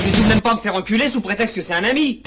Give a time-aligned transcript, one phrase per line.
[0.00, 2.22] Je vais tout de même pas me faire enculer sous prétexte que c'est un ami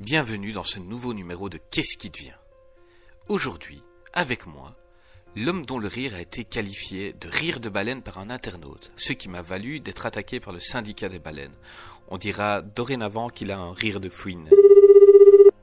[0.00, 2.34] Bienvenue dans ce nouveau numéro de Qu'est-ce qui devient?
[3.28, 4.74] Aujourd'hui, avec moi,
[5.36, 9.12] l'homme dont le rire a été qualifié de rire de baleine par un internaute, ce
[9.12, 11.54] qui m'a valu d'être attaqué par le syndicat des baleines.
[12.08, 14.48] On dira dorénavant qu'il a un rire de fouine.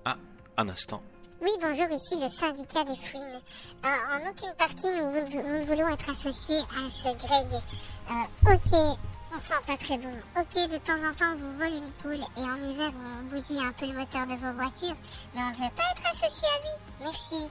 [0.05, 0.17] Ah,
[0.55, 1.03] un instant.
[1.45, 3.39] Oui, bonjour, ici le syndicat des fouines.
[3.85, 7.61] Euh, en aucune partie, nous, ne voulons être associés à ce Greg.
[8.09, 8.97] Euh, ok,
[9.31, 10.09] on sent pas très bon.
[10.35, 13.59] Ok, de temps en temps, on vous vole une poule et en hiver, on bousille
[13.59, 14.95] un peu le moteur de vos voitures.
[15.35, 16.71] Mais on ne veut pas être associé à lui.
[17.01, 17.45] Merci.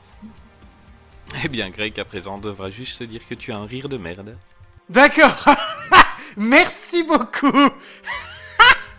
[1.44, 3.97] Eh bien, Greg, à présent, devra juste te dire que tu as un rire de
[3.97, 4.36] merde?
[4.88, 5.44] D'accord.
[6.36, 7.70] Merci beaucoup.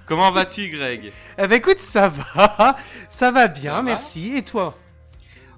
[0.06, 1.12] Comment vas-tu, Greg?
[1.38, 2.78] Eh ben écoute, ça va.
[3.10, 3.82] Ça va bien, Ça va?
[3.82, 4.34] merci.
[4.38, 4.74] Et toi?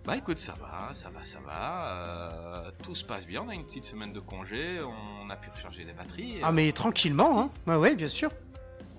[0.07, 1.91] Bah écoute, ça va, ça va, ça va.
[1.91, 3.43] euh, tout se passe bien.
[3.45, 4.79] On a une petite semaine de congé.
[4.81, 6.35] On a pu recharger les batteries.
[6.41, 7.49] Ah mais tranquillement, hein.
[7.67, 8.29] Ah ouais, bien sûr.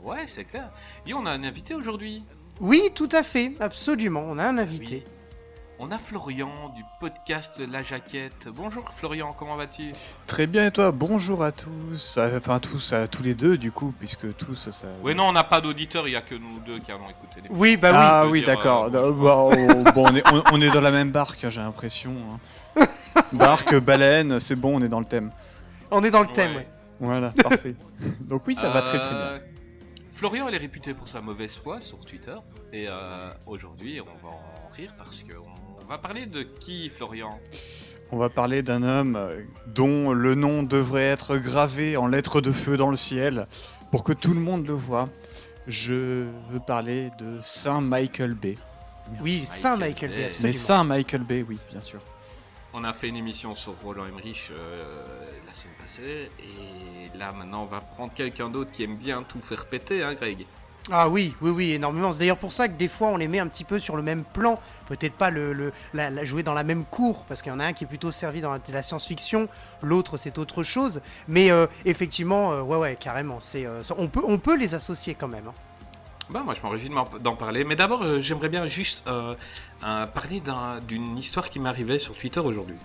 [0.03, 0.71] Ouais, c'est clair.
[1.07, 2.23] Et on a un invité aujourd'hui.
[2.61, 4.23] Oui, tout à fait, absolument.
[4.29, 5.03] On a un invité.
[5.07, 5.13] Oui.
[5.81, 8.49] On a Florian du podcast La Jaquette.
[8.53, 9.93] Bonjour Florian, comment vas-tu?
[10.27, 10.91] Très bien et toi?
[10.91, 14.71] Bonjour à tous, à- enfin à tous, à tous les deux du coup, puisque tous
[14.71, 14.89] ça...
[15.03, 17.41] Oui, non, on n'a pas d'auditeurs, il n'y a que nous deux qui avons écouté
[17.43, 18.85] les Oui, bah ah on peut oui, d'accord.
[18.87, 21.61] euh, bah, oh, bon, on est, on, on est dans la même barque, hein, j'ai
[21.61, 22.13] l'impression.
[22.77, 22.87] hein.
[23.33, 25.31] Barque, baleine, c'est bon, on est dans le thème.
[25.35, 25.87] oui.
[25.93, 26.69] On est dans le thème, ouais.
[26.99, 27.77] Voilà, parfait.
[28.29, 29.19] Donc oui, ça va très très bien.
[29.19, 29.39] Euh,
[30.13, 32.35] Florian, elle est réputée pour sa mauvaise foi sur Twitter.
[32.73, 35.58] Et euh, aujourd'hui, on va en rire parce qu'on
[35.89, 37.41] va parler de qui, Florian?
[38.11, 39.31] On va parler d'un homme
[39.67, 43.47] dont le nom devrait être gravé en lettres de feu dans le ciel
[43.91, 45.09] pour que tout le monde le voit.
[45.67, 48.57] Je veux parler de Saint Michael Bay.
[49.23, 50.17] Oui, Michael Saint Michael Bay.
[50.17, 50.53] Bay, Mais.
[50.53, 52.01] Saint Michael Bay, oui, bien sûr.
[52.75, 54.83] On a fait une émission sur Roland Emmerich euh,
[55.47, 56.31] la semaine passée.
[56.39, 60.13] Et là, maintenant, on va prendre quelqu'un d'autre qui aime bien tout faire péter, hein,
[60.15, 60.45] Greg?
[60.91, 62.13] Ah oui, oui, oui, énormément.
[62.13, 64.03] C'est d'ailleurs pour ça que des fois on les met un petit peu sur le
[64.03, 64.59] même plan.
[64.87, 67.73] Peut-être pas le, la, jouer dans la même cour, parce qu'il y en a un
[67.75, 69.49] qui est plutôt servi dans la, science-fiction,
[69.83, 71.01] l'autre c'est autre chose.
[71.27, 73.37] Mais euh, effectivement, euh, ouais, ouais, carrément.
[73.41, 75.49] C'est, euh, on, peut, les associer quand même.
[75.49, 75.55] hein.
[76.31, 76.91] Bah, moi, je m'en réjouis
[77.21, 77.65] d'en parler.
[77.65, 79.05] Mais d'abord, j'aimerais bien juste
[79.81, 82.77] parler d'un- d'une histoire qui m'arrivait sur Twitter aujourd'hui.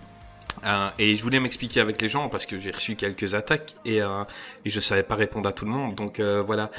[0.66, 4.02] Euh, et je voulais m'expliquer avec les gens parce que j'ai reçu quelques attaques et,
[4.02, 4.24] euh,
[4.66, 5.96] et je savais pas répondre à tout le monde.
[5.96, 6.72] Donc euh, voilà.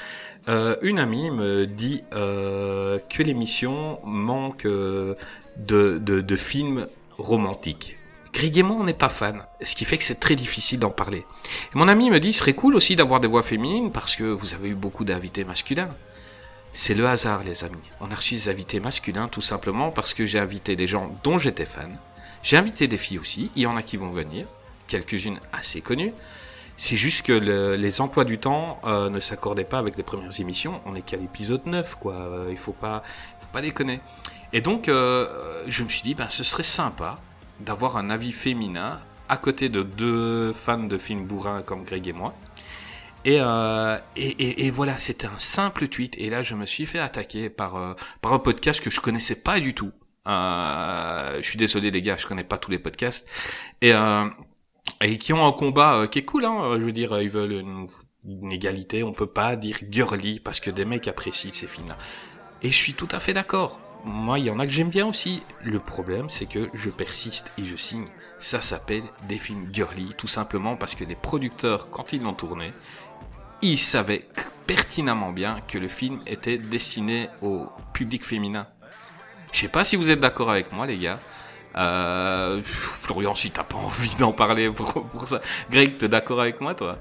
[0.49, 6.87] Euh, une amie me dit que l'émission manque de films
[7.19, 7.97] romantiques.
[8.34, 10.91] Greg et moi, on n'est pas fan, ce qui fait que c'est très difficile d'en
[10.91, 11.19] parler.
[11.19, 14.25] Et mon ami me dit, ce serait cool aussi d'avoir des voix féminines parce que
[14.25, 15.89] vous avez eu beaucoup d'invités masculins.
[16.73, 17.79] C'est le hasard, les amis.
[18.01, 21.39] On a reçu des invités masculins tout simplement parce que j'ai invité des gens dont
[21.39, 21.97] j'étais fan.
[22.44, 23.50] J'ai invité des filles aussi.
[23.56, 24.47] Il y en a qui vont venir,
[24.87, 26.12] quelques-unes assez connues.
[26.77, 30.38] C'est juste que le- les emplois du temps euh, ne s'accordaient pas avec les premières
[30.41, 30.81] émissions.
[30.87, 32.15] On est qu'à l'épisode 9, quoi.
[32.15, 33.03] Euh, il faut pas,
[33.41, 34.00] faut pas déconner.
[34.53, 37.19] Et donc, euh, je me suis dit, ben, ce serait sympa
[37.60, 42.12] d'avoir un avis féminin à côté de deux fans de films bourrins comme Greg et
[42.12, 42.34] moi.
[43.25, 46.15] Et, euh, et, et, voilà, c'était un simple tweet.
[46.19, 49.37] Et là, je me suis fait attaquer par, euh, par un podcast que je connaissais
[49.37, 49.93] pas du tout.
[50.27, 53.29] Euh, je suis désolé les gars, je connais pas tous les podcasts.
[53.81, 54.27] Et, euh,
[55.03, 56.77] et qui ont un combat euh, qui est cool, hein.
[56.79, 57.89] Je veux dire, ils veulent une,
[58.51, 59.03] égalité.
[59.03, 61.99] On peut pas dire girly parce que des mecs apprécient ces films-là.
[62.63, 63.81] Et je suis tout à fait d'accord.
[64.05, 65.43] Moi, il y en a que j'aime bien aussi.
[65.63, 68.07] Le problème, c'est que je persiste et je signe.
[68.39, 72.72] Ça s'appelle des films girly, tout simplement parce que les producteurs, quand ils l'ont tourné,
[73.63, 74.28] ils savaient
[74.66, 78.66] pertinemment bien que le film était destiné au public féminin.
[79.54, 81.21] Je sais pas si vous êtes d'accord avec moi, les gars.
[81.77, 85.41] Euh, Florian, si t'as pas envie d'en parler pour, ça.
[85.71, 86.98] Greg, t'es d'accord avec moi, toi?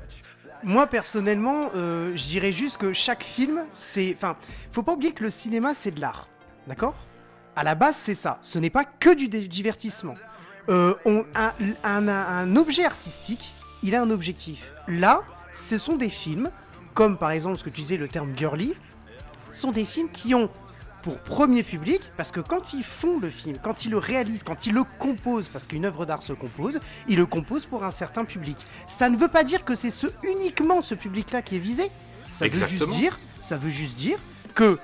[0.64, 4.14] Moi personnellement, euh, je dirais juste que chaque film, c'est.
[4.16, 4.38] Enfin,
[4.72, 6.28] faut pas oublier que le cinéma c'est de l'art.
[6.68, 6.94] D'accord?
[7.56, 8.38] À la base, c'est ça.
[8.44, 10.14] Ce n'est pas que du divertissement.
[10.70, 10.94] Euh,
[11.36, 13.52] un- un objet artistique,
[13.82, 14.72] il a un objectif.
[14.88, 15.24] Là,
[15.54, 16.52] ce sont des films,
[16.94, 18.76] comme par exemple ce que tu disais, le terme girly,
[19.50, 20.50] sont des films qui ont
[21.04, 24.66] pour premier public, parce que quand ils font le film, quand ils le réalisent, quand
[24.66, 28.26] ils le composent, parce qu'une œuvre d'art se compose, ils le composent pour un certain
[28.26, 28.58] public.
[28.88, 31.92] Ça ne veut pas dire que c'est ce, uniquement ce public-là qui est visé.
[32.32, 34.18] Ça veut juste dire, ça veut juste dire
[34.56, 34.80] que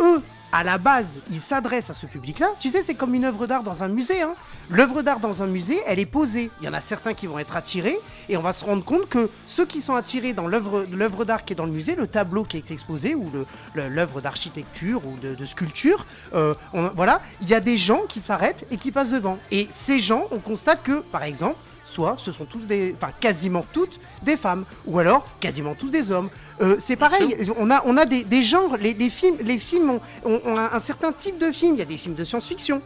[0.00, 0.22] eux,
[0.52, 2.48] à la base, ils s'adressent à ce public-là.
[2.60, 4.22] Tu sais, c'est comme une œuvre d'art dans un musée.
[4.22, 4.34] Hein.
[4.70, 6.50] L'œuvre d'art dans un musée, elle est posée.
[6.60, 7.98] Il y en a certains qui vont être attirés,
[8.28, 11.52] et on va se rendre compte que ceux qui sont attirés dans l'œuvre d'art qui
[11.52, 13.30] est dans le musée, le tableau qui est exposé, ou
[13.74, 16.54] l'œuvre d'architecture ou de, sculpture, euh,
[16.94, 19.38] voilà, il y a des gens qui s'arrêtent et qui passent devant.
[19.50, 23.64] Et ces gens, on constate que, par exemple, soit ce sont tous des, enfin quasiment
[23.72, 26.28] toutes des femmes, ou alors quasiment tous des hommes.
[26.60, 29.90] Euh, c'est pareil, on a, on a des, des genres, les, les films, les films
[29.90, 31.76] ont, ont- ont un, un certain type de films.
[31.76, 32.82] Il y a des films de science-fiction,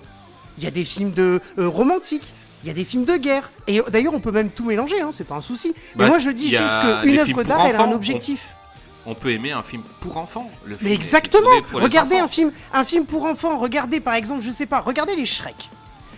[0.59, 2.33] il y a des films de euh, romantiques,
[2.63, 3.51] il y a des films de guerre.
[3.67, 5.73] Et d'ailleurs, on peut même tout mélanger, hein, c'est pas un souci.
[5.97, 6.61] Mais Bah, moi, je dis juste
[7.03, 8.51] qu'une œuvre d'art, elle a un objectif.
[9.07, 10.51] On peut aimer un film pour enfants.
[10.67, 11.49] Le film Mais exactement.
[11.73, 13.57] Regardez un film, un film pour enfants.
[13.59, 15.71] Regardez par exemple, je sais pas, regardez les Shrek.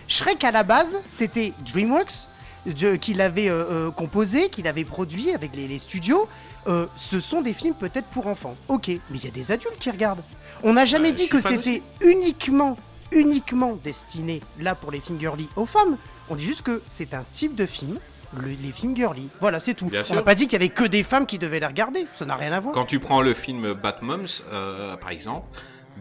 [0.09, 2.27] Shrek à la base, c'était DreamWorks
[2.65, 6.27] je- qui l'avait euh, euh, composé, qui l'avait produit avec les, les studios.
[6.67, 8.55] Euh, ce sont des films peut-être pour enfants.
[8.69, 10.23] Ok, mais il y a des adultes qui regardent.
[10.63, 12.77] On n'a jamais dit que c'était uniquement,
[13.11, 15.97] uniquement destiné là pour les films girly aux femmes.
[16.29, 17.99] On dit juste que c'est un type de film.
[18.35, 19.27] le- les films girly.
[19.39, 19.85] Voilà, c'est tout.
[19.85, 22.07] Bien On n'a pas dit qu'il y avait que des femmes qui devaient les regarder.
[22.17, 22.73] Ça n'a rien à voir.
[22.73, 25.45] Quand tu prends le film Batmoms, euh, par exemple,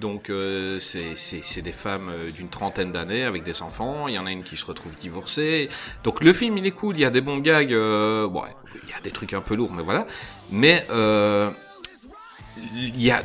[0.01, 4.09] donc euh, c'est des femmes euh, d'une trentaine d'années avec des enfants.
[4.09, 5.69] Il y en a une qui se retrouve divorcée.
[6.05, 6.97] Donc le film il est cool.
[6.97, 7.73] Il y a des bons gags.
[7.73, 8.43] euh, bon,
[8.85, 10.07] il y a des trucs un peu lourds, mais voilà.
[10.51, 11.51] Mais euh,
[12.75, 13.23] il y a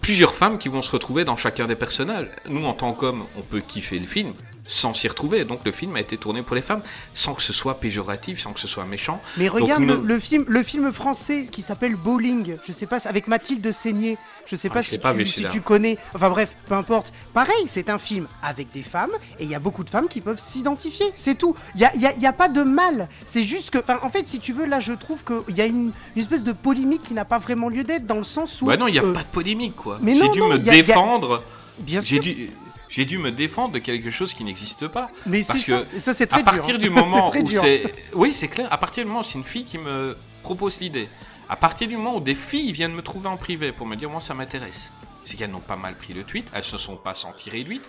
[0.00, 2.28] plusieurs femmes qui vont se retrouver dans chacun des personnages.
[2.48, 4.32] Nous, en tant qu'hommes, on peut kiffer le film
[4.70, 5.44] sans s'y retrouver.
[5.44, 6.82] Donc le film a été tourné pour les femmes,
[7.14, 9.20] sans que ce soit péjoratif, sans que ce soit méchant.
[9.38, 12.56] Mais Donc, regarde le, film, le film français qui s'appelle Bowling.
[12.66, 14.18] Je sais pas, avec Mathilde Seigné.
[14.46, 15.98] Je sais Ah, pas si, l'ai pas tu, si tu connais.
[16.14, 17.12] Enfin bref, peu importe.
[17.34, 19.10] Pareil, c'est un film avec des femmes
[19.40, 21.06] et il y a beaucoup de femmes qui peuvent s'identifier.
[21.14, 21.54] C'est tout.
[21.74, 23.08] Il y a, y a- y a pas de mal.
[23.24, 25.92] C'est juste que, en fait, si tu veux, là, je trouve qu'il y a une,
[26.16, 28.66] une espèce de polémique qui n'a pas vraiment lieu d'être dans le sens où.
[28.66, 29.98] Ouais, non, il n'y a euh, pas de polémique, quoi.
[30.04, 31.42] J'ai dû non, me a- défendre.
[31.78, 32.20] Bien J'ai sûr.
[32.22, 32.50] dû,
[32.88, 35.10] j'ai dû me défendre de quelque chose qui n'existe pas.
[35.26, 36.78] Mais parce c'est ça, que et ça, c'est très à partir hein.
[36.78, 38.68] du moment où c'est, oui, c'est clair.
[38.72, 41.08] À partir du moment où c'est une fille qui me propose l'idée,
[41.48, 44.10] à partir du moment où des filles viennent me trouver en privé pour me dire
[44.10, 44.90] moi ça m'intéresse,
[45.24, 47.88] c'est qu'elles n'ont pas mal pris le tweet, elles se sont pas senties réduites.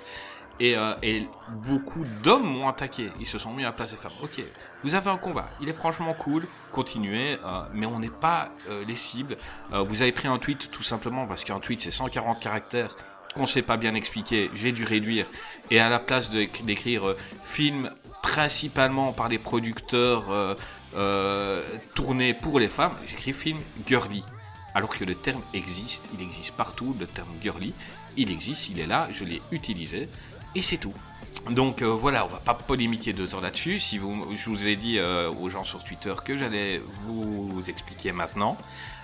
[0.61, 1.25] Et, euh, et
[1.63, 3.09] beaucoup d'hommes m'ont attaqué.
[3.21, 4.11] Ils se sont mis à la place des femmes.
[4.21, 4.41] Ok,
[4.83, 5.49] vous avez un combat.
[5.61, 6.45] Il est franchement cool.
[6.73, 7.37] Continuez.
[7.45, 9.37] euh, mais on n'est pas euh, les cibles.
[9.71, 12.95] Euh, vous avez pris un tweet tout simplement parce qu'un tweet c'est 140 caractères
[13.39, 14.51] qu'on sait pas bien expliquer.
[14.53, 15.27] J'ai dû réduire.
[15.71, 17.89] Et à la place d'écrire euh, film
[18.21, 20.55] principalement par des producteurs euh,
[20.95, 21.63] euh,
[21.95, 24.23] tournés pour les femmes, j'écris film girly.
[24.75, 27.73] Alors que le terme existe, il existe partout, le terme girly,
[28.17, 30.09] il existe, il est là, je l'ai utilisé,
[30.53, 30.93] et c'est tout.
[31.49, 33.79] Donc euh, voilà, on va pas polémiquer deux heures là-dessus.
[33.79, 38.57] Si vous, je vous ai dit aux gens sur Twitter que j'allais vous expliquer maintenant.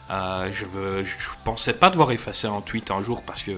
[0.10, 3.54] Je veux, je pensais pas devoir effacer un tweet un jour parce que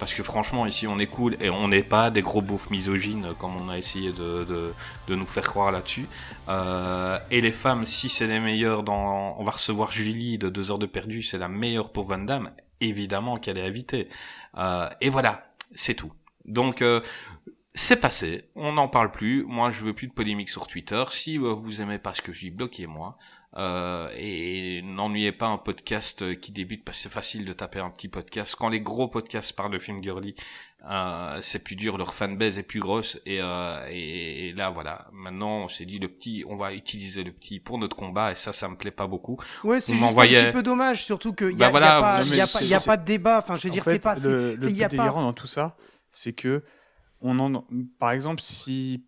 [0.00, 3.34] parce que franchement ici on est cool et on n'est pas des gros beaufs misogynes
[3.38, 4.72] comme on a essayé de,
[5.08, 6.06] nous faire croire là-dessus.
[6.48, 10.72] Euh, et les femmes, si c'est les meilleures dans, on va recevoir Julie de deux
[10.72, 12.50] heures de perdu, c'est la meilleure pour Van Damme,
[12.80, 14.08] évidemment qu'elle est invitée.
[14.56, 16.12] Euh, et voilà, c'est tout.
[16.46, 17.02] Donc euh,
[17.74, 19.44] c'est passé, on n'en parle plus.
[19.44, 21.04] Moi, je veux plus de polémique sur Twitter.
[21.10, 23.18] Si vous aimez pas ce que je dis, bloquez-moi.
[23.56, 27.90] Euh, et n'ennuyez pas un podcast qui débute parce que c'est facile de taper un
[27.90, 28.54] petit podcast.
[28.56, 30.36] Quand les gros podcasts parlent de films girly,
[30.88, 33.20] euh, c'est plus dur, leur fanbase est plus grosse.
[33.26, 35.08] Et, euh, et, et là, voilà.
[35.12, 38.30] Maintenant, on s'est dit le petit, on va utiliser le petit pour notre combat.
[38.30, 39.36] Et ça, ça me plaît pas beaucoup.
[39.64, 42.18] Ouais, c'est un petit peu dommage, surtout qu'il n'y Bah a, voilà, y a pas,
[42.24, 43.38] mais y a pas- y a c'est- pas de débat.
[43.40, 44.14] Enfin, je veux dire, En c'est pas.
[44.14, 45.76] le, c'est- le y a pas- délirant dans tout ça,
[46.12, 46.62] c'est que
[47.20, 47.64] on en,
[47.98, 49.04] par exemple, si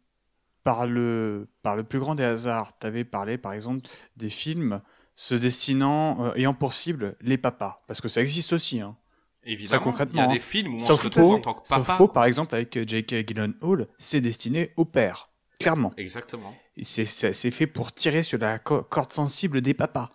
[0.64, 4.80] par le par le plus grand des hasards, tu avais parlé, par exemple, des films
[5.14, 8.80] se destinant euh, ayant pour cible les papas, parce que ça existe aussi.
[8.80, 8.96] Hein.
[9.44, 10.34] Évidemment, concrètement, il y a hein.
[10.34, 11.94] des films où on se Sauf retrouve en tant que Sauf papa.
[11.96, 13.26] Pro, par exemple, avec euh, J.K.
[13.26, 15.92] Gyllenhaal, c'est destiné au père, clairement.
[15.96, 16.54] Exactement.
[16.82, 20.10] C'est fait pour tirer sur la co- corde sensible des papas.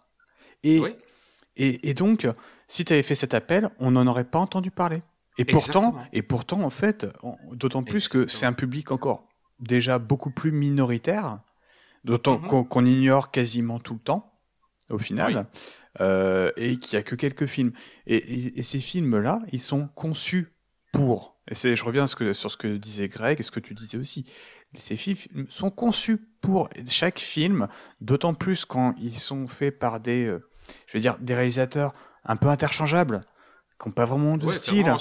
[0.64, 0.96] Et, Oui.
[1.58, 2.26] et, et donc,
[2.68, 5.02] si tu avais fait cet appel, on n'en aurait pas entendu parler.
[5.38, 7.06] Et pourtant, et pourtant, en fait,
[7.52, 9.27] d'autant plus que c'est un public encore
[9.60, 11.40] déjà beaucoup plus minoritaire,
[12.04, 12.68] d'autant Mhm.
[12.68, 14.34] qu'on ignore quasiment tout le temps,
[14.90, 15.48] au final,
[16.00, 17.72] euh, et qu'il n'y a que quelques films.
[18.06, 20.54] Et, et- et ces films-là, ils sont conçus
[20.94, 21.38] pour.
[21.50, 23.74] Et je reviens à ce que, sur ce que disait Greg et ce que tu
[23.74, 24.30] disais aussi.
[24.78, 27.68] Ces films sont conçus pour chaque film,
[28.02, 30.48] d'autant plus quand ils sont faits par des, euh,
[30.88, 31.94] je veux dire, des réalisateurs
[32.26, 33.22] un peu interchangeables,
[33.82, 34.88] qui n'ont pas vraiment de Ouais, style.
[34.88, 34.98] hein.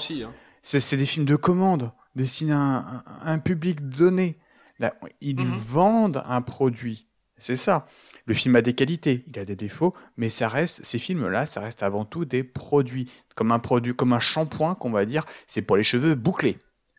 [0.61, 4.39] C'est des films de commande, destinés à un public donné.
[4.79, 5.55] Là, ils Mhm.
[5.55, 7.07] vendent un produit.
[7.37, 7.85] C'est ça.
[8.25, 11.61] Le film a des qualités, il a des défauts, mais ça reste, ces films-là, ça
[11.61, 13.09] reste avant tout des produits.
[13.35, 16.57] Comme un produit, comme un shampoing qu'on va dire, c'est pour les cheveux bouclés.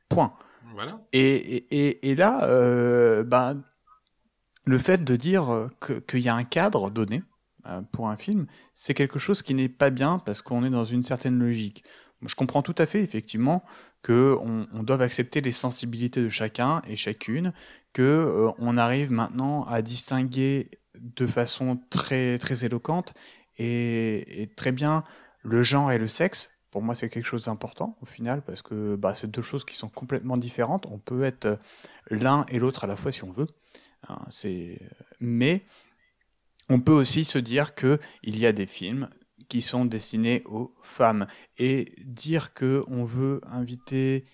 [0.09, 0.33] Point.
[0.75, 1.01] Voilà.
[1.13, 3.63] Et, et, et- là, euh, ben,
[4.65, 7.23] le fait de dire euh, que- qu'il y a un cadre donné
[7.67, 10.85] euh, pour un film, c'est quelque chose qui n'est pas bien parce qu'on est dans
[10.85, 11.85] une certaine logique.
[12.25, 13.65] Je comprends tout à fait, effectivement,
[14.05, 17.53] qu'on on doive accepter les sensibilités de chacun et chacune,
[17.93, 23.13] que euh, on arrive maintenant à distinguer de façon très, très éloquente
[23.59, 25.05] et, très bien
[25.43, 26.51] le genre et le sexe.
[26.71, 29.75] Pour moi, c'est quelque chose d'important au final parce que bah, c'est deux choses qui
[29.75, 30.87] sont complètement différentes.
[30.87, 31.57] On peut être euh,
[32.11, 33.47] l'un et l'autre à la fois si on veut.
[34.09, 34.19] Hein.
[35.21, 35.63] Mais
[36.69, 39.09] on peut aussi se dire que il y a des films
[39.49, 41.27] qui sont destinés aux femmes
[41.59, 44.25] et dire que on veut inviter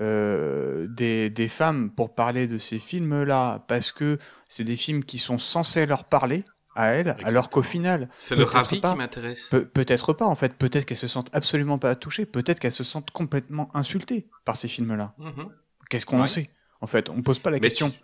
[0.00, 5.18] euh, des, des femmes pour parler de ces films-là parce que c'est des films qui
[5.18, 8.92] sont censés leur parler à elles, alors qu'au final, C'est le ravi pas.
[8.92, 9.48] qui m'intéresse.
[9.48, 12.84] Pe- peut-être pas en fait, peut-être qu'elles se sentent absolument pas touchées, peut-être qu'elles se
[12.84, 15.14] sentent complètement insultées par ces films-là.
[15.18, 15.48] Mhm.
[15.90, 16.50] Qu'est-ce qu'on en sait
[16.80, 17.90] En fait, on pose pas la Mais question.
[17.90, 17.98] Tu,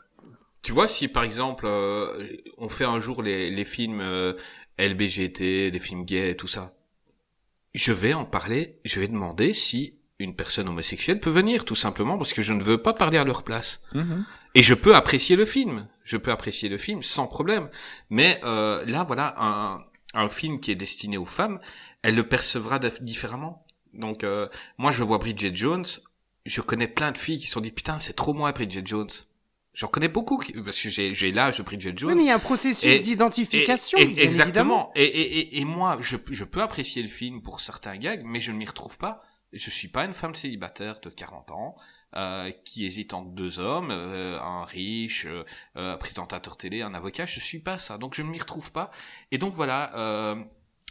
[0.63, 2.27] tu vois, si par exemple, euh,
[2.59, 4.33] on fait un jour les, les films euh,
[4.79, 6.75] LBGT, des films gays tout ça,
[7.75, 12.17] je vais en parler, je vais demander si une personne homosexuelle peut venir, tout simplement,
[12.19, 13.83] parce que je ne veux pas parler à leur place.
[13.95, 14.25] Mhm.
[14.55, 15.89] Et je peux apprécier le film.
[16.05, 17.69] Je peux apprécier le film sans problème.
[18.11, 19.83] Mais euh, là, voilà, un,
[20.15, 21.59] un film qui est destiné aux femmes,
[22.03, 23.67] elle le percevra dif- différemment.
[23.93, 25.87] Donc, euh, moi, je vois Bridget Jones.
[26.47, 29.11] Je connais plein de filles qui se sont dit putain, c'est trop moi Bridget Jones.
[29.75, 32.11] J'en connais beaucoup parce que j'ai j'ai l'âge de Bridget Jones.
[32.11, 33.99] Oui, mais il y a un processus d'identification.
[33.99, 34.25] Bien évidemment.
[34.25, 34.93] exactement.
[34.95, 38.41] Et, et, et, et moi, je, je peux apprécier le film pour certains gags, mais
[38.41, 39.23] je ne m'y retrouve pas.
[39.53, 41.77] Je suis pas une femme célibataire de 40 ans
[42.17, 45.45] euh, qui hésite entre deux hommes, euh, un riche, euh,
[45.77, 47.27] euh, présentateur télé, un avocat.
[47.27, 48.91] Je suis pas ça, donc je ne m'y retrouve pas.
[49.33, 49.97] Et donc voilà.
[49.97, 50.37] Euh,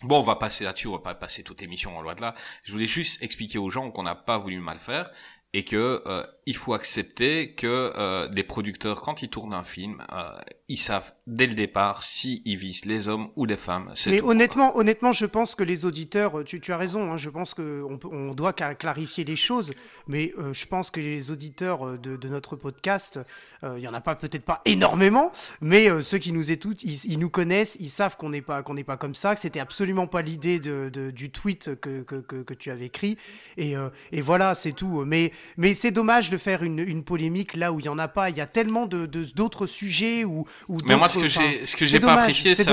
[0.01, 2.33] Bon, on va passer là-dessus, on va pas passer toute l'émission en loi de là.
[2.63, 5.09] Je voulais juste expliquer aux gens qu'on n'a pas voulu mal faire
[5.55, 10.03] et que euh, il faut accepter que euh, les producteurs, quand ils tournent un film,
[10.11, 10.31] euh,
[10.67, 13.93] ils savent dès le départ si ils visent les hommes ou les femmes.
[14.07, 17.29] Mais tout, honnêtement, honnêtement, je pense que les auditeurs, tu, tu as raison, hein, je
[17.29, 19.69] pense qu'on on doit clarifier les choses,
[20.07, 23.19] mais euh, je pense que les auditeurs de, de notre podcast,
[23.63, 25.31] il y en a pas peut-être pas énormément,
[25.61, 28.73] mais ceux qui nous écoutent, ils, ils nous connaissent, ils savent qu'on n'est pas qu'on
[28.73, 32.15] n'est pas comme ça, que c'était absolument pas l'idée de, de- du tweet que, que,
[32.15, 33.17] que, que tu avais écrit,
[33.57, 33.75] et,
[34.11, 35.05] et voilà, c'est tout.
[35.05, 38.07] Mais mais c'est dommage de faire une, une polémique là où il y en a
[38.07, 38.29] pas.
[38.29, 41.27] Il y a tellement de de- d'autres sujets où, où Mais moi, d'autres- ce que
[41.27, 42.63] j'ai, ce que j'ai pas apprécié, c'est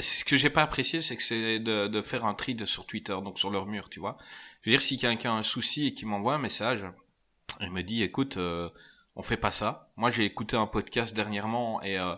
[0.00, 2.86] ce que j'ai pas apprécié, c'est que c'est de, de faire un tri de sur
[2.86, 4.16] Twitter, donc sur leur mur, tu vois.
[4.62, 6.84] Je veux dire, si quelqu'un a un souci et qui m'envoie un message,
[7.60, 8.68] il me dit, écoute, euh,
[9.16, 9.90] on fait pas ça.
[9.96, 12.14] Moi, j'ai écouté un podcast dernièrement et euh,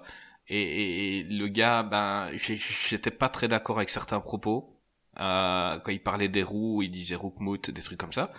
[0.48, 4.76] et, et- et le gars, ben, j'étais pas très d'accord avec certains propos.
[5.18, 8.32] Euh, quand il parlait des roues, il disait roukmout, des trucs comme ça.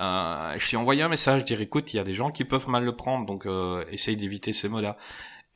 [0.00, 2.44] Euh, je lui ai envoyé un message, dire écoute, il y a des gens qui
[2.44, 4.96] peuvent mal le prendre, donc euh, essaye d'éviter ces mots-là.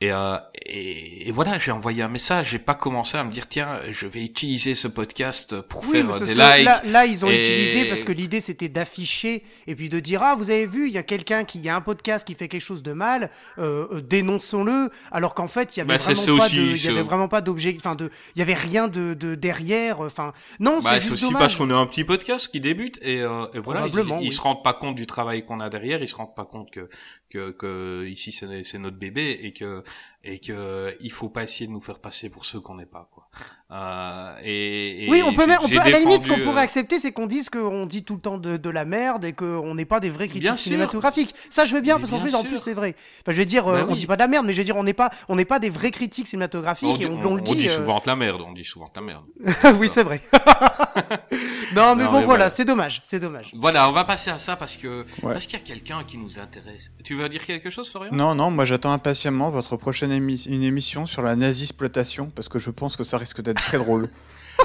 [0.01, 3.47] Et, euh, et, et voilà, j'ai envoyé un message, j'ai pas commencé à me dire
[3.47, 6.37] tiens, je vais utiliser ce podcast pour Oui, faire euh, des likes.
[6.65, 10.21] là, là, ils ont et- utilisé parce que l'idée c'était d'afficher et puis de dire
[10.21, 12.35] ah vous avez vu il y a quelqu'un qui il y a un podcast qui
[12.35, 15.97] fait quelque chose de mal euh, euh, dénonçons-le alors qu'en fait il y avait Bah,
[15.97, 20.01] vraiment pas y avait vraiment d'objet enfin de il y avait rien de, de derrière
[20.01, 21.39] enfin non Bah, c'est aussi dommage.
[21.39, 24.27] parce qu'on est un petit podcast qui débute et, euh, et voilà, ils, Probablement, ils
[24.27, 24.33] oui.
[24.33, 26.89] se rendent pas compte du travail qu'on a derrière, ils se rendent pas compte que
[27.35, 29.83] que, que ici c'est c'est notre bébé et que
[30.27, 33.07] et que il faut pas essayer de nous faire passer pour ceux qu'on n'est pas
[33.13, 33.27] quoi.
[33.71, 36.59] Euh, et, et oui, on peut, même, on peut à la limite, ce qu'on pourrait
[36.61, 39.33] euh, accepter, c'est qu'on dise qu'on dit tout le temps de, de la merde et
[39.33, 40.65] qu'on n'est pas des vrais critiques Bien sûr.
[40.71, 41.33] cinématographiques.
[41.49, 42.95] Ça, je veux bien, Mais parce qu'en plus, en plus, c'est vrai.
[43.21, 43.97] Enfin, je veux dire, euh, Bah on oui.
[43.99, 45.57] dit pas de la merde, mais je veux dire, on n'est pas, on n'est pas
[45.59, 47.67] des vrais critiques cinématographiques on, et dit- on, on- on le on dit.
[47.67, 49.25] euh, souvent de la merde, on dit souvent de la merde.
[49.79, 50.21] oui, c'est vrai.
[51.75, 52.49] non, mais Non, bon, mais voilà, voilà.
[52.49, 53.51] c'est dommage, c'est dommage.
[53.55, 55.33] Voilà, on va passer à ça parce que Ouais.
[55.33, 56.91] parce qu'il y a quelqu'un qui nous intéresse.
[57.03, 58.11] Tu veux dire quelque chose, Florian?
[58.13, 62.59] Non, non, moi j'attends impatiemment votre prochaine émi- une émission sur la nazi-exploitation parce que
[62.59, 64.09] je pense que ça risque d'être très drôle.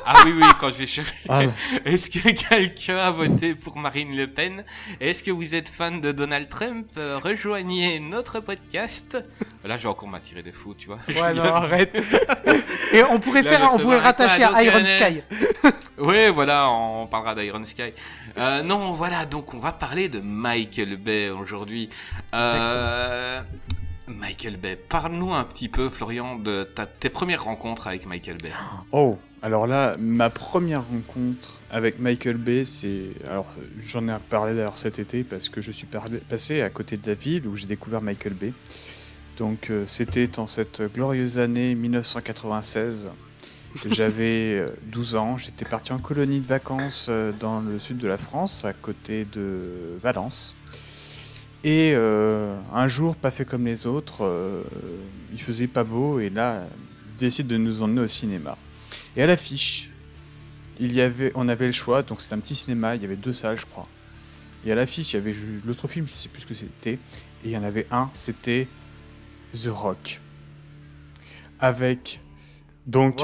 [0.06, 1.12] Ah oui, oui, quand je vais chercher.
[1.28, 1.40] Ah.
[1.84, 4.62] Est-ce que quelqu'un a voté pour Marine Le Pen?
[5.00, 6.86] Est-ce que vous êtes fan de Donald Trump?
[6.96, 9.18] Euh, Rejoignez notre podcast.
[9.64, 10.98] Là, j'ai encore m'attirer des fous, tu vois.
[11.08, 11.92] Ouais, non, arrête.
[12.92, 15.22] et on pourrait Là, faire, je on pourrait rattacher à Iron Sky.
[15.98, 17.92] Ouais, voilà, on parlera d'Iron Sky.
[18.38, 21.90] Euh, non, voilà, donc on va parler de Michael Bay aujourd'hui.
[22.32, 23.40] Euh,
[24.18, 28.50] Michael Bay, parle-nous un petit peu, Florian, de ta- tes premières rencontres avec Michael Bay.
[28.92, 33.04] Oh, Alors là, ma première rencontre avec Michael Bay, c'est.
[33.28, 33.46] Alors,
[33.86, 35.86] j'en ai parlé d'ailleurs cet été parce que je suis
[36.28, 38.52] passé à côté de la ville où j'ai découvert Michael Bay.
[39.38, 43.10] Donc, euh, c'était en cette glorieuse année 1996.
[43.86, 48.08] J'avais euh, 12 ans, j'étais parti en colonie de vacances euh, dans le sud de
[48.08, 50.56] la France, à côté de Valence.
[51.62, 54.62] Et euh, un jour, pas fait comme les autres, euh,
[55.32, 56.64] il faisait pas beau et là,
[57.06, 58.56] il décide de nous emmener au cinéma.
[59.16, 59.90] Et à l'affiche,
[60.78, 63.16] il y avait, on avait le choix, donc c'était un petit cinéma, il y avait
[63.16, 63.86] deux salles, je crois.
[64.64, 65.34] Et à l'affiche, il y avait
[65.66, 66.98] l'autre film, je sais plus ce que c'était, et
[67.44, 68.66] il y en avait un, c'était
[69.52, 70.20] The Rock.
[71.58, 72.20] Avec
[72.86, 73.22] donc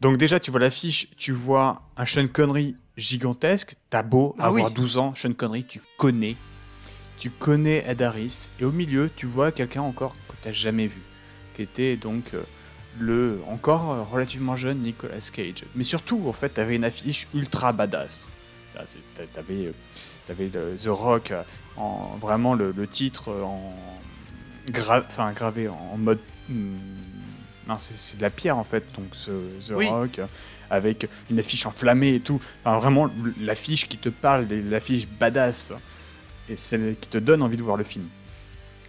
[0.00, 3.74] donc déjà, tu vois l'affiche, tu vois un Sean Connery gigantesque.
[3.88, 4.74] T'as beau Ah avoir oui.
[4.74, 6.36] 12 ans, Sean Connery, tu connais.
[7.24, 8.50] Tu connais Ed Harris.
[8.60, 11.00] Et au milieu, tu vois quelqu'un encore que t'as jamais vu.
[11.56, 12.42] Qui était donc euh,
[13.00, 15.64] le encore euh, relativement jeune Nicolas Cage.
[15.74, 18.30] Mais surtout, en fait, t'avais une affiche ultra badass.
[19.32, 19.72] T'avais, euh,
[20.26, 21.32] t'avais le- The Rock,
[21.78, 23.74] en, vraiment le, le titre en
[24.70, 26.18] gra- enfin, gravé en mode...
[26.50, 26.76] hmm,
[27.78, 29.30] c'est de la pierre en fait, donc ce,
[29.66, 29.88] The Oui.
[29.88, 30.20] Rock,
[30.68, 32.38] avec une affiche enflammée et tout.
[32.66, 33.08] Enfin, vraiment,
[33.40, 35.72] l'affiche qui te parle, l'affiche badass,
[36.48, 38.06] et celle qui te donne envie de voir le film.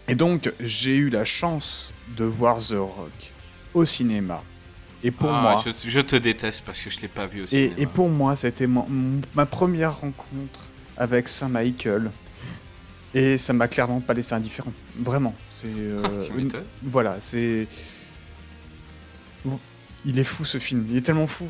[0.08, 3.34] Et donc, j'ai eu la chance de voir The Rock
[3.74, 4.42] au cinéma.
[5.04, 7.56] Et pour Ah, moi, je, je te déteste parce que je l'ai pas vu aussi.
[7.58, 10.62] et, et pour moi, c'était mon- mon- ma première rencontre
[10.98, 12.12] avec Saint Michael.
[13.14, 14.74] Et ça m'a clairement pas laissé indifférent.
[15.00, 15.34] Vraiment.
[15.48, 15.68] C'est.
[15.74, 16.52] euh, tu une-
[16.84, 17.68] voilà, c'est.
[20.06, 20.86] Il est fou ce film.
[20.90, 21.50] Il est tellement fou.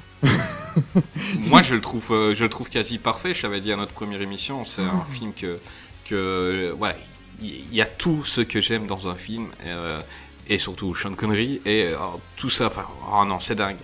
[1.40, 3.34] Moi, je le trouve, euh, je le trouve quasi parfait.
[3.34, 5.06] Je t'avais dit à notre première émission, c'est un Mm.
[5.12, 5.60] film que,
[6.06, 6.96] que, euh, ouais,
[7.42, 9.48] il y, y a tout ce que j'aime dans un film.
[9.66, 10.00] euh,
[10.48, 11.98] et surtout Sean Connery et euh,
[12.36, 12.68] tout ça.
[12.68, 13.78] Enfin, oh non, c'est dingue.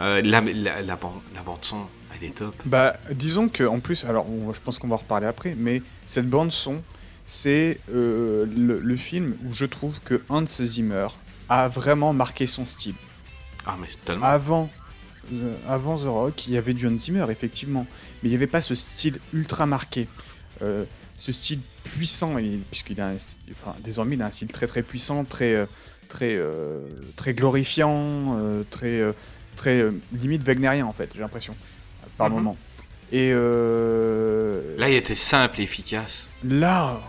[0.00, 2.54] Euh, la, la, la bande, la bande son, elle est top.
[2.64, 5.82] Bah, disons que en plus, alors on- je pense qu'on va en reparler après, mais
[6.06, 6.82] cette bande son,
[7.26, 11.08] c'est euh, le, le film où je trouve que Hans Zimmer
[11.50, 12.94] a vraiment marqué son style.
[13.66, 14.24] Ah, mais c'est tellement.
[14.24, 14.70] Avant,
[15.34, 17.86] euh, avant The Rock, il y avait du Hans Zimmer, effectivement,
[18.22, 20.08] mais il n'y avait pas ce style ultra marqué.
[21.18, 24.66] Ce style puissant, il- puisqu'il a un style- enfin, désormais il a un style très
[24.66, 25.66] très puissant, très, euh,
[26.08, 26.80] très, euh,
[27.16, 29.02] très glorifiant, euh, très,
[29.56, 31.54] très euh, limite wagnérien en fait, j'ai l'impression,
[32.16, 32.34] par Mhm.
[32.36, 32.56] moment.
[33.10, 36.28] Et euh, Là, il était simple et efficace.
[36.44, 37.00] Là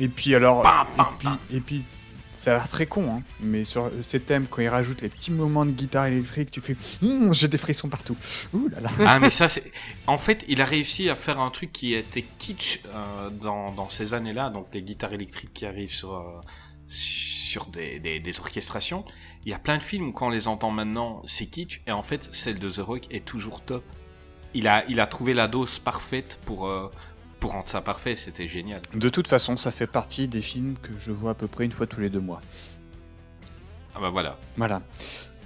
[0.00, 0.62] Et puis alors.
[0.96, 1.84] Et, puis, et puis,
[2.38, 5.32] ça a l'air très con, hein, mais sur ces thèmes, quand ils rajoutent les petits
[5.32, 8.16] moments de guitare électrique, tu fais Hum, J'ai des frissons partout.
[8.52, 8.90] Ouh là là.
[9.06, 9.72] Ah, mais ça, c'est.
[10.06, 14.14] En fait, il a réussi à faire un truc qui était kitsch euh, dans, ces
[14.14, 16.40] années-là, donc les guitares électriques qui arrivent sur, euh,
[16.86, 19.04] sur des, des, des orchestrations.
[19.44, 21.92] Il y a plein de films où, quand on les entend maintenant, c'est kitsch, et
[21.92, 23.84] en fait, celle de The Rock est toujours top.
[24.54, 26.90] Il a, il a trouvé la dose parfaite pour, euh,
[27.40, 28.80] pour rendre ça parfait, c'était génial.
[28.94, 31.72] De toute façon, ça fait partie des films que je vois à peu près une
[31.72, 32.40] fois tous les deux mois.
[33.94, 34.38] Ah bah voilà.
[34.56, 34.82] Voilà.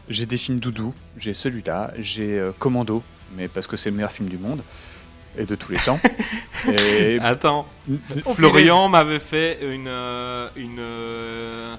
[0.08, 3.02] J'ai des films doudou, j'ai celui-là, j'ai euh, Commando,
[3.36, 4.62] mais parce que c'est le meilleur film du monde,
[5.36, 6.00] et de tous les temps.
[6.68, 7.66] et Attends,
[8.34, 11.76] Florian m'avait fait une, euh, une, euh,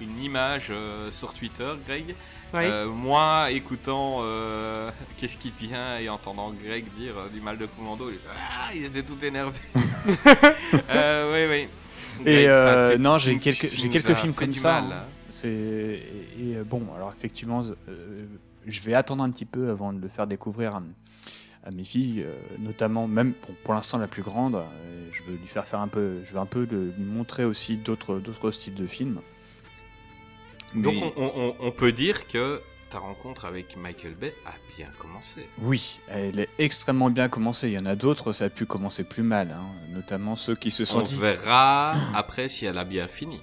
[0.00, 0.72] une image
[1.10, 2.14] sur Twitter, Greg.
[2.54, 2.62] Oui.
[2.64, 7.66] Euh, moi, écoutant euh, qu'est-ce qui vient et entendant Greg dire euh, du mal de
[7.66, 9.58] commando, il, ah, il était tout énervé.
[10.90, 11.68] euh, oui, oui.
[12.22, 14.80] Greg, Et euh, non, j'ai quelques, j'ai quelques films comme ça.
[14.80, 14.96] mal, hein.
[15.02, 15.08] hein.
[15.28, 18.24] C'est et, et, bon, alors effectivement, euh,
[18.66, 20.82] je vais attendre un petit peu avant de le faire découvrir à,
[21.64, 24.54] à mes filles, euh, notamment même bon, pour l'instant la plus grande.
[24.54, 24.60] euh,
[25.10, 28.18] je veux lui faire faire un peu, je veux un peu lui montrer aussi d'autres
[28.18, 29.20] d'autres styles de films.
[30.74, 34.86] Donc, Mais- on, on- on peut dire que ta rencontre avec Michael Bay a bien
[34.98, 35.48] commencé.
[35.58, 37.68] Oui, elle est extrêmement bien commencée.
[37.68, 40.70] Il y en a d'autres, ça a pu commencer plus mal, hein, notamment ceux qui
[40.70, 41.16] se sont On dit.
[41.16, 43.40] verra après si elle a bien fini.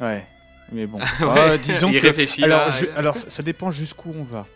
[0.00, 0.26] Ouais,
[0.70, 0.98] mais bon.
[1.20, 2.44] Ouais, Ah, disons il que.
[2.44, 4.46] alors, là, je- alors, ça, dépend jusqu'où on va.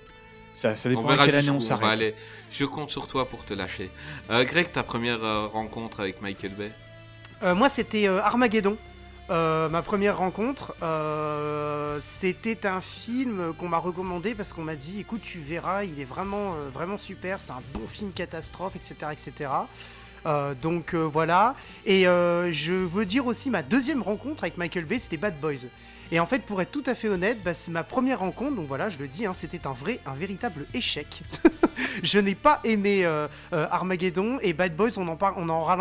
[0.53, 2.15] Ça, ça On dépend à verra quelle année on s'arrête.
[2.51, 3.91] Je compte sur toi pour te lâcher.
[4.31, 6.73] Euh, Greg, ta première euh, rencontre avec Michael Bay?
[7.43, 8.77] Euh, moi, c'était euh, Armageddon.
[9.29, 15.01] Euh, ma première rencontre, euh, c'était un film qu'on m'a recommandé parce qu'on m'a dit,
[15.01, 19.13] écoute, tu verras, il est vraiment, euh, vraiment super, c'est un bon film catastrophe, etc.,
[19.13, 19.51] etc.
[20.61, 21.55] Donc voilà.
[21.85, 25.69] Et je veux dire aussi ma deuxième rencontre avec Michael Bay, c'était Bad Boys.
[26.13, 28.69] Et en fait, pour être tout à fait honnête, bah, c'est ma première rencontre, donc
[28.69, 31.23] voilà, je le dis, hein, c'était un vrai, un véritable échec.
[32.03, 35.77] je n'ai pas aimé euh, euh, Armageddon et Bad Boys, on en parle, on aura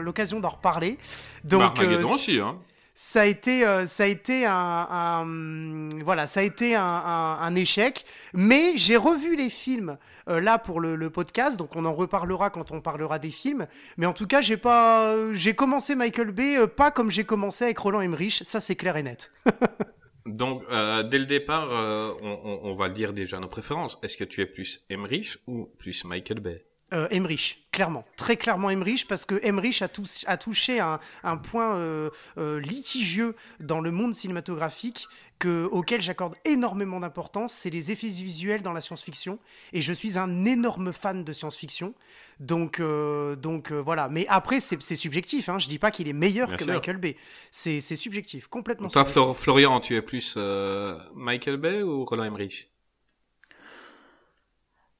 [0.00, 0.98] l'occasion d'en reparler.
[1.42, 2.56] Donc, bah, Armageddon euh, aussi, hein.
[3.00, 4.52] Ça a été, euh, ça a été un,
[4.90, 8.04] un- voilà, ça a été un, un- un échec.
[8.34, 12.50] Mais j'ai revu les films euh, là pour le, le podcast, donc on en reparlera
[12.50, 13.68] quand on parlera des films.
[13.98, 17.64] Mais en tout cas, j'ai pas, j'ai commencé Michael Bay euh, pas comme j'ai commencé
[17.66, 19.30] avec Roland Emmerich, ça c'est clair et net.
[20.26, 23.96] Donc, euh, dès le départ, euh, on, on- on va dire déjà nos préférences.
[24.02, 26.64] Est-ce que tu es plus Emmerich ou plus Michael Bay?
[26.94, 31.36] Euh, Emmerich, clairement, très clairement Emmerich, parce que Emmerich a, tous- a touché un, un
[31.36, 35.06] point euh, euh, litigieux dans le monde cinématographique
[35.38, 39.38] que, auquel j'accorde énormément d'importance, c'est les effets visuels dans la science-fiction,
[39.74, 41.92] et je suis un énorme fan de science-fiction,
[42.40, 44.08] donc, euh, donc euh, voilà.
[44.08, 45.58] Mais après, c'est subjectif, hein.
[45.58, 46.72] je dis pas qu'il est meilleur Bien que sûr.
[46.72, 47.16] Michael Bay,
[47.50, 49.04] c'est subjectif, complètement Toi.
[49.04, 52.70] Flor- Florian, tu es plus euh, Michael Bay ou Roland Emmerich?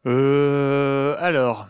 [0.07, 1.67] Euh, alors,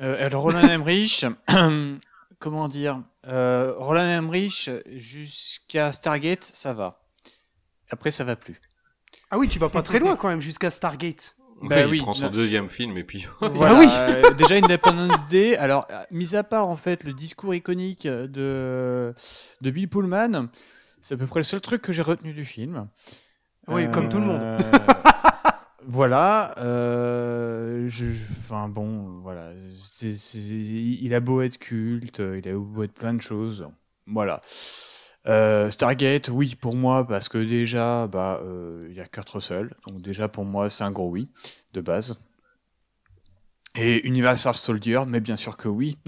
[0.00, 1.24] euh, alors, Roland Emmerich,
[2.38, 7.00] comment dire euh, Roland Emmerich jusqu'à Stargate, ça va.
[7.90, 8.60] Après, ça va plus.
[9.30, 11.36] Ah oui, tu vas pas très loin quand même, jusqu'à Stargate.
[11.62, 12.30] Bah Oui, oui, il prend son non.
[12.32, 13.26] deuxième film et puis...
[13.40, 13.86] Voilà, oui.
[13.90, 15.56] euh, déjà Independence Day.
[15.56, 19.14] Alors, euh, mis à part en fait le discours iconique de
[19.60, 20.48] de Bill Pullman,
[21.00, 22.88] c'est à peu près le seul truc que j'ai retenu du film.
[23.68, 24.42] Oui, comme tout le monde.
[25.84, 26.58] Euh, voilà.
[26.58, 29.52] euh, je, enfin bon, voilà.
[30.12, 33.68] il a beau être culte, il a beau être plein de choses.
[34.06, 34.40] Voilà.
[35.26, 39.70] Euh, Stargate, oui, pour moi, parce que déjà, bah, euh, il y a Kurt Russell,
[39.86, 41.32] donc déjà pour moi, c'est un gros oui
[41.72, 42.22] de base.
[43.76, 45.98] Et Universal Soldier, mais bien sûr que oui.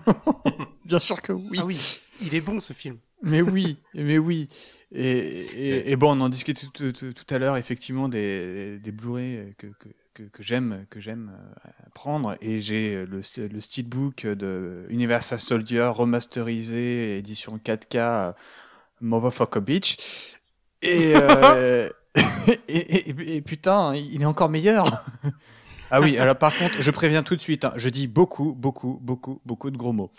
[0.84, 1.58] bien sûr que oui.
[1.60, 2.98] Ah oui, il est bon ce film.
[3.22, 4.48] Mais oui, mais oui.
[4.92, 8.92] Et, et, et bon, on en discutait tout, tout- tout à l'heure, effectivement, des, des
[8.92, 9.66] Blu-ray que,
[10.14, 11.32] que, que, j'aime que j'aime
[11.66, 12.36] euh, prendre.
[12.40, 18.32] Et j'ai le, le steelbook de Universal Soldier remasterisé, édition 4K, euh,
[19.00, 19.96] Motherfucker Beach.
[20.82, 21.88] Et, euh,
[22.68, 25.04] et, et- et putain, il est encore meilleur.
[25.90, 28.98] ah oui, alors par contre, je préviens tout de suite, hein, je dis beaucoup, beaucoup,
[29.02, 30.12] beaucoup, beaucoup de gros mots.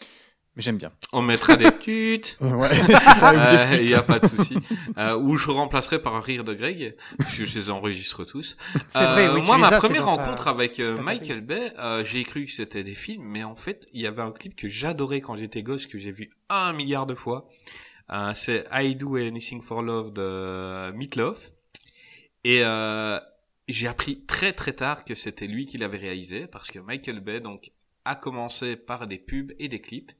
[0.58, 0.92] Mais j'aime bien.
[1.14, 2.38] On mettra des tutes.
[2.42, 4.58] Ouais, c'est ça, Il n'y a pas de souci.
[4.98, 6.96] Euh, ou je remplacerai par un rire de Greg.
[7.32, 8.58] Je, je les enregistre tous.
[8.90, 12.04] C'est vrai, Euh, oui, moi, ma as, première ta- rencontre avec euh, Michael Bay, euh,
[12.04, 14.68] j'ai cru que c'était des films, mais en fait, il y avait un clip que
[14.68, 17.48] j'adorais quand j'étais gosse, que j'ai vu un milliard de fois.
[18.12, 21.52] Euh, c'est I Do Anything for Love de Meatloaf.
[22.44, 23.20] Et euh,
[23.68, 27.42] j'ai appris très très tard que c'était lui qui l'avait réalisé, parce que Michael Bay
[27.42, 27.70] donc
[28.06, 30.14] a commencé par des pubs et des clips.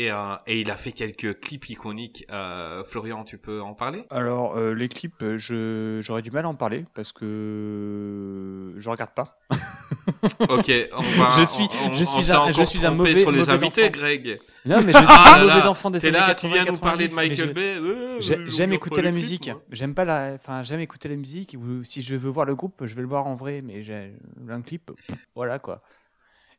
[0.00, 2.24] Et, euh, et il a fait quelques clips iconiques.
[2.30, 4.04] Euh, Florian, tu peux en parler?
[4.08, 9.38] Alors, euh, les clips, j'aurais du mal à en parler parce que je regarde pas.
[10.50, 11.30] Ok, on va.
[11.38, 13.90] Je suis- on- je suis un- je suis un mauvais- sur les mauvais invités, enfant.
[13.92, 14.38] Greg.
[14.66, 16.72] Non, mais je suis Ah un là, mauvais enfant des années là, 80, tu viens
[16.72, 17.48] nous parler de 90, mais Michael
[18.20, 18.46] je- Bay.
[18.48, 19.50] J'aime écouter la musique.
[19.70, 21.56] J'aime pas la, enfin j'aime écouter la musique.
[21.58, 23.62] Ou si je veux voir le groupe, je vais le voir en vrai.
[23.62, 24.12] Mais j'ai
[24.48, 24.90] un clip,
[25.34, 25.82] voilà quoi.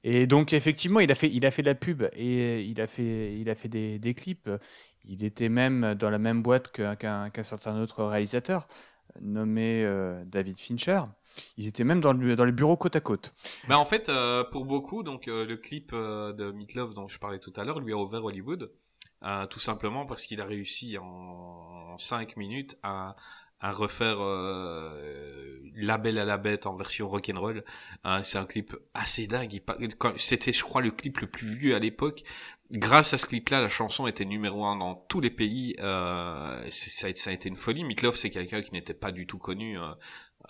[0.04, 2.88] Et donc effectivement, il a fait, il a fait de la pub et il a
[2.88, 4.50] fait, il a fait des, des clips.
[5.06, 6.96] Il était même dans la même boîte qu'un
[7.30, 8.68] qu'un certain autre réalisateur
[9.20, 11.02] nommé euh, David Fincher.
[11.58, 13.34] Ils étaient même dans le, dans les bureaux côte à côte.
[13.68, 17.20] Bah en fait, euh, pour beaucoup, donc euh, le clip euh, de Meatloaf dont je
[17.20, 18.72] parlais tout à l'heure lui a ouvert Hollywood,
[19.24, 23.16] euh, tout simplement parce qu'il a réussi en 5 minutes à,
[23.62, 27.64] à refaire euh, La Belle à la Bête en version rock'n'roll.
[28.06, 29.62] Euh, c'est un clip assez dingue.
[30.18, 32.24] C'était, je crois, le clip le plus vieux à l'époque.
[32.72, 35.76] Grâce à ce clip-là, la chanson était numéro un dans tous les pays.
[35.80, 37.84] Euh, ça, a, été une folie.
[37.84, 39.80] Meatloaf, c'est quelqu'un qui n'était pas du tout connu.
[39.80, 39.94] euh,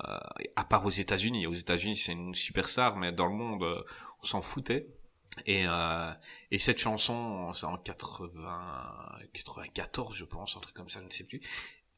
[0.07, 0.17] euh,
[0.55, 1.47] à part aux États-Unis.
[1.47, 3.83] Aux États-Unis, c'est une superstar, mais dans le monde, euh,
[4.21, 4.87] on s'en foutait.
[5.45, 6.11] Et, euh,
[6.49, 11.11] et cette chanson, c'est en 80, 94, je pense, un truc comme ça, je ne
[11.11, 11.41] sais plus,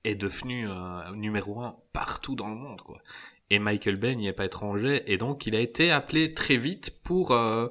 [0.03, 3.01] est devenue euh, numéro un partout dans le monde, quoi.
[3.49, 6.91] Et Michael Bay n'y est pas étranger, et donc il a été appelé très vite
[7.03, 7.67] pour euh,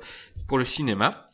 [0.46, 1.30] pour le cinéma.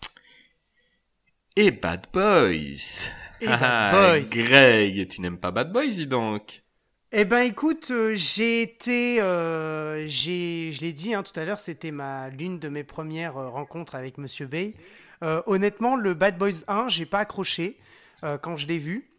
[1.56, 3.10] Et Bad Boys.
[3.40, 4.28] Et Bad Ah, Boys.
[4.30, 6.62] Greg, tu n'aimes pas Bad Boys, dis donc.
[7.10, 11.58] Eh ben écoute, euh, j'ai été, euh, j'ai, je l'ai dit hein, tout à l'heure,
[11.58, 14.74] c'était ma l'une de mes premières euh, rencontres avec Monsieur Bay.
[15.22, 17.76] Honnêtement, le Bad Boys 1, j'ai pas accroché
[18.22, 19.10] quand je l'ai vu.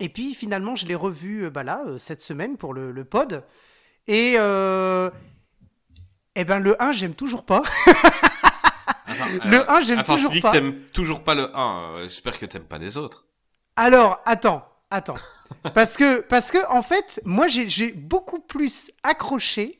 [0.00, 3.04] Et puis finalement, je l'ai revu euh, bah là euh, cette semaine pour le, le
[3.04, 3.44] pod.
[4.06, 5.10] Et euh,
[6.34, 7.62] eh ben le 1, j'aime toujours pas.
[9.06, 10.50] Attends, Le 1, j'aime Attends, toujours tu dis pas.
[10.52, 11.94] que t'aimes toujours pas le 1.
[11.98, 13.26] euh, J'espère que t'aimes pas les autres.
[13.76, 15.14] Alors, attends, attends.
[15.74, 19.78] Parce que, parce que en fait, moi, j'ai- j'ai beaucoup plus accroché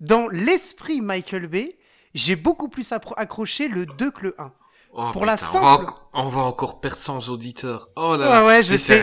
[0.00, 1.78] dans l'esprit Michael Bay.
[2.14, 4.52] J'ai beaucoup plus accroché le 2 que le 1.
[4.92, 7.88] Oh, Pour la simple- On va, enc- on va encore perdre 100 auditeurs.
[7.96, 8.46] Oh là Ouais, là.
[8.46, 9.00] ouais, je T'es sais.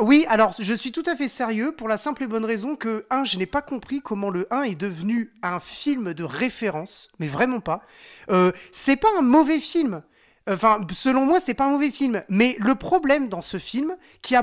[0.00, 3.06] Oui, alors je suis tout à fait sérieux pour la simple et bonne raison que,
[3.10, 7.26] un, je n'ai pas compris comment le 1 est devenu un film de référence, mais
[7.26, 7.82] vraiment pas.
[8.30, 10.02] Euh, c'est pas un mauvais film.
[10.48, 12.22] Enfin, selon moi, c'est pas un mauvais film.
[12.28, 14.38] Mais le problème dans ce film, qu'il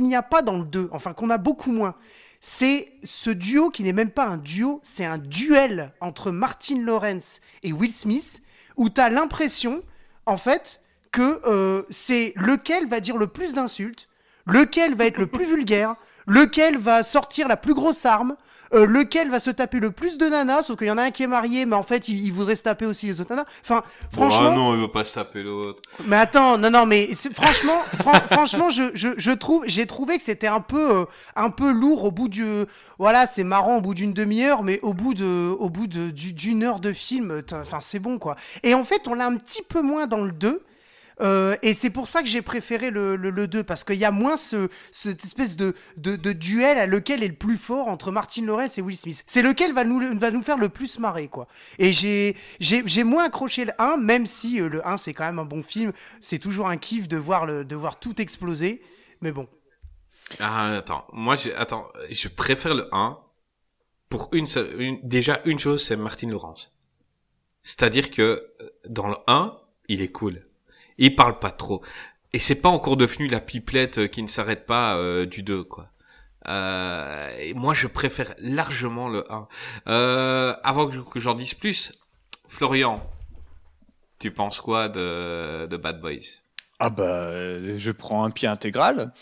[0.00, 1.94] n'y a pas dans le 2, enfin qu'on a beaucoup moins,
[2.40, 7.40] c'est ce duo qui n'est même pas un duo, c'est un duel entre Martin Lawrence
[7.62, 8.42] et Will Smith,
[8.76, 9.82] où t'as l'impression,
[10.26, 14.08] en fait, que euh, c'est lequel va dire le plus d'insultes,
[14.48, 15.94] lequel va être le plus vulgaire,
[16.26, 18.36] lequel va sortir la plus grosse arme,
[18.74, 21.10] euh, lequel va se taper le plus de nanas, sauf qu'il y en a un
[21.10, 23.46] qui est marié, mais en fait, il, il voudrait se taper aussi les autres nanas.
[23.62, 23.82] Enfin,
[24.12, 24.52] franchement...
[24.52, 25.80] Non, il veut pas se taper l'autre.
[26.04, 30.22] Mais attends, non, non, mais franchement, fran- franchement, je, je, je trouve, j'ai trouvé que
[30.22, 32.44] c'était un peu, euh, un peu lourd au bout du,
[32.98, 36.62] voilà, c'est marrant au bout d'une demi-heure, mais au bout de, au bout de, d'une
[36.62, 38.36] heure de film, enfin, c'est bon, quoi.
[38.64, 40.62] Et en fait, on l'a un petit peu moins dans le 2.
[41.20, 44.04] Euh, et c'est pour ça que j'ai préféré le, le, le 2, parce qu'il y
[44.04, 47.88] a moins ce, cette espèce de, de, de duel à lequel est le plus fort
[47.88, 49.24] entre Martin Lawrence et Will Smith.
[49.26, 51.48] C'est lequel va nous, va nous faire le plus marrer, quoi.
[51.78, 55.38] Et j'ai, j'ai, moins accroché le 1, même si euh, le 1 c'est quand même
[55.38, 55.92] un bon film.
[56.20, 58.82] C'est toujours un kiff de voir, le, de voir tout exploser.
[59.20, 59.48] Mais bon.
[60.40, 61.06] Ah, attends.
[61.12, 63.18] Moi, j'ai, attends, je préfère le 1
[64.08, 66.74] pour une seule, une- déjà une chose, c'est Martin Lawrence.
[67.62, 69.56] C'est-à-dire que euh, dans le 1,
[69.88, 70.46] il est cool.
[70.98, 71.82] Il parle pas trop.
[72.32, 75.64] Et c'est pas encore devenu la pipelette euh, qui ne s'arrête pas euh, du 2,
[75.64, 75.90] quoi.
[76.46, 79.48] Euh, moi, je préfère largement le 1.
[79.88, 81.92] Euh, avant que je- que j'en dise plus,
[82.48, 83.02] Florian,
[84.18, 86.42] tu penses quoi de, de Bad Boys?
[86.80, 87.30] Ah bah,
[87.76, 89.12] je prends un pied intégral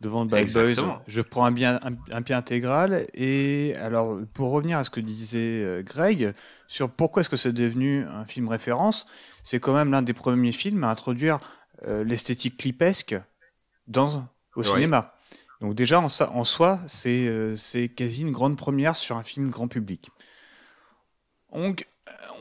[0.00, 0.94] devant Bad Exactement.
[0.94, 1.02] Boys.
[1.06, 3.06] Je prends un, bien, un, un pied intégral.
[3.14, 6.34] Et alors, pour revenir à ce que disait euh, Greg
[6.66, 9.06] sur pourquoi est-ce que c'est devenu un film référence,
[9.42, 11.38] c'est quand même l'un des premiers films à introduire
[11.86, 13.16] euh, l'esthétique clipesque
[13.86, 15.14] dans, au cinéma.
[15.60, 17.54] Donc déjà, en, en soi, c'est euh,
[17.96, 20.10] quasi une grande première sur un film grand public.
[21.54, 21.86] Donc,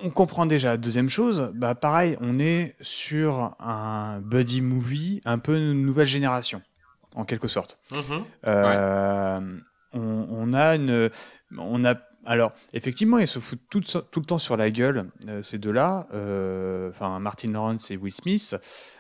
[0.04, 0.78] on comprend déjà.
[0.78, 6.62] Deuxième chose, bah pareil, on est sur un buddy movie un peu nouvelle génération,
[7.16, 7.78] en quelque sorte.
[8.46, 9.40] Euh,
[9.94, 10.00] on,
[10.30, 11.10] on a une,
[11.58, 15.42] on a, alors effectivement, ils se foutent tout, tout le temps sur la gueule euh,
[15.42, 18.56] ces deux-là, euh, enfin Martin Lawrence et Will Smith,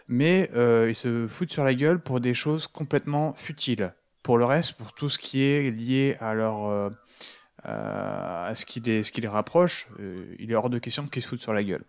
[0.08, 0.50] mais
[0.88, 3.94] ils se foutent sur la gueule pour des choses complètement futiles.
[4.24, 6.90] Pour le reste, pour tout ce qui est lié à leur
[7.68, 11.06] euh, à ce qui les, ce qui les rapproche, euh, il est hors de question
[11.08, 11.84] qu'ils se foutent sur la gueule.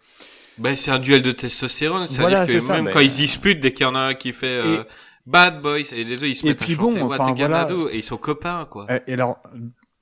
[0.59, 2.07] Ben, c'est un duel de testostérone.
[2.07, 4.15] C'est-à-dire Voilà, que ça, même ben- quand ils disputent, dès qu'il y en a un
[4.15, 4.85] qui fait euh,
[5.27, 7.69] Bad Boys et les deux ils se Et mettent puis à bon, enfin, voilà.
[7.93, 8.87] Et ils sont copains quoi.
[8.91, 9.39] Euh, Et alors,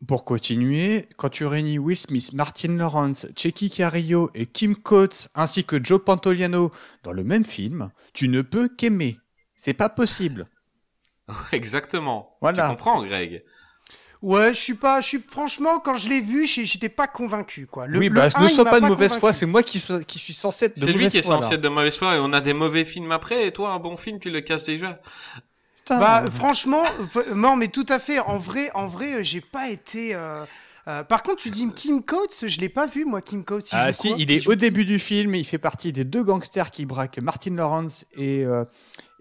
[0.06, 5.64] pour continuer, quand tu réunis Will Smith, Martin Lawrence, Checky Carillo et Kim Coates ainsi
[5.64, 6.70] que Joe Pantoliano
[7.02, 9.18] dans le même film, tu ne peux qu'aimer.
[9.54, 10.46] C'est pas possible.
[11.52, 12.37] Exactement.
[12.40, 12.64] Voilà.
[12.64, 13.42] Tu comprends Greg?
[14.26, 17.66] Ouais, je suis pas, je suis franchement quand je l'ai vu, j'ai- j'étais pas convaincu
[17.66, 17.87] quoi.
[17.87, 19.20] Le- oui, bah, 1, ne sois pas de mauvaise convaincu.
[19.20, 21.22] foi, c'est moi qui, suis- qui suis censé être de C'est lui mauvaise qui est
[21.22, 21.54] foi, censé là.
[21.56, 23.96] être de mauvaise foi et on a des mauvais films après et toi un bon
[23.98, 24.98] film tu le casses déjà.
[25.76, 25.98] Putain.
[26.00, 26.84] Bah franchement,
[27.34, 28.18] non mais tout à fait.
[28.18, 30.14] En vrai, en vrai, euh, j'ai pas été.
[30.14, 30.46] euh,
[30.88, 33.66] euh, Par contre, tu dis Kim Coates, je l'ai pas vu moi, Kim Coates.
[33.72, 36.87] Ah si, il est au début du film, il fait partie des deux gangsters qui
[36.87, 38.64] braquent Martin Lawrence et, euh,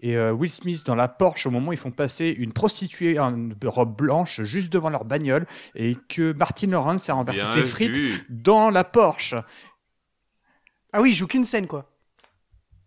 [0.06, 3.18] et euh, Will Smith dans la Porsche au moment où ils font passer une prostituée
[3.18, 7.62] en robe blanche juste devant leur bagnole et que Martin Lawrence a renversé Bien ses
[7.62, 8.26] frites vu.
[8.28, 9.34] dans la Porsche.
[10.92, 11.90] Ah oui, il joue qu'une scène quoi.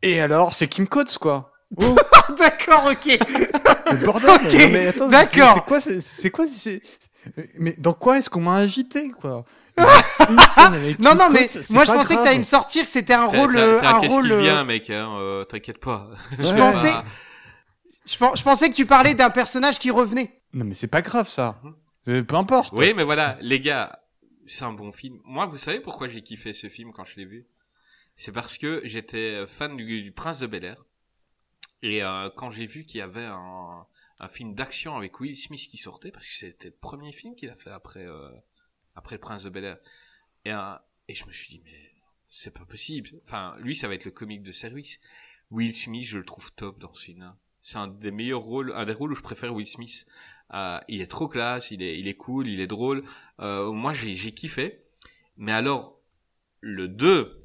[0.04, 1.52] Et alors, c'est Kim Coates quoi.
[2.38, 3.06] D'accord, ok.
[3.08, 4.30] Le bordel.
[4.44, 6.82] Non, mais attends, c'est- quoi c'est- C'est quoi c'est-
[7.60, 9.46] Mais dans quoi est-ce qu'on m'a invité quoi
[9.78, 12.24] Une scène avec non, Kim non, mais Coates, moi je pas pensais que grave.
[12.26, 14.24] t'allais me sortir que c'était un rôle, euh, un qu'est-ce rôle.
[14.24, 16.10] qu'il euh, vient mec hein, euh, t'inquiète pas.
[16.32, 16.38] Ouais.
[16.44, 17.06] Je pensais- pas-
[18.06, 20.42] Je, pen- je pensais que tu parlais d'un personnage qui revenait.
[20.54, 21.62] Non mais c'est pas grave ça.
[22.06, 22.74] C'est- Peu importe.
[22.78, 24.00] Oui mais voilà les gars
[24.48, 25.20] c'est un bon film.
[25.26, 27.46] Moi vous savez pourquoi j'ai kiffé ce film quand je l'ai vu?
[28.16, 30.84] C'est parce que j'étais fan du, du Prince de Bel Air
[31.84, 33.86] et euh, quand j'ai vu qu'il y avait un,
[34.20, 37.50] un film d'action avec Will Smith qui sortait parce que c'était le premier film qu'il
[37.50, 38.30] a fait après euh,
[38.96, 39.80] après le Prince de Bel
[40.46, 41.92] Air et et je me suis dit mais
[42.28, 43.10] c'est pas possible.
[43.24, 45.00] Enfin lui ça va être le comique de service.
[45.52, 47.22] Will Smith je le trouve top dans ce film.
[47.22, 47.38] hein.
[47.62, 50.06] C'est un des meilleurs rôles, un des rôles où je préfère Will Smith.
[50.54, 53.04] Euh, il est trop classe, il est, il est cool, il est drôle.
[53.42, 54.86] Euh, moi, j'ai, j'ai kiffé.
[55.36, 56.00] Mais alors,
[56.62, 57.44] le 2,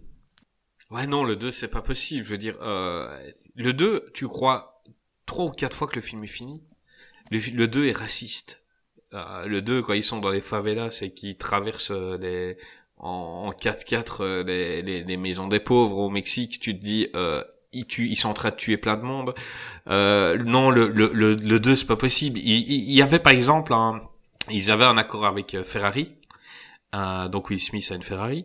[0.91, 2.25] ouais, non, le 2, c'est pas possible.
[2.25, 4.72] Je veux dire, euh, le 2, tu crois
[5.33, 6.61] trois ou quatre fois que le film est fini.
[7.31, 8.63] Le, le 2 est raciste.
[9.15, 12.59] Euh, le 2, quand ils sont dans les favelas et qu'ils traversent euh, les,
[12.99, 17.43] en, en 4x4 euh, les, maisons des pauvres au Mexique, tu te dis euh,
[17.73, 19.33] ils, tuent, ils sont en train de tuer plein de monde.
[19.89, 22.39] Euh, non, le, le, le, le 2, c'est pas possible.
[22.39, 24.01] Il, y avait par exemple un,
[24.51, 26.13] ils avaient un accord avec euh, Ferrari,
[26.95, 28.45] euh, donc Will Smith a une Ferrari,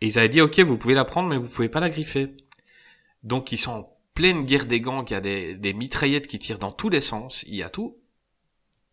[0.00, 2.36] et ils avaient dit ok, vous pouvez la prendre, mais vous pouvez pas la griffer.
[3.24, 6.58] Donc ils sont pleine guerre des gangs, il y a des, des mitraillettes qui tirent
[6.58, 7.98] dans tous les sens, il y a tout,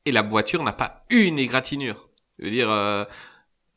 [0.06, 2.10] et la voiture n'a pas une égratignure.
[2.38, 3.06] Je veux dire, euh,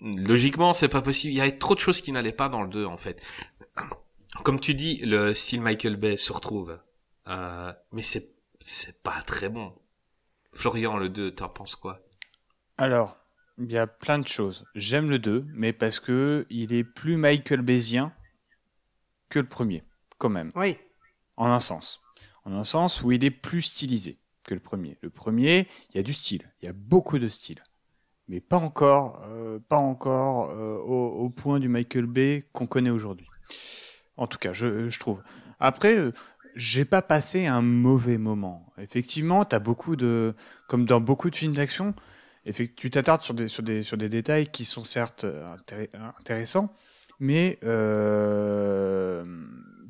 [0.00, 1.33] logiquement, c'est pas possible.
[1.33, 3.20] Il y avait trop de choses qui n'allaient pas dans le 2, en fait.
[4.44, 6.78] Comme tu dis, le style Michael Bay se retrouve.
[7.28, 9.74] Euh, mais c'est, c'est pas très bon.
[10.55, 12.00] Florian, le 2, t'en penses quoi?
[12.78, 13.18] Alors,
[13.59, 14.64] il y a plein de choses.
[14.74, 18.12] J'aime le 2, mais parce que il est plus Michael Bayesien
[19.28, 19.83] que le premier,
[20.18, 20.50] quand même.
[20.55, 20.78] Oui.
[21.42, 22.00] En un sens.
[22.44, 24.96] En un sens où il est plus stylisé que le premier.
[25.00, 26.48] Le premier, il y a du style.
[26.61, 27.61] Il y a beaucoup de style.
[28.28, 33.26] Mais pas encore, euh, pas encore euh, au, point du Michael Bay qu'on connaît aujourd'hui.
[34.16, 35.24] En tout cas, je, trouve.
[35.59, 36.12] Après, euh,
[36.55, 38.72] j'ai pas passé un mauvais moment.
[38.78, 40.37] Effectivement, t'as beaucoup de,
[40.68, 41.92] comme dans beaucoup de films d'action,
[42.76, 45.88] tu t'attardes sur des, sur, des, sur des détails qui sont certes intér-
[46.20, 46.72] intéressants,
[47.18, 47.59] mais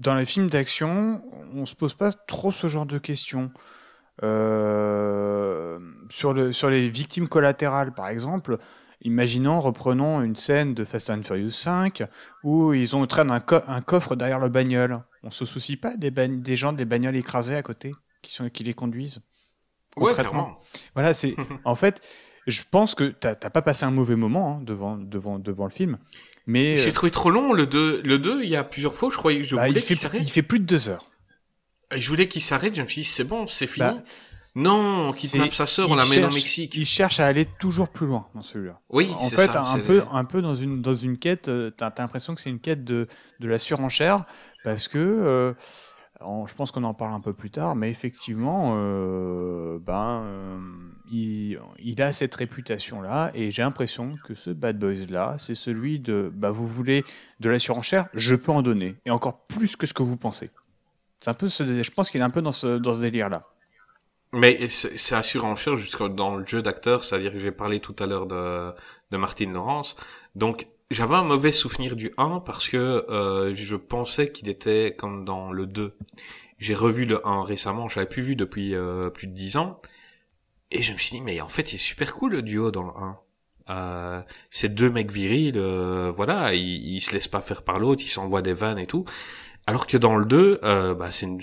[0.02, 1.22] dans les films d'action,
[1.54, 3.50] on se pose pas trop ce genre de questions.
[4.22, 5.78] Euh,
[6.10, 8.58] sur, le, sur les victimes collatérales, par exemple,
[9.02, 12.04] imaginons, reprenons une scène de Fast and Furious 5
[12.44, 15.00] où ils ont traînent un, co- un coffre derrière le bagnole.
[15.22, 18.74] On se soucie pas des, gens des bagnoles écrasées à côté qui, sont, qui les
[18.74, 19.22] conduisent?
[19.96, 20.30] Ouais, Concrètement.
[20.32, 20.60] clairement.
[20.94, 22.00] Voilà, c'est en fait,
[22.46, 25.70] je pense que t'as t'as pas passé un mauvais moment hein, devant devant devant le
[25.70, 25.98] film,
[26.46, 28.02] mais J'ai euh, trouvé trop long le 2.
[28.04, 30.22] Le 2, il y a plusieurs fois, je croyais, je bah, voulais il, qu'il s'arrête.
[30.22, 31.10] il fait plus de deux heures.
[31.94, 33.86] Je voulais qu'il s'arrête, je me suis dit, c'est bon, c'est fini.
[33.86, 34.02] Bah,
[34.54, 36.74] non, on kidnappe sa sœur, on la met au Mexique.
[36.74, 38.80] Il cherche à aller toujours plus loin dans celui-là.
[38.90, 41.86] Oui, En fait, ça, un peu, un peu dans une dans une quête, euh, t'as
[41.86, 43.08] as, l'impression que c'est une quête de
[43.40, 44.24] de la surenchère
[44.62, 45.54] parce que euh,
[46.46, 50.58] je pense qu'on en parle un peu plus tard, mais effectivement, euh, ben, euh,
[51.10, 56.50] il, a cette réputation-là, et j'ai l'impression que ce Bad Boys-là, c'est celui de, bah,
[56.50, 57.04] vous voulez
[57.40, 60.50] de la surenchère, je peux en donner, et encore plus que ce que vous pensez.
[61.20, 63.46] C'est un peu je pense qu'il est un peu dans ce, dans ce délire-là.
[64.32, 67.94] Mais c'est c'est à surenchère jusqu'à dans le jeu d'acteur, c'est-à-dire que j'ai parlé tout
[67.98, 68.72] à l'heure de,
[69.10, 69.94] de Martine Laurence.
[70.34, 72.76] Donc j'avais un mauvais souvenir du 1 parce que
[73.08, 75.96] euh, je pensais qu'il était comme dans le 2.
[76.58, 79.80] J'ai revu le 1 récemment, je l'avais plus vu depuis euh, plus de 10 ans.
[80.70, 82.84] Et je me suis dit, mais en fait, il est super cool le duo dans
[82.84, 83.18] le 1.
[83.70, 88.02] Euh, ces deux mecs virils, euh, voilà, ils, ils se laissent pas faire par l'autre,
[88.04, 89.04] ils s'envoient des vannes et tout.
[89.66, 91.40] Alors que dans le 2, euh, bah, c'est une-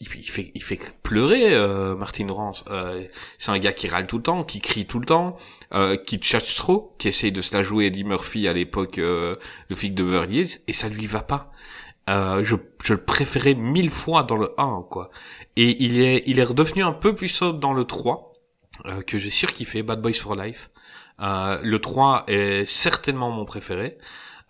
[0.00, 2.64] il, fait, il fait pleurer euh, Martin Laurence.
[2.70, 3.04] Euh,
[3.38, 5.36] c'est un gars qui râle tout le temps, qui crie tout le temps,
[5.74, 9.36] euh, qui tchatche trop, qui essaye de se la jouer Eddie Murphy à l'époque, euh,
[9.68, 11.52] le flic de Beverly et ça lui va pas.
[12.08, 15.10] Euh, je, je le préférais mille fois dans le 1, quoi.
[15.56, 18.32] Et il est, il est redevenu un peu plus sobre dans le 3,
[18.86, 20.70] euh, que j'ai surkiffé, Bad Boys for Life.
[21.18, 23.98] Le 3 est certainement mon préféré,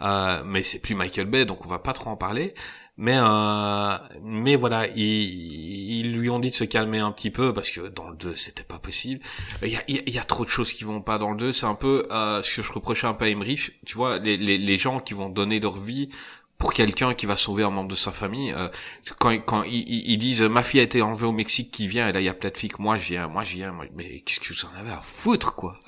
[0.02, 2.54] euh, mais c'est plus Michael Bay, donc on va pas trop en parler.
[3.02, 7.54] Mais euh, mais voilà, ils, ils lui ont dit de se calmer un petit peu
[7.54, 9.20] parce que dans le 2 c'était pas possible.
[9.62, 11.52] Il y a, il y a- trop de choses qui vont pas dans le 2.
[11.52, 13.72] C'est un peu euh, ce que je reprochais un peu à Emmerich.
[13.86, 16.10] Tu vois, les, les, les gens qui vont donner leur vie
[16.60, 18.52] pour quelqu'un qui va sauver un membre de sa famille.
[18.52, 18.68] euh,
[19.18, 22.06] quand quand ils, ils- ils disent ma fille a été enlevée au Mexique, qui vient?
[22.08, 23.72] Et là il y a plein de filles que moi je viens, moi je viens.
[23.72, 25.80] moi- mais qu'est-ce que vous en avez à foutre quoi?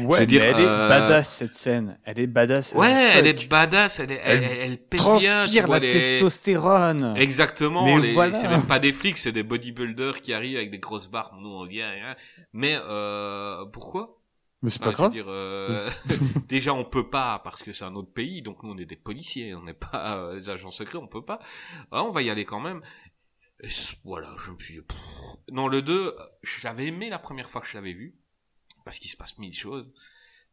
[0.00, 1.98] Ouais, veux dire, mais elle euh, est badass cette scène.
[2.04, 2.72] Elle est badass.
[2.74, 5.86] as Ouais, elle est badass, elle est, elle, Elle elle, pète bien, transpire vois, la
[5.86, 7.14] les- testostérone.
[7.18, 8.34] Exactement, Mais les- voilà.
[8.34, 11.34] c'est même pas des flics, c'est des bodybuilders qui arrivent avec des grosses barbes.
[11.40, 12.14] Nous on vient, hein.
[12.54, 14.16] mais euh, pourquoi?
[14.64, 15.12] Mais c'est pas grave.
[15.12, 15.86] dire, euh,
[16.48, 18.96] déjà on peut pas parce que c'est un autre pays, donc nous on est des
[18.96, 21.38] policiers, on n'est pas euh, des agents secrets, on peut pas.
[21.92, 22.80] Ah, on va y aller quand même.
[23.62, 23.68] Et
[24.04, 24.80] voilà, je me suis.
[24.80, 24.98] pff.
[25.52, 28.16] Non, le 2, j'avais aimé la première fois que je l'avais vu
[28.86, 29.92] parce qu'il se passe mille choses.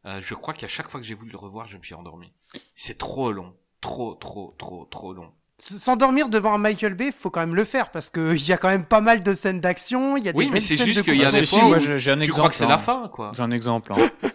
[0.04, 2.34] Euh, je crois qu'à chaque fois que j'ai voulu le revoir, je me suis endormi.
[2.74, 5.32] C'est trop long, trop, trop, trop, trop long.
[5.62, 8.56] S'endormir devant un Michael Bay, faut quand même le faire parce que il y a
[8.56, 10.16] quand même pas mal de scènes d'action.
[10.16, 12.10] Il y a des Oui, mais c'est juste qu'il y a des fois où j'ai
[12.10, 12.38] un tu exemple.
[12.38, 12.68] crois que c'est hein.
[12.68, 13.30] la fin, quoi.
[13.36, 13.92] J'ai un exemple.
[13.94, 14.10] hein.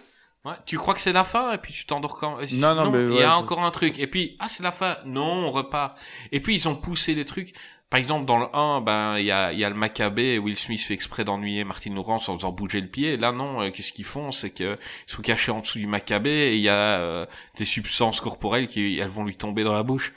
[0.46, 2.90] Ouais, tu crois que c'est la fin et puis tu t'endors quand euh, Non, non,
[2.90, 4.96] mais il y a encore un truc et puis ah c'est la fin.
[5.06, 6.00] Non, on repart.
[6.32, 7.54] Et puis ils ont poussé les trucs.
[7.90, 10.40] Par exemple dans le 1, ben il y a il y a le Maccabée et
[10.40, 13.17] Will Smith fait exprès d'ennuyer Martin Lawrence en faisant bouger le pied.
[13.17, 14.32] Là non, euh, qu'est-ce qu'ils font?
[14.32, 17.25] C'est que ils sont cachés en dessous du Maccabée et il y a euh,
[17.58, 20.13] des substances corporelles qui elles vont lui tomber dans la bouche.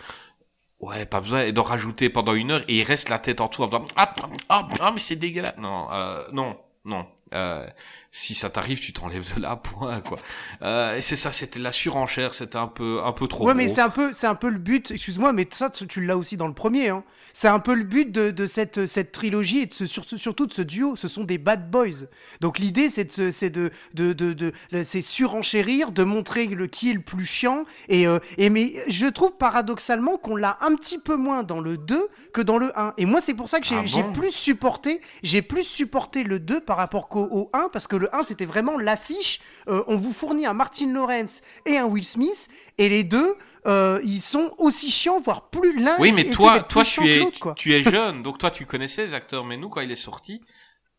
[0.81, 3.63] Ouais, pas besoin d'en rajouter pendant une heure et il reste la tête en dessous
[3.63, 4.13] en faisant ah
[4.49, 5.57] ah ah mais c'est dégueulasse.
[5.59, 6.57] Non, euh, non.
[6.87, 7.07] non.
[7.35, 7.67] Euh,
[8.11, 10.19] si ça t'arrive, tu t'enlèves de là, point quoi.
[10.63, 13.45] Euh, et c'est ça, c'était la surenchère, c'était un peu, un peu trop.
[13.45, 13.63] Ouais, gros.
[13.63, 14.91] mais c'est un peu, c'est un peu le but.
[14.91, 16.89] Excuse-moi, mais ça, tu tu l'as aussi dans le premier.
[16.89, 17.05] Hein.
[17.33, 20.47] C'est un peu le but de, de cette, cette trilogie et de ce, surtout, surtout
[20.47, 20.97] de ce duo.
[20.97, 22.07] Ce sont des bad boys.
[22.41, 24.53] Donc l'idée, c'est de, de, de,
[25.01, 27.65] surenchérir, de montrer le qui est le plus chiant.
[27.89, 31.77] Et, euh, et mais je trouve paradoxalement qu'on l'a un petit peu moins dans le
[31.77, 32.95] 2 que dans le 1.
[32.99, 36.39] Et moi, c'est pour ça que j'ai Ah bon plus supporté, j'ai plus supporté le
[36.39, 39.41] 2 par rapport qu'au au 1 parce que le 1 c'était vraiment l'affiche.
[39.69, 42.49] Euh, on vous fournit un Martin Lawrence et un Will Smith
[42.85, 43.37] et les deux.
[43.67, 45.97] euh, ils sont aussi chiants, voire plus l'un.
[46.01, 47.55] Oui, mais toi, toi, tu es, tu, quoi.
[47.55, 50.41] tu es jeune, donc toi, tu connaissais les acteurs, mais nous, quand il est sorti,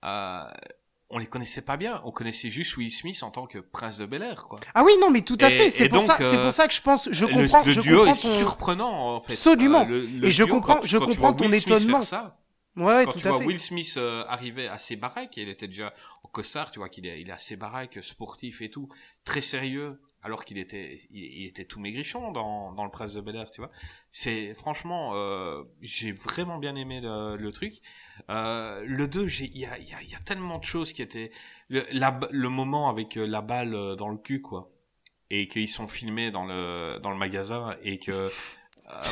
[0.05, 0.43] euh,
[1.09, 2.01] on les connaissait pas bien.
[2.05, 4.59] On connaissait juste Will Smith en tant que prince de Bel Air, quoi.
[4.75, 5.69] Ah oui, non, mais tout à Et- fait.
[5.71, 7.81] C'est pour, ça- c'est euh, pour ça que je pense, je Le- comprends, le, je
[7.81, 9.33] duo comprends est ton- surprenant, en fait.
[9.33, 9.81] Absolument.
[9.81, 12.01] Euh, le- le Et je duo, comprends- quand- je quand comprends ton Will Smith étonnement.
[12.03, 12.37] ça,
[12.77, 13.45] Ouais, quand tout tu à vois fait.
[13.47, 17.19] Will Smith euh, arriver assez baraque, il était déjà au costard, tu vois qu'il est,
[17.19, 18.87] il est assez baraque, sportif et tout,
[19.25, 23.35] très sérieux, alors qu'il était, il, était tout maigrichon dans, dans le Prince de Bel
[23.35, 23.71] Air, tu vois.
[24.11, 27.75] C'est franchement, euh, j'ai vraiment bien aimé le, le truc.
[28.29, 30.93] Euh, le 2, j'ai, il y a, il y, a, y a tellement de choses
[30.93, 31.31] qui étaient,
[31.69, 34.71] le, la, le moment avec euh, la balle euh, dans le cul, quoi,
[35.29, 38.29] et qu'ils sont filmés dans le dans le magasin et que euh,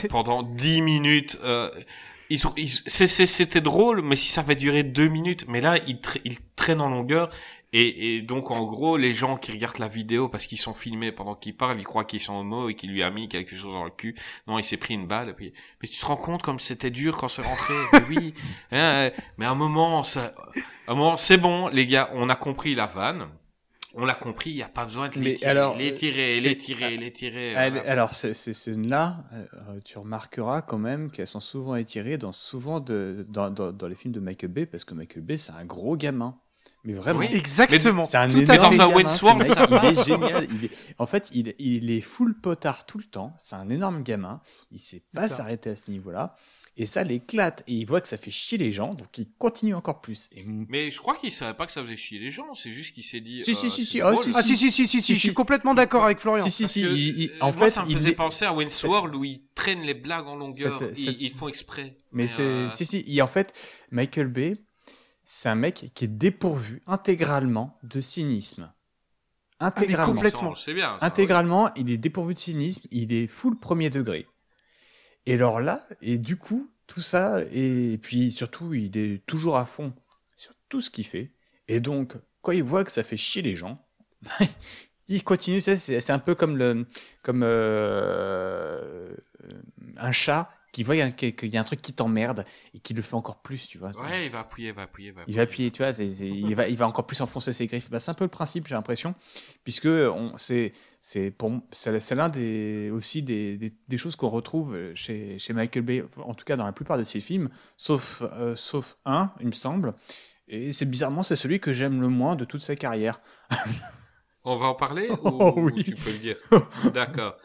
[0.09, 1.39] pendant 10 minutes.
[1.43, 1.69] Euh,
[2.29, 6.21] ils ils- c'était drôle, mais si ça avait duré deux minutes, mais là, ils, tra-
[6.25, 7.29] ils traînent en longueur,
[7.71, 11.11] et, et donc, en gros, les gens qui regardent la vidéo parce qu'ils sont filmés
[11.11, 13.71] pendant qu'ils parlent, ils croient qu'ils sont homo et qu'il lui a mis quelque chose
[13.73, 14.15] dans le cul.
[14.47, 16.89] Non, il s'est pris une balle, et puis, mais tu te rends compte comme c'était
[16.89, 17.73] dur quand c'est rentré?
[17.93, 18.33] Mais oui,
[18.71, 20.33] hein, mais à un moment, ça,
[20.87, 23.27] à un moment, c'est bon, les gars, on a compris la vanne.
[23.95, 26.33] On l'a compris, il n'y a pas besoin de les Mais tirer, alors, les tirer,
[26.35, 27.53] c'est- les tirer, les tirer.
[27.57, 27.91] Elle- voilà.
[27.91, 32.79] alors, ces, ces scènes-là, euh, tu remarqueras quand même qu'elles sont souvent étirées dans, souvent
[32.79, 35.65] de, dans, dans, dans les films de Michael Bay, parce que Michael Bay, c'est un
[35.65, 36.37] gros gamin.
[36.83, 37.19] Mais vraiment.
[37.19, 37.27] Oui.
[37.31, 38.03] Exactement.
[38.03, 38.77] C'est un tout énorme fait.
[38.77, 40.47] dans un gamin, Wentworth, ce mec, il est génial.
[40.49, 43.31] Il est, en fait, il, il est full potard tout le temps.
[43.37, 44.39] C'est un énorme gamin.
[44.71, 46.35] Il sait pas s'arrêter à ce niveau-là.
[46.77, 47.65] Et ça l'éclate.
[47.67, 50.29] Et il voit que ça fait chier les gens, donc il continue encore plus.
[50.33, 52.93] Et Mais je crois qu'il savait pas que ça faisait chier les gens, c'est juste
[52.93, 53.41] qu'il s'est dit.
[53.41, 55.73] Si, si, euh, si, si, oh, si, Ah si si si si je suis complètement
[55.73, 56.41] d'accord avec Florian.
[56.41, 56.83] si, si, si.
[56.83, 59.41] que, il- il- euh, en moi, fait, ça me faisait penser à Wentworth où ils
[59.55, 60.79] traînent les blagues en longueur.
[60.79, 61.97] Cette- Ils, cette- ils font exprès.
[62.13, 63.51] Mais c'est, euh, si, si, il- en fait,
[63.91, 64.55] Michael Bay,
[65.31, 68.73] c'est un mec qui est dépourvu intégralement de cynisme.
[69.59, 70.15] Intégralement.
[70.15, 70.55] complètement.
[70.55, 70.97] C'est bien.
[70.99, 74.25] ça, intégralement, il est dépourvu de cynisme, il est full premier degré.
[75.27, 79.65] Et alors là, et du coup, tout ça, et, puis surtout, il est toujours à
[79.65, 79.93] fond
[80.35, 81.35] sur tout ce qu'il fait.
[81.67, 83.87] Et donc, quand il voit que ça fait chier les gens,
[85.07, 85.61] il continue.
[85.61, 86.87] C'est c'est un peu comme, le,
[87.21, 89.15] comme euh,
[89.97, 93.15] un chat qui voit qu'il y a- un truc qui t'emmerde et qui le fait
[93.15, 93.89] encore plus, tu vois.
[94.01, 95.13] Ouais, il va appuyer, il va appuyer.
[95.27, 97.89] Il va appuyer, tu vois, il, va, il va encore plus enfoncer ses griffes.
[97.89, 99.13] Bah, c'est un peu le principe, j'ai l'impression,
[99.63, 104.77] puisque on, c'est, c'est, pour, c'est, l'un des, aussi des, des, des choses qu'on retrouve
[104.95, 108.55] chez, chez Michael Bay, en tout cas dans la plupart de ses films, sauf, euh,
[108.55, 109.93] sauf un, il me semble.
[110.47, 113.21] Et c'est bizarrement, c'est celui que j'aime le moins de toute sa carrière.
[114.43, 115.83] On va en parler ou, Oh, ou oui.
[115.83, 116.37] tu peux le dire?
[116.93, 117.37] D'accord.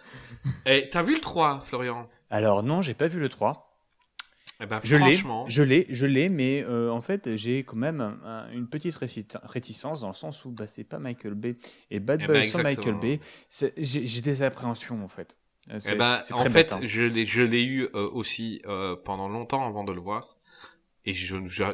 [0.67, 2.09] Et t'as vu le 3, Florian?
[2.35, 3.71] Alors non, j'ai pas vu le 3.
[4.61, 5.13] Eh ben, Je l'ai,
[5.49, 8.97] je l'ai, je l'ai, mais euh, en fait, j'ai quand même un- un- une petite
[9.45, 11.57] réticence dans le sens où bah, c'est pas Michael Bay
[11.91, 12.95] et Bad Eh Boys ben, sans Michael.
[13.01, 13.21] Bay.
[13.79, 15.37] J'ai des appréhensions en fait.
[15.71, 19.29] Euh, Eh ben, c'est en fait, je l'ai, je l'ai eu euh, aussi euh, pendant
[19.29, 20.37] longtemps avant de le voir,
[21.05, 21.65] et je, je,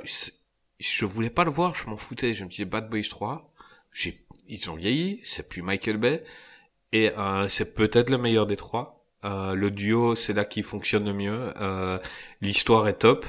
[0.78, 2.32] je voulais pas le voir, je m'en foutais.
[2.34, 3.52] Je me disais Bad Boys 3,
[3.92, 6.24] j'ai, ils ont vieilli, c'est plus Michael Bay,
[6.92, 7.10] et
[7.48, 8.99] c'est peut-être le meilleur des trois.
[9.24, 11.52] Euh, le duo, c'est là qui fonctionne le mieux.
[11.60, 11.98] Euh,
[12.40, 13.26] L'histoire est top.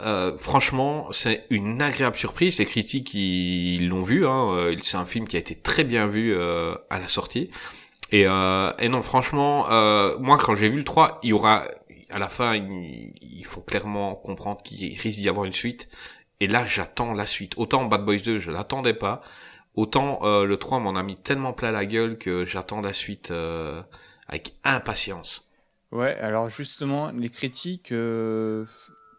[0.00, 2.58] Euh, franchement, c'est une agréable surprise.
[2.58, 4.26] Les critiques, ils l'ont vu.
[4.26, 4.48] Hein.
[4.50, 7.50] Euh, C'est un film qui a été très bien vu à la sortie.
[8.12, 9.66] Et, non, franchement,
[10.20, 11.64] moi, quand j'ai vu le 3, il y aura,
[12.10, 15.88] à la fin, il, faut clairement comprendre qu'il risque d'y avoir une suite.
[16.40, 17.54] Et là, j'attends la suite.
[17.56, 19.22] Autant Bad Boys 2, je l'attendais pas.
[19.74, 23.32] Autant le 3 m'en a mis tellement plein la gueule que j'attends la suite
[24.28, 25.50] avec impatience.
[25.92, 28.64] Ouais, alors justement, les critiques, euh,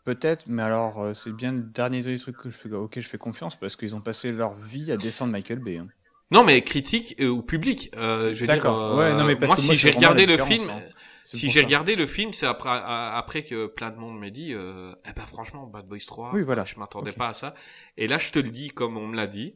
[0.03, 3.07] peut-être, mais alors euh, c'est bien le dernier des trucs que je fais, auquel je
[3.07, 5.77] fais confiance parce qu'ils ont passé leur vie à descendre Michael Bay.
[5.77, 5.87] hein.
[6.31, 7.91] Non, mais critique euh, ou public.
[7.95, 8.91] Euh, je veux dire, D'accord.
[8.91, 10.69] euh, Ouais, non, mais parce moi, que si moi, j'ai c'est vraiment regardé le film,
[10.69, 10.81] hein.
[11.23, 14.53] C'est si j'ai regardé le film, c'est après après que plein de monde m'a dit,
[14.53, 16.65] euh, eh ben franchement, Bad Boys 3, Oui, voilà.
[16.65, 17.53] je m'attendais pas à ça.
[17.97, 19.55] Et là, je te le dis comme on me l'a dit,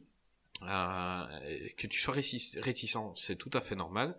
[0.68, 1.24] euh,
[1.76, 4.16] que tu sois réti- réticent, c'est tout à fait normal.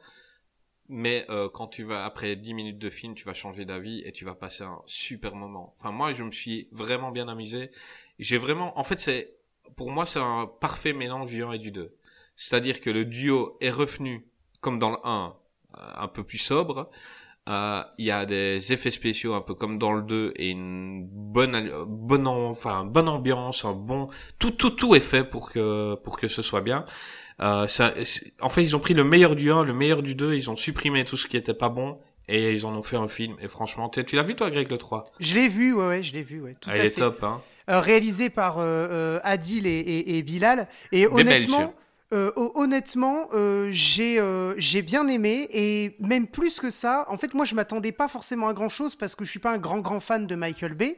[0.94, 4.12] Mais euh, quand tu vas après 10 minutes de film, tu vas changer d'avis et
[4.12, 5.74] tu vas passer un super moment.
[5.80, 7.72] Enfin moi, je me suis vraiment bien amusé.
[8.20, 9.38] J'ai vraiment, en fait, c'est
[9.78, 11.96] pour moi, c'est un parfait mélange du 1 et du 2.
[12.36, 14.28] C'est-à-dire que le duo est revenu,
[14.60, 15.34] comme dans le 1,
[15.78, 16.90] euh, un peu plus sobre.
[17.50, 21.08] Euh, Il y a des effets spéciaux un peu comme dans le 2 et une
[21.10, 25.96] bonne, bonne, en- enfin, bonne ambiance, un bon, tout, tout, tout est fait pour que,
[25.96, 26.86] pour que ce soit bien.
[27.42, 27.94] Euh, ça,
[28.42, 30.56] en fait, ils ont pris le meilleur du 1, le meilleur du 2, ils ont
[30.56, 33.36] supprimé tout ce qui était pas bon et ils en ont fait un film.
[33.42, 36.14] Et franchement, tu l'as vu toi, Greg, le 3 Je l'ai vu, ouais, ouais, je
[36.14, 37.00] l'ai vu, ouais, tout à Il est fait.
[37.02, 37.42] top, hein.
[37.70, 40.68] Euh, réalisé par euh, euh, Adil et, et- et Bilal.
[40.92, 41.70] Et honnêtement, Belges.
[42.14, 47.06] Euh, ho- honnêtement, euh, j'ai euh, j'ai bien aimé et même plus que ça.
[47.10, 49.52] En fait, moi, je m'attendais pas forcément à grand chose parce que je suis pas
[49.52, 50.98] un grand grand fan de Michael Bay.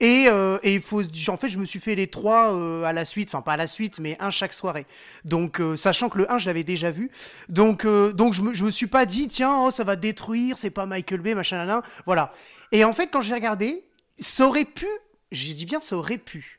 [0.00, 0.26] Et,
[0.64, 2.48] et faut, en fait, je me suis fait les trois
[2.84, 4.84] à la suite, enfin pas à la suite, mais un chaque soirée.
[5.24, 7.08] Donc, sachant que le 1, je l'avais déjà vu.
[7.48, 10.70] Donc, donc je, me, je me suis pas dit, tiens, oh, ça va détruire, c'est
[10.70, 11.82] pas Michael Bay, machin, nan.
[12.04, 12.32] Voilà.
[12.72, 13.84] Et en fait, quand j'ai regardé,
[14.18, 14.86] ça aurait pu,
[15.30, 16.58] j'ai dit bien, ça aurait pu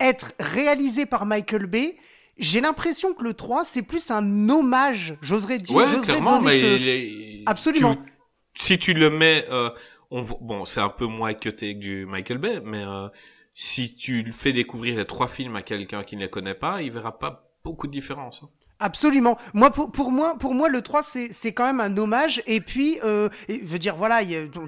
[0.00, 1.96] être réalisé par Michael Bay.
[2.40, 5.76] J'ai l'impression que le 3, c'est plus un hommage, j'oserais dire.
[5.76, 7.94] Ouais, clairement, mais ce- il est- Absolument.
[7.94, 9.70] tu- si tu le mets, euh,
[10.10, 13.08] on, bon, c'est un peu moins cuté que du Michael Bay, mais euh,
[13.54, 16.82] si tu le fais découvrir les trois films à quelqu'un qui ne les connaît pas,
[16.82, 18.42] il verra pas beaucoup de différence.
[18.42, 18.48] hein.
[18.82, 19.36] Absolument.
[19.52, 22.42] Moi, pour, pour moi, pour moi, le 3, c'est, quand même un hommage.
[22.46, 24.20] Et puis, euh, je veux dire, voilà,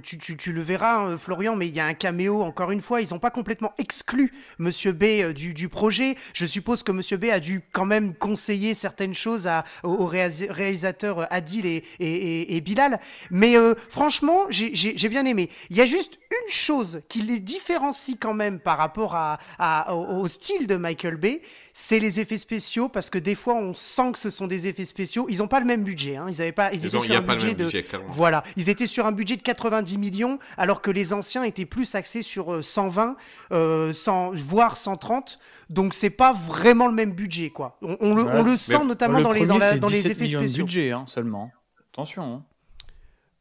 [0.02, 2.82] tu, tu, tu le verras, euh, Florian, mais il y a un caméo, encore une
[2.82, 3.00] fois.
[3.00, 6.16] Ils n'ont pas complètement exclu Monsieur B euh, du, du projet.
[6.34, 10.06] Je suppose que Monsieur B a dû quand même conseiller certaines choses à, aux, aux
[10.06, 13.00] réalis- réalisateurs euh, Adil et, et, et, Bilal.
[13.30, 15.48] Mais euh, franchement, j'ai bien aimé.
[15.70, 19.94] Il y a juste une chose qui les différencie quand même par rapport à, à-
[19.94, 21.40] au, au style de Michael Bay
[21.74, 24.84] c'est les effets spéciaux parce que des fois on sent que ce sont des effets
[24.84, 25.26] spéciaux.
[25.30, 26.16] Ils n'ont pas le même budget.
[26.16, 26.26] Hein.
[26.28, 26.70] Ils avaient pas.
[26.72, 27.64] Ils Ils étaient ont- sur un pas le budget même de.
[27.64, 28.06] budget, clairement.
[28.10, 31.94] Voilà, ils étaient sur un budget de 90 millions, alors que les anciens étaient plus
[31.94, 33.16] axés sur euh, 120,
[33.52, 35.38] euh, 100, voire 130.
[35.70, 37.78] Donc c'est pas vraiment le même budget, quoi.
[37.80, 38.32] On, on le, Ouais.
[38.34, 40.12] on le sent Mais- notamment le dans les, premier, dans, la- c'est dans les 17
[40.12, 40.64] effets millions de spéciaux.
[40.66, 41.50] budget hein, seulement.
[41.92, 42.22] Attention.
[42.34, 42.42] hein.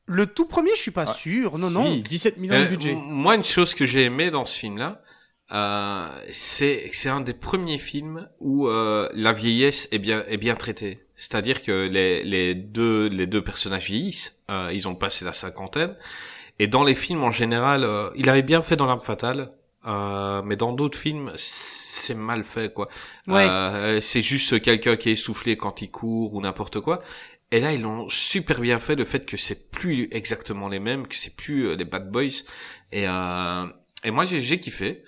[0.08, 1.52] Le tout premier, je suis pas Ah, sûr.
[1.58, 1.96] Non, Si, non.
[1.96, 2.92] 17 millions Euh, de budget.
[2.92, 5.02] m- Moi, une chose que j'ai aimé dans ce film-là,
[5.52, 10.56] euh, c'est c'est un des premiers films où euh, la vieillesse est bien est bien
[10.56, 11.04] traitée.
[11.16, 15.96] C'est-à-dire que les, les deux les deux personnages vieillissent, euh, ils ont passé la cinquantaine,
[16.60, 19.52] et dans les films en général, euh, il avait bien fait dans l'arme fatale.
[19.88, 22.88] Euh, mais dans d'autres films, c'est mal fait, quoi.
[23.26, 23.48] Ouais.
[23.50, 27.02] Euh, c'est juste quelqu'un qui est essoufflé quand il court ou n'importe quoi.
[27.50, 31.08] Et là, ils l'ont super bien fait, le fait que c'est plus exactement les mêmes,
[31.08, 32.44] que c'est plus les Bad Boys.
[32.92, 33.66] Et, euh,
[34.04, 35.04] et moi, j'ai j'ai kiffé.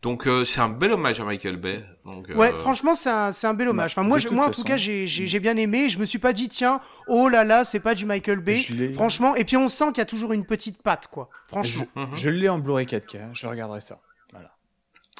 [0.00, 1.84] Donc, euh, c'est un bel hommage à Michael Bay.
[2.04, 3.92] Donc, Ouais, euh, franchement, c'est un, c'est un bel hommage.
[3.92, 5.88] Enfin, moi, je- moi en tout cas, j'ai bien aimé.
[5.88, 8.58] Je me suis pas dit, tiens, oh là là, c'est pas du Michael Bay.
[8.94, 11.28] Franchement, et puis on sent qu'il y a toujours une petite patte, quoi.
[11.32, 11.86] Je, Franchement.
[11.96, 12.08] Mhm.
[12.16, 13.96] je l'ai en Blu-ray 4K, je regarderai ça.
[14.32, 14.52] Voilà.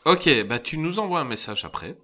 [0.04, 1.96] Ok, bah tu nous envoies un message après.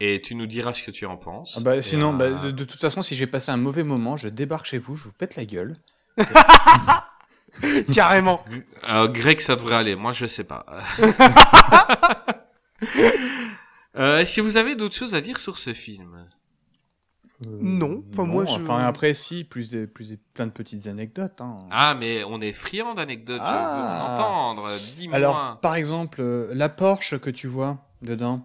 [0.00, 1.54] Et tu nous diras ce que tu en penses.
[1.56, 4.16] Ah bah, sinon, euh, bah, de, de toute façon, si j'ai passé un mauvais moment,
[4.16, 5.76] je débarque chez vous, je vous pète la gueule.
[7.94, 8.44] Carrément.
[8.88, 9.96] Euh, Greg, ça devrait aller.
[9.96, 10.64] Moi, je sais pas.
[13.96, 16.28] Euh, Est-ce que vous avez d'autres choses à dire sur ce film?
[17.40, 21.40] Non, enfin, moi, je- Enfin, après, si, plus, des, plus des- plein de petites anecdotes.
[21.40, 21.58] Hein.
[21.70, 23.40] Ah, mais on est friand d'anecdotes.
[23.42, 24.06] Je veux Ah.
[24.08, 24.68] en entendre.
[24.96, 25.16] Dis-moi.
[25.16, 28.42] Alors, par exemple, euh, la Porsche que tu vois dedans,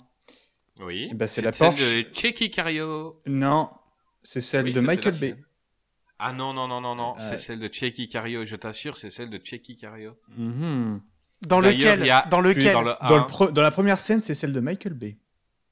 [0.80, 1.10] oui.
[1.12, 1.94] eh ben, c'est la celle Porsche.
[1.96, 3.20] de Checky Cario.
[3.28, 3.70] non,
[4.24, 5.36] c'est celle Oui, de Michael Bay.
[6.26, 7.12] Ah non, non, non, non, non.
[7.14, 7.20] Ouais.
[7.20, 8.46] C'est celle de Checky Cario.
[8.46, 10.14] Je t'assure, c'est celle de Checky Cario.
[10.38, 11.02] Mhm.
[11.48, 13.26] Dans lequel il y a- Dans lequel Dans le Dans, le 1.
[13.28, 15.18] pre- dans la première scène, c'est celle de Michael Bay.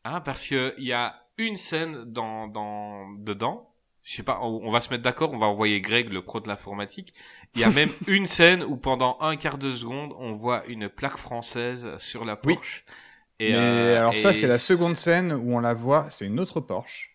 [0.04, 3.68] Ah, parce que il y a une scène dans, dans, dedans.
[4.04, 6.40] Je sais pas, on, on va se mettre d'accord, on va envoyer Greg, le pro
[6.40, 7.14] de l'informatique.
[7.56, 10.90] Il y a même une scène où pendant un quart de seconde, on voit une
[10.90, 12.56] plaque française sur la Oui.
[12.56, 12.84] Porsche.
[13.40, 16.40] Et, Mais euh, alors ça, c'est la seconde scène où on la voit, c'est une
[16.40, 17.11] autre Porsche.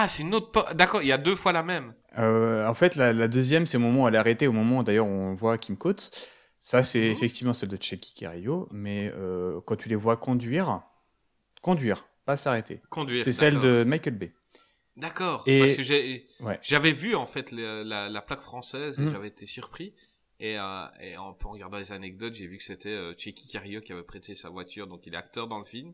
[0.00, 0.74] Ah, c'est une autre.
[0.74, 1.92] D'accord, il y a deux fois la même.
[2.18, 4.82] Euh, en fait, la, la deuxième, c'est au moment où elle est arrêtée, au moment
[4.84, 6.10] d'ailleurs on voit Kim Coates.
[6.60, 7.10] Ça, c'est Mhm.
[7.12, 10.82] effectivement celle de Checky Cario, mais euh, quand tu les vois conduire,
[11.62, 12.80] conduire, pas s'arrêter.
[12.90, 13.22] Conduire.
[13.24, 14.32] C'est celle de Michael Bay.
[14.96, 15.42] D'accord.
[15.46, 16.58] Et- Parce que Ouais.
[16.62, 19.12] j'avais vu en fait la, la plaque française et Mhm.
[19.12, 19.94] j'avais été surpris.
[20.40, 23.92] Et, euh, et en, regardant les anecdotes, j'ai vu que c'était euh, Checky Cario qui
[23.92, 24.86] avait prêté sa voiture.
[24.86, 25.92] Donc il est acteur dans le film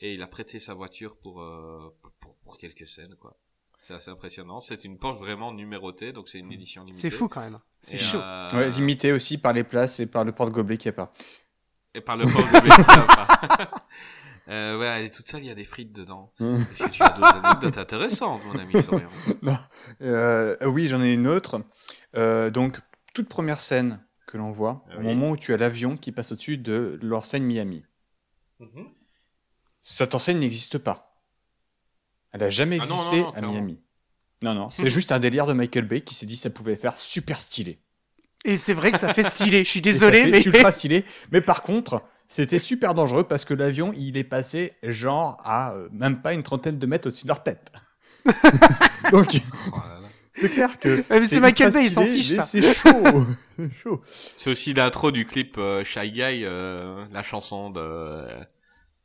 [0.00, 3.36] et il a prêté sa voiture pour euh, pour, pour quelques scènes quoi.
[3.82, 4.60] C'est assez impressionnant.
[4.60, 7.00] C'est une Porsche vraiment numérotée, donc c'est une édition limitée.
[7.00, 7.58] C'est fou quand même.
[7.82, 8.18] C'est Et, chaud.
[8.20, 11.12] euh, Ouais, limité aussi par les places et par le porte-gobelet qu'il n'y a pas.
[11.92, 13.68] Et par le port de Belgique,
[14.48, 16.32] euh, ouais, elle est toute seule, il y a des frites dedans.
[16.40, 19.08] Est-ce que tu as d'autres anecdotes intéressantes, mon ami Florian?
[20.00, 21.60] Euh, oui, j'en ai une autre.
[22.16, 22.78] Euh, donc,
[23.14, 26.30] toute première scène que l'on voit, Ah au moment où tu as l'avion qui passe
[26.32, 27.84] au-dessus de l'enseigne Miami.
[28.60, 28.86] Mhm.
[29.82, 31.06] cette enseigne n'existe pas.
[32.32, 33.40] Elle a jamais Ah non, existé non, non, à.
[33.52, 33.80] Miami.
[34.42, 36.74] Non, non, c'est juste un délire de Michael Bay qui s'est dit que ça pouvait
[36.74, 37.78] faire super stylé.
[38.44, 39.62] Et c'est vrai que ça fait stylé.
[39.62, 41.04] Je suis désolé, fait mais ultra stylé.
[41.30, 45.88] Mais par contre, c'était super dangereux parce que l'avion, il est passé genre à euh,
[45.92, 47.70] même pas une trentaine de mètres au-dessus de leur tête.
[49.12, 49.40] Donc,
[49.72, 49.78] Oh
[50.34, 51.04] c'est clair que.
[51.10, 52.42] mais c'est Michael Bay, il s'en fiche, mais ça.
[52.42, 53.26] C'est chaud.
[53.58, 54.02] C'est chaud.
[54.06, 58.40] C'est aussi l'intro du clip euh, Shy Guy, euh, la chanson de euh,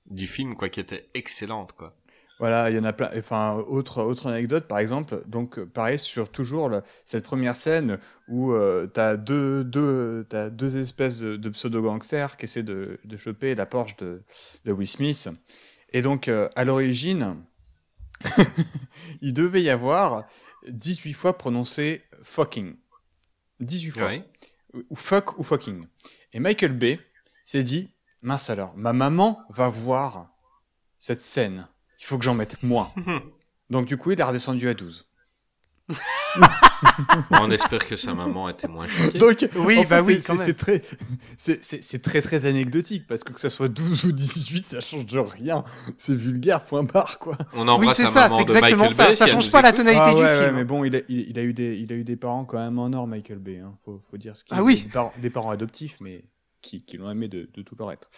[0.09, 1.95] du film quoi, qui était excellente quoi.
[2.39, 3.09] Voilà, il y en a plein.
[3.17, 7.97] Enfin, autre, autre anecdote, par exemple, donc euh, pareil sur toujours le- cette première scène
[8.27, 13.17] où euh, t'as deux, deux, t'as deux espèces de, de pseudo-gangsters qui essaient de, de
[13.17, 14.21] choper la Porsche de,
[14.65, 15.29] de Will Smith.
[15.93, 17.38] Et donc, euh, à l'origine,
[19.21, 20.27] il devait y avoir
[20.67, 22.75] 18 fois prononcé fucking.
[23.59, 24.07] 18 fois.
[24.07, 24.23] Ouais.
[24.89, 25.85] Ou fuck ou fucking.
[26.33, 26.99] Et Michael Bay
[27.45, 27.89] s'est dit,
[28.21, 30.29] mince alors, ma maman va voir
[30.99, 31.67] cette scène.
[32.08, 32.89] Il faut que j'en mette moins.
[33.70, 35.10] Donc du coup, il est redescendu à 12.
[37.32, 39.18] On espère que sa maman était moins choquée.
[39.18, 40.82] Donc, Oui, en bah fait, oui, c'est- c'est- c'est très,
[41.38, 44.80] c'est- c'est c'est très très anecdotique parce que que ça soit 12 ou 18, ça
[44.82, 45.64] change rien.
[45.97, 47.38] C'est vulgaire, point barre quoi.
[47.53, 49.08] On oui, embrasse c'est la ça, maman c'est de exactement Michael ça.
[49.08, 49.16] Bay.
[49.16, 50.45] Ça si change pas la tonalité Ah du ouais, film.
[50.45, 52.45] ouais, mais bon, il a, il, il a eu des, il a eu des parents
[52.45, 53.60] quand même en or, Michael Bay.
[53.60, 53.74] Hein.
[53.86, 54.84] Faut, faut dire ce qu'il Ah oui.
[54.84, 56.26] Des parents, des parents adoptifs, mais
[56.62, 58.10] qui, qui l'ont aimé de, de tout leur être.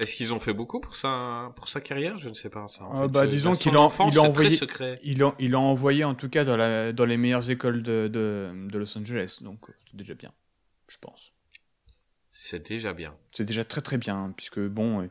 [0.00, 2.18] Est-ce qu'ils ont fait beaucoup pour sa pour sa carrière?
[2.18, 2.84] Je ne sais pas ça.
[2.84, 3.08] en Ah, fait.
[3.12, 4.58] bah, disons son qu'il a- enfance, il a envoyé-.
[5.38, 8.78] Il l'a envoyé en tout cas dans, la, dans les meilleures écoles de, de, de
[8.78, 10.32] Los Angeles, donc euh, c'est déjà bien,
[10.88, 11.32] je pense.
[12.30, 13.14] C'est déjà bien.
[13.32, 15.08] C'est déjà très très bien, puisque bon, euh,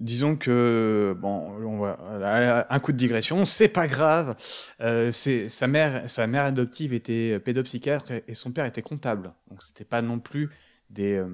[0.00, 4.34] disons que bon, on va un coup de digression, c'est pas grave.
[4.80, 9.34] Euh, c'est sa mère, sa mère adoptive était pédopsychiatre et, et son père était comptable,
[9.50, 10.48] donc c'était pas non plus
[10.88, 11.26] des, euh,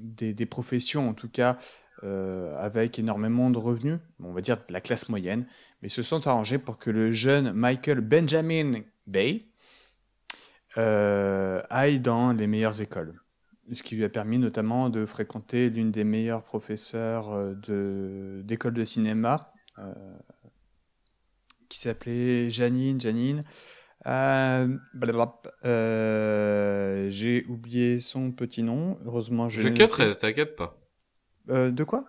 [0.00, 1.58] des professions en tout cas
[2.02, 5.46] euh, avec énormément de revenus, on va dire de la classe moyenne,
[5.82, 9.48] mais se sont arrangés pour que le jeune Michael Benjamin Bay
[10.78, 13.20] euh, aille dans les meilleures écoles
[13.72, 18.74] ce qui lui a permis notamment de fréquenter l'une des meilleures professeurs euh, de d'école
[18.74, 19.52] de cinéma,
[21.68, 23.00] qui s'appelait Janine.
[23.00, 23.42] Janine.
[24.06, 24.68] Euh,
[25.64, 28.98] euh, J'ai oublié son petit nom.
[29.04, 29.62] Heureusement, je.
[29.62, 30.18] Je cutterai, noté.
[30.18, 30.78] t'inquiète pas.
[31.50, 32.04] Euh, de quoi?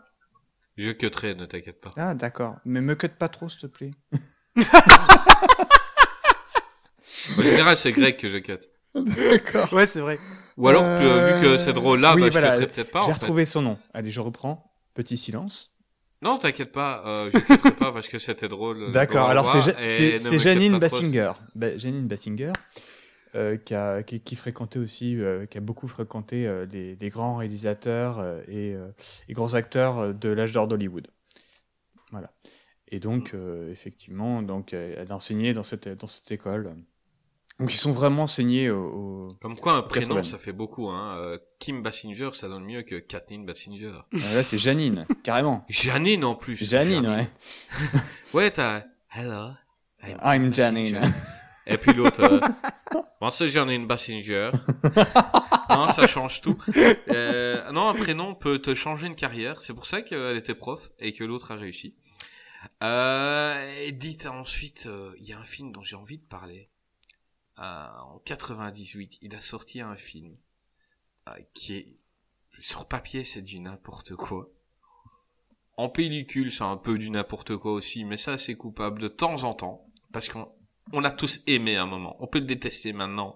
[0.78, 1.92] Je cutterai, ne t'inquiète pas.
[1.98, 2.56] Ah, d'accord.
[2.66, 3.92] Mais me cut pas trop, s'il te plaît.
[7.38, 8.58] En général, c'est Greg que je cut.
[8.96, 9.72] d'accord.
[9.74, 10.18] Ouais, c'est vrai.
[10.58, 12.54] Ou alors, Euh, vu que c'est drôle là, oui, bah, voilà.
[12.60, 13.02] je cutterai peut-être pas.
[13.02, 13.14] J'ai fait.
[13.14, 13.78] retrouvé son nom.
[13.94, 14.74] Allez, je reprends.
[14.94, 15.78] Petit silence.
[16.22, 18.92] Non, t'inquiète pas, euh, je cutterai pas parce que c'était drôle.
[18.92, 20.78] D'accord, Au alors c'est ne Janine.
[20.78, 21.32] Bassinger.
[21.56, 22.54] Ba- Janine Bassinger,
[23.34, 27.10] euh, qui, a, qui, qui fréquentait aussi, euh, qui a beaucoup fréquenté euh, les, les
[27.10, 28.90] grands réalisateurs euh, et, euh,
[29.30, 31.08] et grands acteurs euh, de l'âge d'or d'Hollywood.
[32.12, 32.32] Voilà.
[32.90, 36.76] Et donc, euh, effectivement, donc, euh, elle a enseigné dans cette, dans cette école.
[37.62, 38.82] Donc, ils sont vraiment enseignés au.
[38.82, 40.90] au- Comme quoi, un prénom, ça fait beaucoup.
[40.90, 41.16] Hein.
[41.18, 43.94] Euh, Kim Basinger, ça donne mieux que Kathleen Basinger.
[44.14, 45.64] Ah, Là, c'est Janine, carrément.
[45.70, 46.58] Janine en plus.
[46.58, 47.30] Janine, ouais.
[48.34, 48.84] Ouais, t'as.
[49.14, 49.52] Hello.
[50.26, 51.00] I'm Janine.
[51.68, 52.22] Et puis l'autre.
[52.24, 52.40] euh,
[53.22, 54.50] Bon, c'est Janine Basinger.
[55.70, 56.58] non, ça change tout.
[57.10, 59.62] Euh, non, un prénom peut te changer une carrière.
[59.62, 61.94] C'est pour ça qu'elle était prof et que l'autre a réussi.
[62.82, 66.71] Euh, et dites ensuite, euh, il y a un film dont j'ai envie de parler.
[67.60, 70.38] Euh, en 98, il a sorti un film
[71.28, 71.98] euh, qui est
[72.60, 74.50] sur papier, c'est du n'importe quoi.
[75.78, 79.44] En pellicule, c'est un peu du n'importe quoi aussi, mais ça c'est coupable de temps
[79.44, 80.52] en temps parce qu'on
[80.94, 82.16] on l'a tous aimé à un moment.
[82.20, 83.36] On peut le détester maintenant,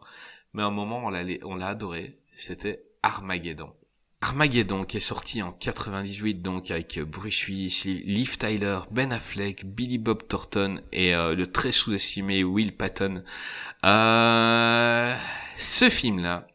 [0.53, 2.19] mais à un moment on l'a on l'a adoré.
[2.33, 3.73] C'était Armageddon.
[4.21, 9.97] Armageddon qui est sorti en 98 donc avec Bruce Willis, Liv Tyler, Ben Affleck, Billy
[9.97, 13.23] Bob Thornton et euh, le très sous-estimé Will Patton.
[13.85, 15.15] Euh,
[15.57, 16.47] ce film là,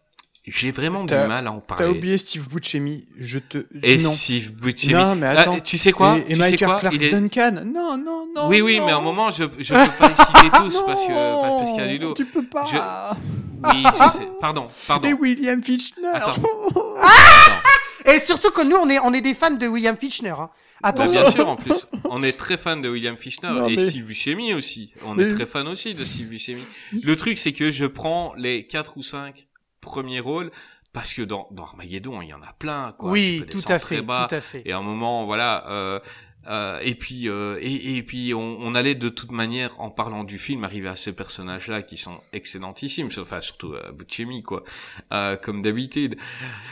[0.46, 1.92] j'ai vraiment du T'as- mal à en T'as parler.
[1.96, 3.06] oublié Steve Buscemi.
[3.18, 3.66] Je te.
[3.82, 4.10] Et non.
[4.10, 4.94] Steve Buscemi.
[4.94, 5.60] Non, mais Ah, attends.
[5.60, 7.52] tu sais quoi Et, et Tu sais Michael quoi Clark Il est- Duncan.
[7.66, 8.48] Non, non, non.
[8.48, 8.86] Oui, oui, non.
[8.86, 11.70] mais à un moment, je, je peux pas les citer tous non, parce que, parce
[11.72, 12.14] qu'il y a du lot.
[12.14, 13.16] Tu peux pas.
[13.64, 14.28] Oui, je sais.
[14.40, 15.08] Pardon, pardon.
[15.08, 16.08] Et William Fichtner.
[16.14, 16.34] Attends.
[18.06, 20.30] Et surtout que nous, on est, on est des fans de William Fichtner.
[20.30, 20.48] Hein.
[20.82, 21.20] Bah, Attention.
[21.20, 21.86] bien sûr, en plus.
[22.08, 24.92] On est très fan de William Fichtner Non, et mais- Steve Buscemi aussi.
[25.04, 26.62] On Mais- est très fan aussi de Steve Buscemi.
[27.02, 29.46] Le truc, c'est que je prends les quatre ou cinq
[29.80, 30.50] premiers rôles
[30.92, 33.10] parce que dans, dans Armageddon, il y en a plein, quoi.
[33.10, 34.26] Oui, tout à fait, bas.
[34.28, 34.62] tout à fait.
[34.64, 35.68] Et à un moment, voilà.
[35.70, 36.00] Euh,
[36.48, 40.24] euh, et puis, euh, et, et puis, on, on allait de toute manière, en parlant
[40.24, 44.64] du film, arriver à ces personnages-là qui sont excellentissimes, enfin surtout euh, Buscemi, quoi,
[45.12, 46.16] euh, comme d'habitude.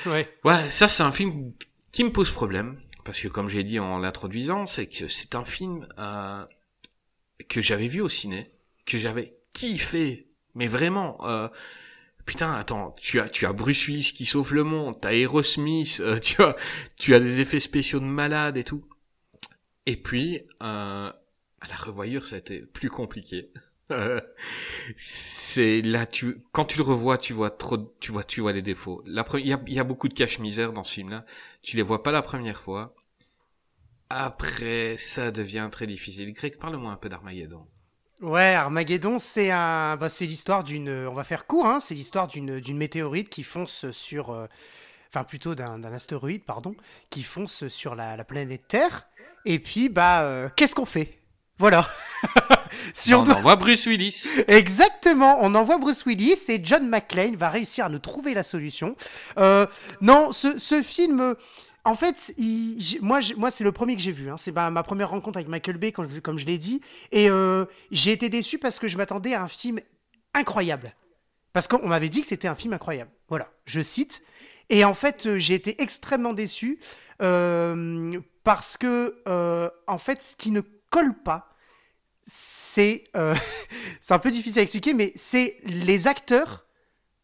[0.06, 0.28] Ouais.
[0.44, 1.52] Ouais, ça c'est un film
[1.92, 5.44] qui me pose problème parce que comme j'ai dit en l'introduisant, c'est que c'est un
[5.44, 6.44] film euh,
[7.48, 8.50] que j'avais vu au ciné,
[8.84, 11.18] que j'avais kiffé, mais vraiment.
[11.26, 11.48] Euh,
[12.28, 16.18] putain, attends, tu as tu as Bruce Willis qui sauve le monde, t'as Aerosmith, euh,
[16.22, 16.56] tu as
[16.98, 18.84] tu as des effets spéciaux de malade et tout.
[19.86, 23.50] Et puis euh, à la revoyure, ça a été plus compliqué.
[24.96, 28.60] c'est là tu quand tu le revois tu vois trop tu vois tu vois les
[28.60, 29.02] défauts.
[29.06, 31.24] La il y a, y a beaucoup de cache misère dans ce film là
[31.62, 32.94] tu les vois pas la première fois.
[34.10, 36.34] Après ça devient très difficile.
[36.34, 37.66] Greg parle-moi un peu d'Armageddon
[38.20, 42.26] Ouais, Armageddon, c'est un, bah, c'est l'histoire d'une, on va faire court, hein, c'est l'histoire
[42.26, 44.46] d'une, d'une météorite qui fonce sur, euh,
[45.08, 46.74] enfin plutôt d'un, d'un astéroïde, pardon,
[47.10, 49.06] qui fonce sur la, la planète Terre.
[49.44, 51.14] Et puis, bah, euh, qu'est-ce qu'on fait?
[51.58, 51.88] Voilà.
[52.92, 57.36] si on on doit- envoie Bruce Willis Exactement, on envoie Bruce Willis et John McClane
[57.36, 58.96] va réussir à nous trouver la solution.
[59.38, 59.66] Euh,
[60.00, 61.34] non, ce, ce film,
[61.88, 62.34] en fait,
[63.00, 64.30] moi, c'est le premier que j'ai vu.
[64.30, 64.36] hein.
[64.36, 66.82] C'est ma, première rencontre avec Michael Bay, comme, je- l'ai dit.
[67.12, 69.80] Et euh, j'ai été déçu parce que je m'attendais à un film
[70.34, 70.94] incroyable.
[71.54, 73.10] Parce qu'on m'avait dit que c'était un film incroyable.
[73.28, 74.22] Voilà, je cite.
[74.68, 76.78] Et en fait, euh, j'ai été extrêmement déçu
[77.22, 79.14] euh, parce que,
[79.86, 80.60] en fait, ce qui ne
[80.90, 81.56] colle pas,
[82.26, 83.04] c'est
[84.02, 86.66] c'est un peu difficile à expliquer, mais c'est les acteurs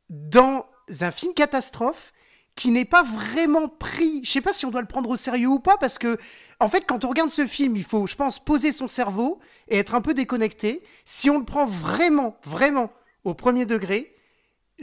[0.09, 0.67] dans
[1.01, 2.15] un film catastrophe
[2.57, 4.21] qui n'est pas vraiment pris.
[4.25, 6.19] Je sais pas si on doit le prendre au sérieux ou pas, parce que
[6.61, 9.79] en fait, quand on regarde ce film, il faut, je pense, poser son cerveau et
[9.79, 10.83] être un peu déconnecté.
[11.05, 12.93] Si on le prend vraiment, vraiment
[13.25, 14.15] au premier degré,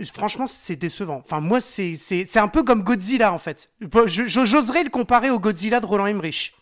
[0.05, 1.21] franchement, c'est décevant.
[1.23, 3.71] Enfin, moi, c'est un peu comme Godzilla en fait.
[4.05, 6.53] J'oserais le comparer au Godzilla de Roland Emmerich.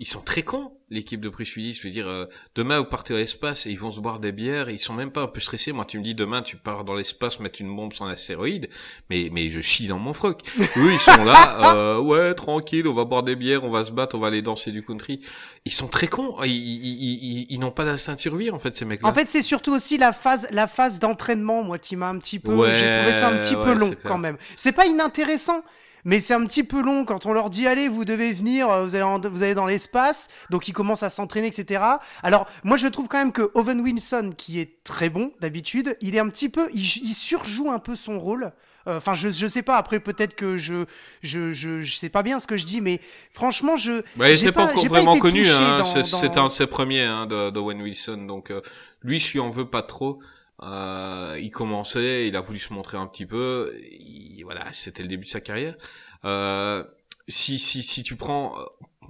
[0.00, 2.24] Ils sont très cons l'équipe de Bruce Willis je veux dire euh,
[2.54, 4.70] demain vous partez à l'espace et ils vont se boire des bières.
[4.70, 5.72] Ils sont même pas un peu stressés.
[5.72, 8.68] Moi tu me dis demain tu pars dans l'espace mettre une bombe sur un astéroïde.
[9.10, 10.40] Mais mais je chie dans mon froc.
[10.76, 13.92] Eux ils sont là euh, ouais tranquille on va boire des bières on va se
[13.92, 15.20] battre on va aller danser du country.
[15.64, 16.36] Ils sont très cons.
[16.44, 19.08] Ils ils, ils, ils- ils n'ont pas d'instinct de survie en fait ces mecs là
[19.08, 22.38] En fait, c'est surtout aussi la phase, la phase d'entraînement, moi, qui m'a un petit
[22.38, 22.54] peu.
[22.54, 24.36] Ouais, J'ai trouvé ça un petit ouais, peu long quand même.
[24.56, 25.62] C'est pas inintéressant,
[26.08, 28.84] mais c'est un petit peu long quand on leur dit allez, vous devez venir, euh,
[28.84, 31.82] vous allez, en- vous allez dans l'espace, donc ils commencent à s'entraîner, etc.
[32.22, 36.16] Alors, moi, je trouve quand même que Owen Wilson, qui est très bon d'habitude, il
[36.16, 38.44] est un petit peu, il, il surjoue un peu son rôle.
[38.86, 39.76] Euh, Enfin, je, je sais pas.
[39.76, 40.86] Après, peut-être que je,
[41.22, 43.00] je, je, je sais pas bien ce que je dis, mais
[43.32, 43.92] franchement, je.
[44.18, 45.78] Ouais, j'ai c'est pas, encore vraiment été connu, hein.
[45.78, 48.24] dans- C'est- dans- un de ses premiers, hein, de, de Owen Wilson.
[48.26, 48.62] Donc, euh,
[49.02, 50.20] lui, je lui en veux pas trop.
[50.62, 53.72] Euh, il commençait, il a voulu se montrer un petit peu.
[53.90, 55.76] Il- voilà, c'était le début de sa carrière.
[56.24, 56.84] Euh,
[57.28, 58.64] si, si, si tu prends, euh,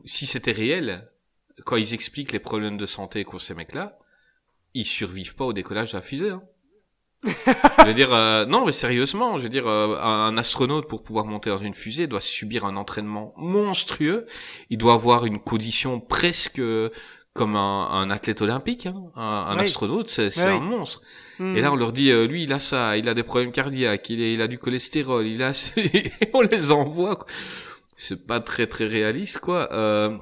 [0.04, 1.10] si c'était réel,
[1.64, 3.98] quand ils expliquent les problèmes de santé qu'ont ces mecs-là,
[4.74, 6.30] ils survivent pas au décollage de la fusée.
[6.30, 6.42] Hein.
[7.24, 11.24] je veux dire, euh, non, mais sérieusement, je veux dire, euh, un astronaute pour pouvoir
[11.24, 14.26] monter dans une fusée doit subir un entraînement monstrueux.
[14.70, 16.62] Il doit avoir une condition presque
[17.34, 18.86] comme un, un athlète olympique.
[18.86, 19.02] Hein.
[19.14, 19.62] Un, un Oui.
[19.62, 20.42] astronaute, c'est Oui.
[20.52, 21.02] un monstre.
[21.38, 21.56] Hmm.
[21.56, 24.10] Et là, on leur dit, euh, lui, il a ça, il a des problèmes cardiaques,
[24.10, 27.16] il, est- il a du cholestérol, il a, et on les envoie.
[27.16, 27.26] quoi.
[27.96, 29.72] C'est pas très très réaliste, quoi.
[29.72, 30.16] Euh,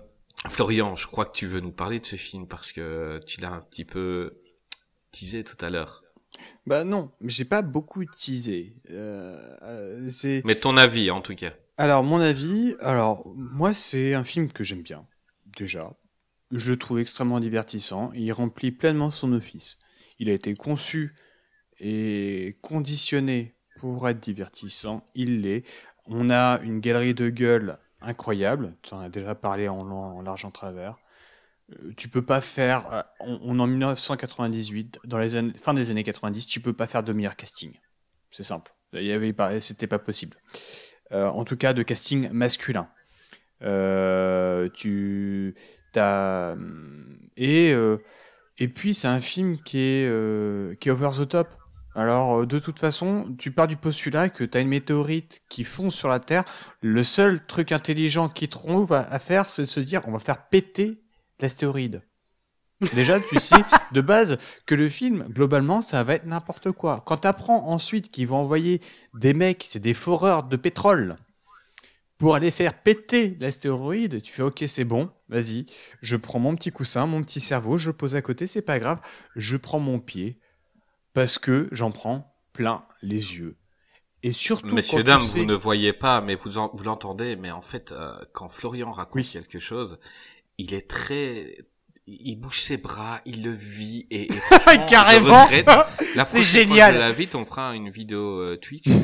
[0.48, 3.52] Florian, je crois que tu veux nous parler de ce film parce que tu l'as
[3.52, 4.34] un petit peu
[5.12, 6.02] teasé tout à l'heure.
[6.66, 8.74] Bah non, j'ai pas beaucoup teasé.
[8.90, 11.52] Euh, euh, c'est Mais ton avis, en tout cas.
[11.78, 12.74] alors mon avis.
[12.80, 15.06] Alors moi, c'est un film que j'aime bien.
[15.56, 15.94] Déjà,
[16.50, 18.10] je le trouve extrêmement divertissant.
[18.14, 19.78] Il remplit pleinement son office.
[20.18, 21.14] Il a été conçu
[21.78, 25.06] et conditionné pour être divertissant.
[25.14, 25.64] Il l'est.
[26.06, 28.76] On a une galerie de gueules incroyable.
[28.82, 30.96] Tu en as déjà parlé en large, en travers.
[31.72, 32.92] Euh, Tu peux pas faire.
[32.92, 36.86] euh, On, est en 1998, dans les années, fin des années 90, tu peux pas
[36.86, 37.72] faire de meilleur casting.
[38.30, 38.72] C'est simple.
[38.92, 40.36] Il y pas, c'était pas possible.
[41.12, 42.88] Euh, en tout cas, de casting masculin.
[44.74, 45.54] Tu
[45.96, 46.54] t'as
[47.36, 47.98] et euh,
[48.58, 51.48] et puis c'est un film qui est euh, qui est over the top.
[51.94, 55.64] Alors euh, de toute façon, tu pars du postulat que tu as une météorite qui
[55.64, 56.44] fonce sur la Terre.
[56.82, 60.18] Le seul truc intelligent qu'ils trouvent à, à faire, c'est de se dire on va
[60.18, 61.02] faire péter
[61.40, 62.02] l'astéroïde.
[62.94, 64.36] Déjà, tu sais de base
[64.66, 67.02] que le film, globalement, ça va être n'importe quoi.
[67.06, 68.82] Quand tu apprends ensuite qu'ils vont envoyer
[69.14, 71.16] des mecs, c'est des foreurs de pétrole,
[72.18, 75.66] pour aller faire péter l'astéroïde, tu fais ok, c'est bon, vas-y,
[76.02, 79.00] je prends mon petit coussin, mon petit cerveau, je pose à côté, c'est pas grave,
[79.34, 80.38] je prends mon pied,
[81.12, 83.56] parce que j'en prends plein les yeux.
[84.22, 87.50] Et surtout, Messieurs, dames, sais- vous ne voyez pas, mais vous, en- vous l'entendez, mais
[87.50, 89.30] en fait, euh, quand Florian raconte Oui.
[89.30, 89.98] quelque chose,
[90.58, 91.58] il est très...
[92.08, 94.28] Il bouge ses bras, il le vit, et,
[94.88, 95.48] Carrément.
[95.48, 95.86] La
[96.24, 96.68] C'est prochaine génial.
[96.68, 98.84] Fois que je l'invite, on fera une vidéo euh, Twitch.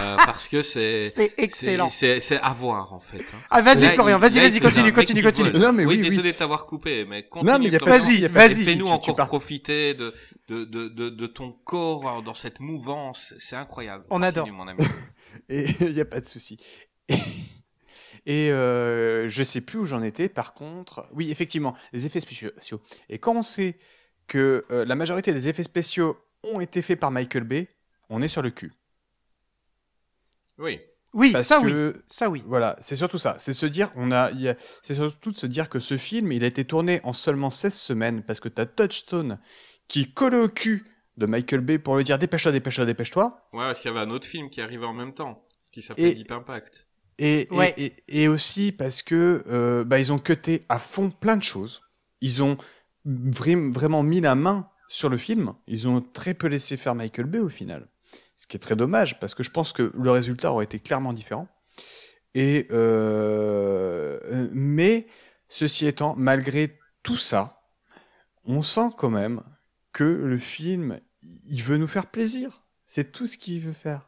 [0.00, 1.88] Euh, parce que c'est C'est excellent.
[1.90, 3.20] c'est c'est à voir en fait.
[3.32, 3.38] hein.
[3.50, 5.50] Ah, vas-y, Là, Florian, vas-y, là, vas-y, continue, continue, continue.
[5.58, 6.08] Non, mais oui, oui.
[6.10, 7.50] désolé de t'avoir coupé, mais continue.
[7.52, 8.54] Non, mais il y a pas de Vas-y, y de vas-y.
[8.64, 10.12] Fais-nous tu- encore profiter de,
[10.48, 13.32] de, de, de, de ton corps dans cette mouvance.
[13.38, 14.04] C'est incroyable.
[14.10, 14.48] On Continue, adore.
[14.48, 14.80] mon ami.
[15.48, 16.58] Et il n'y a pas de souci.
[18.28, 21.06] Et, euh, je sais plus où j'en étais, par contre.
[21.12, 22.50] Oui, effectivement, les effets spéciaux.
[23.08, 23.78] Et quand on sait
[24.26, 27.68] que euh, la majorité des effets spéciaux ont été faits par Michael Bay,
[28.10, 28.72] on est sur le cul.
[30.58, 30.78] Oui.
[31.14, 31.72] Oui, Parce ça oui.
[32.10, 32.42] Ça oui.
[32.46, 33.36] Voilà, c'est surtout ça.
[33.38, 34.30] C'est se dire, on a,
[34.82, 37.74] c'est surtout de se dire que ce film, il a été tourné en seulement 16
[37.74, 39.38] semaines parce que t'as Touchstone
[39.88, 40.84] qui colle au cul
[41.16, 43.48] de Michael Bay pour lui dire dépêche-toi, dépêche-toi, dépêche-toi.
[43.54, 46.04] Ouais, parce qu'il y avait un autre film qui arrivait en même temps, qui s'appelle
[46.04, 46.87] Et- Deep Impact.
[47.18, 47.74] Et, et- Ouais.
[47.76, 51.82] et, et aussi parce que euh, bah, ils ont cuté à fond plein de choses.
[52.20, 52.56] Ils ont
[53.06, 55.54] vra- vraiment mis la main sur le film.
[55.66, 57.88] Ils ont très peu laissé faire Michael Bay au final.
[58.36, 61.12] Ce qui est très dommage parce que je pense que le résultat aurait été clairement
[61.12, 61.48] différent.
[62.34, 65.06] Et euh, mais
[65.48, 67.62] ceci étant, malgré tout ça,
[68.44, 69.42] on sent quand même
[69.92, 72.62] que le film, il veut nous faire plaisir.
[72.86, 74.07] C'est tout ce qu'il veut faire.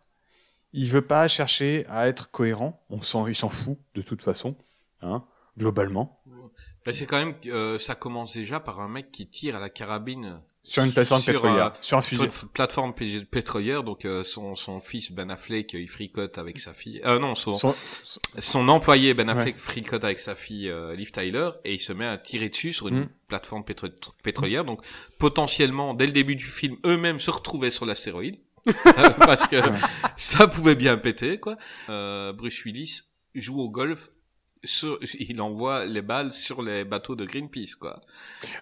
[0.73, 2.85] Il veut pas chercher à être cohérent.
[2.91, 4.57] On s'en, il s'en fout de toute façon,
[5.03, 5.25] hein,
[5.59, 6.21] globalement.
[6.93, 10.41] C'est quand même, euh, ça commence déjà par un mec qui tire à la carabine
[10.62, 12.25] Sur une plateforme Sur, pétrolière, euh, sur un sur fusil.
[12.25, 13.85] une f- plateforme pé- pétrolière.
[13.85, 17.01] Donc euh, son son fils Ben Affleck, euh, il fricote avec sa fille.
[17.05, 17.75] Euh, non, son Son-
[18.39, 22.07] son employé Ben Affleck fricote avec sa fille euh, Liv Tyler et il se met
[22.07, 23.09] à tirer dessus sur une Mm.
[23.29, 23.93] plateforme pétro-
[24.23, 24.64] pétrolière.
[24.64, 24.81] Donc
[25.18, 28.39] potentiellement, dès le début du film, eux-mêmes se retrouvaient sur l'astéroïde
[29.19, 29.57] parce que
[30.17, 31.57] ça pouvait bien péter quoi.
[31.89, 33.03] Euh, Bruce Willis
[33.35, 34.11] joue au golf.
[34.63, 38.03] Sur, il envoie les balles sur les bateaux de Greenpeace quoi.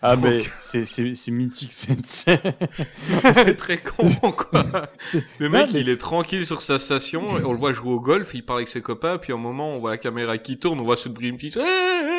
[0.00, 2.02] Ah Donc- mais c'est, c'est, c'est mythique scène.
[2.04, 4.64] C'est très con, quoi.
[5.00, 7.90] C'est- Le mec, Non, mais- il est tranquille sur sa station, on le voit jouer
[7.90, 10.38] au golf, il parle avec ses copains, puis à un moment, on voit la caméra
[10.38, 12.17] qui tourne, on voit ce Greenpeace, Eh, eh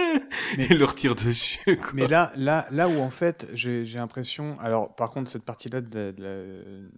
[0.58, 1.92] Mais- il leur tire dessus, quoi.
[1.94, 4.58] Mais là, là, là où en fait, j'ai, j'ai l'impression.
[4.60, 6.30] Alors, par contre, cette partie-là de la, de la-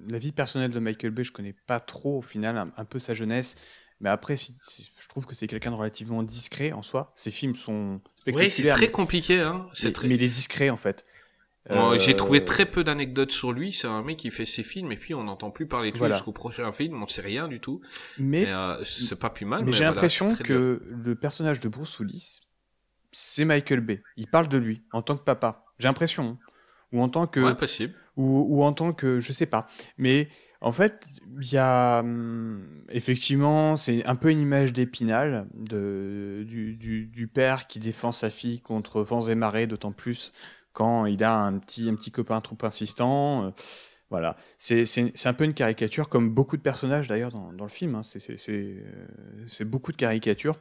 [0.08, 2.86] de la vie personnelle de Michael Bay, je connais pas trop au final, un, un
[2.86, 3.56] peu sa jeunesse.
[4.00, 7.12] Mais après, si- si- je trouve que c'est quelqu'un de relativement discret en soi.
[7.16, 8.76] Ses films sont Oui, c'est spectaculaires.
[8.76, 9.68] très mais- compliqué, hein.
[9.74, 10.08] C'est mais, très...
[10.08, 11.06] mais il est discret en fait.
[11.70, 13.72] Euh, J'ai trouvé très peu d'anecdotes sur lui.
[13.72, 16.00] C'est un mec qui fait ses films et puis on n'entend plus parler de lui
[16.00, 16.16] Voilà.
[16.16, 17.04] jusqu'au prochain film.
[17.04, 17.82] On sait rien du tout.
[18.18, 19.60] Mais, Mais euh, c'est pas plus mal.
[19.60, 20.38] mais Mais, j'ai voilà, l'impression bien.
[20.38, 22.40] que le personnage de Bruce Willis,
[23.12, 24.02] c'est Michael Bay.
[24.18, 25.66] Il parle de lui en tant que papa.
[25.80, 26.24] J'ai l'impression.
[26.30, 26.40] hein.
[26.94, 27.40] Ou en tant que.
[27.40, 27.94] Ouais, possible.
[28.18, 30.28] ou, ou en tant que je sais pas mais
[30.60, 31.08] en fait
[31.42, 37.28] il y a hum, effectivement c'est un peu une image d'épinal de du, du, du
[37.28, 40.34] père qui défend sa fille contre vents et marées d'autant plus
[40.74, 43.52] quand il a un petit un petit copain trop insistant euh,
[44.10, 44.86] voilà c'est
[45.26, 48.02] un peu une caricature comme beaucoup de personnages d'ailleurs dans, dans le film hein.
[48.50, 49.06] euh,
[49.48, 50.60] c'est beaucoup de caricatures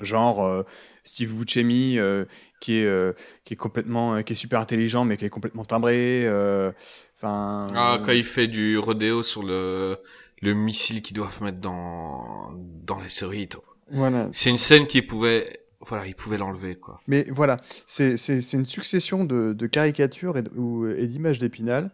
[0.00, 0.64] genre euh,
[1.04, 2.24] Steve Buscemi euh,
[2.60, 3.12] qui est euh,
[3.44, 6.72] qui est complètement euh, qui est super intelligent mais qui est complètement timbré euh,
[7.16, 9.98] enfin Ah, quand il fait du rodéo sur le,
[10.40, 12.50] le missile qu'ils doivent mettre dans,
[12.84, 13.54] dans l'astéroïde.
[13.90, 17.00] voilà C'est une scène qui pouvait, voilà, il pouvait l'enlever, quoi.
[17.06, 21.38] mais voilà c'est c'est c'est une succession de, de caricatures et, de- ou- et d'images
[21.38, 21.90] d'épinal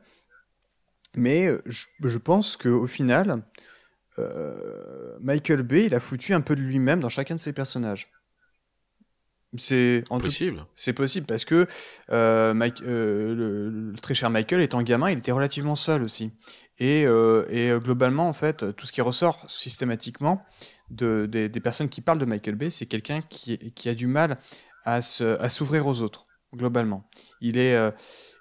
[1.16, 3.42] mais je, je pense que au final
[4.18, 8.10] euh, Michael Bay il a foutu un peu de lui-même dans chacun de ses personnages
[9.56, 10.66] c'est Possible.
[10.76, 11.66] C'est possible parce que
[12.10, 16.30] euh, Mike, euh, le, le très cher Michael étant gamin, il était relativement seul aussi.
[16.78, 20.44] Et, et globalement, en fait, tout ce qui ressort systématiquement
[20.90, 24.06] de, des, des personnes qui parlent de Michael Bay, c'est quelqu'un qui, qui a du
[24.06, 24.38] mal
[24.84, 27.08] à s'ouvrir aux autres, globalement.
[27.40, 27.76] Il est,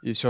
[0.03, 0.29] et sur,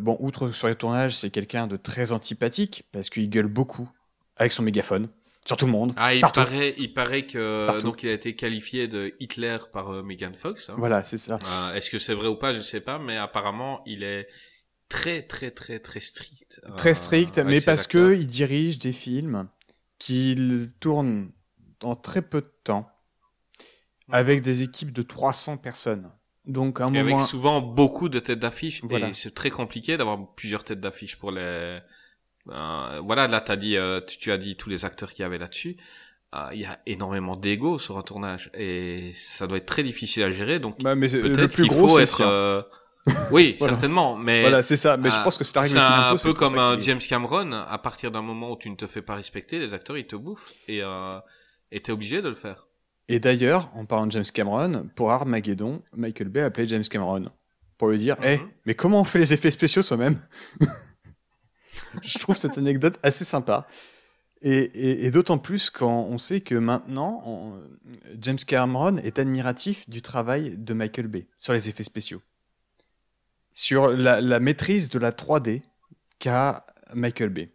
[0.00, 3.90] bon, outre sur les tournages, c'est quelqu'un de très antipathique parce qu'il gueule beaucoup
[4.36, 5.08] avec son mégaphone
[5.44, 5.92] sur tout le monde.
[5.96, 6.40] Ah, il Partout.
[6.40, 7.82] paraît, il paraît que, Partout.
[7.82, 10.70] donc il a été qualifié de Hitler par euh, Megan Fox.
[10.70, 10.74] hein.
[10.78, 11.38] Voilà, c'est ça.
[11.42, 14.28] Euh, Est-ce que c'est vrai ou pas, je sais pas, mais apparemment, il est
[14.88, 16.60] très, très, très, très strict.
[16.68, 18.10] euh, Très strict, avec mais parce acteurs.
[18.10, 19.48] que il dirige des films
[19.98, 21.32] qu'il tourne
[21.82, 22.88] en très peu de temps
[24.10, 26.10] avec des équipes de 300 personnes.
[26.44, 28.82] Donc à un Et avec moment, souvent beaucoup de têtes d'affiche.
[28.84, 29.08] Voilà.
[29.08, 31.78] Et c'est très compliqué d'avoir plusieurs têtes d'affiche pour les.
[32.50, 35.26] Euh, voilà, là, t'as dit, euh, tu, tu as dit tous les acteurs qu'il y
[35.26, 35.76] avait là-dessus.
[36.34, 40.22] Euh, Il y a énormément d'ego sur un tournage et ça doit être très difficile
[40.24, 40.58] à gérer.
[40.58, 42.20] Donc Bah, mais le peut-être plus gros, faut être.
[42.22, 42.62] euh,
[43.30, 43.74] Oui, Voilà.
[43.74, 44.96] certainement, mais Voilà, c'est ça.
[44.96, 47.52] Mais je pense que c'est la règle c'est un peu comme un James Cameron.
[47.52, 50.16] À partir d'un moment où tu ne te fais pas respecter, les acteurs ils te
[50.16, 51.18] bouffent et euh,
[51.70, 52.66] et t'es obligé de le faire.
[53.08, 57.30] Et d'ailleurs, en parlant de James Cameron, pour Armageddon, Michael Bay a appelé James Cameron
[57.76, 58.48] pour lui dire, Eh, Mhm.
[58.64, 60.18] mais comment on fait les effets spéciaux soi-même?
[62.02, 63.66] Je trouve cette anecdote assez sympa.
[64.44, 67.62] Et, et- et d'autant plus quand on sait que maintenant, on-
[68.20, 72.20] James Cameron est admiratif du travail de Michael Bay sur les effets spéciaux.
[73.52, 75.62] Sur la, la maîtrise de la 3D
[76.18, 77.52] qu'a Michael Bay.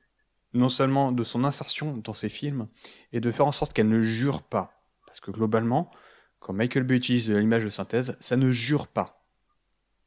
[0.53, 2.67] Non seulement de son insertion dans ses films,
[3.13, 4.71] et de faire en sorte qu'elle ne jure pas.
[5.05, 5.89] Parce que globalement,
[6.39, 9.25] quand Michael Bay utilise de l'image de synthèse, ça ne jure pas.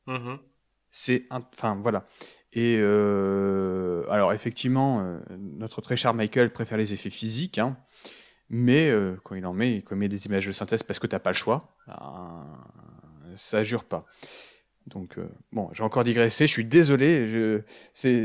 [0.06, 0.38] Mhm.
[0.90, 1.26] C'est.
[1.30, 2.06] Enfin, voilà.
[2.52, 7.76] Et euh, alors, effectivement, euh, notre très cher Michael préfère les effets physiques, hein,
[8.48, 11.06] mais euh, quand il en met, quand il met des images de synthèse parce que
[11.06, 12.44] t'as pas le choix, ben,
[13.36, 14.04] ça jure pas.
[14.86, 17.28] Donc, euh, bon, j'ai encore digressé, je suis désolé.
[17.28, 17.60] Je...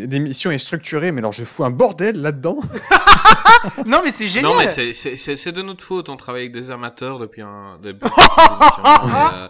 [0.06, 2.60] L'émission est structurée, mais alors je fous un bordel là-dedans.
[3.86, 4.52] Non, mais c'est génial.
[4.52, 6.10] Non, mais c'est- de notre faute.
[6.10, 7.80] On travaille avec des amateurs depuis un.
[7.82, 9.50] Depuis émission.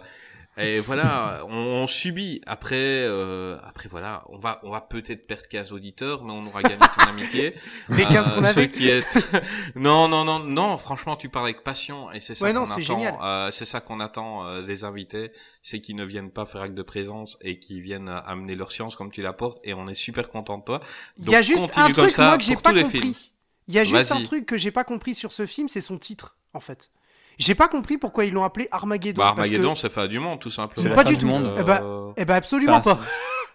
[0.58, 2.40] et, euh, voilà, on, on subit.
[2.46, 6.62] Après, euh, après voilà, on va, on va peut-être perdre 15 auditeurs, mais on aura
[6.62, 7.54] gagné ton amitié.
[7.88, 8.70] Les 15 qu'on ceux avait.
[8.70, 9.04] qui est...
[9.76, 10.76] non, non, non, non.
[10.78, 13.18] Franchement, tu parles avec passion, et c'est ça Ouais, qu'on attend.
[13.22, 15.32] euh, c'est ça qu'on attend euh, des invités,
[15.62, 18.72] c'est qu'ils ne viennent pas faire acte de présence et qu'ils viennent euh, amener leur
[18.72, 19.58] science comme tu l'apportes.
[19.64, 20.80] Et on est super content de toi.
[21.18, 23.32] Il y a juste un truc, moi, que j'ai pas compris.
[23.68, 25.98] Il y a juste un truc que j'ai pas compris sur ce film, c'est son
[25.98, 26.90] titre, en fait.
[27.38, 29.20] J'ai pas compris pourquoi ils l'ont appelé Armageddon.
[29.22, 30.82] Bah, parce que- Armageddon, c'est fin du monde, tout simplement.
[30.82, 31.26] C'est Pas du tout.
[31.26, 31.54] monde.
[31.58, 33.00] Eh ben, Euh, Eh ben absolument Enfin, pas.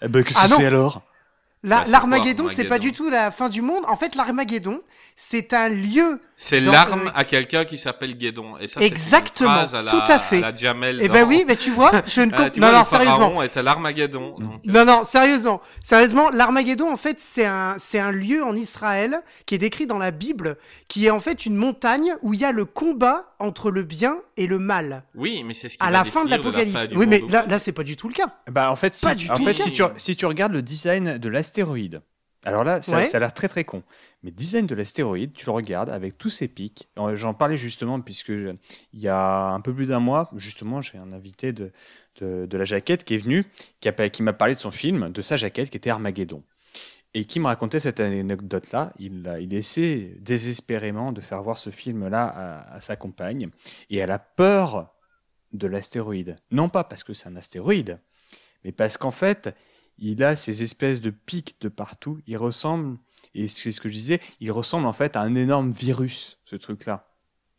[0.03, 0.55] Eh ben, qu'est-ce Ah que non.
[0.57, 1.01] c'est alors?
[1.63, 2.89] La- Bah, c'est L'Armageddon, c'est pas Armageddon?
[2.89, 3.83] du tout la fin du monde.
[3.87, 4.81] En fait, l'Armageddon,
[5.15, 6.19] c'est un lieu.
[6.35, 8.57] C'est l'arme euh, à quelqu'un qui s'appelle Guédon.
[8.59, 10.39] Et ça, une Exactement, phrase à la, tout à fait.
[10.39, 12.51] la Jamel Eh dans- ben oui, mais tu vois, je ne Euh, compte.
[12.53, 13.41] tu non, non, sérieusement.
[13.43, 14.39] est à l'Armageddon.
[14.39, 15.61] donc, euh, Non, non, sérieusement.
[15.83, 19.97] Sérieusement, l'Armageddon, en fait, c'est un, c'est un lieu en Israël qui est décrit dans
[19.99, 20.57] la Bible,
[20.87, 24.17] qui est en fait une montagne où il y a le combat entre le bien
[24.37, 25.03] et le mal.
[25.15, 26.77] Oui, mais c'est ce qui À va la fin de l'Apocalypse.
[26.95, 28.35] Oui, mais là, là c'est pas du tout le cas.
[28.51, 29.45] Bah en fait, si, Pas du en tout.
[29.45, 32.01] fait si, tu, si tu regardes le design de l'astéroïde,
[32.45, 33.05] alors là, ça, Ouais.
[33.05, 33.83] ça a l'air très très con.
[34.23, 36.87] Mais design de l'astéroïde, tu le regardes avec tous ses pics.
[36.97, 38.55] Euh, J'en parlais justement puisque je-
[38.93, 41.71] il y a un peu plus d'un mois, justement, j'ai un invité de,
[42.19, 43.45] de, de la jaquette qui est venu,
[43.79, 46.43] qui a- qui m'a parlé de son film, de sa jaquette qui était Armageddon.
[47.13, 48.93] Et qui me racontait cette anecdote-là.
[48.97, 53.49] Il, a- il essaie désespérément de faire voir ce film-là à, à sa compagne.
[53.89, 54.93] Et elle a peur
[55.53, 56.37] de l'astéroïde.
[56.51, 57.97] Non pas parce que c'est un astéroïde,
[58.63, 59.53] mais parce qu'en fait,
[60.01, 62.19] il a ces espèces de pics de partout.
[62.27, 62.97] Il ressemble,
[63.33, 66.57] et c'est ce que je disais, il ressemble en fait à un énorme virus, ce
[66.57, 67.07] truc-là,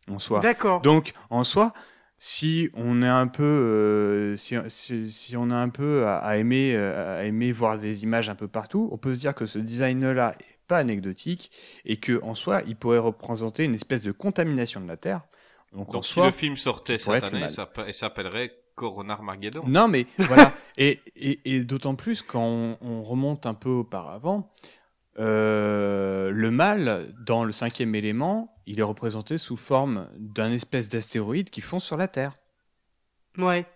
[0.08, 0.40] en soi.
[0.40, 0.82] D'accord.
[0.82, 1.72] Donc, en soi,
[2.18, 6.36] si on est un peu, euh, si, si- si on a un peu à, à
[6.36, 9.46] aimer, euh, à aimer voir des images un peu partout, on peut se dire que
[9.46, 11.50] ce design-là est pas anecdotique
[11.84, 15.22] et que en soi, il pourrait représenter une espèce de contamination de la Terre.
[15.72, 19.62] Donc, en si soi, le film sortait cette année, ça il s'appellerait Corona Armageddon.
[19.66, 20.54] non, mais voilà.
[20.76, 24.50] Et, et, et d'autant plus quand on, on remonte un peu auparavant,
[25.18, 31.50] euh, le mal, dans le cinquième élément, il est représenté sous forme d'un espèce d'astéroïde
[31.50, 32.32] qui fonce sur la Terre.
[33.38, 33.66] Ouais.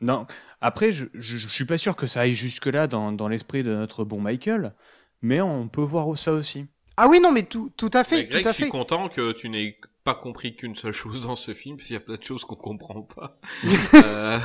[0.00, 0.26] Non.
[0.60, 3.74] Après, je, je, je suis pas sûr que ça aille jusque-là dans, dans l'esprit de
[3.74, 4.74] notre bon Michael,
[5.22, 6.66] mais on peut voir ça aussi.
[6.96, 8.70] Ah oui, non, mais tout, tout à Mais fait, Greg, tout à je suis fait.
[8.70, 11.96] content que tu n'aies pas compris qu'une seule chose dans ce film, parce qu'il y
[11.98, 13.38] a plein de choses qu'on comprend pas.
[13.94, 14.38] euh,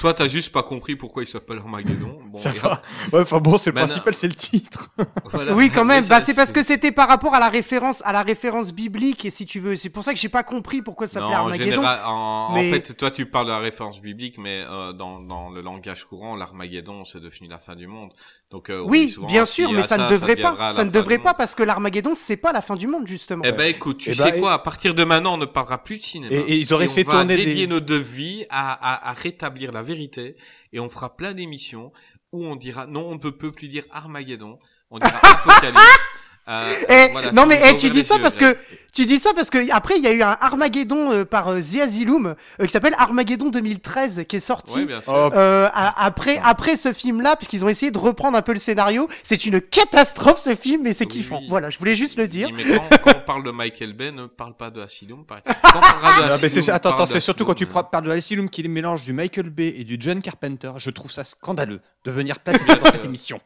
[0.00, 2.18] Toi, t'as juste pas compris pourquoi il s'appelle Armageddon.
[2.22, 2.82] Bon, ça va.
[3.12, 4.90] Ouais, enfin bon, c'est le principal, c'est le titre.
[5.32, 5.54] voilà.
[5.54, 6.04] Oui, quand même.
[6.06, 9.30] Bah, c'est parce que c'était par rapport à la référence, à la référence biblique, et
[9.30, 11.64] si tu veux, c'est pour ça que j'ai pas compris pourquoi ça s'appelait en Armageddon.
[11.64, 15.48] général, en, en fait, toi, tu parles de la référence biblique, mais euh, dans, dans
[15.48, 18.12] le langage courant, l'Armageddon, c'est devenu la fin du monde.
[18.50, 20.72] Donc, euh, Oui, souvent, bien sûr, mais à ça, ne devrait pas.
[20.74, 21.36] Ça ne devrait pas monde.
[21.38, 23.42] parce que l'Armageddon, c'est pas la fin du monde, justement.
[23.46, 25.82] Eh ben, écoute, tu Eh sais ben, quoi, à partir de maintenant, on ne parlera
[25.82, 26.34] plus de cinéma.
[26.34, 29.10] Et- et ils auraient on fait va tourner des- dédier nos deux vies à, à,
[29.10, 30.36] à rétablir la vérité,
[30.72, 31.92] et on fera plein d'émissions
[32.32, 34.58] où on dira, non, on ne peut plus dire Armageddon,
[34.90, 36.08] on dira Apocalypse.
[36.48, 38.56] Euh, Eh, voilà, non mais eh, tu dis ça yeux, parce que
[38.92, 41.60] tu dis ça parce que après il y a eu un Armageddon euh, par euh,
[41.60, 44.94] The Asylum euh, qui s'appelle Armageddon 2013 qui est sorti Ouais.
[45.06, 48.52] Oh, euh, à- après après ce film là puisqu'ils ont essayé de reprendre un peu
[48.52, 51.46] le scénario c'est une catastrophe ce film mais c'est Oui, kiffant oui.
[51.48, 54.26] voilà je voulais juste le dire mais quand, quand on parle de Michael Bay, ne
[54.26, 55.24] parle pas de Asylum.
[55.28, 58.08] Quand on parlera de Non, Asylum, attends, parle attends, c'est surtout quand tu parles de
[58.08, 60.72] l'Asylum qui est le mélange du Michael Bay et du John Carpenter.
[60.78, 63.40] Je trouve ça scandaleux de venir placer ça dans cette émission.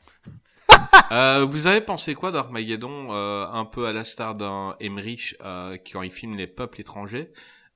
[1.13, 5.77] Euh, vous avez pensé quoi d'Armageddon, euh, un peu à la star d'un Emmerich euh,
[5.91, 7.33] quand il filme les peuples étrangers,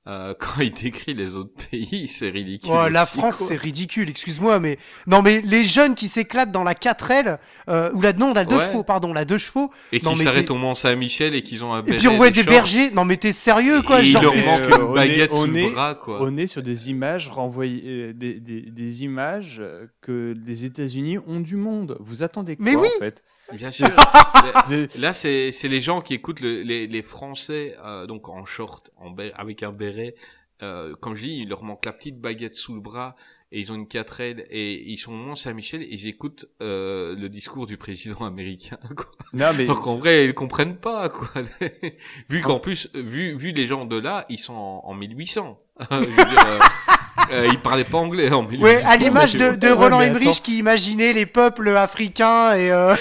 [0.09, 2.71] euh, quand il décrit les autres pays, c'est ridicule.
[2.71, 6.63] Ouais, la aussi, France, c'est ridicule, excuse-moi, mais non, mais les jeunes qui s'éclatent dans
[6.63, 7.37] la 4L
[7.69, 8.65] euh, ou la non, la deux Ouais.
[8.65, 9.69] chevaux, pardon, la deux chevaux.
[9.91, 12.35] Et qui s'arrêtent au Mont Saint-Michel et qu'ils ont un Et puis on voit de
[12.35, 12.89] des bergers.
[12.91, 15.35] Non, mais t'es sérieux, quoi Et il genre, leur c'est- manque une on baguette est-
[15.35, 16.17] sous on le est- bras, quoi.
[16.21, 19.61] On est sur des images renvoyées, euh, des, des- des images
[20.01, 21.97] que les États-Unis ont du monde.
[21.99, 22.87] Vous attendez quoi Mais oui.
[22.95, 23.21] en fait?
[23.53, 23.87] Bien sûr.
[24.99, 28.91] Là, c'est c'est les gens qui écoutent le- les, les Français euh, donc en short,
[28.97, 30.15] en avec un béret.
[30.61, 33.15] Euh, comme je dis, il leur manque la petite baguette sous le bras
[33.51, 37.15] et ils ont une 4L et ils sont au Mont Saint-Michel et ils écoutent euh,
[37.15, 38.77] le discours du président américain.
[38.95, 39.05] Quoi.
[39.33, 41.29] Non mais Alors qu'en vrai, ils comprennent pas quoi.
[42.29, 45.59] vu qu'en plus, vu vu les gens de là, ils sont en, en 1800.
[45.89, 46.59] je veux dire, euh,
[47.31, 48.63] euh, ils parlaient pas anglais en 1800.
[48.63, 52.71] Ouais, à l'image de, de Ouais, Roland mais Emmerich qui imaginait les peuples africains et
[52.71, 52.95] euh...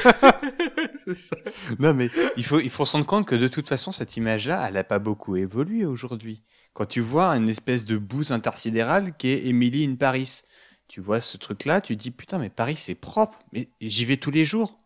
[1.05, 1.37] C'est ça.
[1.79, 4.65] Non, mais il faut, il faut se rendre compte que de toute façon, cette image-là,
[4.69, 6.43] elle n'a pas beaucoup évolué aujourd'hui.
[6.75, 10.43] Quand tu vois une espèce de bouse intersidérale qui est Emily in Paris,
[10.89, 14.17] tu vois ce truc-là, tu te dis putain, mais Paris c'est propre, mais j'y vais
[14.17, 14.79] tous les jours.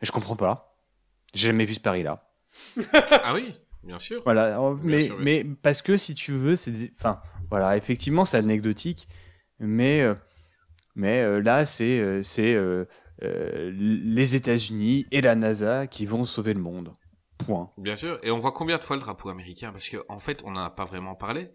[0.00, 0.76] Mais je comprends pas.
[1.34, 2.26] J'ai jamais vu ce Paris-là.
[3.22, 3.54] Ah oui,
[3.84, 4.22] bien sûr.
[4.24, 5.22] Voilà, mais, sûr, oui.
[5.24, 6.70] mais parce que si tu veux, c'est.
[6.72, 7.20] des- Enfin,
[7.50, 9.08] voilà, effectivement, c'est anecdotique,
[9.58, 10.14] mais, euh,
[10.94, 12.56] mais euh, là, c'est euh, c'est
[13.22, 16.92] les États-Unis et la NASA qui vont sauver le monde.
[17.38, 17.70] Point.
[17.78, 18.18] Bien sûr.
[18.22, 20.64] Et on voit combien de fois le drapeau américain Parce que en fait, on n'en
[20.64, 21.50] a pas vraiment parlé.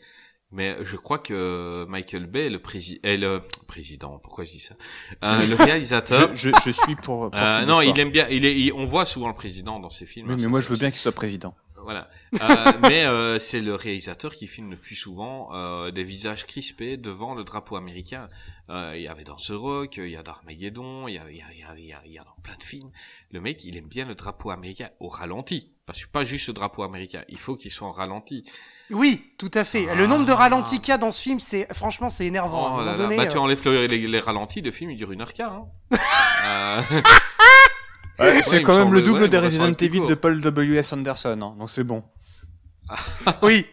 [0.51, 4.75] Mais je crois que Michael Bay, le, prési est le président, pourquoi je dis ça?
[5.23, 6.35] Euh, Le réalisateur.
[6.35, 7.31] Je, je, je suis pour.
[7.35, 8.27] Euh, non, il aime bien.
[8.29, 8.55] Il est.
[8.57, 10.27] il- on voit souvent le président dans ses films.
[10.27, 11.55] Oui, hein, mais moi, je veux bien qu'il soit président.
[11.83, 12.09] Voilà.
[12.41, 16.97] Euh, mais euh, c'est le réalisateur qui filme le plus souvent euh, des visages crispés
[16.97, 18.29] devant le drapeau américain.
[18.69, 21.29] Euh, Il y avait dans The Rock, il y a dans Armageddon, il y a,
[21.29, 22.63] il y, a, il y, a, il y, a, il y a dans plein de
[22.63, 22.89] films.
[23.31, 25.71] Le mec, il aime bien le drapeau américain au ralenti.
[25.85, 28.43] Parce que pas juste le drapeau américain, il faut qu'il soit en ralenti.
[28.89, 29.93] oui, tout à fait.
[29.95, 32.65] Le nombre de ralentis qu'il y a dans ce film, c'est franchement, c'est énervant.
[32.65, 32.97] à un Oh moment là là.
[33.03, 35.53] donné, Bah, tu enlèves le- les, les ralentis, le film il dure une heure quart.
[35.91, 36.81] Hein.
[38.21, 40.93] Euh, c'est me quand même le double ouais, des Resident Evil de Paul W.S.
[40.93, 42.03] Anderson, hein, donc c'est bon.
[43.41, 43.65] Oui,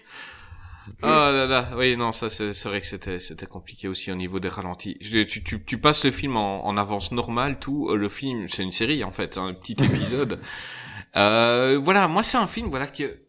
[1.03, 4.41] Oh là là, oui, non, ça c'est vrai que c'était c'était compliqué aussi au niveau
[4.41, 4.97] des ralentis.
[5.01, 7.89] Je- tu, tu, tu passes le film en, en avance normale, tout.
[7.91, 10.41] euh, Le film, c'est une série en fait, un petit épisode.
[11.17, 13.23] euh, voilà, moi c'est un film, voilà que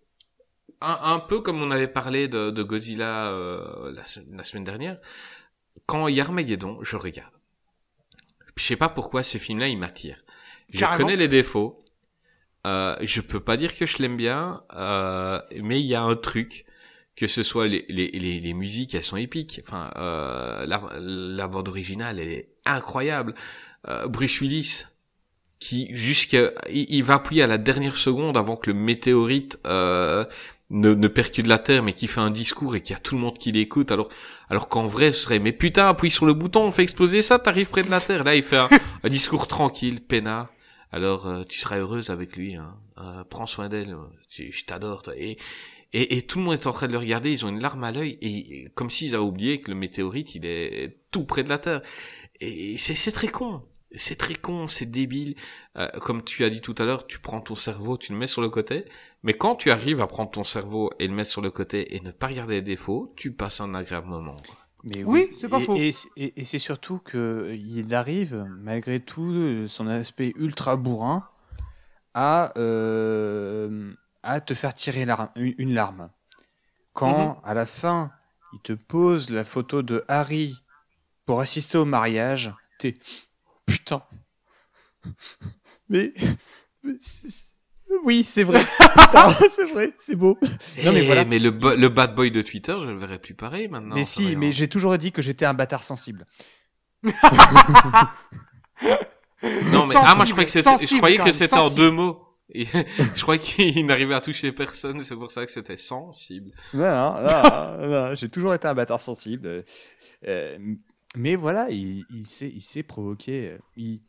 [0.81, 4.97] un, un peu comme on avait parlé de, de Godzilla euh, la, la semaine dernière.
[5.87, 7.31] Quand il y a Armageddon, je regarde.
[8.55, 10.23] Je sais pas pourquoi ce film-là il m'attire.
[10.69, 11.82] Je connais les défauts.
[12.65, 16.15] Euh, je peux pas dire que je l'aime bien, euh, mais il y a un
[16.15, 16.65] truc
[17.15, 19.61] que ce soit les, les, les, les musiques, elles sont épiques.
[19.67, 23.35] Enfin, euh, la, la bande originale, elle est incroyable.
[23.89, 24.85] Euh, Bruce Willis,
[25.59, 30.25] qui jusqu'à, il, il va appuyer à la dernière seconde avant que le météorite euh,
[30.69, 33.15] ne, ne percute la Terre, mais qui fait un discours et qu'il y a tout
[33.15, 33.91] le monde qui l'écoute.
[33.91, 34.09] Alors,
[34.49, 37.39] alors qu'en vrai, ce serait, mais putain, appuie sur le bouton, on fait exploser ça,
[37.39, 38.23] t'arrives près de la Terre.
[38.23, 38.69] Là, il fait un,
[39.03, 40.47] un discours tranquille, peinard.
[40.93, 42.55] Alors, euh, tu seras heureuse avec lui.
[42.55, 42.77] Hein.
[42.99, 43.97] Euh, prends soin d'elle.
[44.29, 45.01] Je, je t'adore.
[45.01, 45.13] toi.
[45.17, 45.37] Et,
[45.91, 47.91] et, tout le monde est en train de le regarder, ils ont une larme à
[47.91, 51.57] l'œil, et comme s'ils avaient oublié que le météorite, il est tout près de la
[51.59, 51.81] Terre.
[52.39, 53.63] Et c'est c'est très con.
[53.95, 55.35] C'est très con, c'est débile.
[55.77, 58.27] Euh, comme tu as dit tout à l'heure, tu prends ton cerveau, tu le mets
[58.27, 58.85] sur le côté.
[59.23, 62.01] Mais quand tu arrives à prendre ton cerveau et le mettre sur le côté et
[62.01, 64.35] ne pas regarder les défauts, tu passes un agréable moment.
[64.83, 65.77] Mais Oui, c'est pas et, faux.
[65.77, 71.27] Et, et- et c'est surtout que il arrive, malgré tout euh, son aspect ultra bourrin,
[72.13, 75.05] à, euh, à te faire tirer
[75.35, 76.09] une, une larme.
[76.93, 78.11] Quand, à la fin,
[78.53, 80.63] il te pose la photo de Harry
[81.25, 82.95] pour assister au mariage, t'es
[83.65, 84.03] putain.
[85.89, 86.13] Mais,
[88.03, 88.65] oui, c'est vrai.
[89.49, 90.37] C'est vrai, c'est beau.
[90.83, 91.23] Non, mais Eh, voilà.
[91.25, 93.95] mais le, bad boy de Twitter, je le verrai plus pareil maintenant.
[93.95, 96.25] mais si, mais j'ai toujours dit que j'étais un bâtard sensible.
[99.73, 102.21] Non, mais ah, moi je croyais que c'était, je croyais que c'était en deux mots.
[102.53, 102.65] Et
[103.15, 106.51] je croyais qu'il n'arrivait à toucher personne, c'est pour ça que c'était sensible.
[106.73, 107.23] Non, non,
[107.79, 109.63] non, non, j'ai toujours été un bâtard sensible.
[110.27, 110.57] euh,
[111.15, 113.51] mais voilà, il, il s'est, provoqué.
[113.51, 114.01] euh, Il,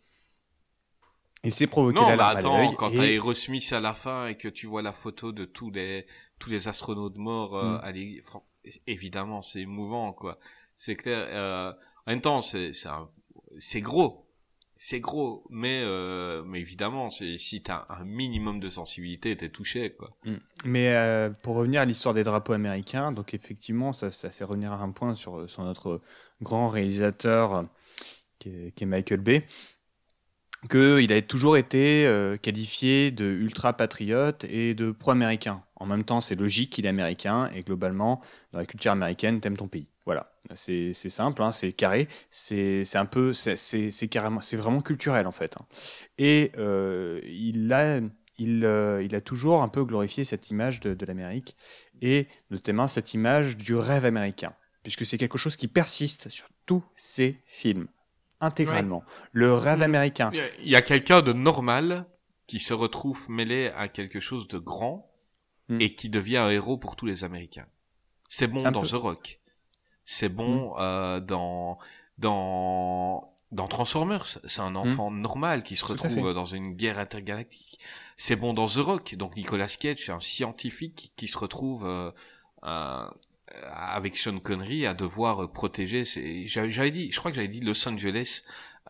[1.45, 3.93] il s'est provoqué Non, la larme à attends, l'œil quand et- t'as Aerosmith à la
[3.95, 6.07] fin et que tu vois la photo de tous les
[6.39, 7.81] tous les astronautes morts, euh, Mm.
[7.85, 8.23] allez,
[8.87, 10.39] évidemment, c'est émouvant, quoi.
[10.75, 11.27] C'est clair.
[11.31, 11.73] euh,
[12.07, 13.09] en même temps, c'est c'est un-
[13.59, 14.27] c'est gros,
[14.77, 19.95] c'est gros, mais euh, mais évidemment, c'est si t'as un minimum de sensibilité, t'es touché,
[19.95, 20.11] quoi.
[20.25, 20.35] Mm.
[20.65, 24.73] Mais euh, pour revenir à l'histoire des drapeaux américains, donc effectivement, ça, ça fait revenir
[24.73, 26.01] un point sur, sur notre
[26.43, 27.63] grand réalisateur
[28.41, 29.47] qui est, qui est Michael Bay,
[30.69, 36.21] qu'il a toujours été euh, qualifié de ultra patriote et de pro-américain en même temps,
[36.21, 38.23] c'est logique qu'il est américain et globalement,
[38.53, 39.91] dans la culture américaine, t'aimes ton pays.
[40.07, 45.57] Voilà, c'est simple, hein, c'est carré, c'est un peu, c'est vraiment culturel en fait.
[45.59, 45.67] hein.
[46.19, 48.01] Et euh, il a
[48.39, 51.57] il, euh, il a toujours un peu glorifié cette image de, de l'Amérique
[52.03, 56.83] et notamment cette image du rêve américain, puisque c'est quelque chose qui persiste sur tous
[56.97, 57.87] ses films,
[58.41, 59.03] intégralement.
[59.33, 60.31] Le rêve américain.
[60.61, 62.07] Il y a- quelqu'un de normal
[62.47, 65.11] qui se retrouve mêlé à quelque chose de grand
[65.69, 65.81] Hmm.
[65.81, 67.67] et qui devient un héros pour tous les Américains.
[68.29, 68.87] C'est bon dans peu-.
[68.89, 69.41] The Rock.
[70.05, 71.79] C'est bon euh, dans
[72.19, 74.27] dans dans Transformers.
[74.45, 77.79] C'est un enfant normal qui se retrouve dans une guerre intergalactique.
[78.17, 79.15] C'est bon dans The Rock.
[79.15, 82.11] Donc Nicolas Cage, c'est un scientifique qui se retrouve euh,
[82.65, 83.09] euh,
[83.75, 86.05] avec Sean Connery à devoir protéger.
[86.05, 88.43] ses- J'avais j'avais dit, je crois que j'avais dit Los Angeles.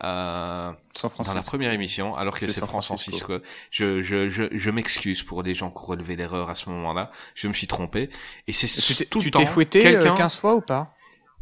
[0.03, 3.11] Euh, San dans la première émission, alors que C'est San Francisco.
[3.17, 3.39] Francisco.
[3.71, 7.11] Je, je, je, je m'excuse pour les gens qui ont relevé l'erreur à ce moment-là.
[7.33, 8.09] Je me suis trompé.
[8.47, 10.15] Et c'est Tu t'es- tout tu le temps t'es fouetté euh, quelqu'un.
[10.15, 10.87] 15 fois ou pas?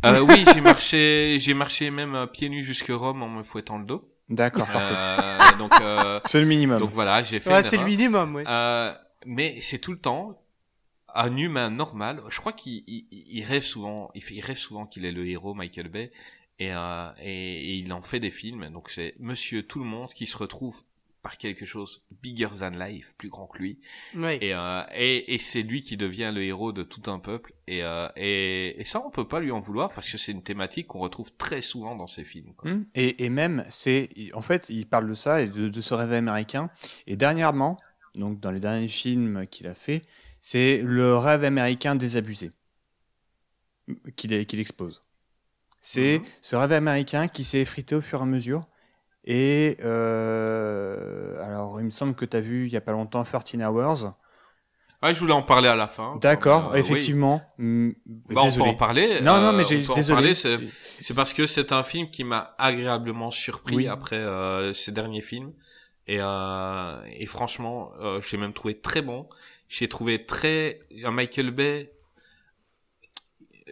[0.05, 3.79] Euh, oui, j'ai marché, j'ai marché même euh, pieds nus jusque Rome en me fouettant
[3.79, 4.07] le dos.
[4.29, 4.93] D'accord, parfait.
[4.95, 6.77] Euh, donc, euh, C'est le minimum.
[6.79, 7.51] donc voilà, j'ai fait.
[7.51, 8.43] Ouais, c'est le minimum, ouais.
[8.47, 8.93] Euh,
[9.25, 10.37] mais c'est tout le temps
[11.15, 12.21] un humain normal.
[12.29, 15.25] Je crois qu'il il, il rêve souvent, il, fait, il rêve souvent qu'il est le
[15.27, 16.11] héros, Michael Bay,
[16.59, 18.69] et, euh, et, et il en fait des films.
[18.69, 20.83] Donc c'est Monsieur Tout le Monde qui se retrouve
[21.21, 23.79] par quelque chose bigger than life, plus grand que lui,
[24.13, 24.37] Ouais.
[24.41, 27.53] et, euh, et, et c'est lui qui devient le héros de tout un peuple.
[27.65, 30.43] Et, euh, et, et ça, on peut pas lui en vouloir parce que c'est une
[30.43, 32.53] thématique qu'on retrouve très souvent dans ses films.
[32.57, 32.69] quoi.
[32.71, 32.85] Hmm.
[32.93, 36.11] Et, et même, c'est, en fait, il parle de ça et de, de ce rêve
[36.11, 36.69] américain.
[37.07, 37.79] Et dernièrement,
[38.15, 40.01] donc dans les derniers films qu'il a fait,
[40.45, 42.51] c'est le rêve américain désabusé
[44.17, 45.01] qu'il expose.
[45.81, 46.25] C'est Mhm.
[46.41, 48.61] ce rêve américain qui s'est effrité au fur et à mesure.
[49.25, 53.23] Et euh, alors, il me semble que tu as vu il y a pas longtemps
[53.23, 54.13] 13 Hours.
[55.01, 56.17] Ouais, je voulais en parler à la fin.
[56.21, 57.41] D'accord, Euh, effectivement.
[57.57, 57.91] Hmm,
[58.29, 59.19] Bah, on peut en parler.
[59.21, 60.33] Non, non, euh, mais j'ai désolé.
[60.35, 60.59] c'est-
[61.15, 63.87] parce que c'est un film qui m'a agréablement surpris Oui.
[63.87, 65.53] après euh, ces derniers films.
[66.07, 67.91] Et, euh, et franchement,
[68.21, 69.27] je l'ai même trouvé très bon.
[69.75, 70.79] J'ai trouvé très...
[71.03, 71.91] Un Michael Bay...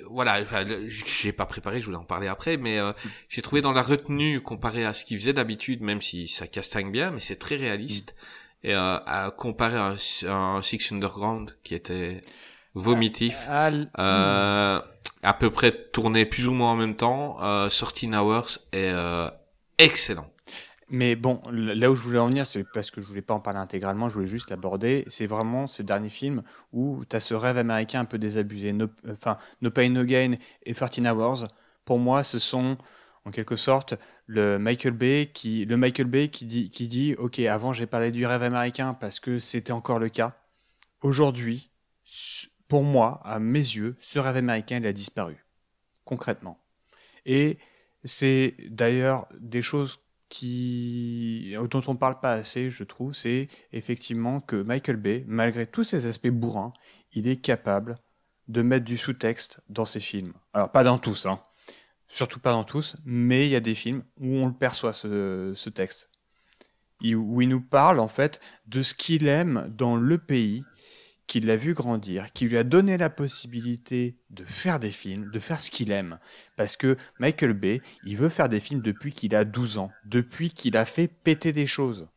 [0.09, 2.93] Voilà, enfin, j'ai pas préparé, je voulais en parler après, mais euh,
[3.27, 6.91] j'ai trouvé dans la retenue comparé à ce qu'il faisait d'habitude, même si ça castagne
[6.91, 8.15] bien, mais c'est très réaliste.
[8.63, 9.95] Et euh, à comparer à un,
[10.27, 12.23] à un Six Underground qui était
[12.73, 13.45] vomitif.
[13.47, 14.81] Ah, l- Euh,
[15.23, 17.43] à peu près tourné plus ou moins en même temps.
[17.43, 19.29] Euh, Sorty Hours est euh,
[19.77, 20.30] excellent.
[20.93, 23.39] Mais bon, là où je voulais en venir, c'est parce que je voulais pas en
[23.39, 25.05] parler intégralement, je voulais juste l'aborder.
[25.07, 26.43] C'est vraiment ces derniers films
[26.73, 28.75] où tu as ce rêve américain un peu désabusé.
[29.09, 31.47] Enfin, No Pain No Gain et 13 Hours,
[31.85, 32.77] pour moi, ce sont
[33.23, 33.93] en quelque sorte
[34.25, 38.11] le Michael Bay qui, le Michael Bay qui dit, qui dit, ok, avant j'ai parlé
[38.11, 40.35] du rêve américain parce que c'était encore le cas.
[41.01, 41.71] Aujourd'hui,
[42.67, 45.45] pour moi, à mes yeux, ce rêve américain, il a disparu.
[46.03, 46.59] Concrètement.
[47.25, 47.59] Et
[48.03, 50.01] c'est d'ailleurs des choses
[50.31, 55.83] qui dont on parle pas assez, je trouve, c'est effectivement que Michael Bay, malgré tous
[55.83, 56.71] ses aspects bourrins,
[57.11, 57.97] il est capable
[58.47, 60.33] de mettre du sous-texte dans ses films.
[60.53, 61.41] Alors pas dans tous, hein.
[62.07, 65.69] surtout pas dans tous, mais il y a des films où on le perçoit ce,
[65.69, 66.09] texte,
[67.03, 70.63] où il nous parle en fait de ce qu'il aime dans le pays
[71.31, 75.39] qui l'a vu grandir, qui lui a donné la possibilité de faire des films, de
[75.39, 76.17] faire ce qu'il aime.
[76.57, 80.49] Parce que Michael Bay, il veut faire des films depuis qu'il a 12 ans, depuis
[80.49, 82.09] qu'il a fait péter des choses.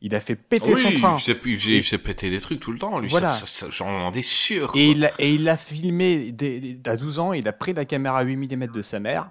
[0.00, 1.16] Il a fait péter son train.
[1.16, 2.98] il s'est- il pété des trucs tout le temps.
[2.98, 3.28] Lui, Voilà.
[3.28, 4.72] ça, ça, ça- j'en ai sûr.
[4.74, 7.84] Et il, a, et il a filmé dès- à 12 ans, il a pris la
[7.84, 9.30] caméra à 8 mm de sa mère.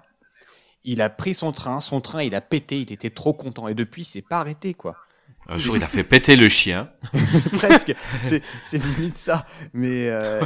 [0.84, 3.68] Il a pris son train, son train, il a pété, il était trop content.
[3.68, 4.96] Et depuis, c'est pas arrêté, quoi.
[5.50, 6.90] Un jour, il a fait péter le chien.
[7.52, 7.92] Presque.
[8.22, 9.44] C'est limite ça.
[9.72, 10.40] Mais, euh,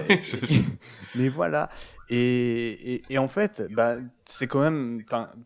[1.14, 1.68] mais voilà.
[2.08, 5.02] Et, et, et en fait, bah, c'est quand même.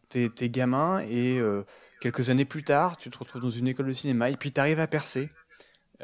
[0.09, 1.65] T'es t'es gamin et euh,
[2.01, 4.61] quelques années plus tard, tu te retrouves dans une école de cinéma et puis tu
[4.61, 5.29] arrives à percer.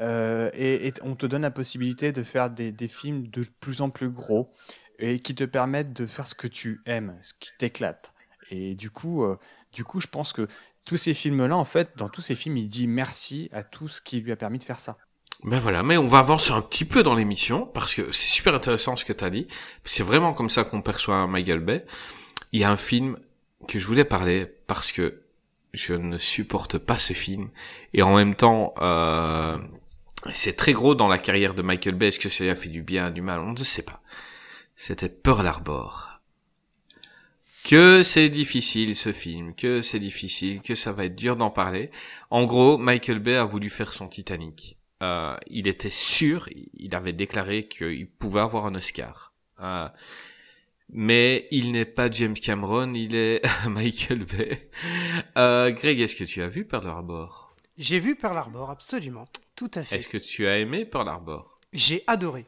[0.01, 3.81] Euh, et, et on te donne la possibilité de faire des, des films de plus
[3.81, 4.53] en plus gros
[4.99, 8.13] et qui te permettent de faire ce que tu aimes, ce qui t'éclate.
[8.51, 9.39] Et du coup, euh,
[9.73, 10.49] du coup, je pense que
[10.85, 14.01] tous ces films-là, en fait, dans tous ces films, il dit merci à tout ce
[14.01, 14.97] qui lui a permis de faire ça.
[15.43, 18.55] Ben voilà, mais on va avancer un petit peu dans l'émission parce que c'est super
[18.55, 19.47] intéressant ce que tu as dit.
[19.85, 21.85] C'est vraiment comme ça qu'on perçoit Michael Bay.
[22.53, 23.17] Il y a un film
[23.69, 25.23] que je voulais parler parce que
[25.75, 27.51] je ne supporte pas ce film
[27.93, 29.59] et en même temps euh,
[30.33, 32.09] c'est très gros dans la carrière de Michael Bay.
[32.09, 33.41] Est-ce que ça a fait du bien, du mal?
[33.41, 34.01] On ne sait pas.
[34.77, 36.14] C'était Pearl Harbor.
[37.65, 41.91] Que c'est difficile ce film, que c'est difficile, que ça va être dur d'en parler.
[42.31, 44.77] En gros, Michael Bay a voulu faire son Titanic.
[45.03, 49.33] euh, il était sûr, il avait déclaré qu'il pouvait avoir un Oscar.
[49.61, 49.89] Euh,
[50.91, 54.71] mais il n'est pas James Cameron, il est Michael Bay.
[55.39, 57.55] Euh, Greg, est-ce que tu as vu Pearl Harbor?
[57.79, 59.25] J'ai vu Pearl Harbor, absolument.
[59.57, 59.97] Tout à fait.
[59.97, 61.59] Est-ce que tu as aimé Pearl Harbor?
[61.73, 62.45] J'ai adoré.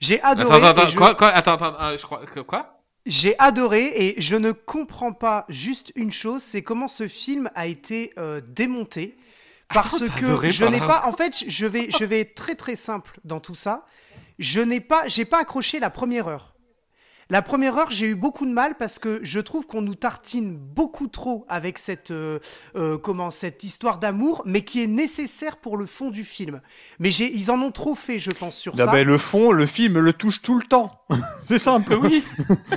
[0.00, 0.54] J'ai adoré.
[0.56, 2.77] Attends, attends, je- quoi, quoi, attends, attends, euh, je crois, quoi?
[3.08, 7.66] J'ai adoré et je ne comprends pas juste une chose, c'est comment ce film a
[7.66, 9.16] été euh, démonté.
[9.68, 12.54] Parce Attends, t'as que je n'ai pas, en fait, je vais, je vais être très
[12.54, 13.86] très simple dans tout ça.
[14.38, 16.54] Je n'ai pas, j'ai pas accroché la première heure.
[17.30, 20.56] La première heure, j'ai eu beaucoup de mal parce que je trouve qu'on nous tartine
[20.56, 22.38] beaucoup trop avec cette, euh,
[22.74, 26.62] euh, comment, cette histoire d'amour, mais qui est nécessaire pour le fond du film.
[26.98, 28.86] Mais j'ai, ils en ont trop fait, je pense, sur Ah ça.
[28.86, 31.04] ben, le fond, le film le touche tout le temps.
[31.44, 31.98] c'est simple.
[32.00, 32.24] Oui.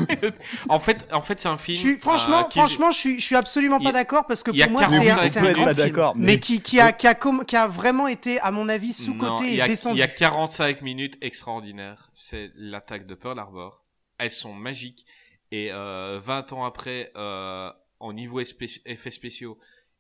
[0.70, 1.78] en fait, en fait, c'est un film.
[1.78, 4.52] Je suis, franchement, euh, qui- franchement, je suis, je suis absolument pas d'accord parce que
[4.52, 5.56] pour moi, 45 c'est un, c'est un minutes.
[5.56, 8.10] grand Pas film, d'accord, mais, mais- qui, qui a, qui a, com- qui a vraiment
[8.10, 9.96] été, à mon avis, sous-côté il y et a- descendu.
[9.96, 12.10] Il y a 45 minutes extraordinaires.
[12.14, 13.81] C'est l'attaque de Pearl Harbor.
[14.22, 15.06] Elles sont magiques.
[15.52, 17.70] Et euh, 20 ans après, euh,
[18.00, 19.58] en niveau effets spéciaux,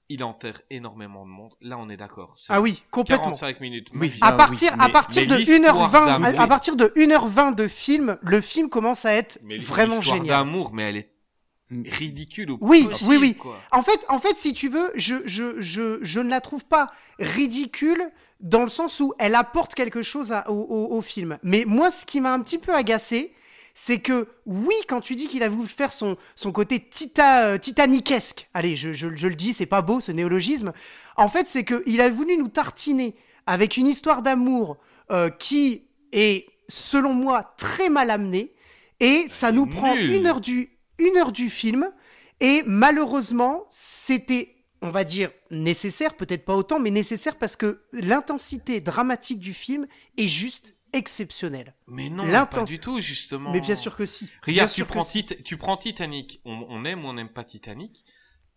[0.10, 1.53] il enterre énormément de monde.
[1.61, 2.35] Là, on est d'accord.
[2.49, 3.23] Ah oui, complètement.
[3.26, 3.89] 45 minutes.
[3.93, 4.14] Oui.
[4.22, 6.91] À Ah partir, mais- à partir mais de l'histoire 1h20, d'amour- à, à partir de
[6.95, 10.27] 1h20 de film, le film commence à être Mais vraiment l'histoire génial.
[10.39, 11.11] d'amour, mais elle est
[11.72, 13.35] ridicule au Oui, possible, oui, oui.
[13.35, 13.57] quoi.
[13.72, 16.91] En fait, en fait, si tu veux, je, je, je, je ne la trouve pas
[17.19, 18.03] ridicule
[18.41, 21.38] dans le sens où elle apporte quelque chose à- au, au- au film.
[21.43, 23.34] Mais moi, ce qui m'a un petit peu agacé,
[23.73, 27.57] c'est que oui, quand tu dis qu'il a voulu faire son, son côté tita, euh,
[27.57, 30.73] titaniquesque, allez, je, je, je le dis, c'est pas beau ce néologisme,
[31.18, 33.15] en fait, c'est qu'il a voulu nous tartiner
[33.45, 34.77] avec une histoire d'amour
[35.11, 38.53] euh, qui est, selon moi, très mal amenée,
[38.99, 41.89] et ça nous prend une heure du, une heure du film,
[42.39, 48.81] et malheureusement, c'était, on va dire, nécessaire, peut-être pas autant, mais nécessaire parce que l'intensité
[48.81, 49.88] dramatique du film
[50.18, 51.73] est juste exceptionnelle.
[51.88, 53.51] Mais non, pas du tout, justement.
[53.51, 54.27] Mais bien sûr que si.
[54.45, 55.26] Regarde, tu que prends, si.
[55.26, 56.41] Tit- tu prends Titanic.
[56.45, 58.03] On, on aime ou on n'aime pas Titanic.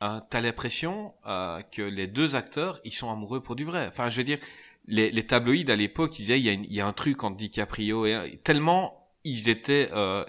[0.02, 3.86] Euh, T'as l'impression euh, que les deux acteurs, ils sont amoureux pour du vrai.
[3.89, 4.39] Enfin, je veux dire,
[4.86, 6.93] les, les tabloïds à l'époque, ils disaient, il y, a une- il y a un
[6.93, 10.24] truc entre DiCaprio et tellement ils étaient, euh,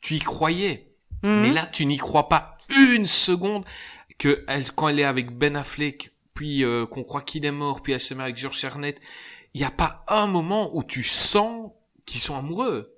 [0.00, 0.94] tu y croyais.
[1.22, 1.40] Mhm.
[1.40, 3.64] Mais là, tu n'y crois pas une seconde
[4.18, 7.82] que elle, quand elle est avec Ben Affleck, puis euh, qu'on croit qu'il est mort,
[7.82, 9.00] puis elle se met avec George Charnett,
[9.54, 11.70] il n'y a pas un moment où tu sens
[12.06, 12.90] qu'ils sont amoureux.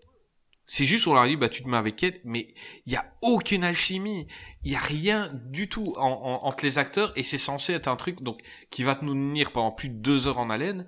[0.69, 2.55] C'est juste on leur dit bah tu te mets avec elle, mais
[2.87, 4.27] il y a aucune alchimie,
[4.65, 7.89] il y a rien du tout en- en- entre les acteurs et c'est censé être
[7.89, 10.87] un truc donc qui va te nous tenir pendant plus de deux heures en haleine.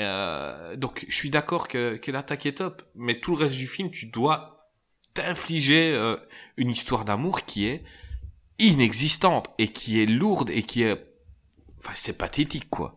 [0.00, 3.68] Euh, donc je suis d'accord que, que l'attaque est top, mais tout le reste du
[3.68, 4.70] film tu dois
[5.14, 6.16] t'infliger euh,
[6.56, 7.84] une histoire d'amour qui est
[8.58, 10.98] inexistante et qui est lourde et qui est
[11.78, 12.96] enfin c'est pathétique quoi.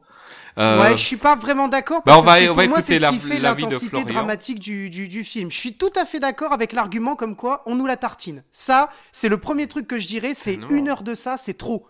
[0.57, 2.01] Euh, Ouais, je suis pas vraiment d'accord.
[2.05, 4.07] bah, on va- on moi, écouter la- qui fait l'avis de Florian.
[4.07, 5.51] dramatique du, du, du film.
[5.51, 8.43] Je suis tout à fait d'accord avec l'argument comme quoi on nous la tartine.
[8.53, 10.33] Ça, c'est le premier truc que je dirais.
[10.33, 11.87] C'est une heure de ça, c'est trop.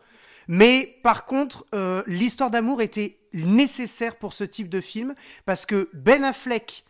[0.47, 5.13] Mais par contre, euh, l'histoire d'amour était nécessaire pour ce type de film
[5.45, 6.85] parce que Ben Affleck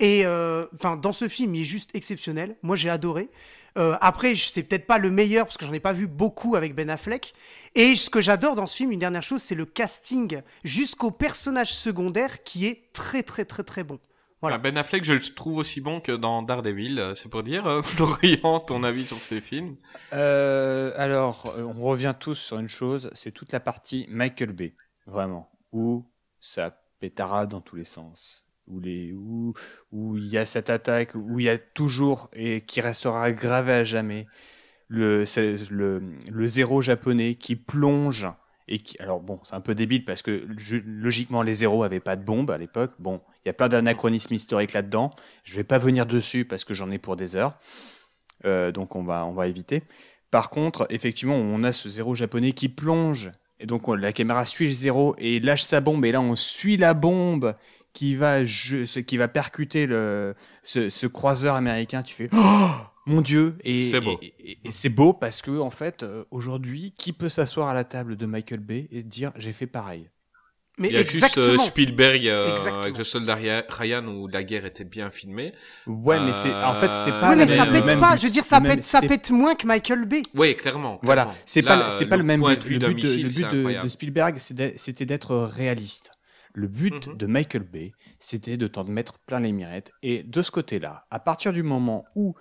[0.00, 2.56] est, euh, enfin, dans ce film, il est juste exceptionnel.
[2.62, 3.28] Moi, j'ai adoré.
[3.76, 6.56] Euh, après, je- c'est peut-être pas le meilleur parce que j'en ai pas vu beaucoup
[6.56, 7.34] avec Ben Affleck.
[7.74, 11.72] Et ce que j'adore dans ce film, une dernière chose, c'est le casting jusqu'au personnage
[11.74, 13.98] secondaire qui est très très très très bon.
[14.40, 14.56] Voilà.
[14.56, 17.66] Ah, Ben Affleck, je le trouve aussi bon que dans Daredevil, euh, c'est pour dire.
[17.66, 17.82] euh,
[18.42, 19.76] Florian, ton avis sur ces films?
[20.12, 24.74] Euh, alors, on revient tous sur une chose, c'est toute la partie Michael Bay,
[25.06, 26.04] vraiment, où
[26.40, 29.54] ça pétarade dans tous les sens, où
[30.16, 33.84] il y a cette attaque, où il y a toujours et qui restera gravé à
[33.84, 34.26] jamais
[34.88, 35.24] le,
[36.46, 38.28] zéro japonais qui plonge
[38.68, 40.46] et qui, alors bon, c'est un peu débile parce que
[40.84, 42.92] logiquement les zéros avaient pas de bombe à l'époque.
[42.98, 45.14] Bon, il y a plein d'anachronismes historiques là-dedans.
[45.44, 47.58] Je vais pas venir dessus parce que j'en ai pour des heures.
[48.44, 49.84] Euh, donc on va, on va éviter.
[50.30, 53.32] Par contre, effectivement, on a ce zéro japonais qui plonge.
[53.58, 56.04] Et donc on- la caméra suit le zéro et lâche sa bombe.
[56.04, 57.54] Et là, on suit la bombe
[57.98, 62.02] qui va, ce- qui va percuter le, ce, ce croiseur américain.
[62.04, 62.68] Tu fais Oh
[63.06, 64.18] mon Dieu Et C'est beau.
[64.22, 67.74] Et, et- et c'est beau parce que en fait, euh, aujourd'hui, qui peut s'asseoir à
[67.74, 70.08] la table de Michael Bay et dire j'ai fait pareil?
[70.80, 71.62] Mais Il y a juste euh, exactement.
[71.64, 75.52] Spielberg euh, avec le soldat Rya- Ryan où la guerre était bien filmée.
[75.88, 78.12] Ouais, mais c'est en fait c'était pas la mais ça même- pète même pas.
[78.12, 78.20] but.
[78.20, 80.22] Je veux dire, ça pète, ça pète moins que Michael Bay.
[80.34, 81.00] Oui, clairement.
[81.02, 82.60] Voilà, c'est pas, c'est pas le même point but.
[82.60, 83.88] de vue Le but, de, missile, le c'est but de-.
[83.88, 86.12] Spielberg, c'était d'être réaliste.
[86.58, 87.16] Le but Mhm.
[87.16, 89.92] de Michael Bay, c'était de t'en mettre plein les mirettes.
[90.02, 92.34] Et de ce côté-là, à partir du moment où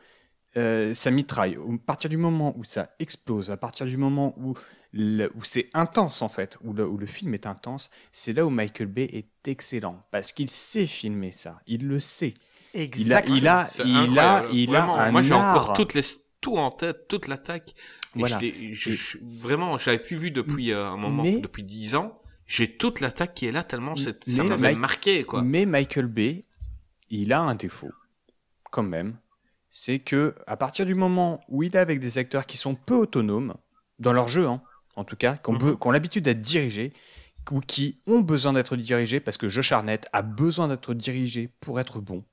[0.56, 4.56] euh, ça mitraille, à partir du moment où ça explose, à partir du moment où
[4.91, 8.44] le- où c'est intense en fait, où le, où le film est intense, c'est là
[8.44, 12.34] où Michael Bay est excellent parce qu'il sait filmer ça, il le sait.
[12.73, 13.35] Il a, Exactement.
[13.38, 16.02] il a, il a, il a un Moi, j'ai encore toutes les,
[16.41, 17.76] tout en tête, toute l'attaque.
[18.15, 18.39] Voilà.
[18.39, 22.18] je je- je- vraiment, j'avais plus vu depuis euh, un moment, Mais- depuis dix ans.
[22.47, 25.41] J'ai toute l'attaque qui est là tellement c'est- ça m'avait marqué, quoi.
[25.41, 26.45] Mais Michael Bay,
[27.09, 27.91] il a un défaut,
[28.71, 29.17] quand même.
[29.69, 32.95] C'est que à partir du moment où il est avec des acteurs qui sont peu
[32.95, 33.53] autonomes
[33.99, 34.61] dans leur jeu, hein,
[34.95, 35.59] en tout cas, qui ont, Mhm.
[35.73, 36.93] be- qui ont l'habitude d'être dirigés
[37.51, 41.79] ou qui ont besoin d'être dirigés parce que Josh Harnett a besoin d'être dirigé pour
[41.79, 42.23] être bon.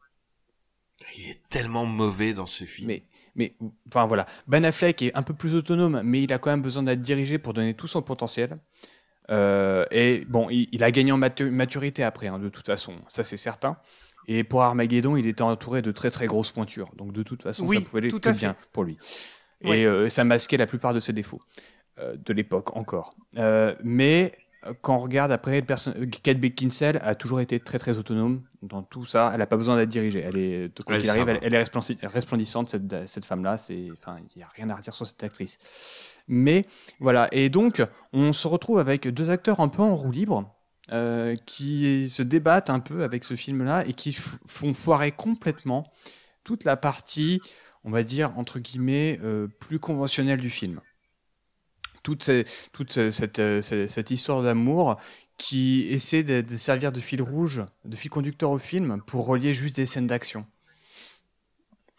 [1.16, 2.86] Il est tellement mauvais dans ce film.
[2.88, 3.04] Mais,
[3.34, 3.56] mais,
[3.88, 6.82] enfin voilà, Ben Affleck est un peu plus autonome, mais il a quand même besoin
[6.84, 8.58] d'être dirigé pour donner tout son potentiel.
[9.30, 12.94] Euh, et bon, il, il a gagné en matu- maturité après, hein, de toute façon,
[13.08, 13.76] ça c'est certain.
[14.26, 17.66] Et pour Armageddon, il était entouré de très très grosses pointures, donc de toute façon,
[17.66, 18.96] Oui, ça pouvait aller tout que bien pour lui.
[19.62, 19.80] Ouais.
[19.80, 21.40] Et euh, ça masquait la plupart de ses défauts
[21.98, 23.14] euh, de l'époque encore.
[23.38, 24.32] Euh, mais
[24.80, 25.62] quand on regarde après,
[26.22, 29.30] Kate Beckinsale a toujours été très très autonome dans tout ça.
[29.32, 30.20] Elle n'a pas besoin d'être dirigée.
[30.20, 33.58] Elle est, quoi qu'il arrive, elle, elle est resplendi- resplendissante cette, cette femme-là.
[33.58, 36.13] C'est, enfin, il n'y a rien à redire sur cette actrice.
[36.28, 36.66] Mais
[37.00, 37.28] voilà.
[37.32, 37.82] Et donc,
[38.12, 40.50] on se retrouve avec deux acteurs un peu en roue libre.
[40.92, 45.90] euh, qui se débattent un peu avec ce film-là et qui font foirer complètement
[46.44, 47.40] toute la partie,
[47.84, 50.80] on va dire, entre guillemets, euh, plus conventionnelle du film.
[52.02, 55.00] Toute, euh, cette, histoire d'amour
[55.38, 59.76] qui essaie de servir de fil rouge, de fil conducteur au film pour relier juste
[59.76, 60.44] des scènes d'action.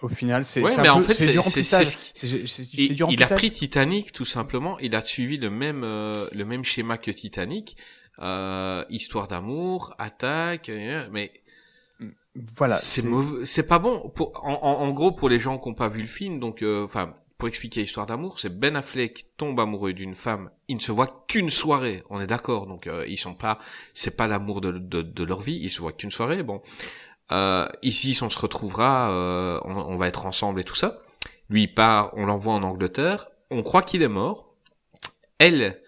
[0.02, 1.98] Au final, c'est Ouais, mais en peu- fait, c'est du remplissage.
[2.14, 2.28] c'est
[3.10, 4.78] il a pris Titanic tout simplement.
[4.80, 7.78] Il a suivi le même euh, le même schéma que Titanic,
[8.20, 10.70] euh, histoire d'amour, attaque,
[11.12, 11.32] mais
[12.58, 12.78] Voilà.
[12.78, 14.10] c'est mauvais, c'est pas bon.
[14.14, 16.62] Pour, en, en, en gros, pour les gens qui n'ont pas vu le film, donc,
[16.62, 20.50] euh, enfin, pour expliquer l'histoire d'amour, c'est Ben Affleck tombe amoureux d'une femme.
[20.68, 22.04] Il ne se voit qu'une soirée.
[22.10, 22.66] On est d'accord.
[22.66, 23.60] Donc, euh, ils sont pas,
[23.94, 25.58] c'est pas l'amour de, de, de leur vie.
[25.62, 26.44] Ils se voient qu'une soirée.
[26.44, 26.62] Bon,
[27.32, 31.02] euh, ici, on se retrouvera, euh, on, va être ensemble et tout ça.
[31.50, 33.28] Lui il part, on l'envoie en Angleterre.
[33.52, 34.56] On croit qu'il est mort.
[35.40, 35.82] Elle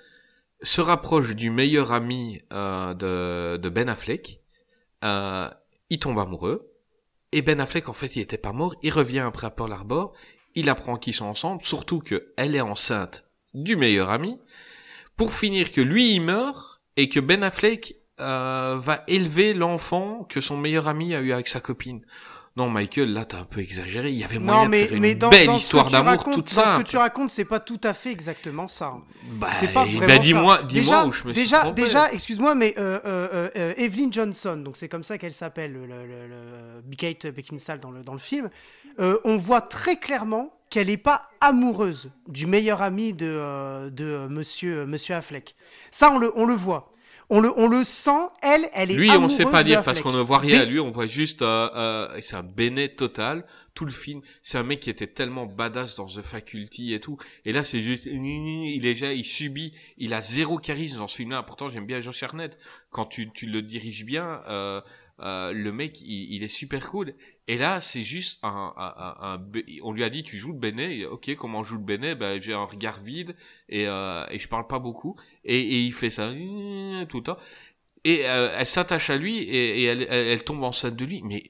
[0.62, 4.42] se rapproche du meilleur ami euh, de, de Ben Affleck.
[5.04, 5.50] Euh,
[5.90, 6.74] il tombe amoureux.
[7.32, 8.76] Et Ben Affleck, en fait, il était pas mort.
[8.82, 10.14] Il revient après à Pearl Harbor.
[10.56, 14.40] Il apprend qu'ils sont ensemble, surtout que elle est enceinte du meilleur ami.
[15.16, 20.42] Pour finir que lui, il meurt et que Ben Affleck euh, va élever l'enfant que
[20.42, 22.02] son meilleur ami a eu avec sa copine.
[22.56, 24.10] Non, Michael, là, t'as un peu exagéré.
[24.10, 25.86] Il y avait moyen Non, mais, de faire une dans, belle dans ce que histoire
[25.86, 26.84] tu d'amour racontes- toute Dans ce simple.
[26.86, 28.96] que tu racontes, c'est pas tout à fait exactement ça.
[29.34, 31.84] Bah, C'est pas vraiment ben, dis-moi, déjà, où je me suis déjà, trompé.
[31.84, 35.86] Déjà, excuse-moi, mais euh, euh, euh, Evelyn Johnson, donc c'est comme ça qu'elle s'appelle, le,
[35.86, 36.28] le, le-
[36.90, 38.50] le- Kate Beckinsale dans le, dans le film,
[38.98, 45.14] on voit très clairement qu'elle n'est pas amoureuse du meilleur ami de, de monsieur, monsieur
[45.14, 45.56] Affleck.
[45.92, 46.92] Ça, on le, on le voit.
[47.30, 50.00] On le, on le sent, elle, elle est Lui, on sait pas de dire parce
[50.02, 50.60] qu'on ne voit rien.
[50.60, 53.46] Mais- Lui, on voit juste, euh, euh, c'est un bénet total.
[53.74, 57.18] Tout le film, c'est un mec qui était tellement badass dans The Faculty et tout.
[57.46, 61.18] Et là, c'est juste, il est déjà, il subit, il a zéro charisme dans ce
[61.18, 61.44] film-là.
[61.44, 62.58] Pourtant, j'aime bien Josh Hartnett.
[62.92, 64.82] Quand tu, tu le diriges bien, euh,
[65.20, 67.14] euh, le mec, il, il est super cool.
[67.48, 69.52] Et là, c'est juste un, un, un,
[69.84, 70.98] on lui a dit, tu joues le bénet.
[71.00, 72.16] Et, Ok, comment je joue le bénet?
[72.16, 73.36] Ben, j'ai un regard vide
[73.70, 75.16] et, euh, et je parle pas beaucoup.
[75.46, 76.30] Et, et il fait ça
[77.10, 77.38] tout le temps.
[78.04, 81.22] Et euh, elle s'attache à lui et, et elle, elle, elle tombe enceinte de lui.
[81.24, 81.50] Mais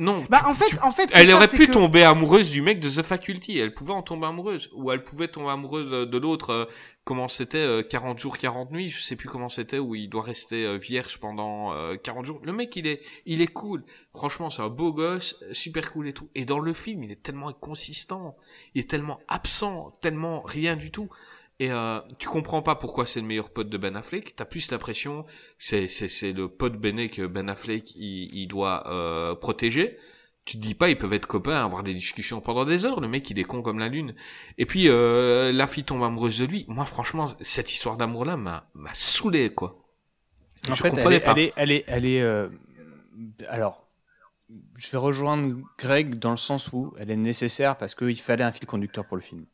[0.00, 0.24] non.
[0.28, 2.62] Bah, tu- en fait, tu- en fait, elle ça, aurait pu que- tomber amoureuse du
[2.62, 3.58] mec de The Faculty.
[3.58, 4.68] Elle pouvait en tomber amoureuse.
[4.74, 6.50] Ou elle pouvait tomber amoureuse euh, de l'autre.
[6.50, 6.64] euh,
[7.04, 8.90] comment c'était euh, 40 jours, 40 nuits.
[8.90, 9.78] Je sais plus comment c'était.
[9.78, 12.40] Où il doit rester euh, vierge pendant euh, 40 jours.
[12.42, 13.84] Le mec, il est, il est cool.
[14.14, 15.42] Franchement, c'est un beau gosse.
[15.52, 16.28] Super cool et tout.
[16.34, 18.36] Et dans le film, il est tellement inconsistant.
[18.74, 19.96] Il est tellement absent.
[20.00, 21.08] Tellement rien du tout.
[21.60, 24.34] Et euh, tu comprends pas pourquoi c'est le meilleur pote de Ben Affleck.
[24.34, 28.46] T'as plus l'impression que c'est c'est c'est le pote Benet que Ben Affleck il, il
[28.48, 29.98] doit euh, protéger.
[30.46, 33.00] Tu te dis pas ils peuvent être copains, avoir des discussions pendant des heures.
[33.00, 34.14] Le mec il est con comme la lune.
[34.56, 36.64] Et puis euh, la fille tombe amoureuse de lui.
[36.66, 39.84] Moi franchement cette histoire d'amour là m'a m'a saoulé quoi.
[40.68, 41.32] En Je fait, elle comprenais est, pas.
[41.32, 42.48] elle est, elle est, elle est, euh,
[43.48, 43.86] alors,
[44.76, 48.52] je vais rejoindre Greg dans le sens où elle est nécessaire parce qu'il fallait un
[48.52, 49.46] fil conducteur pour le film.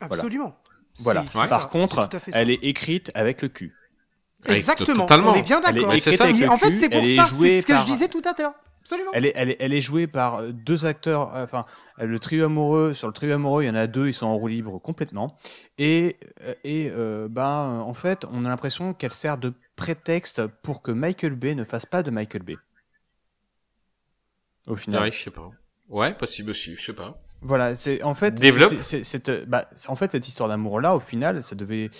[0.00, 0.48] Absolument.
[0.50, 0.61] Voilà.
[0.94, 3.74] C'est Par ça, contre, elle est écrite avec le cul.
[4.46, 5.00] Exactement.
[5.06, 5.32] totalement.
[5.32, 5.92] On est bien d'accord.
[5.98, 6.26] C'est ça.
[6.48, 7.26] En fait, c'est pour ça.
[7.34, 8.54] C'est ce que par- je disais tout à l'heure.
[8.80, 9.10] Absolument.
[9.14, 11.36] Elle est, elle est, elle est jouée par euh, deux acteurs.
[11.36, 11.64] euh, Enfin,
[12.00, 12.92] euh, le trio amoureux.
[12.94, 14.08] Sur le trio amoureux, il y en a deux.
[14.08, 15.36] Ils sont en roue libre complètement.
[15.78, 16.16] Et,
[16.64, 21.36] et euh, ben, en fait, on a l'impression qu'elle sert de prétexte pour que Michael
[21.36, 22.56] Bay ne fasse pas de Michael Bay.
[24.66, 25.02] Au final.
[25.02, 25.48] Ouais, je sais pas.
[25.88, 27.21] Ouais, possible aussi, je sais pas.
[27.44, 28.72] Voilà, c'est en fait, Développe.
[28.82, 31.90] c'est- bah, en fait cette histoire d'amour là, au final, ça devait,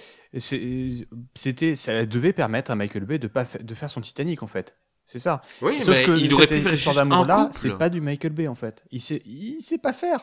[1.35, 4.47] c'était, ça devait permettre à Michael Bay de pas fa- de faire son Titanic en
[4.47, 4.77] fait.
[5.05, 5.43] C'est ça.
[5.61, 7.57] Oui, Sauf mais que il aurait cette pu faire histoire juste d'amour un là, couple.
[7.59, 8.85] c'est pas du Michael Bay en fait.
[8.93, 10.21] Il sait, il sait pas faire.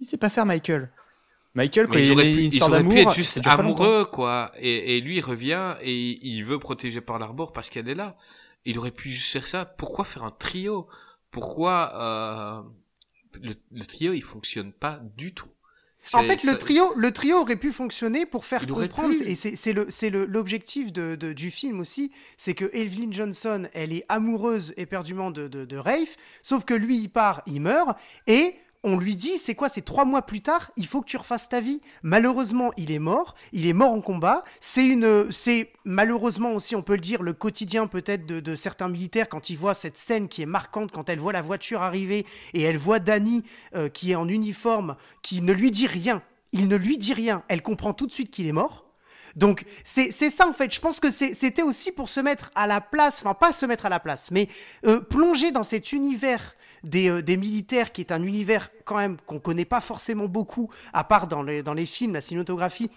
[0.00, 0.90] Il sait pas faire Michael.
[1.54, 3.40] Michael quand Mais il ils y a auraient une pu, histoire auraient pu être juste
[3.46, 4.52] amoureux, quoi.
[4.58, 8.16] Et, et lui, il revient et il veut protéger Pearl Harbor parce qu'elle est là.
[8.64, 9.64] Il aurait pu juste faire ça.
[9.64, 10.88] Pourquoi faire un trio?
[11.30, 12.62] Pourquoi euh,
[13.42, 15.48] le, le trio, il fonctionne pas du tout.
[16.14, 19.72] En fait, ça- le trio, le trio aurait pu fonctionner pour faire comprendre, et c'est
[19.74, 24.72] le, c'est l'objectif de, de- du film aussi, c'est que Evelyn Johnson, elle est amoureuse
[24.78, 29.14] éperdument de, de, de Rafe, sauf que lui, il part, il meurt, et on lui
[29.14, 31.82] dit, c'est quoi, c'est trois mois plus tard, il faut que tu refasses ta vie.
[32.02, 34.42] Malheureusement, il est mort, il est mort en combat.
[34.60, 39.28] C'est une, c'est malheureusement aussi, on peut le dire, le quotidien peut-être de, certains militaires
[39.28, 42.62] quand ils voient cette scène qui est marquante, quand elle voit la voiture arriver et
[42.62, 43.44] elle voit Danny
[43.74, 46.22] euh, qui est en uniforme, qui ne lui dit rien.
[46.52, 47.42] Il ne lui dit rien.
[47.48, 48.86] Elle comprend tout de suite qu'il est mort.
[49.36, 50.74] Donc c'est ça en fait.
[50.74, 53.86] Je pense que c'était aussi pour se mettre à la place, enfin pas se mettre
[53.86, 54.48] à la place, mais
[54.86, 59.16] euh, plonger dans cet univers des, euh, des militaires qui est un univers quand même
[59.26, 62.90] qu'on connaît pas forcément beaucoup, à part dans les, films, la cinématographie,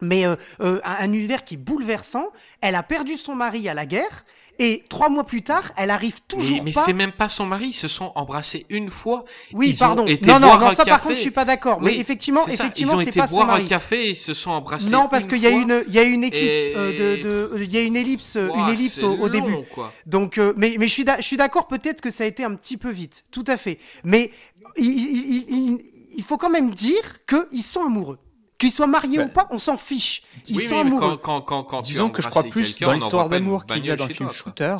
[0.00, 2.28] mais euh, euh, un univers qui est bouleversant.
[2.60, 4.24] Elle a perdu son mari à la guerre
[4.62, 6.82] et trois mois plus tard, elle arrive toujours Mais, mais pas.
[6.82, 9.24] c'est même pas son mari, ils se sont embrassés une fois.
[9.54, 10.06] Oui, Ils ont pardon.
[10.06, 11.80] été Non, non, non, ça par contre, je suis pas d'accord.
[11.80, 13.64] Mais Oui, effectivement, c'est ça, effectivement, ils ont c'est été pas son boire un mari.
[13.68, 14.90] café et ils se sont embrassés.
[14.90, 17.22] Non, parce qu'il y a une, il y a une éclipse Et- euh, de,
[17.56, 19.56] de- il y a une ellipse, une ellipse au, au long, début.
[19.72, 19.92] quoi.
[20.06, 22.54] Donc, euh, mais, mais je suis, je suis d'accord, peut-être que ça a été un
[22.54, 23.78] petit peu vite, tout à fait.
[24.04, 24.30] Mais
[24.76, 25.82] il- il- il-
[26.16, 28.18] il faut quand même dire qu'ils sont amoureux.
[28.60, 30.22] Qu'ils soient mariés Bah, ou pas, on s'en fiche.
[30.46, 31.16] Ils Oui, sont oui, mais amoureux.
[31.16, 34.06] quand, quand, quand, Disons que je crois plus dans l'histoire d'amour qu'il y a dans
[34.06, 34.52] le film toi, quoi.
[34.52, 34.76] Shooter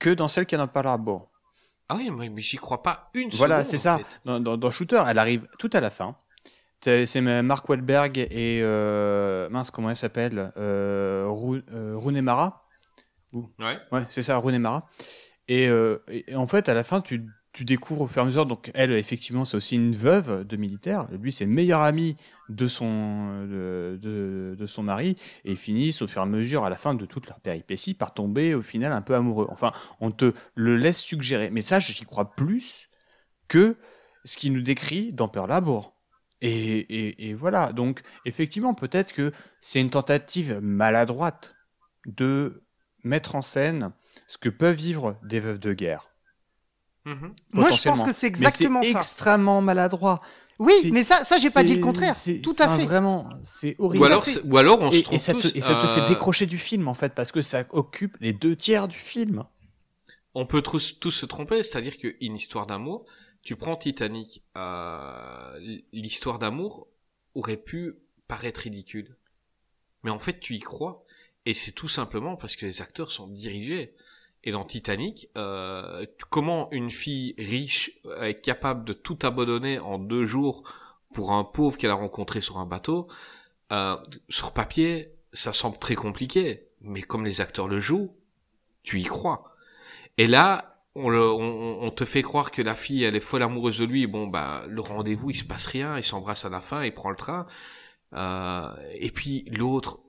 [0.00, 1.30] que dans celle qu'il y a dans Harbor.
[1.88, 3.98] Ah oui, mais, mais j'y crois pas une Voilà, seconde, c'est ça.
[3.98, 4.20] fait.
[4.24, 6.16] Dans, dans- dans Shooter, elle arrive tout à la fin.
[6.82, 12.66] C'est Mark Wahlberg et euh, mince comment elle s'appelle euh, Ru- euh, Rooney Mara.
[13.32, 13.78] Ouais.
[13.92, 14.86] Ouais, c'est ça, Rooney Mara.
[15.48, 18.22] Et, euh, et- et en fait, à la fin, tu, tu découvres au fur et
[18.22, 18.46] à mesure.
[18.46, 21.08] Donc, elle, effectivement, c'est aussi une veuve de militaire.
[21.12, 22.16] Lui, c'est le meilleur ami
[22.48, 23.46] de son,
[24.82, 25.16] mari.
[25.44, 27.94] Et ils finissent au fur et à mesure, à la fin de toute leur péripétie,
[27.94, 29.46] par tomber au final un peu amoureux.
[29.50, 29.70] Enfin,
[30.00, 31.48] on te le laisse suggérer.
[31.50, 32.88] Mais ça, j'y crois plus
[33.46, 33.76] que
[34.24, 35.96] ce qu'il nous décrit dans Pearl Harbor.
[36.42, 37.72] Et, et- et voilà.
[37.72, 41.54] Donc, effectivement, peut-être que c'est une tentative maladroite
[42.06, 42.64] de
[43.04, 43.92] mettre en scène
[44.26, 46.13] ce que peuvent vivre des veuves de guerre.
[47.04, 47.34] Moi, Mhm.
[47.52, 48.98] je pense que c'est Mais exactement c'est ça.
[48.98, 50.22] extrêmement maladroit.
[50.58, 52.14] Oui, mais ça, ça, j'ai pas dit le contraire.
[52.14, 52.84] c'est- Tout à enfin, fait.
[52.84, 54.02] Vraiment, c'est horrible.
[54.02, 55.86] Ou alors, ou alors on se et, trompe et ça te, tous, et ça te
[55.86, 58.96] euh, fait décrocher du film en fait parce que ça occupe les deux tiers du
[58.96, 59.44] film.
[60.36, 63.04] on peut tous, tous se tromper, c'est-à-dire qu'une histoire d'amour,
[63.42, 65.58] tu prends Titanic, euh,
[65.92, 66.88] l'histoire d'amour
[67.34, 67.94] aurait pu
[68.26, 69.16] paraître ridicule.
[70.02, 71.04] Mais en fait, tu y crois.
[71.46, 73.94] Et c'est tout simplement parce que les acteurs sont dirigés.
[74.44, 80.26] Et dans Titanic, euh, comment une fille riche est capable de tout abandonner en deux
[80.26, 80.62] jours
[81.14, 83.08] pour un pauvre qu'elle a rencontré sur un bateau,
[83.72, 83.96] euh,
[84.28, 86.68] sur papier, ça semble très compliqué.
[86.82, 88.14] Mais comme les acteurs le jouent,
[88.82, 89.54] tu y crois.
[90.18, 93.78] Et là, on, le- on, te fait croire que la fille, elle est folle amoureuse
[93.78, 94.06] de lui.
[94.06, 95.96] Bon, bah, le rendez-vous, il se passe rien.
[95.96, 97.46] Ils s'embrassent à la fin, il prend le train.
[98.12, 100.00] Euh, et puis l'autre,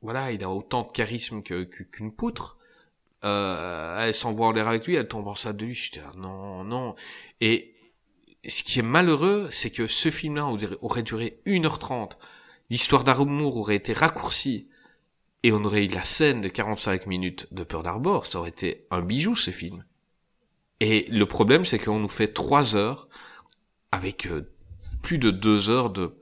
[0.00, 2.56] voilà, il a autant de charisme qu'une poutre.
[3.24, 5.74] Euh, elle s'envoie en l'air avec lui, elle tombe enceinte de lui.
[5.74, 6.94] J'étais là, non, non.
[7.40, 7.74] Et
[8.46, 10.46] ce qui est malheureux, c'est que ce film-là
[10.80, 12.18] aurait- duré 1h30.
[12.70, 14.68] L'histoire d'amour aurait été raccourcie.
[15.42, 18.26] Et on aurait eu la scène de 45 minutes de Pearl Harbor.
[18.26, 19.84] Ça aurait été un bijou, ce film.
[20.80, 23.08] Et le problème, c'est qu'on nous fait 3 heures
[23.92, 24.52] avec euh,
[25.02, 26.14] plus de 2 heures de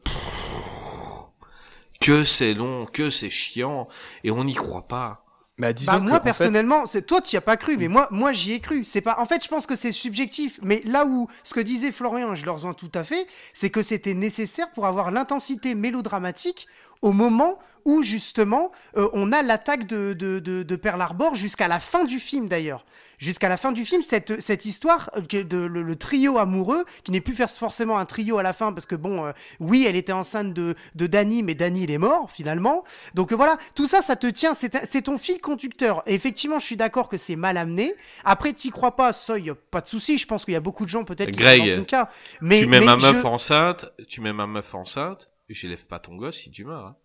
[2.00, 3.88] que c'est long, que c'est chiant,
[4.24, 5.23] et on n'y croit pas.
[5.58, 8.08] Bah, Bah, que, moi fait, personnellement, c'est toi tu y as pas cru, mais moi
[8.10, 8.84] moi j'y ai cru.
[8.84, 11.92] C'est pas en fait, je pense que c'est subjectif, mais là où ce que disait
[11.92, 16.66] Florian, je le rejoins tout à fait, c'est que c'était nécessaire pour avoir l'intensité mélodramatique
[17.02, 21.68] au moment où justement euh, on a l'attaque de, de, de, de Pearl Harbor jusqu'à
[21.68, 22.84] la fin du film d'ailleurs.
[23.18, 27.10] Jusqu'à la fin du film, cette, cette histoire, euh, de, le, le trio amoureux, qui
[27.12, 30.12] n'est plus forcément un trio à la fin, parce que bon, euh, oui, elle était
[30.12, 32.84] enceinte de, de Danny, mais Danny, il est mort, finalement.
[33.14, 36.02] Donc euh, voilà, tout ça, ça te tient, c'est c'est ton fil conducteur.
[36.06, 37.94] Et effectivement, je suis d'accord que c'est mal amené.
[38.24, 40.18] Après, t'y crois pas, ça, y a pas de souci.
[40.18, 42.10] Je pense qu'il y a beaucoup de gens, peut-être, qui Greg, sont cas.
[42.40, 45.98] Mais, tu mets mais ma meuf je- enceinte, tu mets ma meuf enceinte, j'élève pas
[45.98, 46.86] ton gosse si tu meurs.
[46.86, 46.96] hein.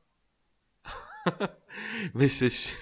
[2.14, 2.78] mais c'est sûr.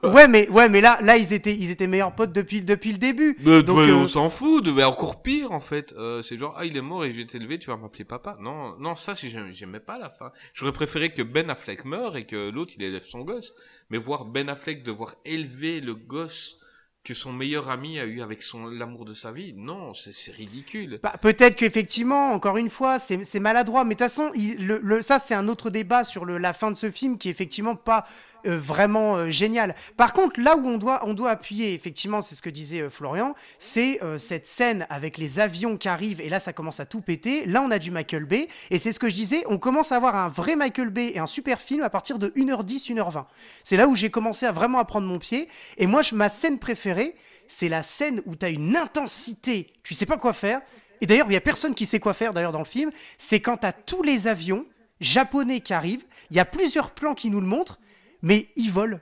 [0.00, 0.10] Quoi.
[0.12, 2.98] Ouais, mais ouais, mais là, là, ils étaient, ils étaient meilleurs potes depuis, depuis le
[2.98, 3.36] début.
[3.40, 5.94] Mais, Donc, mais euh, on s'en fout, de, mais encore pire en fait.
[5.96, 8.36] Euh, c'est genre ah il est mort et je vais t'élever, tu vas m'appeler papa.
[8.40, 10.32] Non, non ça si j'aimais pas la fin.
[10.54, 13.54] J'aurais préféré que Ben Affleck meure et que l'autre il élève son gosse.
[13.90, 16.58] Mais voir Ben Affleck devoir élever le gosse
[17.04, 20.30] que son meilleur ami a eu avec son l'amour de sa vie, non, c'est c'est
[20.30, 21.00] ridicule.
[21.02, 23.82] Bah, peut-être qu'effectivement, encore une fois, c'est c'est maladroit.
[23.84, 26.52] Mais de toute façon, il- le, le- ça, c'est un autre débat sur le, la
[26.52, 28.06] fin de ce film qui est effectivement pas
[28.46, 29.74] euh, vraiment euh, génial.
[29.96, 32.90] Par contre, là où on doit, on doit appuyer, effectivement, c'est ce que disait euh,
[32.90, 36.20] Florian, c'est cette scène avec les avions qui arrivent.
[36.20, 37.44] Et là, ça commence à tout péter.
[37.46, 38.48] Là, on a du Michael Bay.
[38.70, 41.18] Et c'est ce que je disais, on commence à avoir un vrai Michael Bay et
[41.18, 43.24] un super film à partir de 1h10, 1h20.
[43.64, 45.48] C'est là où j'ai commencé à vraiment à prendre mon pied.
[45.78, 47.14] Et moi, je- ma scène préférée,
[47.48, 50.60] c'est la scène où tu as une intensité, tu sais pas quoi faire.
[51.00, 52.90] Et d'ailleurs, il y a personne qui sait quoi faire d'ailleurs dans le film.
[53.18, 54.64] C'est quand tu as tous les avions
[55.00, 56.04] japonais qui arrivent.
[56.30, 57.78] Il y a plusieurs plans qui nous le montrent,
[58.22, 58.98] mais ils volent,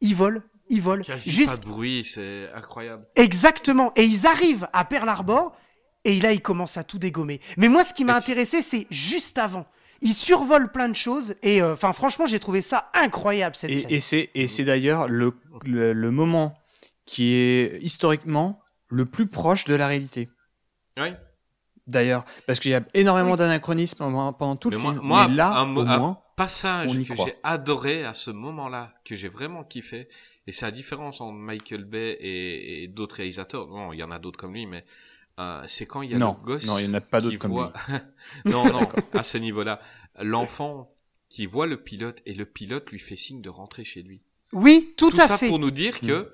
[0.00, 1.02] ils volent, ils volent.
[1.04, 3.06] Quasi Juste pas de bruit, c'est incroyable.
[3.16, 3.92] exactement.
[3.96, 5.54] Et ils arrivent à Pearl Harbor
[6.04, 7.40] et là, ils commencent à tout dégommer.
[7.56, 9.66] Mais moi, ce qui m'a intéressé, c'est juste avant.
[10.00, 13.86] Ils survolent plein de choses et euh, enfin, franchement, j'ai trouvé ça incroyable cette scène.
[13.88, 15.32] Et, et c'est et c'est d'ailleurs le,
[15.64, 16.58] le, le moment
[17.06, 20.28] qui est historiquement le plus proche de la réalité.
[20.98, 21.08] Oui.
[21.92, 23.98] D'ailleurs, parce qu'il y a énormément d'anachronismes
[24.38, 25.04] pendant, tout Mais le moi, film.
[25.04, 28.30] moi, mais là, un, au un moins, passage on y que j'ai adoré à ce
[28.30, 30.08] moment-là, que j'ai vraiment kiffé,
[30.46, 33.68] et c'est la différence entre Michael Bay et, et d'autres réalisateurs.
[33.68, 34.84] Non, il y en a d'autres comme lui, mais
[35.38, 36.66] euh, c'est quand il y a Non, le gosse.
[36.66, 37.72] non, il en a pas d'autres comme voit...
[38.44, 39.80] non, non, à ce niveau-là,
[40.20, 40.92] l'enfant
[41.28, 44.20] qui voit le pilote et le pilote lui fait signe de rentrer chez lui.
[44.52, 45.48] Oui, tout, Tout à ça fait.
[45.48, 46.30] pour nous dire que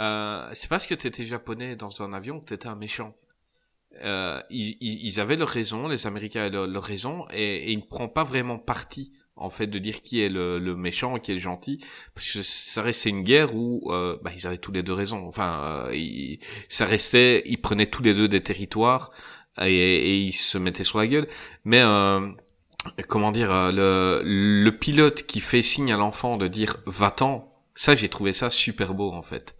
[0.00, 3.14] euh, c'est parce que t'étais japonais dans un avion que t'étais un méchant.
[4.04, 7.78] Euh, ils, ils, avaient leur raison, les Américains avaient leur, leur raison, et, et ils
[7.78, 11.30] ne prennent pas vraiment parti en fait de dire qui est le, le méchant qui
[11.30, 11.78] est le gentil,
[12.14, 15.26] parce que ça restait une guerre où euh, bah, ils avaient tous les deux raison.
[15.26, 16.38] Enfin, euh, ils-
[16.68, 19.10] ça restait, ils prenaient tous les deux des territoires
[19.60, 21.28] et, et ils se mettaient sur la gueule.
[21.64, 22.28] Mais euh,
[23.08, 27.94] comment dire, euh, le, le pilote qui fait signe à l'enfant de dire va-t'en, ça
[27.94, 29.56] j'ai trouvé ça super beau en fait.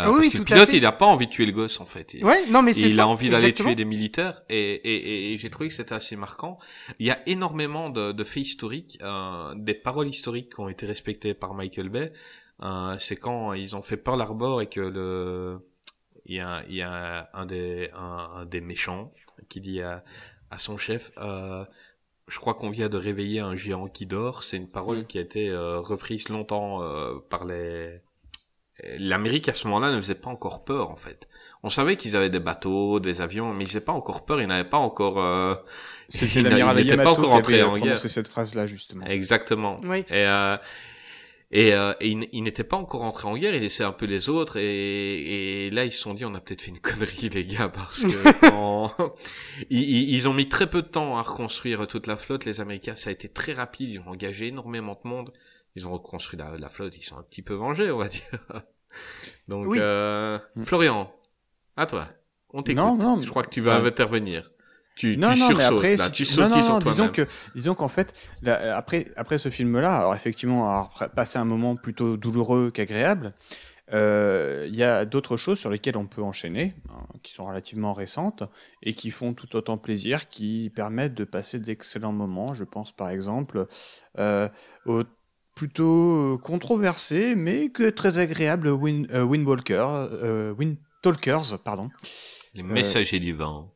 [0.00, 1.86] Euh, Oui, parce que le pilote il a pas envie de tuer le gosse en
[1.86, 2.14] fait.
[2.14, 4.96] Il- Ouais, non mais c'est il ça, a envie d'aller tuer des militaires et, et,
[5.28, 6.58] et, et j'ai trouvé que c'était assez marquant.
[6.98, 10.86] Il y a énormément de, de faits historiques, euh, des paroles historiques qui ont été
[10.86, 12.12] respectées par Michael Bay.
[12.62, 15.60] Euh, c'est quand ils ont fait Pearl Harbor et que le
[16.26, 19.12] il y a, il y a un des un, un des méchants
[19.48, 20.04] qui dit à,
[20.50, 21.64] à son chef euh,
[22.26, 24.42] je crois qu'on vient de réveiller un géant qui dort.
[24.42, 28.02] C'est une parole qui a été euh, reprise longtemps euh, par les
[28.98, 31.28] l'Amérique à ce moment-là ne faisait pas encore peur en fait.
[31.62, 34.40] On savait qu'ils avaient des bateaux, des avions, mais ils faisaient pas encore peur.
[34.40, 35.18] Ils n'avaient pas encore.
[35.20, 35.54] Euh...
[36.08, 37.80] c'était il n'a- l'amiral il n'était pas encore qui entré avait en guerre.
[37.82, 39.04] prononcé cette phrase-là, justement.
[39.06, 39.76] Exactement.
[39.84, 40.00] Oui.
[40.10, 40.56] Et, euh,
[41.50, 43.54] et, euh, et il, n- il n'était pas encore entré en guerre.
[43.54, 44.56] Il laissait un peu les autres.
[44.58, 47.68] Et, et là, ils se sont dit, on a peut-être fait une connerie, les gars,
[47.70, 48.94] parce que quand-
[49.70, 52.44] ils, ils- ils ont mis très peu de temps à reconstruire toute la flotte.
[52.44, 53.92] Les Américains, ça a été très rapide.
[53.94, 55.32] Ils ont engagé énormément de monde.
[55.78, 56.96] Ils ont reconstruit la, la flotte.
[56.96, 58.22] Ils sont un petit peu vengés, on va dire.
[59.48, 59.78] Donc, Oui.
[59.80, 61.12] euh, Florian,
[61.76, 62.04] à toi.
[62.50, 62.82] On t'écoute.
[62.82, 64.50] Non, non, Je crois que tu vas euh, intervenir.
[64.96, 66.04] Tu, non, tu non, mais après, là.
[66.04, 67.24] si tu non, non, disons que,
[67.54, 72.16] disons qu'en fait, là, après, après ce film-là, alors effectivement, avoir passé un moment plutôt
[72.16, 73.32] douloureux qu'agréable,
[73.92, 77.92] euh, il y a d'autres choses sur lesquelles on peut enchaîner, hein, qui sont relativement
[77.92, 78.42] récentes
[78.82, 82.52] et qui font tout autant plaisir, qui permettent de passer d'excellents moments.
[82.54, 83.66] Je pense par exemple
[84.18, 84.48] euh,
[84.84, 85.04] au
[85.58, 91.90] plutôt euh, controversé, mais que très agréable Win, euh, Windwalker, euh, Windtalkers, pardon.
[92.54, 93.74] Les messagers du vent.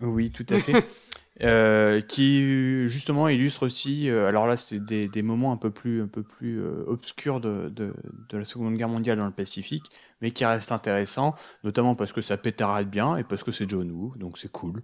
[0.00, 0.72] Oui, tout à fait.
[1.40, 6.02] Euh, qui justement illustre aussi, euh, alors là c'est des, des moments un peu plus,
[6.02, 7.94] un peu plus euh, obscurs de, de,
[8.28, 9.84] de la Seconde Guerre mondiale dans le Pacifique,
[10.20, 13.88] mais qui restent intéressants, notamment parce que ça pétarade bien et parce que c'est John
[13.88, 14.82] Woo, donc c'est cool.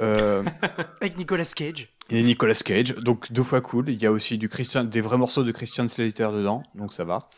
[0.00, 0.42] Euh,
[1.00, 1.88] Avec Nicolas Cage.
[2.10, 3.88] Et Nicolas Cage, donc deux fois cool.
[3.90, 7.04] Il y a aussi du Christian, des vrais morceaux de Christian Slater dedans, donc ça
[7.04, 7.28] va.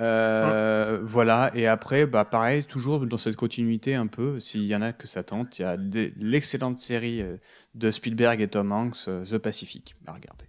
[0.00, 4.82] Euh, Voilà, et après, bah, pareil, toujours dans cette continuité un peu, s'il y en
[4.82, 5.76] a que ça tente, il y a
[6.16, 7.36] l'excellente série euh,
[7.74, 10.46] de Spielberg et Tom Hanks, euh, The Pacific, à regarder.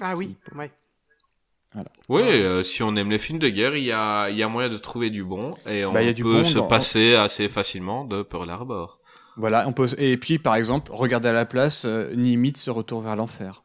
[0.00, 0.70] Ah oui, ouais.
[2.08, 4.48] Oui, euh, si on aime les films de guerre, il y a, il y a
[4.48, 6.54] moyen de trouver du bon et on Bah, il y a du peut bon se
[6.58, 8.97] dans- passer assez facilement de Pearl Harbor.
[9.38, 13.16] Voilà, on peut, et puis par exemple, regardez à la place euh, Nimitz Retour vers
[13.16, 13.62] l'enfer.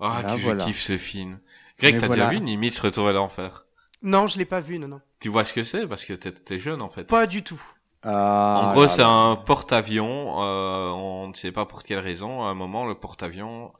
[0.00, 0.64] Ah, Voilà, que je voilà.
[0.64, 1.38] kiffe ce film.
[1.78, 2.26] Greg, t'as voilà.
[2.26, 3.64] déjà vu Nimitz Retour vers l'enfer?
[4.02, 5.00] Non, je l'ai pas vu, non, non.
[5.20, 5.86] Tu vois ce que c'est?
[5.86, 7.04] Parce que t'es t'es jeune en fait.
[7.04, 7.62] Pas du tout.
[8.02, 10.42] Ah, en gros, là, c'est un porte-avions.
[10.42, 12.42] euh, on ne sait pas pour quelle raison.
[12.44, 13.72] À un moment, le porte-avions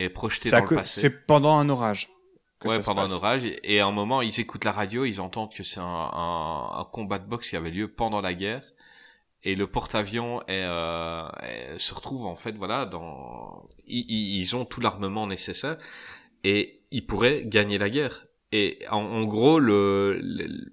[0.00, 1.00] est projeté dans le passé.
[1.02, 2.08] c'est pendant un orage
[2.60, 3.44] que ouais, ça se pendant un orage.
[3.46, 6.70] Et, et à un moment, ils écoutent la radio, ils entendent que c'est un, un,
[6.80, 8.62] un combat de boxe qui avait lieu pendant la guerre.
[9.44, 11.28] Et le porte-avions est, euh,
[11.78, 15.76] se retrouve en fait, voilà, dans, ils, ont tout l'armement nécessaire
[16.44, 18.26] et ils pourraient gagner la guerre.
[18.52, 20.72] Et en, en gros, le, le-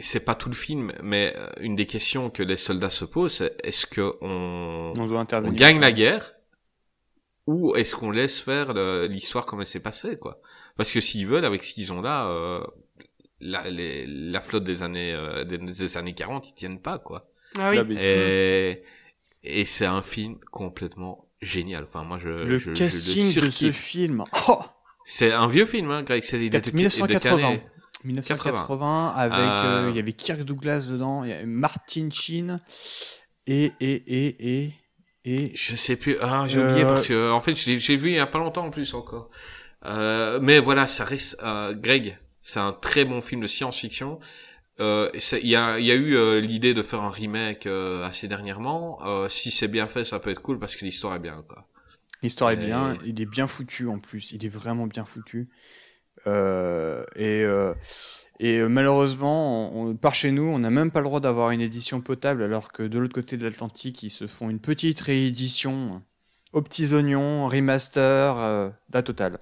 [0.00, 3.32] c'est pas tout le film, mais euh, une des questions que les soldats se posent,
[3.34, 5.58] c'est est-ce que on, On doit on intervenir.
[5.58, 6.34] gagne la guerre
[7.46, 8.72] ou est-ce qu'on laisse faire
[9.08, 10.40] l'histoire comme elle s'est passée quoi?
[10.76, 12.64] Parce que s'ils veulent avec ce qu'ils ont là euh,
[13.40, 17.29] la, les- la flotte des années euh, des, des années 40 ils tiennent pas quoi
[17.58, 17.96] Ah oui.
[18.00, 18.82] Et
[19.42, 23.72] et c'est un film complètement génial enfin moi je Le je- je casting de ce
[23.72, 24.24] film.
[24.48, 24.60] Oh
[25.04, 27.46] c'est un vieux film hein Greg c'est il est de- de quelle 1980.
[27.48, 27.62] année
[28.04, 32.60] 1980 avec Euh, euh, il y avait Kirk Douglas dedans, il y avait Martin Sheen
[33.46, 34.72] et et et et
[35.24, 36.16] et Je sais plus.
[36.20, 38.64] Ah, j'ai oublié Euh, parce que en fait, j'ai vu il y a pas longtemps
[38.66, 39.28] en plus encore.
[39.84, 41.36] Euh, mais voilà, ça reste.
[41.42, 44.18] euh, Greg, c'est un très bon film de science-fiction.
[44.80, 45.10] Euh,
[45.42, 48.28] Il y, a, il y a eu euh, l'idée de faire un remake euh, assez
[48.28, 48.98] dernièrement.
[49.06, 51.44] Euh, si c'est bien fait, ça peut être cool parce que l'histoire est bien.
[52.22, 55.48] L'histoire est Et- bien, il est bien foutu en plus, il est vraiment bien foutu.
[56.26, 57.44] Euh, et
[58.42, 61.60] et malheureusement, on, on- par chez nous, on n'a même pas le droit d'avoir une
[61.60, 66.00] édition potable, alors que de l'autre côté de l'Atlantique, ils se font une petite réédition
[66.52, 69.38] aux petits oignons, remaster, euh, la totale.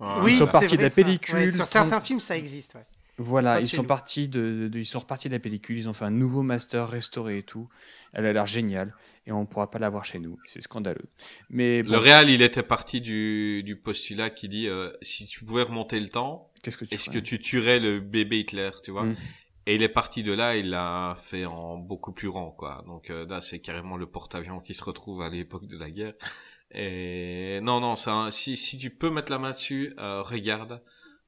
[0.00, 0.94] Oui, Ils sont c'est partis de vrai, la ça.
[0.96, 2.74] pellicule, Ouais, sur 30 certains films, ça existe.
[2.74, 2.82] ouais.
[3.20, 3.88] Voilà, Pas ils sont nous.
[3.88, 6.88] partis de, de- ils sont repartis de la pellicule, ils ont fait un nouveau master
[6.88, 7.68] restauré et tout.
[8.12, 8.94] Elle a l'air géniale
[9.26, 10.38] et on pourra pas l'avoir chez nous.
[10.44, 11.04] C'est scandaleux.
[11.50, 15.44] Mais bon, Le réal, il était parti du, du postulat qui dit euh, si tu
[15.44, 18.70] pouvais remonter le temps, qu'est-ce que tu est-ce ferais que tu tuerais le bébé Hitler,
[18.84, 19.16] tu vois Mm.
[19.66, 22.82] Et il est parti de là, il l'a fait en beaucoup plus grand, quoi.
[22.86, 26.14] Donc euh, là, c'est carrément le porte-avions qui se retrouve à l'époque de la guerre.
[26.72, 30.82] Et non, non, un- si si tu peux mettre la main dessus, euh, regarde.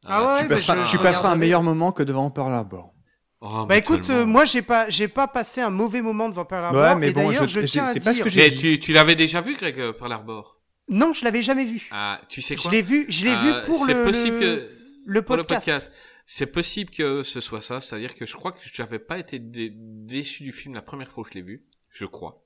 [0.07, 2.53] Ah ouais, tu bah, passeras, je- tu je passeras un meilleur moment que devant Pearl
[2.53, 2.93] Harbor.
[3.41, 6.45] oh, Bah mais écoute, euh, moi j'ai pas j'ai pas passé un mauvais moment devant
[6.45, 6.83] Pearl Harbor.
[6.83, 8.43] Ouais, mais et bon, d'ailleurs, je- je, tiens à c'est pas ce dire- que j'ai
[8.43, 8.59] Mais dit.
[8.59, 10.61] tu, tu l'avais déjà vu, Greg, euh, Pearl Harbor?
[10.89, 11.89] Non, je l'avais jamais vu.
[11.93, 12.71] Ah, tu sais Je quoi?
[12.73, 14.71] l'ai vu, je l'ai Euh, vu pour c'est le, possible le, que
[15.07, 15.65] le pour le podcast.
[15.89, 15.93] podcast.
[16.27, 19.73] C'est possible que ce soit ça, c'est-à-dire que je crois que j'avais pas été dé-
[19.75, 22.43] déçu du film la première fois que je l'ai vu, je crois.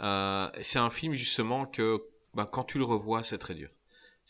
[0.00, 2.00] Euh, c'est un film justement que
[2.34, 3.70] bah, quand tu le revois, c'est très dur.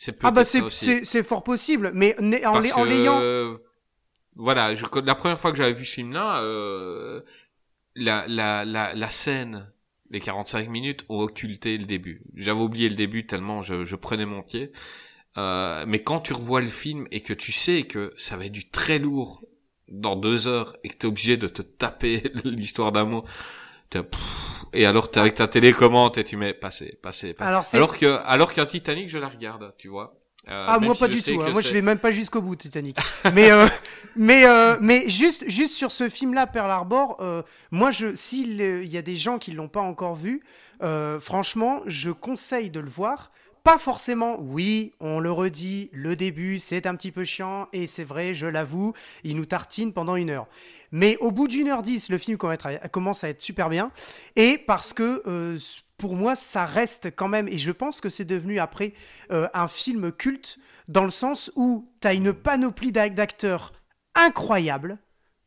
[0.01, 2.15] C'est Ah bah c'est fort possible, mais
[2.47, 3.19] en en que, l'ayant.
[3.21, 3.57] euh,
[4.37, 7.21] voilà, je, la première fois que j'avais vu ce film-là, euh,
[7.97, 9.73] la, la, la, la scène,
[10.11, 12.23] les 45 minutes ont occulté le début.
[12.37, 14.71] J'avais oublié le début tellement je, je prenais mon pied.
[15.37, 18.53] Euh, mais quand tu revois le film et que tu sais que ça va être
[18.53, 19.43] du très lourd
[19.89, 23.25] dans deux heures et que t'es obligé de te taper l'histoire d'amour,
[24.73, 27.49] et alors t'es avec ta télécommande et tu mets passer, passer, passer.
[27.49, 30.15] Alors Alors que, alors qu'un Titanic, je la regarde, tu vois.
[30.49, 31.43] Euh, ah moi si pas du tout.
[31.43, 31.51] hein.
[31.51, 32.97] Moi je vais même pas jusqu'au bout Titanic.
[33.35, 33.67] mais euh,
[34.17, 38.57] mais euh, mais juste juste sur ce film-là Pearl Harbor, euh, moi je s'il
[38.87, 40.43] y a des gens qui l'ont pas encore vu,
[40.83, 43.31] euh, franchement je conseille de le voir.
[43.65, 48.05] Pas forcément, oui, on le redit, le début c'est un petit peu chiant et c'est
[48.05, 48.95] vrai, je l'avoue,
[49.25, 50.47] il nous tartine pendant une heure.
[50.93, 52.39] Mais au bout d'une heure dix, le film
[52.91, 53.91] commence à être- super bien.
[54.37, 55.59] Et parce que euh,
[55.97, 58.95] pour moi, ça reste quand même, et je pense que c'est devenu après
[59.31, 63.73] euh, un film culte, dans le sens où tu as une panoplie d'ac- d'acteurs
[64.15, 64.99] incroyables,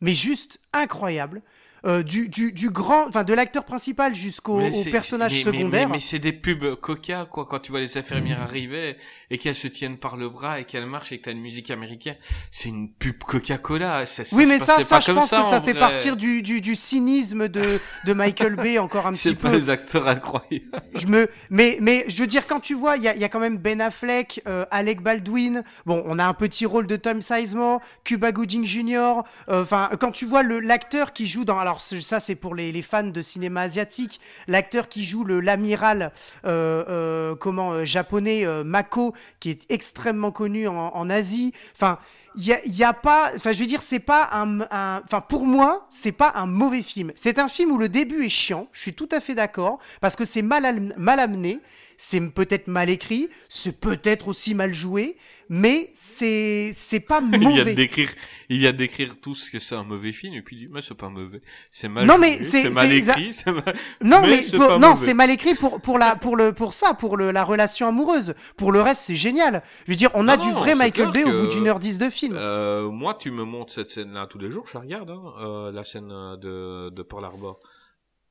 [0.01, 1.41] mais juste incroyables.
[1.85, 5.87] Euh, du, du, du grand, enfin de l'acteur principal jusqu'au c'est- personnage mais- secondaire.
[5.87, 8.97] Mais, mais c'est des pubs coca, quoi, quand tu vois les infirmières arriver
[9.29, 11.71] et qu'elles se tiennent par le bras et qu'elles marchent et que t'as une musique
[11.71, 12.15] américaine.
[12.51, 14.05] C'est une pub Coca-Cola.
[14.05, 15.79] Ça, ça oui, mais ça, ça pas je pense ça, que ça fait vrai.
[15.79, 19.57] partir du, du, du cynisme de, de Michael Bay encore un C'est petit pas peu.
[19.57, 20.65] des acteurs incroyables.
[20.95, 23.23] je me mais mais je veux dire quand tu vois il y a, il y
[23.23, 26.95] a quand même Ben Affleck euh, Alec Baldwin bon on a un petit rôle de
[26.95, 31.59] Tom Sizemore Cuba Gooding Jr euh, enfin quand tu vois le l'acteur qui joue dans
[31.59, 36.11] alors ce- ça c'est pour les, fans de cinéma asiatique l'acteur qui joue l'amiral
[36.45, 41.99] euh, euh, comment euh, japonais Mako qui est extrêmement connu en, Asie enfin
[42.35, 44.61] il y y a pas, enfin je veux dire, c'est pas un,
[45.03, 47.11] enfin pour moi, c'est pas un mauvais film.
[47.15, 48.67] C'est un film où le début est chiant.
[48.71, 51.59] Je suis tout à fait d'accord parce que c'est mal, mal amené,
[51.97, 55.17] c'est peut-être mal écrit, c'est peut-être aussi mal joué,
[55.53, 57.73] mais c'est c'est pas Il vient de mauvais.
[57.73, 58.09] décrire,
[58.47, 60.67] il vient de décrire tout ce que c'est un mauvais film et puis il dit,
[60.71, 61.41] mais c'est pas mauvais.
[61.69, 63.63] C'est mal Non, joué, mais c'est- c'est mal c'est exa- écrit, c'est mal...
[64.01, 65.05] Non, mais mais, c'est pour- pas non, mauvais.
[65.05, 68.33] c'est mal écrit pour pour la pour le pour ça, pour le, la relation amoureuse.
[68.55, 69.61] Pour le reste, c'est génial.
[69.85, 71.79] Je veux dire, on a Non, du non, vrai Michael Bay au bout d'une heure
[71.79, 72.35] dix de film.
[72.37, 75.71] Euh, moi, tu me montres cette scène-là tous les jours, je la regarde, hein, euh,
[75.73, 77.59] la scène euh, de, de Pearl Harbor.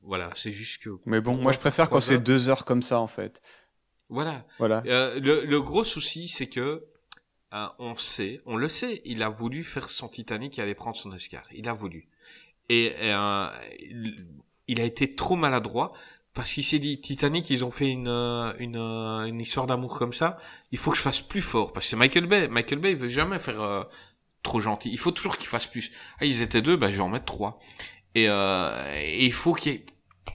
[0.03, 0.89] Voilà, c'est juste que...
[1.05, 3.43] Mais bon, moi je préfère quand c'est deux heures comme ça en fait.
[4.09, 4.47] Voilà.
[4.59, 4.83] Voilà.
[4.87, 6.83] Euh, le, le gros souci, c'est que
[7.53, 10.97] euh, on sait, on le sait, il a voulu faire son Titanic et aller prendre
[10.97, 11.43] son Oscar.
[11.53, 12.09] Il a voulu.
[12.69, 13.49] Et euh,
[14.69, 15.93] il a été trop maladroit
[16.35, 19.99] parce qu'il s'est dit Titanic, ils ont fait une euh, une, euh, une histoire d'amour
[19.99, 20.39] comme ça.
[20.71, 22.49] Il faut que je fasse plus fort parce que c'est Michael Bay.
[22.49, 23.83] Michael Bay il veut jamais faire euh,
[24.45, 24.91] trop gentil.
[24.91, 25.91] Il faut toujours qu'il fasse plus.
[26.21, 27.59] Ah, ils étaient deux, bah je vais en mettre trois.
[28.15, 29.85] Et, et il faut qu'il y ait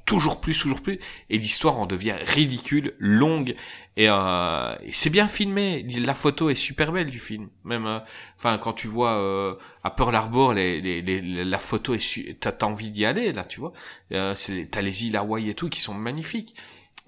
[0.06, 3.56] toujours plus, toujours plus, et l'histoire en devient ridicule, longue,
[3.98, 5.84] et, euh, c'est bien filmé.
[6.06, 7.86] La photo est super belle du film, même.
[7.86, 8.00] euh,
[8.38, 12.36] Enfin, quand tu vois euh, à Pearl Harbor, les, les, les- la photo est, su-
[12.40, 13.74] t'as envie d'y aller là, tu vois.
[14.12, 14.36] Euh,
[14.72, 16.56] t'as les îles Hawaï et tout qui sont magnifiques,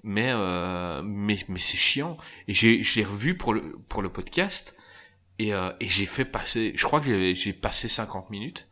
[0.02, 2.16] mais euh, mais mais c'est chiant.
[2.48, 4.76] Et j'ai j'ai revu pour le pour le podcast,
[5.38, 8.68] et et j'ai fait passer, je crois que j'ai j'ai passé 50 minutes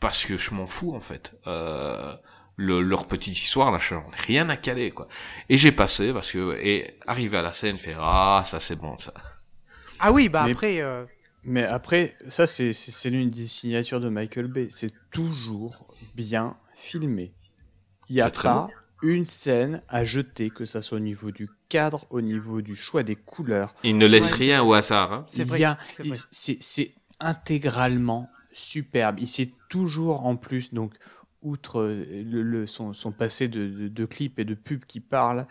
[0.00, 1.34] parce que je m'en fous en fait.
[1.46, 2.14] Euh,
[2.56, 5.08] le, leur petite histoire, là, j'en ai rien à caler, quoi.
[5.48, 8.96] Et j'ai passé, parce que, et arrivé à la scène, fait, ah, ça c'est bon,
[8.98, 9.12] ça.
[9.98, 10.80] Ah oui, bah Mais- après.
[10.80, 11.04] euh,
[11.48, 14.66] Mais après, ça, c'est- c'est c'est l'une des signatures de Michael Bay.
[14.70, 17.32] C'est toujours bien filmé.
[18.08, 18.68] Il n'y a pas
[19.02, 23.02] une scène à jeter, que ça soit au niveau du cadre, au niveau du choix
[23.04, 23.74] des couleurs.
[23.84, 25.24] Il ne laisse Ouais, rien au hasard, hein.
[25.28, 26.08] C'est a- c'est vrai.
[26.08, 29.18] il- C'est c'est intégralement superbe.
[29.20, 30.94] Il sait toujours en plus, donc,
[31.46, 35.00] outre euh, le, le- son, son passé de, de, de clips et de pubs qui
[35.00, 35.46] parlent,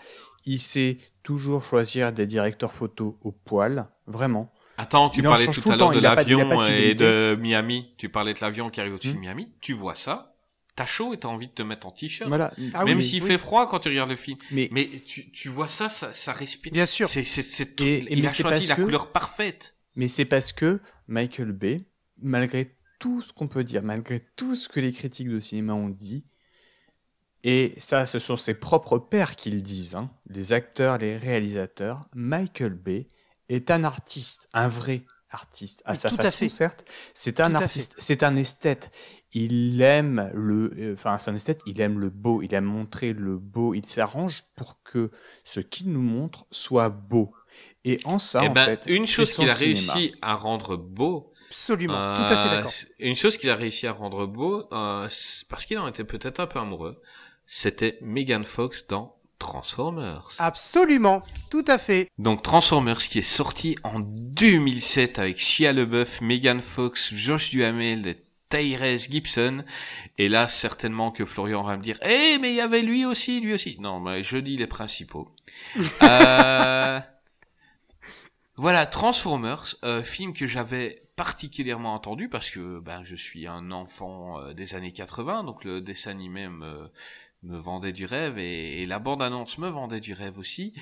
[0.45, 4.53] il sait toujours choisir des directeurs photos au poil, vraiment.
[4.77, 7.93] Attends, tu Il parlais tout à l'heure de l'avion et de Miami.
[7.97, 9.21] Tu parlais de l'avion qui arrive au-dessus de Hmm.
[9.21, 9.51] Miami.
[9.61, 10.35] Tu vois ça,
[10.75, 12.27] t'as chaud et t'as envie de te mettre en t-shirt.
[12.27, 12.51] Voilà.
[12.73, 13.29] Ah Même oui, s'il oui.
[13.29, 14.37] fait froid quand tu regardes le film.
[14.51, 16.73] Mais, Mais tu, tu vois ça, ça, ça respire.
[16.73, 17.07] Bien sûr.
[17.07, 17.85] C'est, c'est, c'est tout.
[17.85, 19.77] Et- et il mais a c'est choisi parce la que- couleur parfaite.
[19.95, 21.77] mais c'est parce que Michael Bay,
[22.21, 25.89] malgré tout ce qu'on peut dire, malgré tout ce que les critiques de cinéma ont
[25.89, 26.25] dit,
[27.43, 32.01] et ça, ce sont ses propres pairs qui le disent, hein, les acteurs, les réalisateurs,
[32.15, 33.07] Michael Bay
[33.49, 36.49] est un artiste, un vrai artiste, à Mais sa tout à façon, fait.
[36.49, 36.85] certes.
[37.13, 38.89] C'est un Tout artiste, c'est un esthète.
[39.33, 43.13] Il aime le, euh, enfin, c'est un esthète, il aime le beau, il aime montrer
[43.13, 45.11] le beau, il s'arrange pour que
[45.43, 47.33] ce qu'il nous montre soit beau.
[47.83, 49.93] Et en ça, Eh en ben, fait, une chose qu'il a cinéma.
[49.93, 52.69] réussi à rendre beau, Absolument, Euh, tout à fait d'accord.
[52.71, 55.07] c'est- Une chose qu'il a réussi à rendre beau, euh,
[55.49, 57.01] parce qu'il en était peut-être un peu amoureux,
[57.45, 60.27] c'était Megan Fox dans Transformers.
[60.39, 62.09] Absolument, tout à fait.
[62.17, 68.17] Donc Transformers qui est sorti en 2007 avec Shia LeBeouf, Megan Fox, Josh Duhamel et
[68.49, 69.63] Tyrese Gibson.
[70.17, 73.41] Et là, certainement que Florian va me dire, eh, mais il y avait lui aussi,
[73.41, 73.75] lui aussi.
[73.79, 75.27] Non, mais je dis les principaux.
[76.01, 76.44] euh...
[78.75, 84.37] Voilà, Transformers, euh, film que j'avais particulièrement entendu parce que ben je suis un enfant
[84.41, 86.91] euh, des années 80, donc le dessin animé me,
[87.43, 90.73] me vendait du rêve et, et la bande-annonce me vendait du rêve aussi.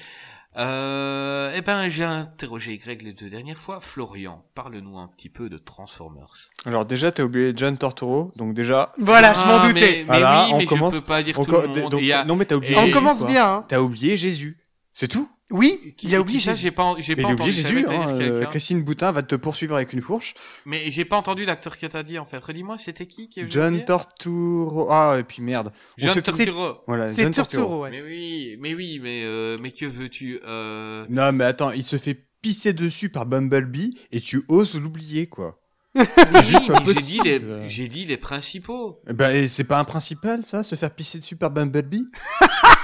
[0.57, 3.79] Euh, eh ben j'ai interrogé Greg les deux dernières fois.
[3.79, 6.33] Florian, parle-nous un petit peu de Transformers.
[6.65, 8.91] Alors déjà, t'as oublié John Tortoro, donc déjà...
[8.97, 9.81] Voilà, je m'en Ah, doutais.
[9.81, 11.91] Mais, mais Voilà, oui, on mais commence- je peux pas dire on tout le monde.
[11.91, 13.27] donc- a- Non mais t'as oublié et- On Jésus, commence quoi.
[13.27, 13.65] bien, hein.
[13.67, 14.57] T'as oublié Jésus.
[14.93, 16.63] C'est tout Oui, Qui- il a qui oublié ça, Jésus.
[16.63, 17.51] J'ai pas, j'ai pas il entendu.
[17.51, 17.85] Jésus.
[17.87, 20.33] hein, euh, Christine Boutin va te poursuivre avec une fourche.
[20.65, 22.43] Mais j'ai pas entendu l'acteur que t'as dit en fait.
[22.43, 24.87] Redis-moi, c'était qui qui John Tortoro.
[24.91, 25.71] Ah, et puis merde.
[25.97, 26.79] John Turturro.
[26.87, 27.91] Voilà, C'est John Turturro, ouais.
[27.91, 31.05] Mais oui, mais oui, mais euh, mais que veux-tu euh...
[31.09, 35.59] Non, mais attends, il se fait pisser dessus par Bumblebee et tu oses l'oublier, quoi.
[36.41, 38.99] j'ai dit les, j'ai dit les principaux.
[39.07, 42.07] Eh Ben, et c'est pas un principal, ça, se faire pisser dessus par Bumblebee?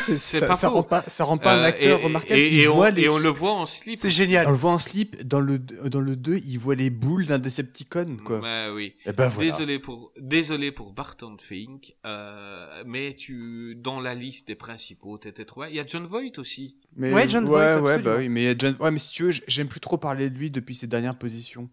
[0.00, 0.74] C'est- C'est ça, pas ça faux.
[0.74, 2.38] rend pas, ça rend pas un Euh, acteur et- remarquable.
[2.40, 3.98] Et, et on, voit les- et on le voit en slip.
[3.98, 4.46] C'est génial.
[4.46, 7.38] On le voit en slip dans le dans le 2, il voit les boules d'un
[7.38, 8.40] Decepticon quoi.
[8.40, 8.94] Ouais, oui.
[9.06, 9.50] Et ben voilà.
[9.50, 15.44] Désolé pour désolé pour Barton Fink, euh, mais tu dans la liste des principaux, t'étais
[15.44, 15.64] trop.
[15.64, 16.76] Il y a John Voight aussi.
[16.96, 18.02] Mais Ouais, John ouais, Voight, ouais, absolument.
[18.04, 20.50] bah oui, mais John ouais, mais si tu veux, j'aime plus trop parler de lui
[20.50, 21.68] depuis ses dernières positions.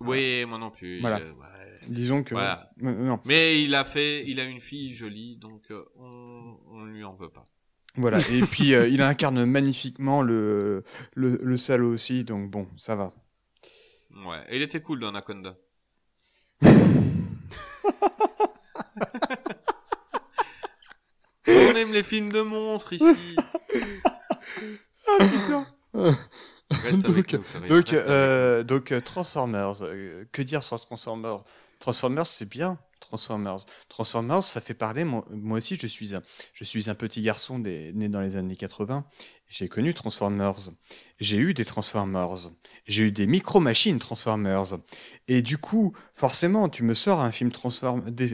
[0.00, 1.00] Oui, moi non plus.
[1.00, 1.18] Voilà.
[1.18, 1.32] euh.
[1.88, 2.70] Disons que Voilà.
[2.78, 3.20] Non.
[3.24, 7.14] Mais il a fait, il a une fille jolie, donc euh, on on lui en
[7.14, 7.48] veut pas.
[7.96, 10.84] Voilà, et puis euh, il incarne magnifiquement le,
[11.14, 13.12] le le salaud aussi, donc bon, ça va.
[14.26, 15.56] Ouais, et il était cool dans Anaconda.
[21.46, 23.04] On aime les films de monstres ici.
[26.70, 30.62] Reste avec donc, nous, Florian, donc, reste avec euh, donc euh, Transformers, euh, que dire
[30.62, 31.42] sur Transformers?
[31.78, 32.78] Transformers, c'est bien.
[33.00, 35.04] Transformers, Transformers, ça fait parler.
[35.04, 35.24] Moi,
[35.58, 36.22] aussi, je suis un,
[36.52, 36.64] je
[36.94, 39.04] petit garçon né dans les années 80.
[39.46, 40.70] J'ai connu Transformers.
[41.20, 42.50] J'ai eu des Transformers.
[42.86, 44.78] J'ai eu des micro-machines Transformers.
[45.28, 47.50] Et du coup, forcément, tu me sors un film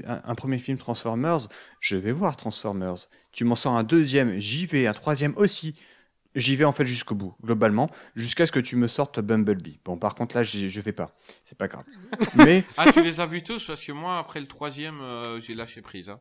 [0.07, 1.49] un premier film Transformers,
[1.81, 3.09] je vais voir Transformers.
[3.33, 4.87] Tu m'en sors un deuxième, j'y vais.
[4.87, 5.75] Un troisième aussi.
[6.37, 9.81] J'y vais en fait jusqu'au bout, globalement, jusqu'à ce que tu me sortes Bumblebee.
[9.85, 11.85] Bon, par contre là, je vais pas, c'est pas grave.
[12.37, 15.55] Mais Ah, tu les as vus tous Parce que moi, après le troisième, euh, j'ai
[15.55, 16.11] lâché prise.
[16.11, 16.21] Hein.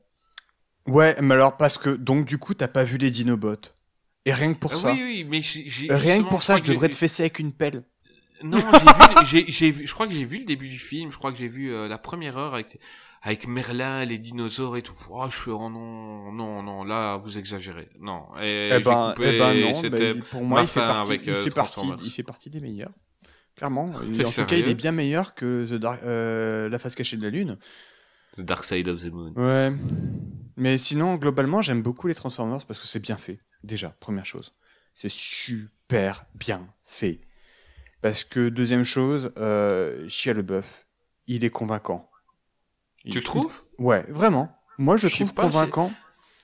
[0.88, 3.72] ouais, mais alors parce que donc du coup, t'as pas vu les Dinobots.
[4.26, 5.41] Et rien que pour Ah ça, oui, oui, mais
[5.95, 7.84] rien que pour ça, je devrais te fesser avec une pelle.
[8.44, 8.60] Non,
[9.26, 11.11] j'ai vu, j'ai vu, je crois que j'ai vu le début du film.
[11.11, 12.80] Je crois que j'ai vu euh, la première heure avec
[13.21, 14.95] avec Merlin, les dinosaures et tout.
[15.09, 17.89] Oh, je fais oh non, non, non, là vous exagérez.
[17.99, 18.25] Non.
[18.41, 21.23] Et Eh ben, coupé, eh ben non, c'était bah, pour moi, il fait partie, avec,
[21.25, 22.91] il, euh, fait partie, il fait partie des meilleurs.
[23.55, 23.91] Clairement.
[23.95, 27.23] En tout cas, il est bien meilleur que The Dark- euh, La face cachée de
[27.23, 27.57] la Lune.
[28.37, 29.33] The Dark Side of the Moon.
[29.35, 29.73] Ouais.
[30.55, 33.39] Mais sinon, globalement, j'aime beaucoup les Transformers parce que c'est bien fait.
[33.63, 34.53] Déjà, première chose.
[34.93, 37.21] C'est super bien fait.
[38.01, 40.87] Parce que, deuxième chose, euh, Shia LeBeouf,
[41.27, 42.09] il est convaincant.
[43.10, 44.56] Tu le trouves Ouais, vraiment.
[44.77, 45.91] Moi, je, trouve pas, convaincant.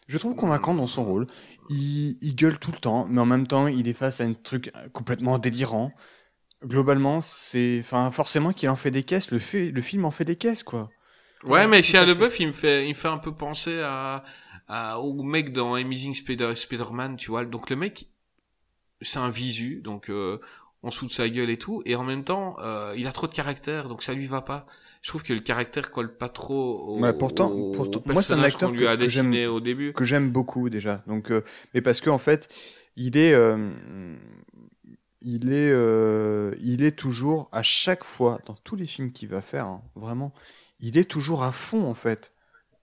[0.08, 1.28] Je trouve convaincant dans son rôle.
[1.70, 4.34] Il, il gueule tout le temps, mais en même temps, il est face à un
[4.34, 5.92] truc complètement délirant.
[6.64, 9.32] Globalement, c'est, enfin, forcément qu'il en fait des caisses.
[9.32, 10.90] Le, fait, le film en fait des caisses, quoi.
[11.44, 12.04] Ouais, Ouais, mais chez.
[12.06, 14.24] LeBeouf, il me fait, il me fait un peu penser à,
[14.68, 17.46] à au mec dans Amazing Spider, Spider-Man, tu vois.
[17.46, 18.08] Donc le mec,
[19.02, 20.40] c'est un visu, donc euh,
[20.84, 23.12] on se fout de sa gueule et tout, et en même temps, euh, il a
[23.12, 24.66] trop de caractère, donc ça lui va pas.
[25.06, 28.34] Je trouve que le caractère colle pas trop au, Ouais, pourtant- au- pourtant- moi, c'est
[28.34, 29.94] un acteur qu'on lui a que- dessiné au début.
[29.94, 31.04] que j'aime beaucoup déjà.
[31.06, 31.44] Donc, euh,
[31.76, 32.50] mais parce que en fait,
[32.96, 33.70] il est, euh,
[35.22, 39.42] il est, euh, il est toujours à chaque fois dans tous les films qu'il va
[39.44, 40.34] faire, hein, vraiment,
[40.80, 42.32] il est toujours à fond en fait.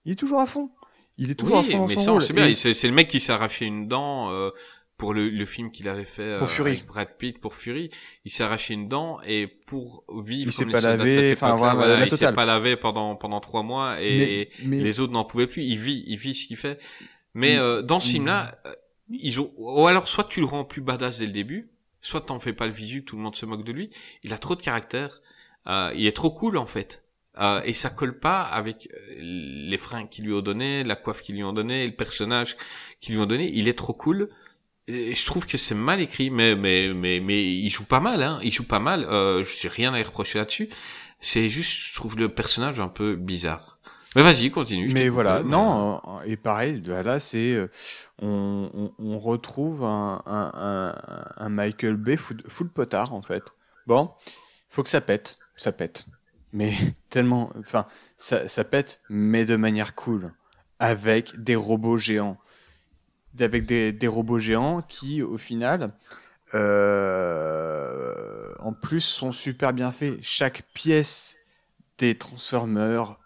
[0.05, 0.69] Il est toujours à fond.
[1.17, 2.23] Il est toujours à fond dans mais son ça, on rôle.
[2.23, 2.47] sait bien.
[2.47, 4.49] Et- C'est c'est le mec qui s'est arraché une dent euh,
[5.03, 6.71] pour le, le film qu'il avait fait Pour euh, Fury.
[6.71, 7.89] avec Brad Pitt pour Fury.
[8.23, 11.11] Il s'est arraché une dent et pour vivre Il comme pas les soldats de lavé,
[11.11, 14.49] cette enfin, époque-là, voilà, la il s'est pas lavé pendant pendant trois mois et, mais,
[14.69, 15.63] mais- les autres n'en pouvaient plus.
[15.63, 16.79] Il vit, il vit ce qu'il fait.
[17.33, 18.73] Mais euh, dans ce film-là, euh,
[19.09, 21.69] ils ont ou alors soit tu le rends plus badass dès le début,
[21.99, 23.89] soit t'en fais pas le visu, tout le monde se moque de lui.
[24.23, 25.21] Il a trop de caractère.
[25.67, 27.03] Euh, il est trop cool en fait.
[27.39, 31.23] Euh, et ça colle pas avec euh, les fringues qu'ils lui ont donné, la coiffe
[31.23, 32.55] qu'ils lui ont donné, le personnage
[33.01, 33.49] qu'ils lui ont donné.
[33.55, 34.29] Il est trop cool.
[34.87, 38.21] Et je trouve que c'est mal écrit, mais mais mais mais il joue pas mal,
[38.21, 38.39] hein.
[38.43, 39.05] Il joue pas mal.
[39.05, 40.69] Euh, j'ai rien à lui reprocher là-dessus.
[41.21, 43.79] C'est juste, je trouve le personnage un peu bizarre.
[44.15, 44.91] Mais vas-y, continue.
[44.93, 47.67] Mais voilà, non, euh, et pareil, là, c'est, euh,
[48.21, 53.43] on, on, on retrouve un, un, un, un Michael Bay full, full potard, en fait.
[53.87, 54.11] Bon,
[54.69, 56.05] faut que ça pète, ça pète.
[56.51, 56.73] Mais
[57.09, 57.87] tellement, enfin,
[58.17, 60.33] ça, ça pète, mais de manière cool.
[60.79, 62.37] Avec des robots géants.
[63.39, 65.91] Avec des, des robots géants qui, au final,
[66.53, 70.19] euh, en plus, sont super bien faits.
[70.21, 71.37] Chaque pièce
[71.97, 73.17] des Transformers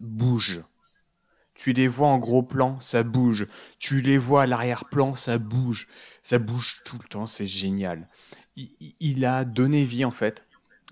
[0.00, 0.62] bouge.
[1.54, 3.46] Tu les vois en gros plan, ça bouge.
[3.78, 5.88] Tu les vois à l'arrière-plan, ça bouge.
[6.22, 8.06] Ça bouge tout le temps, c'est génial.
[9.00, 10.44] Il, a donné vie, en fait,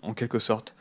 [0.02, 0.74] en quelque sorte,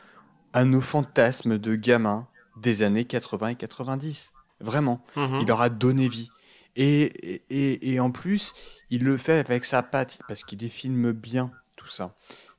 [0.52, 4.32] à nos fantasmes de gamins des années 80 et 90.
[4.60, 5.04] Vraiment.
[5.16, 5.40] Mhm.
[5.42, 6.30] Il leur a donné vie.
[6.76, 7.04] Et,
[7.50, 8.54] et, et- en plus,
[8.90, 12.14] il le fait avec sa patte, parce qu'il les filme bien, tout ça.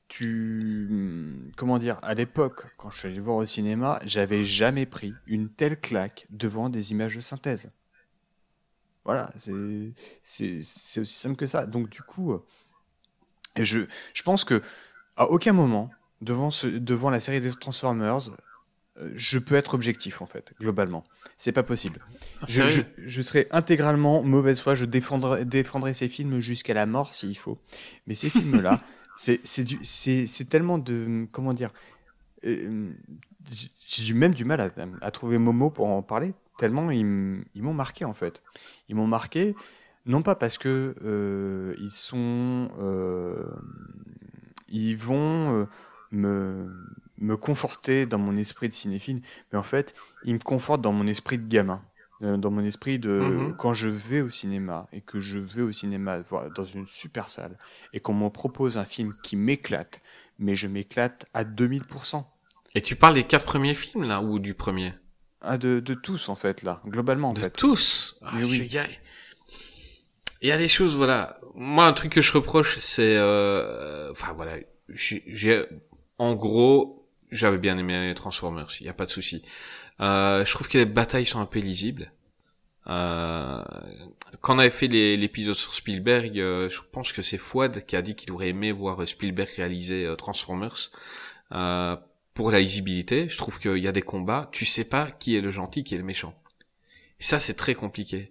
[0.08, 1.50] Tu.
[1.56, 5.50] Comment dire À l'époque, quand je suis allé voir au cinéma, j'avais jamais pris une
[5.50, 7.68] telle claque devant des images de synthèse.
[9.04, 11.66] Voilà, c'est aussi simple que ça.
[11.66, 12.38] Donc, du coup,
[13.56, 13.80] je,
[14.14, 14.62] je pense que
[15.16, 15.90] à aucun moment,
[16.22, 18.30] devant, ce, devant la série des Transformers,
[19.14, 21.04] je peux être objectif, en fait, globalement.
[21.36, 22.00] C'est pas possible.
[22.46, 27.36] Je, je, serais intégralement mauvaise foi, je défendrai, défendrai ces films jusqu'à la mort s'il
[27.36, 27.58] faut.
[28.06, 28.82] Mais ces films-là,
[29.16, 31.26] c'est tellement de.
[31.32, 31.72] Comment dire
[32.44, 32.90] euh,
[33.86, 34.70] J'ai même du mal à,
[35.00, 38.42] à trouver mon mot pour en parler, tellement ils, m'ont marqué en fait.
[38.88, 39.54] Ils m'ont marqué,
[40.04, 42.68] non pas parce que euh, ils sont.
[42.80, 43.46] euh,
[44.68, 45.66] ils vont euh,
[46.10, 46.68] me,
[47.18, 49.20] me conforter dans mon esprit de cinéphile,
[49.52, 51.82] mais en fait, ils me confortent dans mon esprit de gamin.
[52.22, 53.54] Euh, Dans mon esprit de Mhm.
[53.56, 56.18] quand je vais au cinéma et que je vais au cinéma
[56.52, 57.56] dans une super salle
[57.92, 60.00] et qu'on me propose un film qui m'éclate,
[60.40, 62.28] mais je m'éclate à 2000%.
[62.74, 64.94] Et tu parles des quatre premiers films là ou du premier?
[65.40, 67.50] Ah, de, de tous en fait là, globalement en De fait.
[67.50, 68.18] tous?
[68.22, 68.66] Ah, Mais oui.
[68.68, 68.86] Il a...
[70.42, 71.38] il y a des choses, voilà.
[71.54, 74.10] Moi, un truc que je reproche, c'est, euh...
[74.10, 74.56] enfin voilà,
[74.88, 75.66] j'ai-
[76.18, 76.97] en gros,
[77.30, 78.68] j'avais bien aimé Transformers.
[78.80, 79.42] Il y a pas de souci.
[80.00, 82.12] Euh, je trouve que les batailles sont un peu lisibles.
[82.88, 83.62] Euh,
[84.40, 88.02] quand on avait fait l'épisode sur Spielberg, euh, je pense que c'est Fouad qui a
[88.02, 90.90] dit qu'il aurait aimé voir Spielberg réaliser euh, Transformers.
[91.52, 91.96] Euh,
[92.34, 95.40] pour la lisibilité, je trouve qu'il y a des combats, tu sais pas qui est
[95.40, 96.34] le gentil, qui est le méchant.
[97.20, 98.30] Et ça, c'est très compliqué.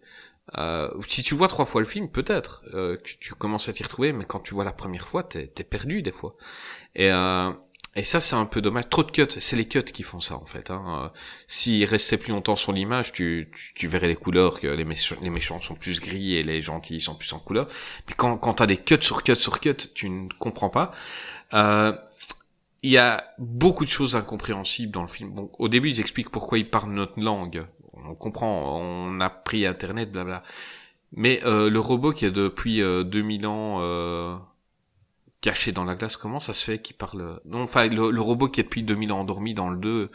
[1.09, 2.63] Si tu vois trois fois le film, peut-être
[3.03, 6.01] tu commences à t'y retrouver, mais quand tu vois la première fois, t'es es perdu
[6.01, 6.37] des fois.
[6.95, 7.51] Et euh,
[7.97, 8.89] et ça, c'est un peu dommage.
[8.89, 10.71] Trop de cuts, c'est les cuts qui font ça en fait.
[10.71, 11.03] Hein.
[11.05, 15.15] Euh, S'ils restaient plus longtemps sur l'image, tu, tu, verrais les couleurs, que les, méchants,
[15.21, 17.67] les méchants sont plus gris et les gentils sont plus en couleur.
[18.07, 20.91] Mais quand, quand t'as des cuts sur cuts sur cuts, tu ne comprends pas.
[21.53, 21.93] Euh,
[22.83, 25.31] il y a beaucoup de choses incompréhensibles dans le film.
[25.31, 27.65] Bon, au début, ils expliquent pourquoi ils parlent notre langue.
[27.93, 30.43] On comprend, on a pris Internet, blabla.
[31.13, 34.35] Mais euh, le robot qui est depuis euh, 2000 ans euh,
[35.41, 38.49] caché dans la glace, comment ça se fait qu'il parle Non, enfin, le, le robot
[38.49, 40.11] qui est depuis 2000 ans endormi dans le 2,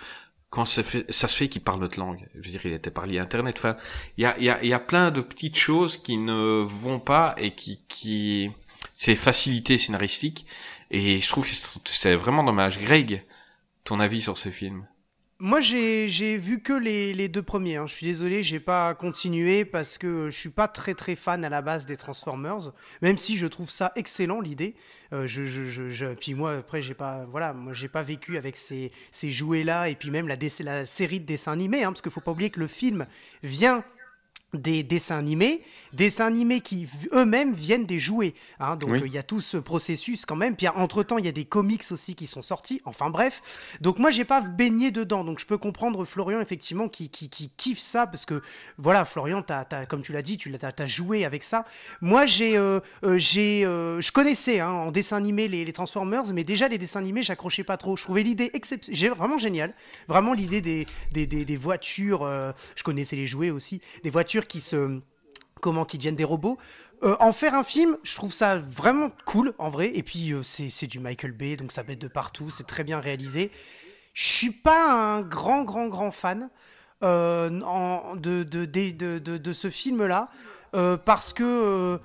[0.51, 2.29] quand ça, fait, ça se fait qu'il parle notre langue?
[2.35, 3.57] Je veux dire, il était parlé Internet.
[3.59, 3.77] Enfin,
[4.19, 7.35] il y a, y, a, y a plein de petites choses qui ne vont pas
[7.39, 7.85] et qui...
[7.89, 8.51] qui
[8.95, 10.47] c'est facilité scénaristique
[10.91, 11.55] et je trouve que
[11.85, 12.79] c'est vraiment dommage.
[12.81, 13.25] Greg,
[13.85, 14.87] ton avis sur ce film?
[15.45, 17.75] Moi, j'ai vu que les, deux premiers.
[17.75, 17.89] hein.
[17.89, 21.49] Je suis désolé, j'ai pas continué parce que je suis pas très très fan à
[21.49, 22.71] la base des Transformers.
[23.01, 24.77] Même si je trouve ça excellent l'idée.
[25.13, 25.27] Euh,
[26.21, 29.95] puis moi après j'ai pas voilà moi pas vécu avec ces, ces jouets là et
[29.95, 32.67] puis même la, série de dessins animés hein, parce qu'il faut pas oublier que le
[32.67, 33.07] film
[33.43, 33.85] vient
[34.55, 35.63] des dessins animés,
[35.93, 38.35] dessins animés qui eux-mêmes viennent des jouets.
[38.61, 38.77] hein.
[38.77, 39.01] donc Oui.
[39.03, 40.57] euh, il y a tout ce processus quand même.
[40.57, 42.81] Puis entre temps il y a des comics aussi qui sont sortis.
[42.85, 43.43] Enfin bref.
[43.81, 45.25] Donc moi j'ai pas baigné dedans.
[45.25, 48.43] Donc je peux comprendre Florian effectivement qui, qui, qui kiffe ça parce que
[48.79, 51.65] voilà Florian t'as- comme tu l'as dit tu t'as, t'as joué avec ça.
[52.01, 56.33] Moi j'ai euh, euh, j'ai euh, je connaissais hein, en dessin animé les, les Transformers
[56.33, 57.97] mais déjà les dessins animés j'accrochais pas trop.
[57.97, 59.75] Je trouvais l'idée excep- j'ai vraiment génial.
[60.09, 62.23] Vraiment l'idée des, des, des, des voitures.
[62.77, 63.81] je connaissais les jouets aussi.
[64.05, 64.99] Des voitures qui se
[65.63, 66.59] comment qui deviennent des robots.
[67.03, 69.93] Euh, en faire un film, je trouve ça vraiment cool en vrai.
[69.95, 73.01] Et puis euh, c'est du Michael Bay, donc ça bête de partout, c'est très bien
[73.01, 73.51] réalisé.
[74.13, 76.51] Je suis pas un grand grand grand fan
[77.03, 77.49] euh,
[78.17, 80.29] de, de, de, de, ce film-là
[80.75, 81.99] euh, parce que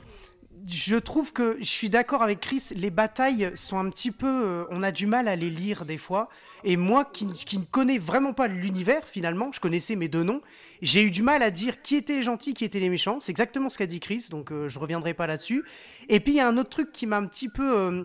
[0.66, 4.82] je trouve que je suis d'accord avec Chris, les batailles sont un petit peu, on
[4.82, 6.30] a du mal à les lire des fois.
[6.64, 10.42] Et moi, qui, ne connais vraiment pas l'univers finalement, je connaissais mes deux noms,
[10.82, 13.20] j'ai eu du mal à dire qui étaient les gentils, qui étaient les méchants.
[13.20, 15.64] C'est exactement ce qu'a dit Chris, donc euh, je reviendrai pas là-dessus.
[16.10, 18.04] Et puis il y a un autre truc qui m'a un petit peu euh,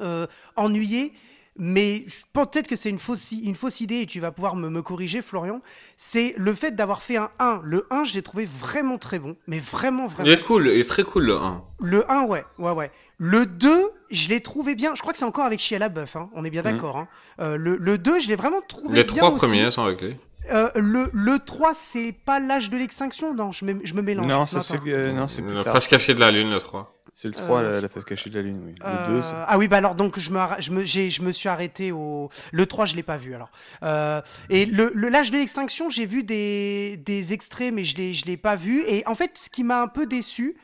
[0.00, 0.26] euh,
[0.56, 1.12] ennuyé,
[1.58, 4.56] mais je pense peut-être que c'est une fausse, une fausse idée et tu vas pouvoir
[4.56, 5.60] me, me corriger, Florian.
[5.96, 7.60] C'est le fait d'avoir fait un 1.
[7.64, 10.28] Le 1, je l'ai trouvé vraiment très bon, mais vraiment, vraiment.
[10.28, 11.64] Il est cool, il est très cool le 1.
[11.80, 12.90] Le 1, ouais, ouais, ouais.
[13.18, 14.94] Le 2, je l'ai trouvé bien.
[14.94, 16.28] Je crois que c'est encore avec Shia LaBeouf, hein.
[16.34, 16.96] on est bien d'accord.
[16.98, 17.08] Hein.
[17.40, 19.46] Euh, le, le 2, je l'ai vraiment trouvé Les bien trois aussi.
[19.46, 20.16] premiers sont avec lui.
[20.52, 23.34] Euh, le, le 3, c'est pas l'âge de l'extinction?
[23.34, 24.26] Non, je me, je me mélange.
[24.26, 25.72] Non, ça c'est euh, non, c'est plus La tard.
[25.72, 26.95] face cachée de la lune, le 3.
[27.18, 28.74] C'est le 3, Euh, la, la face cachée de la lune, oui.
[28.78, 29.34] Le Euh, 2, c'est...
[29.48, 32.28] ah oui, bah alors donc je me, je me, j'ai- je me suis arrêté au.
[32.52, 33.50] Le 3, je l'ai pas vu alors.
[33.82, 34.20] Euh,
[34.50, 38.26] et le, le- l'âge de l'extinction, j'ai vu des, des extraits, mais je l'ai, je
[38.26, 38.84] l'ai pas vu.
[38.86, 40.54] Et en fait, ce qui m'a un peu déçu,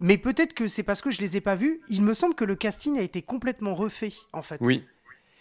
[0.00, 2.44] mais peut-être que c'est parce que je les ai pas vus, il me semble que
[2.44, 4.58] le casting a été complètement refait en fait.
[4.60, 4.84] Oui.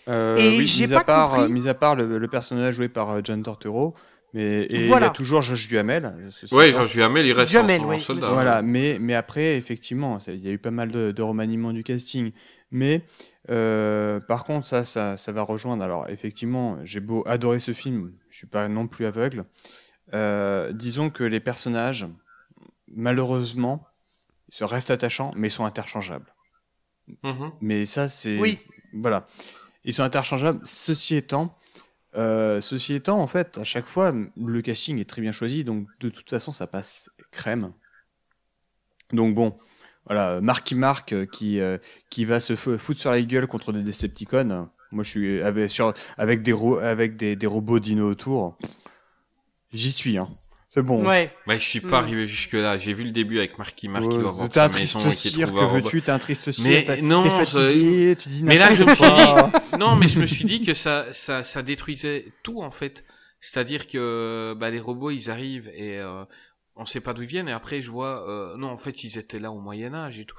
[0.07, 2.27] Euh, Et oui, j'ai mis, pas à part, compris- euh, mis à part le, le
[2.29, 3.93] personnage joué par euh, John Torturo,
[4.33, 5.07] mais, et Voilà.
[5.07, 6.05] il y a toujours Josh Duhamel.
[6.51, 6.79] Ouais, étant.
[6.79, 8.31] Georges Duhamel, il reste Duhamel, oui, soldat.
[8.31, 11.73] Voilà, mais, mais après, effectivement, ça- il y a eu pas mal de, de remaniements
[11.73, 12.31] du casting.
[12.71, 13.03] Mais
[13.49, 15.83] euh, par contre, ça, ça, ça va rejoindre.
[15.83, 19.43] Alors, effectivement, j'ai beau adorer ce film, je suis pas non plus aveugle.
[20.13, 22.05] Euh, disons que les personnages,
[22.93, 23.85] malheureusement,
[24.49, 26.33] se restent attachants, mais ils sont interchangeables.
[27.23, 27.51] Mhm.
[27.61, 28.37] Mais ça, c'est.
[28.39, 28.59] Oui.
[28.93, 29.27] Voilà.
[29.83, 30.59] Ils sont interchangeables.
[30.65, 31.53] Ceci étant,
[32.15, 35.87] euh, ceci étant, en fait, à chaque fois, le casting est très bien choisi, donc
[35.99, 37.73] de toute façon, ça passe crème.
[39.13, 39.57] Donc bon,
[40.05, 41.77] voilà, Marky Mark euh, qui, euh,
[42.09, 44.69] qui va se fou- foutre sur la gueule contre des Decepticons.
[44.91, 48.57] Moi, je suis avec, des, avec des, des robots dino autour.
[49.71, 50.27] J'y suis, hein.
[50.73, 51.05] C'est bon.
[51.05, 51.35] Ouais.
[51.47, 52.03] Bah, je suis pas Mm.
[52.05, 52.77] arrivé jusque là.
[52.77, 55.29] J'ai vu le début avec Marky Mark qui Ouais, doit vendre sa maison triste et
[55.31, 55.75] qui trouve que un robot.
[55.83, 59.77] veux-tu T'es un triste cire, Mais non, tu dis Mais là, je me suis dit,
[59.77, 63.03] non, mais je me suis dit que ça, ça, ça détruisait tout en fait.
[63.41, 66.23] C'est-à-dire que bah, les robots, ils arrivent et euh,
[66.77, 67.49] on sait pas d'où ils viennent.
[67.49, 70.25] Et après, je vois, euh, non, en fait, ils étaient là au Moyen Âge et
[70.25, 70.37] tout.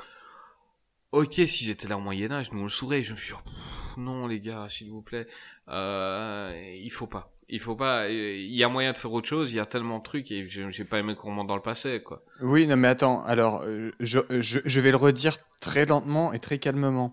[1.11, 3.03] Ok, s'ils étaient là au Moyen Âge, nous on le saurait.
[3.03, 5.27] Je me suis dit, pff, non les gars, s'il vous plaît,
[5.69, 7.35] euh, il faut pas.
[7.53, 8.09] Il faut pas.
[8.09, 9.53] Il y a moyen de faire autre chose.
[9.53, 12.25] Il y a tellement de trucs et j'ai pas aimé qu'on dans le passé, quoi.
[12.41, 16.39] Oui, non mais attends, alors euh, je, je, je vais le redire très lentement et
[16.39, 17.13] très calmement.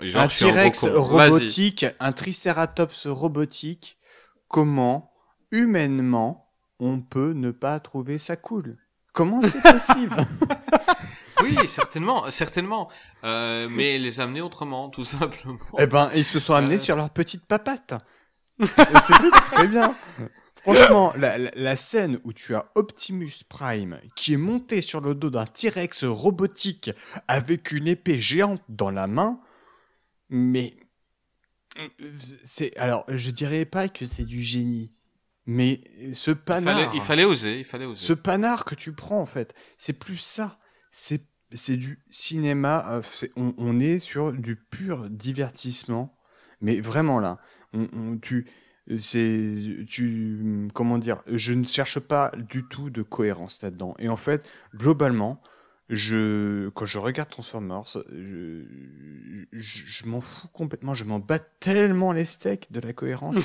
[0.00, 3.96] Genre, un T-Rex robotique, un Triceratops robotique,
[4.46, 5.10] comment,
[5.52, 8.76] humainement, on peut ne pas trouver ça cool
[9.14, 10.16] Comment c'est possible?
[11.42, 12.90] Oui, certainement, certainement.
[13.24, 15.56] Euh, mais les amener autrement, tout simplement.
[15.78, 16.78] Eh ben, ils se sont amenés Euh.
[16.80, 17.94] sur leur petite papate.
[18.60, 19.96] Et C'était très bien.
[20.62, 25.14] Franchement, la, la- la scène où tu as Optimus Prime qui est monté sur le
[25.14, 26.90] dos d'un T-Rex robotique
[27.28, 29.40] avec une épée géante dans la main,
[30.28, 30.74] mais
[32.42, 34.90] c'est alors je dirais pas que c'est du génie,
[35.46, 35.80] mais
[36.12, 38.04] ce Il panard, fallait, il fallait oser, il fallait oser.
[38.04, 40.58] ce panard que tu prends en fait, c'est plus ça,
[40.90, 41.22] c'est
[41.52, 46.12] c'est du cinéma, euh, c'est- on, on est sur du pur divertissement,
[46.60, 47.38] mais vraiment là,
[47.72, 48.46] on, on- tu
[48.98, 53.94] c'est tu comment dire je ne cherche pas du tout de cohérence là-dedans.
[53.98, 55.42] Et en fait globalement
[55.90, 58.64] je quand je regarde Transformers je,
[59.52, 60.94] je, je m'en fous complètement.
[60.94, 63.36] Je m'en bats tellement les steaks de la cohérence.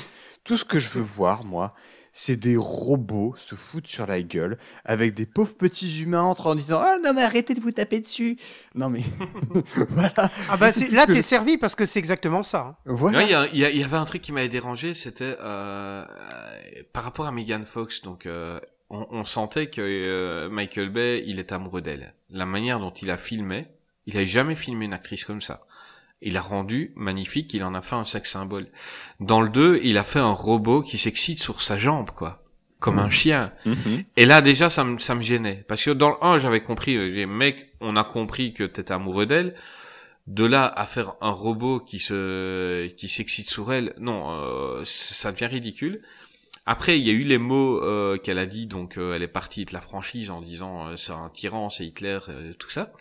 [0.44, 1.74] Tout ce que je veux voir moi
[2.16, 6.54] c'est des robots se foutre sur la gueule avec des pauvres petits humains entre en
[6.54, 8.36] disant ah non mais arrêtez de vous taper dessus
[8.76, 9.02] non mais
[9.90, 10.12] voilà
[10.48, 12.60] Ah bah là que- t'es servi parce que c'est exactement ça.
[12.60, 12.76] hein.
[12.86, 17.32] voilà Il y, avait un truc qui m'avait dérangé, c'était euh, euh, par rapport à
[17.32, 18.02] Megan Fox.
[18.02, 18.60] Donc, euh,
[18.90, 22.14] on, on sentait que euh, Michael Bay, il est amoureux d'elle.
[22.30, 23.66] La manière dont il a filmé,
[24.06, 25.62] il a jamais filmé une actrice comme ça.
[26.24, 28.66] Il a rendu magnifique, il en a fait un sex symbole.
[29.20, 32.42] Dans le 2, il a fait un robot qui s'excite sur sa jambe, quoi.
[32.80, 33.52] Comme un chien.
[33.64, 34.04] Mhm.
[34.16, 35.64] Et là, déjà, ça me, ça me gênait.
[35.68, 38.92] Parce que dans le 1, j'avais compris, euh, j'ai, mec, on a compris que t'étais
[38.92, 39.54] amoureux d'elle.
[40.26, 45.32] De là à faire un robot qui se, qui s'excite sur elle, non, euh, ça
[45.32, 46.02] devient ridicule.
[46.66, 49.28] Après, il y a eu les mots euh, qu'elle a dit, donc euh, elle est
[49.28, 52.92] partie de la franchise en disant euh, c'est un tyran, c'est Hitler, euh, tout ça.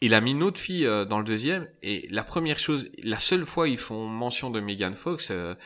[0.00, 3.18] Il a mis une autre fille euh, dans le deuxième, et la première chose, la
[3.18, 5.56] seule fois ils font mention de Megan Fox, euh,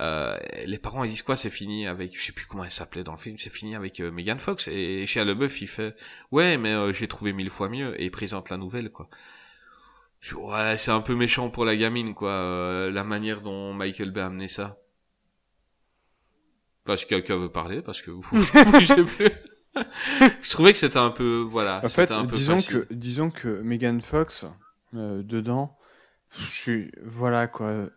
[0.00, 3.04] euh, les parents ils disent quoi, c'est fini avec, je sais plus comment elle s'appelait
[3.04, 5.94] dans le film, c'est fini avec euh, Megan Fox, et Shia LeBeouf il fait,
[6.30, 9.10] ouais mais j'ai trouvé mille fois mieux, et il présente la nouvelle quoi.
[10.34, 14.26] Ouais, c'est un peu méchant pour la gamine quoi, la manière dont Michael Bay a
[14.26, 14.78] amené ça.
[16.84, 18.22] Parce que quelqu'un veut parler, parce que vous
[18.72, 19.30] bougez plus.
[20.42, 21.78] je trouvais que c'était un peu, voilà.
[21.84, 22.86] En fait, c'était un peu disons facile.
[22.88, 24.46] que, disons que Megan Fox,
[24.94, 25.76] euh, dedans,
[26.30, 27.88] je suis, voilà quoi,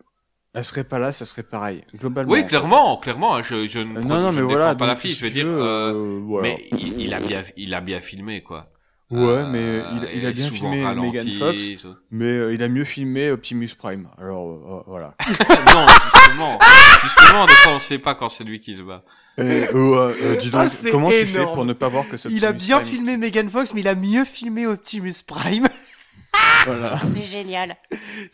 [0.56, 2.32] elle serait pas là, ça serait pareil, globalement.
[2.32, 4.96] Oui, clairement, clairement, je, je ne, Euh, non, non, je mais ne voilà, pas la
[4.96, 6.48] fille, si je veux dire, veux, euh, euh, voilà.
[6.48, 8.72] mais il, il a bien, il a bien filmé, quoi.
[9.12, 13.32] Ouais, mais il, il a bien filmé ralenti, Megan Fox, mais il a mieux filmé
[13.32, 14.08] Optimus Prime.
[14.18, 15.14] Alors, voilà.
[15.30, 16.58] non, justement,
[17.04, 19.04] justement, des fois, on sait pas quand c'est lui qui se bat.
[19.38, 22.30] Et, euh, euh, dis donc, Ah, comment tu fais pour ne pas voir que ce
[22.30, 25.68] Il a bien Prime- filmé Megan Fox, mais il a mieux filmé Optimus Prime.
[26.66, 26.96] Voilà.
[27.14, 27.78] C'est génial.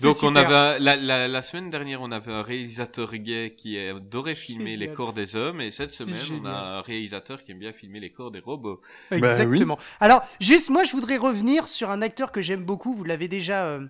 [0.02, 4.36] Donc on avait la, la, la semaine dernière on avait un réalisateur gay qui adorait
[4.36, 7.74] filmer les corps des hommes et cette semaine on a un réalisateur qui aime bien
[7.74, 8.82] filmer les corps des robots.
[9.12, 9.78] Bah Exactement.
[10.00, 12.96] Alors, juste, moi, je voudrais revenir sur un acteur que j'aime beaucoup.
[12.96, 13.86] Vous l'avez déjà euh,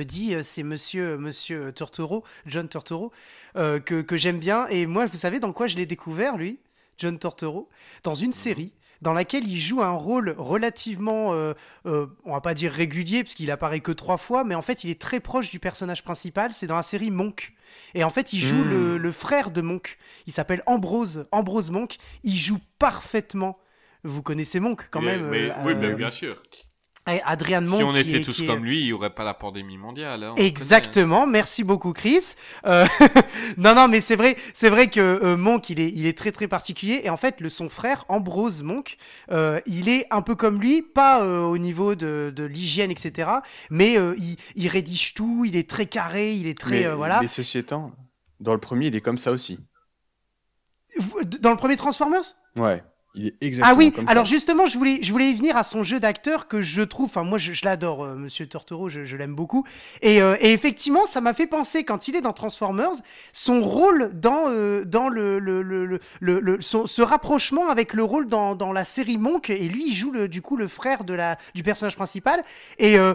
[0.00, 3.12] dit, euh, c'est Monsieur Monsieur Turturro, John Turturro,
[3.56, 4.66] euh, que, que j'aime bien.
[4.68, 6.58] Et moi, vous savez dans quoi je l'ai découvert, lui,
[6.98, 7.68] John Turturro
[8.02, 11.54] Dans une série dans laquelle il joue un rôle relativement, euh,
[11.86, 14.84] euh, on va pas dire régulier, parce qu'il apparaît que trois fois, mais en fait,
[14.84, 16.52] il est très proche du personnage principal.
[16.52, 17.52] C'est dans la série Monk.
[17.94, 19.98] Et en fait, il joue le, le frère de Monk.
[20.28, 21.96] Il s'appelle Ambrose, Ambrose Monk.
[22.22, 23.58] Il joue parfaitement.
[24.04, 25.28] Vous connaissez Monk quand Mais- même.
[25.30, 26.40] mais- euh, oui, euh, mais bien sûr.
[27.10, 27.78] Et Adrian Monk.
[27.78, 30.22] si on était est- tous est- comme lui, il n'y aurait pas la pandémie mondiale.
[30.22, 32.34] hein, le Exactement, merci beaucoup Chris.
[32.64, 32.86] Euh,
[33.56, 36.30] non, non, mais c'est vrai, c'est vrai que euh, Monk, il est, il est très
[36.30, 37.00] très particulier.
[37.04, 38.96] Et en fait, le, son frère, Ambrose Monk,
[39.32, 43.30] euh, il est un peu comme lui, pas euh, au niveau de, de l'hygiène, etc.
[43.70, 46.70] Mais euh, il, il rédige tout, il est très carré, il est très...
[46.70, 47.20] mais, euh, voilà.
[47.20, 47.90] mais ceci étant,
[48.38, 49.58] dans le premier, il est comme ça aussi.
[51.40, 52.22] Dans le premier Transformers?
[52.58, 52.82] Ouais,
[53.14, 54.30] il est exactement Ah oui, comme alors ça.
[54.30, 57.22] justement, je voulais, je voulais y venir à son jeu d'acteur que je trouve, enfin
[57.24, 59.64] moi je, je l'adore, euh, Monsieur Turturro, je, je l'aime beaucoup.
[60.00, 62.92] Et, euh, et effectivement, ça m'a fait penser quand il est dans Transformers,
[63.34, 68.28] son rôle dans, euh, dans le, le, le, le, son- ce rapprochement avec le rôle
[68.28, 69.50] dans, dans la série Monk.
[69.50, 72.42] Et lui, il joue du coup le frère de la, du personnage principal.
[72.78, 73.12] Et euh,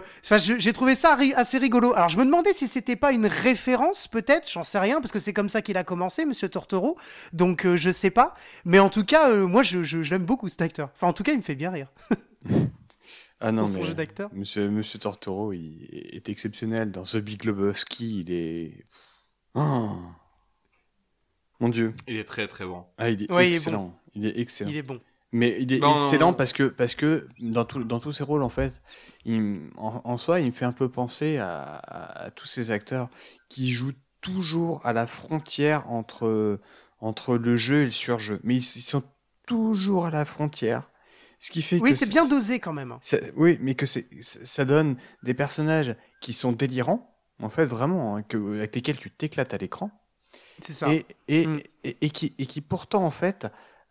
[0.58, 1.92] j'ai trouvé ça ri- assez rigolo.
[1.94, 5.18] Alors je me demandais si c'était pas une référence, peut-être, j'en sais rien, parce que
[5.18, 6.96] c'est comme ça qu'il a commencé, Monsieur Turturro.
[7.32, 8.34] Donc je sais pas.
[8.64, 10.90] Mais en tout cas, moi je, je, je l'aime beaucoup cet acteur.
[10.94, 11.88] Enfin, en tout cas, il me fait bien rire.
[13.40, 14.30] Ah non, son mais jeu d'acteur.
[14.34, 16.90] Monsieur, Monsieur Tortoro, il est exceptionnel.
[16.90, 18.84] Dans The Big Lebowski, il est...
[19.54, 19.90] Oh.
[21.60, 21.94] Mon Dieu.
[22.08, 22.84] Il est très très bon.
[22.98, 23.96] Ah, il est Ouais, il est excellent.
[24.14, 24.70] Il est excellent.
[24.70, 25.00] Il est bon.
[25.30, 28.24] Mais il est Non, excellent non, parce que, parce que dans, tout- dans tous ses
[28.24, 28.72] rôles, en fait,
[29.24, 32.72] il en, en soi, il me fait un peu penser à, à- à tous ces
[32.72, 33.08] acteurs
[33.48, 36.58] qui jouent toujours à la frontière entre,
[36.98, 38.40] entre le jeu et le surjeu.
[38.42, 39.04] Mais ils, ils sont
[39.48, 40.90] toujours à la frontière.
[41.40, 42.96] Ce qui fait Oui, c'est bien dosé quand même.
[43.36, 48.22] oui, mais que c'est, ça donne des personnages qui sont délirants, en fait, vraiment, hein,
[48.22, 49.90] que, avec lesquels tu t'éclates à l'écran,
[50.60, 50.88] C'est ça.
[50.88, 51.60] et, et, Mm.
[51.84, 53.46] et, et qui, et qui pourtant en fait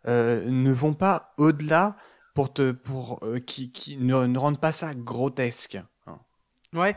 [0.06, 1.96] euh, ne vont pas au-delà
[2.34, 5.78] pour te pour euh, qui, qui ne, ne rendent pas ça grotesque.
[6.06, 6.18] hein.
[6.74, 6.96] Ouais.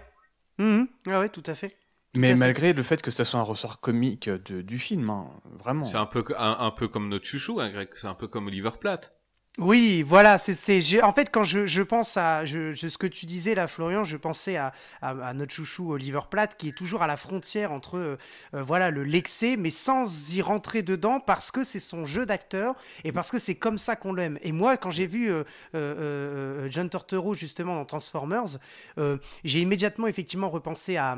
[0.57, 0.87] Mhm.
[1.07, 1.75] Ouais, ouais, tout à fait.
[2.13, 2.35] Mais fait.
[2.35, 5.85] malgré le fait que ça soit un ressort comique de- du film, hein, vraiment.
[5.85, 7.89] C'est un peu, un, un peu comme notre chouchou, hein, Greg.
[7.95, 9.15] C'est un peu comme Oliver Platt.
[9.57, 12.97] Oui, voilà, c'est, c'est, j'ai- en fait, quand je, je pense à je, je- ce
[12.97, 14.71] que tu disais là, Florian, je pensais à,
[15.01, 18.17] à, à notre chouchou Oliver Platt, qui est toujours à la frontière entre, euh,
[18.53, 22.75] euh, voilà, le l'excès, mais sans y rentrer dedans, parce que c'est son jeu d'acteur
[23.03, 24.39] et parce que c'est comme ça qu'on l'aime.
[24.41, 25.43] Et moi, quand j'ai vu euh,
[25.75, 28.57] euh, euh, John Turturro justement dans Transformers,
[28.99, 31.17] euh, j'ai immédiatement effectivement repensé à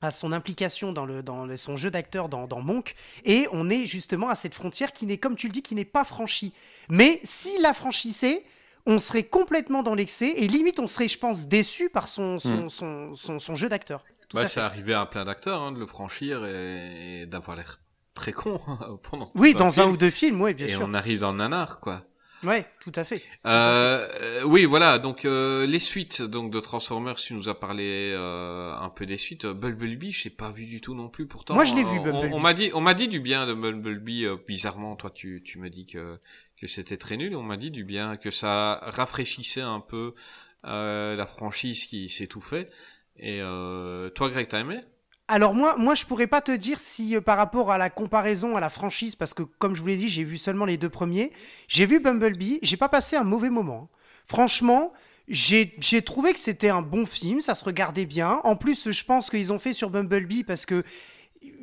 [0.00, 2.94] à son implication dans, le, dans le- son jeu d'acteur dans, dans Monk,
[3.24, 5.84] et on est justement à cette frontière qui n'est, comme tu le dis, qui n'est
[5.84, 6.52] pas franchie.
[6.88, 8.44] Mais s'il la franchissait,
[8.86, 12.68] on serait complètement dans l'excès, et limite on serait, je pense, déçu par son, son,
[12.68, 14.02] son, son, son jeu d'acteur.
[14.32, 17.78] Bah, c'est arrivé à plein d'acteurs hein, de le franchir et, et d'avoir l'air
[18.14, 18.60] très con
[19.10, 20.86] pendant Oui, dans un ou deux films, oui, bien Et sûr.
[20.86, 22.02] on arrive dans le nanar, quoi.
[22.42, 23.22] Ouais, tout à fait.
[23.46, 24.98] Euh, euh, oui, voilà.
[24.98, 29.16] Donc euh, les suites donc de Transformers, tu nous as parlé euh, un peu des
[29.16, 29.46] suites.
[29.46, 31.26] Bumblebee, je n'ai pas vu du tout non plus.
[31.26, 32.34] Pourtant, Moi, je l'ai vu, euh, on- Bumblebee.
[32.34, 34.24] On, m'a dit, on m'a dit du bien de Bumblebee.
[34.26, 36.18] euh, bizarrement, toi, tu, tu me dis que
[36.60, 37.34] que c'était très nul.
[37.36, 40.14] On m'a dit du bien, que ça rafraîchissait un peu
[40.64, 42.70] euh, la franchise qui s'étouffait.
[43.18, 44.80] Et euh, toi, Greg, t'as aimé?
[45.28, 48.56] Alors moi, moi, je pourrais pas te dire si euh, par rapport à la comparaison
[48.56, 50.88] à la franchise, parce que comme je vous l'ai dit, j'ai vu seulement les deux
[50.88, 51.32] premiers.
[51.66, 53.88] J'ai vu Bumblebee, j'ai pas passé un mauvais moment.
[54.26, 54.92] Franchement,
[55.28, 58.40] j'ai trouvé que c'était un bon film, ça se regardait bien.
[58.44, 60.84] En plus, je pense qu'ils ont fait sur Bumblebee parce que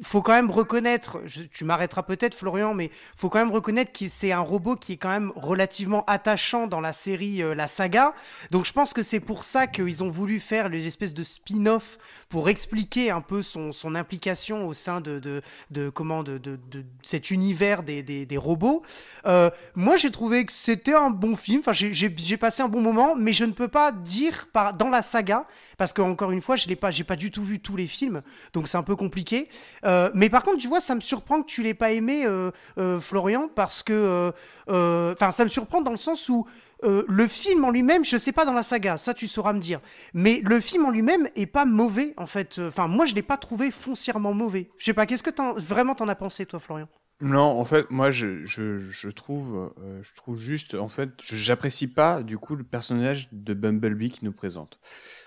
[0.04, 1.20] faut quand même reconnaître,
[1.52, 4.98] tu m'arrêteras peut-être Florian, mais faut quand même reconnaître que c'est un robot qui est
[4.98, 8.14] quand même relativement attachant dans la série, euh, la saga.
[8.52, 11.98] Donc je pense que c'est pour ça qu'ils ont voulu faire les espèces de spin-off
[12.30, 16.60] pour expliquer un peu son, son implication au sein de, de, comment de, de,
[17.04, 18.82] cet univers des, des, des robots.
[19.26, 23.16] Euh, moi j'ai trouvé que c'était un bon film, enfin j'ai- passé un bon moment,
[23.16, 24.48] mais je ne peux pas dire
[24.78, 25.46] dans la saga,
[25.78, 28.22] parce que encore une fois je l'ai pas, pas du tout vu tous les films,
[28.54, 29.48] donc c'est un peu compliqué.
[29.86, 32.52] Euh, mais par contre, tu vois, ça me surprend que tu l'aies pas aimé, euh,
[32.78, 34.32] euh, Florian, parce que, euh,
[34.70, 36.46] euh, enfin, ça me surprend dans le sens où
[36.84, 39.60] euh, le film en lui-même, je sais pas dans la saga, ça tu sauras me
[39.60, 39.80] dire,
[40.14, 42.60] mais le film en lui-même est pas mauvais en fait.
[42.60, 44.70] Enfin, moi, je l'ai pas trouvé foncièrement mauvais.
[44.78, 46.88] Je sais pas, qu'est-ce que t'en- vraiment t'en as pensé, toi, Florian?
[47.22, 51.38] Non, en fait, moi, je, je, je trouve, euh, je trouve juste, en fait, je-
[51.38, 54.78] j'apprécie pas du coup le personnage de Bumblebee qui nous présente.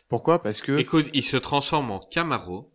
[0.09, 0.43] Pourquoi?
[0.43, 2.70] Parce que Écoute, il se transforme en Camaro.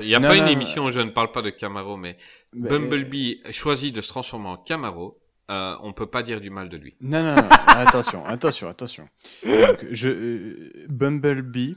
[0.00, 1.96] Il n'y a Non, pas non, une émission où je ne parle pas de Camaro,
[1.96, 2.16] mais
[2.52, 5.20] Bumblebee choisit de se transformer en Camaro.
[5.50, 6.96] Euh, on peut pas dire du mal de lui.
[7.02, 7.48] Non, non, non.
[7.68, 9.08] attention, attention, attention.
[9.44, 11.76] Donc, je, euh, Bumblebee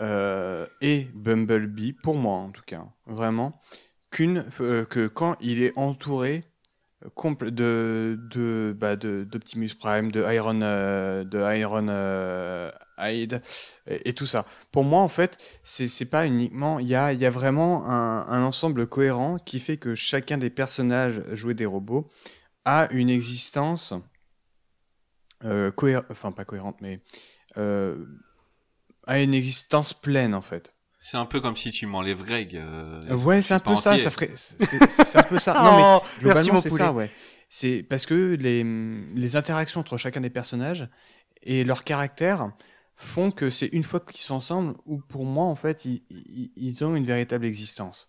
[0.00, 3.60] euh, et Bumblebee, pour moi en tout cas, vraiment,
[4.10, 6.42] qu'une, euh, que quand il est entouré
[7.02, 12.70] de, de, bah, d'Optimus Prime, de Iron, euh, de Iron euh,
[14.04, 14.44] et, tout ça.
[14.70, 18.44] Pour moi, en fait, c'est, c'est pas uniquement, il y a, y a vraiment un,
[18.44, 22.10] ensemble cohérent qui fait que chacun des personnages joués des robots
[22.64, 23.94] a une existence
[25.44, 27.00] euh, cohé- enfin pas cohérente, mais
[27.56, 28.04] euh,
[29.06, 30.74] a une existence pleine en fait.
[31.02, 32.56] C'est un peu comme si tu m'enlèves Greg.
[32.56, 34.04] euh, ouais, c'est un peu ça, entier.
[34.04, 35.54] ça ferait, c'est un peu ça.
[35.64, 37.10] non mais Oh, globalement c'est ça, ouais.
[37.48, 38.62] C'est parce que les,
[39.14, 40.86] les interactions entre chacun des personnages
[41.42, 42.52] et leur caractère
[42.96, 46.52] font que c'est une fois qu'ils sont ensemble où pour moi en fait ils, ils,
[46.54, 48.08] ils ont une véritable existence.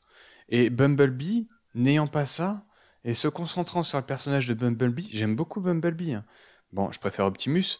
[0.49, 2.65] Et Bumblebee, n'ayant pas ça
[3.05, 6.13] et se concentrant sur le personnage de Bumblebee, j'aime beaucoup Bumblebee.
[6.13, 6.25] hein.
[6.73, 7.79] Bon, je préfère Optimus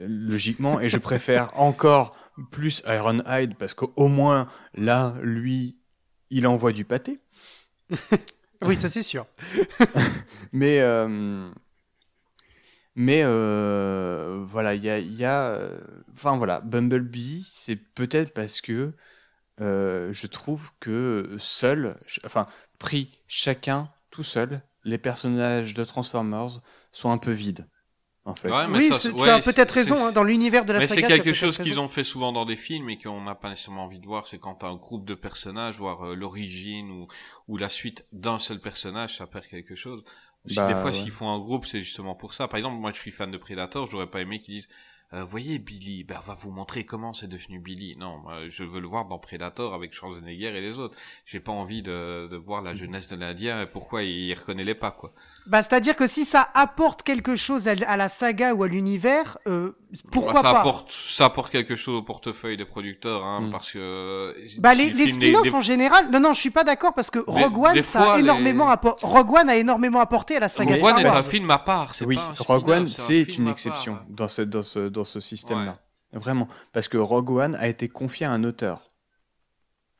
[0.00, 2.12] euh, logiquement et je préfère encore
[2.50, 5.76] plus Ironhide parce qu'au moins là lui
[6.30, 7.20] il envoie du pâté.
[8.62, 9.26] Oui, ça c'est sûr.
[10.52, 11.50] Mais, euh,
[12.94, 15.68] mais euh, voilà, il y a, il y a,
[16.12, 18.92] enfin voilà, Bumblebee, c'est peut-être parce que
[19.60, 22.46] euh, je trouve que seul, enfin
[22.78, 26.60] pris chacun tout seul, les personnages de Transformers
[26.92, 27.66] sont un peu vides,
[28.24, 28.50] en fait.
[28.50, 30.86] Ouais, mais Oui, ça, tu ouais, as peut-être raison, hein, dans l'univers de la Mais
[30.86, 31.00] saga.
[31.08, 33.48] c'est as quelque chose qu'ils ont fait souvent dans des films et qu'on n'a pas
[33.50, 34.26] nécessairement envie de voir.
[34.26, 37.06] C'est quand t'as un groupe de personnages, voir euh, l'origine ou,
[37.48, 40.04] ou la suite d'un seul personnage, ça perd quelque chose.
[40.46, 40.92] Si Bah, des fois, ouais.
[40.92, 42.48] s'ils font un groupe, c'est justement pour ça.
[42.48, 44.68] Par exemple, moi, je suis fan de Predator, j'aurais pas aimé qu'ils disent,
[45.14, 47.96] euh, voyez Billy, ben, on va vous montrer comment c'est devenu Billy.
[47.96, 50.96] Non, je veux le voir dans Predator avec Schwarzenegger et les autres.
[51.24, 54.74] J'ai pas envie de, de voir la jeunesse de l'Indien et pourquoi il reconnaît les
[54.74, 55.14] pas, quoi.
[55.46, 59.72] Bah, c'est-à-dire que si ça apporte quelque chose à, la saga ou à l'univers, euh,
[60.10, 60.60] pourquoi Bah, ça pas?
[60.60, 63.50] apporte, ça apporte quelque chose au portefeuille des producteurs, hein, Mm.
[63.50, 64.34] parce que.
[64.58, 66.94] Bah si les, le les spin-offs des- en général, non non, je suis pas d'accord
[66.94, 70.00] parce que Rogue One des ça fois, a les- énormément appor- Rogue One a énormément
[70.00, 72.44] apporté à la saga Rogue One est un film à part, c'est Oui, pas un
[72.44, 74.04] Rogue One, c'est une exception part.
[74.08, 75.74] dans ce, dans ce, dans ce système-là.
[76.12, 76.18] Ouais.
[76.20, 76.48] Vraiment.
[76.72, 78.80] Parce que Rogue One a été confié à un auteur.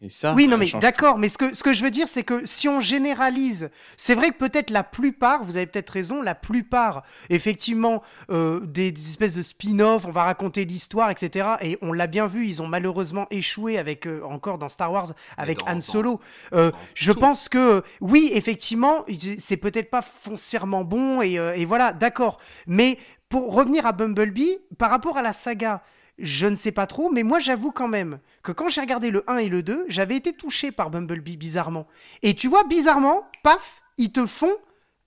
[0.05, 2.09] Et ça, Oui, non, ça mais d'accord, mais ce que, ce que je veux dire,
[2.09, 6.21] c'est que si on généralise, c'est vrai que peut-être la plupart, vous avez peut-être raison,
[6.21, 11.49] la plupart, effectivement, euh, des, des espèces de spin-off, on va raconter l'histoire, etc.
[11.63, 15.13] Et on l'a bien vu, ils ont malheureusement échoué avec, euh, encore dans Star Wars,
[15.39, 16.21] avec dans- Han dans- Solo.
[16.53, 17.21] Euh, dans je tout.
[17.21, 19.07] pense que, oui, effectivement,
[19.39, 22.39] c'est peut-être pas foncièrement bon, et, euh, et voilà, d'accord.
[22.67, 22.99] Mais
[23.31, 25.83] pour revenir à Bumblebee, par rapport à la saga,
[26.19, 29.25] je ne sais pas trop, mais moi j'avoue quand même que quand j'ai regardé le
[29.29, 31.87] 1 et le 2, j'avais été touché par Bumblebee bizarrement.
[32.23, 34.53] Et tu vois, bizarrement, paf, ils te font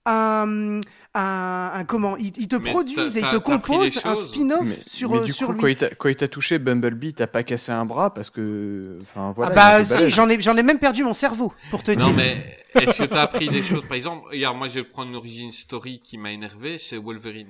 [0.06, 0.80] un.
[1.14, 4.78] un, un- comment ils, ils te Mais produisent et ils te composent un spin-off Mais,
[4.86, 5.60] sur, mais du sur coup, lui.
[5.60, 8.98] quand il t'a- quand il t'a touché Bumblebee, t'as pas cassé un bras parce que.
[9.02, 9.52] Enfin, voilà.
[9.52, 10.14] ah bah si, balèze.
[10.14, 12.14] j'en ai, j'en ai même perdu mon cerveau, pour te Non, dire.
[12.16, 13.84] mais est-ce que t'as appris des choses?
[13.86, 17.48] Par exemple, regarde, moi je vais prendre une origin story qui m'a énervé, c'est Wolverine.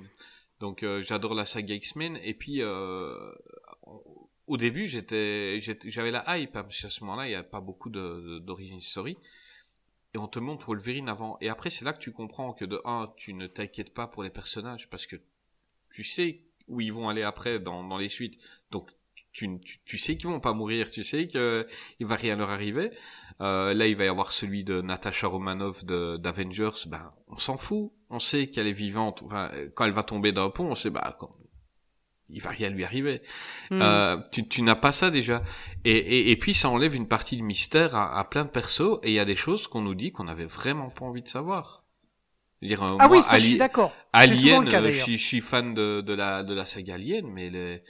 [0.59, 2.17] Donc euh, j'adore la saga X-Men.
[2.23, 3.31] Et puis euh,
[4.47, 7.61] au début j'étais, j'avais la hype hein, parce qu'à ce moment-là il n'y a pas
[7.61, 9.17] beaucoup de, de- d'origin story.
[10.13, 11.37] Et on te montre Wolverine avant.
[11.39, 14.23] Et après c'est là que tu comprends que de un tu ne t'inquiètes pas pour
[14.23, 15.17] les personnages parce que
[15.91, 18.39] tu sais où ils vont aller après dans, dans les suites.
[18.71, 18.89] Donc
[19.31, 20.89] tu, tu, tu sais qu'ils vont pas mourir.
[20.91, 21.67] Tu sais que
[21.99, 22.91] il va rien leur arriver.
[23.41, 26.87] Euh, là, il va y avoir celui de Natasha Romanoff de d'Avengers.
[26.87, 27.93] Ben, on s'en fout.
[28.09, 29.21] On sait qu'elle est vivante.
[29.25, 31.35] Enfin, quand elle va tomber d'un pont, on sait bah quand-
[32.31, 33.21] il va rien lui arriver.
[33.71, 33.81] Hmm.
[33.81, 35.41] Euh, tu, tu n'as pas ça déjà.
[35.83, 38.99] Et, et, et puis ça enlève une partie du mystère à, à plein de persos.
[39.03, 41.27] Et il y a des choses qu'on nous dit qu'on avait vraiment pas envie de
[41.27, 41.83] savoir.
[42.61, 43.93] Je veux Dire, euh, ah moi, oui, ça je suis d'accord.
[44.13, 47.25] Alien, cas, euh, je, suis, je suis fan de, de la de la saga Alien,
[47.27, 47.81] mais les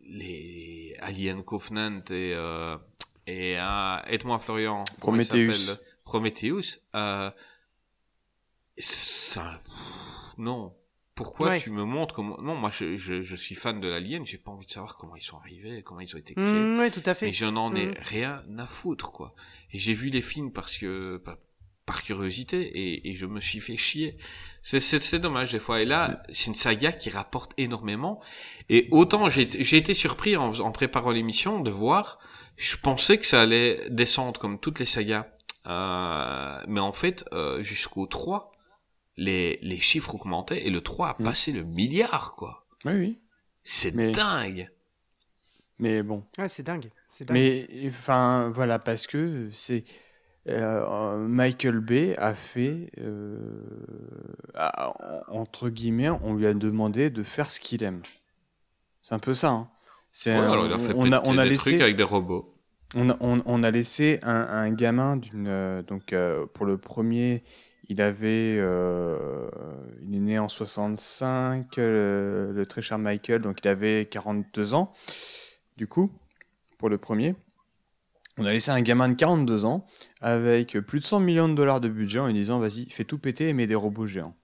[0.00, 2.76] les Alien Covenant et euh,
[3.26, 5.76] et euh, aide-moi Florian, Prometheus.
[6.04, 7.30] Prometheus, euh,
[9.30, 9.58] ça,
[10.38, 10.74] non.
[11.14, 11.60] Pourquoi Ouais.
[11.60, 14.50] tu me montres comment Non, moi je, je, je suis fan de l'Alien, j'ai pas
[14.52, 16.46] envie de savoir comment ils sont arrivés, comment ils ont été créés.
[16.46, 17.26] Hmm, oui, tout à fait.
[17.26, 17.94] Mais je n'en ai Mm.
[18.00, 19.34] rien à foutre, quoi.
[19.72, 21.36] Et j'ai vu les films parce que, par,
[21.84, 24.16] par curiosité, et, et je me suis fait chier.
[24.62, 25.82] C'est, dommage, des fois.
[25.82, 28.22] Et là, c'est une saga qui rapporte énormément.
[28.70, 32.18] Et autant j'ai, été- j'ai été surpris en, en préparant l'émission de voir,
[32.56, 35.26] je pensais que ça allait descendre comme toutes les sagas.
[35.66, 38.52] Euh, mais en fait, euh, jusqu'au 3,
[39.20, 41.24] les, les chiffres augmentaient et le 3 a Mm.
[41.24, 42.66] passé le milliard, quoi.
[42.84, 43.18] Oui, oui.
[43.62, 44.70] C'est Mais- dingue.
[45.78, 46.24] Mais bon.
[46.38, 46.90] Ouais, c'est dingue.
[47.30, 49.84] Mais enfin voilà parce que c'est
[50.48, 53.38] euh, Michael Bay a fait euh,
[54.54, 54.92] a-
[55.28, 58.02] entre guillemets on lui a demandé de faire ce qu'il aime.
[59.02, 59.48] C'est un peu ça.
[59.50, 59.68] hein.
[60.12, 61.96] C'est Ouais, un- alors il a fait on a on a des laissé trucs avec
[61.96, 62.54] des robots.
[62.94, 66.78] on a, on, on a laissé un, un gamin d'une euh, donc euh, pour le
[66.78, 67.42] premier
[67.90, 69.50] il avait euh,
[70.02, 74.92] il est né en 65 euh, le très cher Michael donc il avait 42 ans
[75.76, 76.10] du coup
[76.78, 77.34] pour le premier
[78.38, 79.84] on a laissé un gamin de 42 ans
[80.22, 83.18] avec plus de 100 millions de dollars de budget en lui disant vas-y fais tout
[83.18, 84.34] péter et mets des robots géants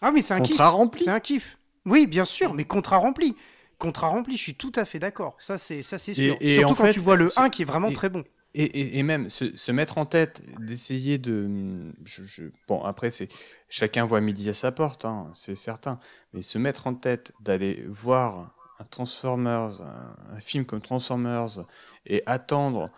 [0.00, 0.52] Ah mais c'est un kiff.
[0.52, 1.58] contrat rempli C'est un kiff.
[1.84, 3.36] Oui, bien sûr, mais contrat rempli.
[3.78, 5.34] Contrat rempli, je suis tout à fait d'accord.
[5.40, 6.36] Ça, c'est ça, c'est sûr.
[6.40, 8.22] et Surtout en quand fait, tu vois le c'est- 1 qui est vraiment très bon.
[8.54, 11.92] Et, et, et même se, se mettre en tête d'essayer de.
[12.04, 13.28] Je, je- bon, après, c'est
[13.70, 15.98] chacun voit midi à sa porte, hein, c'est certain.
[16.34, 21.64] Mais se mettre en tête d'aller voir un Transformers, un, un film comme Transformers,
[22.04, 22.90] et attendre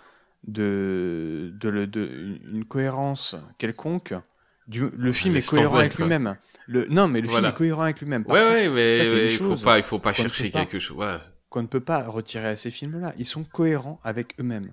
[0.48, 4.14] de, de, le- de- une, cohérence quelconque.
[4.66, 6.36] Du, le film est cohérent avec lui-même.
[6.66, 7.48] Le, non, mais le Voilà.
[7.48, 8.24] film est cohérent avec lui-même.
[8.28, 10.78] Ouais, ouais, mais ça, c'est une il faut chose pas, il faut pas chercher quelque
[10.78, 10.96] chose.
[10.96, 11.20] Voilà.
[11.50, 13.12] qu'on ne peut pas retirer à ces films-là.
[13.18, 14.72] Ils sont cohérents avec eux-mêmes.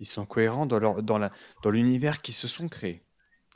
[0.00, 1.30] Ils sont cohérents dans, leur, dans, la,
[1.62, 3.00] dans l'univers qu'ils se sont créés.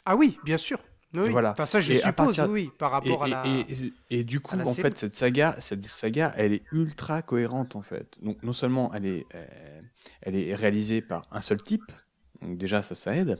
[0.05, 0.79] Ah oui, bien sûr.
[1.15, 1.31] Oui.
[1.31, 1.53] Voilà.
[1.53, 3.43] Enfin, ça, je Et à suppose, partir- oui, par Et, rapport à et- la.
[3.47, 4.83] et- et du coup, à en série.
[4.83, 8.09] fait, cette saga, cette saga, elle est ultra cohérente, en fait.
[8.21, 9.81] Donc, non seulement elle est, euh,
[10.23, 11.91] elle est réalisée par un seul type,
[12.43, 13.39] donc déjà, ça, ça aide.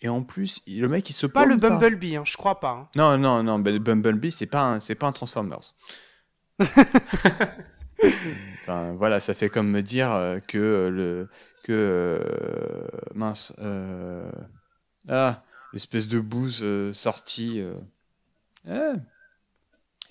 [0.00, 2.70] Et en plus, il- le mec, il se Pas le Bumblebee, hein, je crois pas.
[2.70, 2.88] hein.
[2.94, 5.74] Non, non, non, Bumblebee, c'est pas un, c'est pas un Transformers.
[8.62, 11.28] enfin, voilà, ça fait comme me dire euh, que le
[11.68, 14.30] que euh, mince, euh,
[15.08, 15.42] ah,
[15.74, 17.60] l'espèce de bouse euh, sortie.
[17.60, 17.74] euh,
[18.68, 18.94] ah.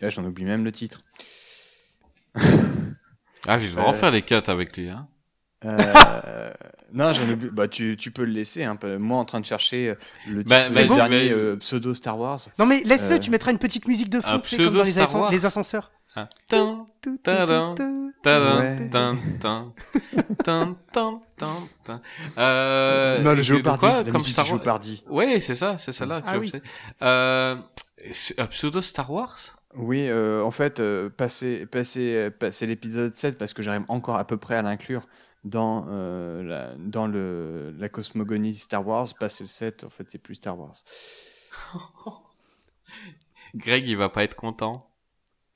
[0.02, 1.04] Ah, j'en oublie même le titre.
[3.50, 4.90] Ah, je vais devoir en faire des cuts avec lui.
[4.90, 5.08] Hein.
[5.64, 6.52] Euh,
[6.92, 7.50] non, j'en oublie.
[7.50, 8.66] Bah, tu, tu peux le laisser.
[8.66, 9.96] Hein, moi, en train de chercher
[10.28, 12.40] le titre Bah, du dernier mais- euh, pseudo Star Wars.
[12.60, 15.32] Non, mais laisse-le, Euh, tu mettras une petite musique de fond, comme dans les, Wars.
[15.32, 15.92] les ascenseurs.
[16.18, 16.28] Hein.
[22.38, 23.80] Euh, non, le jeu de Pardy.
[23.80, 24.98] quoi Comme Star du.
[25.10, 26.50] Ouais, c'est ça, c'est celle-là que Ah je oui.
[26.50, 26.62] sais.
[27.02, 27.56] Euh,
[28.12, 29.38] c'est un pseudo Star Wars
[29.76, 34.16] Oui, euh, en fait, euh, passer, passer, euh, passer l'épisode 7, parce que j'arrive encore
[34.18, 35.08] à peu près à l'inclure
[35.44, 40.18] dans, euh, la, dans le, la cosmogonie Star Wars, passer le 7, en fait, c'est
[40.18, 40.74] plus Star Wars.
[43.56, 44.87] Greg, il va pas être content.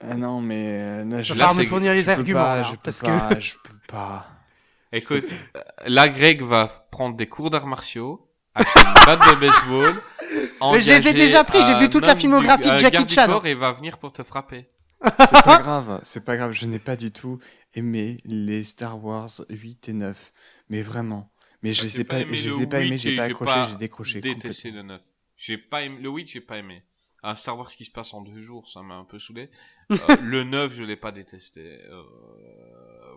[0.04, 2.40] Ah non, mais euh, là, je, Va falloir c'est- me fournir les je peux arguments.
[2.40, 4.28] pas, là, je peux parce pas, je peux pas.
[4.92, 10.02] Écoute, euh, là, Greg va prendre des cours d'arts martiaux, acheter une batte de baseball.
[10.74, 13.28] Mais je les ai déjà pris, j'ai vu toute la filmographie de Jackie Chan.
[13.28, 14.70] corps Et va venir pour te frapper.
[15.04, 17.40] C'est pas grave, c'est pas grave, je n'ai pas du tout
[17.74, 20.34] aimé les Star Wars 8 et 9.
[20.70, 21.32] Mais vraiment.
[21.64, 23.26] Mais je les j'ai ai pas, je le les ai pas aimés, 8 j'ai pas
[23.28, 24.22] j'ai accroché, pas j'ai décroché.
[24.22, 24.94] Détesté complètement.
[24.94, 25.02] le 9.
[25.38, 26.84] J'ai pas aimé, le 8, j'ai pas aimé.
[27.24, 29.50] Un Star Wars qui se passe en deux jours, ça m'a un peu saoulé.
[29.92, 31.62] Euh, le 9, je l'ai pas détesté.
[31.62, 32.04] Euh,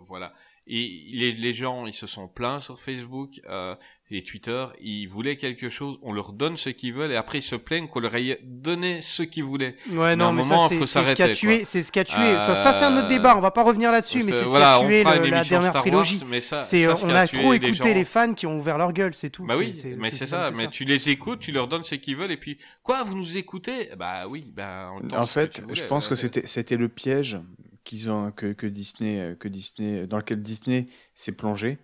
[0.03, 0.33] voilà.
[0.67, 3.75] Et les, les gens, ils se sont plaints sur Facebook euh,
[4.11, 4.65] et Twitter.
[4.81, 7.87] Ils voulaient quelque chose, on leur donne ce qu'ils veulent et après ils se plaignent
[7.87, 9.75] qu'on leur ait donné ce qu'ils voulaient.
[9.89, 11.57] Ouais, Mais non, à un mais moment, ça, c'est faut ce qui a s'arrêter, tué.
[11.57, 11.65] quoi.
[11.65, 12.21] C'est ce qui a tué.
[12.21, 13.35] Euh, Ça, ça, c'est un autre débat.
[13.35, 15.63] On va pas revenir là-dessus, mais C'est- ce voilà, qui a tué le- la dernière
[15.63, 16.17] Star trilogie.
[16.19, 18.33] Wars, mais ça, C'est, ça, euh, ce on a trop les écouté gens- les fans
[18.35, 19.43] qui ont ouvert leur gueule, c'est tout.
[19.45, 20.51] Bah oui, mais c'est ça.
[20.55, 23.37] Mais tu les écoutes, tu leur donnes ce qu'ils veulent, et puis quoi, vous nous
[23.37, 23.89] écoutez?
[23.97, 24.91] Bah oui, bah.
[25.13, 27.37] En, fait, je pense que euh, c'était c'était le piège
[27.83, 31.77] qu'ils ont que, que Disney euh, que Disney dans lequel Disney s'est plongé.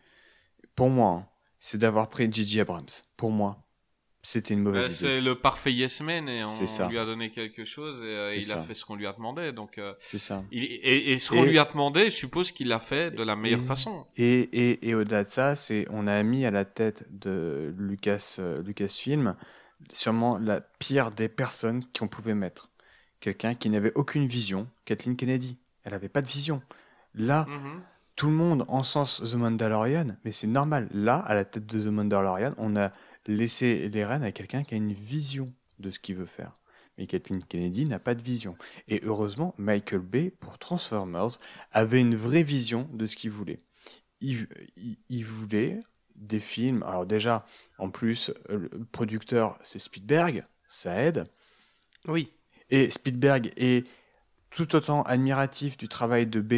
[0.76, 1.26] Pour moi, hein,
[1.62, 2.60] c'est d'avoir pris J.J.
[2.60, 2.86] Abrams.
[3.16, 3.58] Pour moi,
[4.24, 4.94] c'était une mauvaise idée.
[5.08, 6.88] c'est le parfait yes man et on ça.
[6.90, 8.60] lui a donné quelque chose et euh, il ça.
[8.60, 9.52] a fait ce qu'on lui a demandé.
[9.52, 10.44] Donc, euh, C'est ça.
[10.52, 13.36] il- et, et ce qu'on lui a demandé, je suppose qu'il l'a fait de la
[13.36, 14.06] meilleure façon.
[14.18, 19.34] Et, au-delà de ça, c'est on a mis à la tête de Lucas euh, Lucasfilm
[19.94, 22.70] sûrement la pire des personnes qu'on pouvait mettre.
[23.20, 25.58] Quelqu'un qui n'avait aucune vision, Kathleen Kennedy.
[25.84, 26.62] Elle n'avait pas de vision.
[27.16, 27.82] Là, Mhm.
[28.16, 30.88] Tout le monde encense The Mandalorian, mais c'est normal.
[30.94, 32.92] Là, à la tête de The Mandalorian, on a
[33.28, 36.60] laissé les rênes à quelqu'un qui a une vision de ce qu'il veut faire.
[36.98, 38.56] Mais Kathleen Kennedy n'a pas de vision.
[38.88, 41.30] Et heureusement, Michael Bay, pour Transformers,
[41.72, 43.60] avait une vraie vision de ce qu'il voulait.
[44.20, 45.80] Il, il- il voulait
[46.16, 46.84] des films.
[46.84, 47.46] Alors déjà,
[47.80, 51.24] en plus, le producteur, c'est Spielberg, ça aide.
[52.08, 52.32] Oui.
[52.70, 53.88] Et Spielberg est
[54.50, 56.54] tout autant admiratif du travail de B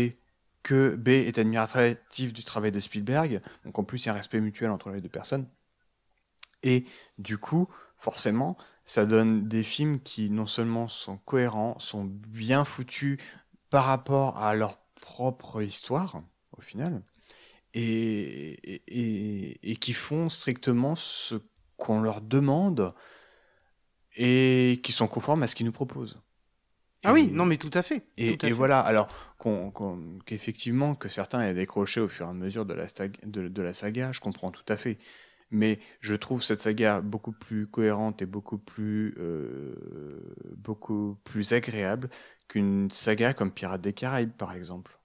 [0.64, 3.42] que B est admiratif du travail de Spielberg.
[3.66, 5.48] Donc en plus, il y a un respect mutuel entre les deux personnes.
[6.64, 6.86] Et
[7.18, 7.68] du coup,
[7.98, 13.20] forcément, ça donne des films qui non seulement sont cohérents, sont bien foutus
[13.70, 16.22] par rapport à leur propre histoire,
[16.58, 17.02] au final,
[17.74, 18.80] et,
[19.82, 21.36] qui font strictement ce
[21.78, 22.94] qu'on leur demande
[24.16, 26.22] et qui sont conformes à ce qu'ils nous proposent.
[27.04, 28.06] Ah oui, non, mais tout à fait.
[28.18, 28.54] et, tout à et fait.
[28.54, 29.08] voilà, alors
[30.26, 33.62] qu'effectivement que certains aient décroché au fur et à mesure de la, stag- de, de
[33.62, 34.98] la saga, je comprends tout à fait.
[35.52, 39.76] Mais je trouve cette saga beaucoup plus cohérente et beaucoup plus, euh,
[40.58, 42.10] beaucoup plus agréable
[42.48, 44.98] qu'une saga comme Pirates des Caraïbes, par exemple.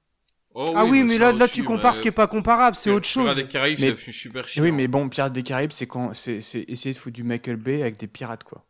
[0.54, 2.90] Oh Ah oui, mais ça là, là, tu compares ce qui est pas comparable, c'est
[2.90, 3.36] autre Pirates chose.
[3.36, 4.62] des Caraïbes, Mais- c'est super Et chiant.
[4.62, 7.56] oui, mais bon, Pirates des Caraïbes, c'est quand, c'est c'est essayer de foutre du Michael
[7.56, 8.66] Bay avec des pirates, quoi.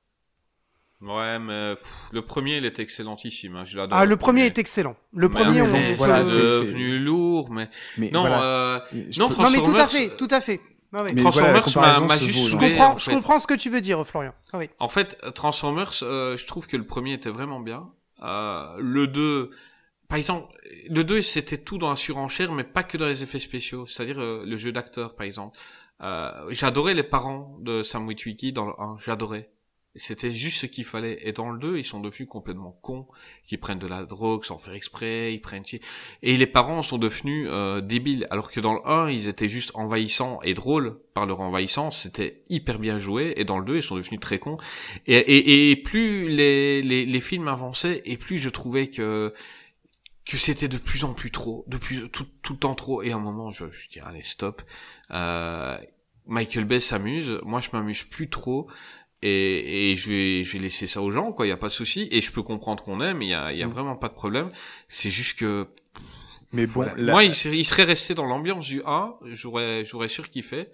[1.01, 3.55] Ouais, mais pff, le premier, il est excellentissime.
[3.57, 3.97] Hein, je l'adore.
[3.99, 4.97] Ah, le premier est excellent.
[5.15, 7.69] Le Mais premier, on voilà, c'est devenu lourd, mais
[7.99, 8.81] Mais non, voilà, euh,
[9.11, 10.61] je non, peux- Non, mais tout à Transformers, fait, tout à fait.
[10.93, 11.03] Ah.
[11.05, 12.61] Mais Transformers voilà, m'a- juste vaut, Je là.
[12.63, 12.71] saoulé.
[12.77, 14.33] comprends, en je comprends ce que tu veux dire, Florian.
[14.53, 14.69] Ah oui.
[14.81, 17.91] En fait, Transformers, euh, je trouve que le premier était vraiment bien.
[18.25, 19.51] Euh, le 2,
[20.09, 20.53] par exemple,
[20.89, 24.19] le 2 c'était tout dans la surenchère, mais pas que dans les effets spéciaux, c'est-à-dire
[24.19, 25.57] euh, le jeu d'acteur, par exemple.
[26.01, 29.51] Euh, j'adorais les parents de Sam Witwicky dans le 1, j'adorais.
[29.95, 31.19] C'était juste ce qu'il fallait.
[31.23, 33.09] Et dans le 2, ils sont devenus complètement cons,
[33.47, 35.65] qui prennent de la drogue sans faire exprès, ils prennent...
[36.23, 39.73] Et les parents sont devenus euh, débiles, alors que dans le 1, ils étaient juste
[39.75, 43.83] envahissants et drôles par leur envahissance, c'était hyper bien joué, et dans le 2, ils
[43.83, 44.59] sont devenus très cons.
[45.07, 49.33] Et, et, et plus les, les, les films avançaient, et plus je trouvais que
[50.29, 53.03] que c'était de plus en plus trop, de plus tout, tout le temps trop.
[53.03, 54.63] Et à un moment, je, je dis allez stop.
[55.11, 55.79] Euh,
[56.27, 58.71] Michael Bay s'amuse, moi je m'amuse plus trop.
[59.23, 61.47] Et, et je vais je vais laisser ça aux gens quoi.
[61.47, 62.09] Il y a pas de souci.
[62.13, 63.21] Et je peux comprendre qu'on aime.
[63.23, 63.71] Il y a y a Mm.
[63.71, 64.49] vraiment pas de problème.
[64.89, 65.67] C'est juste que
[66.53, 66.95] Mais bon, voilà.
[66.97, 70.69] la- moi il, serait- il serait resté dans l'ambiance du 1 j'aurais j'aurais surkiffé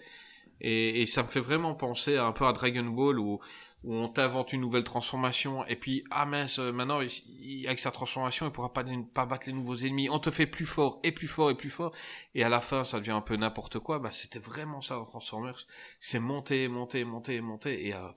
[0.60, 3.40] et, et ça me fait vraiment penser un peu à Dragon Ball où
[3.84, 7.90] où on t'invente une nouvelle transformation et puis ah mince euh, maintenant il- avec sa
[7.90, 11.12] transformation il pourra pas pas battre les nouveaux ennemis on te fait plus fort et
[11.12, 11.92] plus fort et plus fort
[12.34, 15.04] et à la fin ça devient un peu n'importe quoi bah c'était vraiment ça dans
[15.04, 15.66] Transformers
[16.00, 18.08] c'est monter monter monter monter et euh,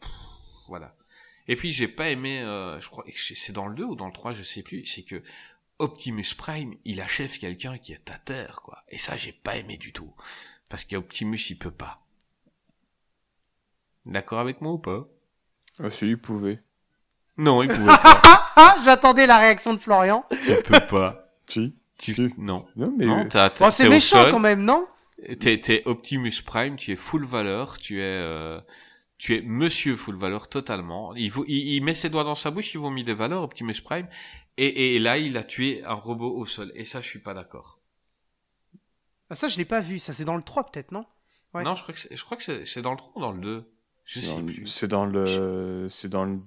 [0.67, 0.95] voilà
[1.47, 4.13] et puis j'ai pas aimé euh, je crois c'est dans le 2 ou dans le
[4.13, 5.21] 3 je sais plus c'est que
[5.79, 8.83] Optimus Prime, il achève quelqu'un qui est à terre, quoi.
[8.89, 10.13] Et ça, j'ai pas aimé du tout.
[10.69, 12.03] Parce qu'Optimus, il peut pas.
[14.07, 15.07] D'accord avec moi ou pas?
[15.81, 16.61] Ah, si, il pouvait.
[17.37, 18.21] Non, il pouvait pas.
[18.55, 20.25] Ah, j'attendais la réaction de Florian.
[20.45, 21.29] tu peux pas.
[21.47, 21.75] Si.
[21.99, 22.13] Tu...
[22.15, 22.33] Si.
[22.37, 22.67] Non.
[22.75, 23.05] Non, mais.
[23.05, 23.27] Non,
[23.59, 24.31] Bon, c'est méchant sol.
[24.31, 24.87] quand même, non?
[25.39, 28.61] T'es, t'es Optimus Prime, tu es full valeur, tu es, euh,
[29.17, 31.15] tu es Monsieur full valeur totalement.
[31.15, 33.81] Il, vous, il, il met ses doigts dans sa bouche, il vomit des valeurs, Optimus
[33.83, 34.07] Prime,
[34.57, 36.71] et, et là il a tué un robot au sol.
[36.75, 37.79] Et ça, je suis pas d'accord.
[39.31, 39.97] ah, Ça, je l'ai pas vu.
[39.97, 41.03] Ça, c'est dans le 3, peut-être, non?
[41.55, 41.63] Ouais.
[41.63, 43.31] Non, je crois que c'est, je crois que c'est, c'est dans le 3 ou dans
[43.31, 43.71] le 2
[44.07, 44.65] Je sais plus.
[44.65, 45.87] C'est dans le.
[45.89, 46.39] C'est dans le.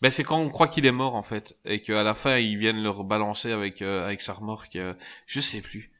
[0.00, 2.56] Ben c'est quand on croit qu'il est mort en fait, et qu'à la fin ils
[2.56, 4.76] viennent le rebalancer avec euh, avec sa remorque.
[4.76, 4.94] euh,
[5.26, 5.90] je sais plus.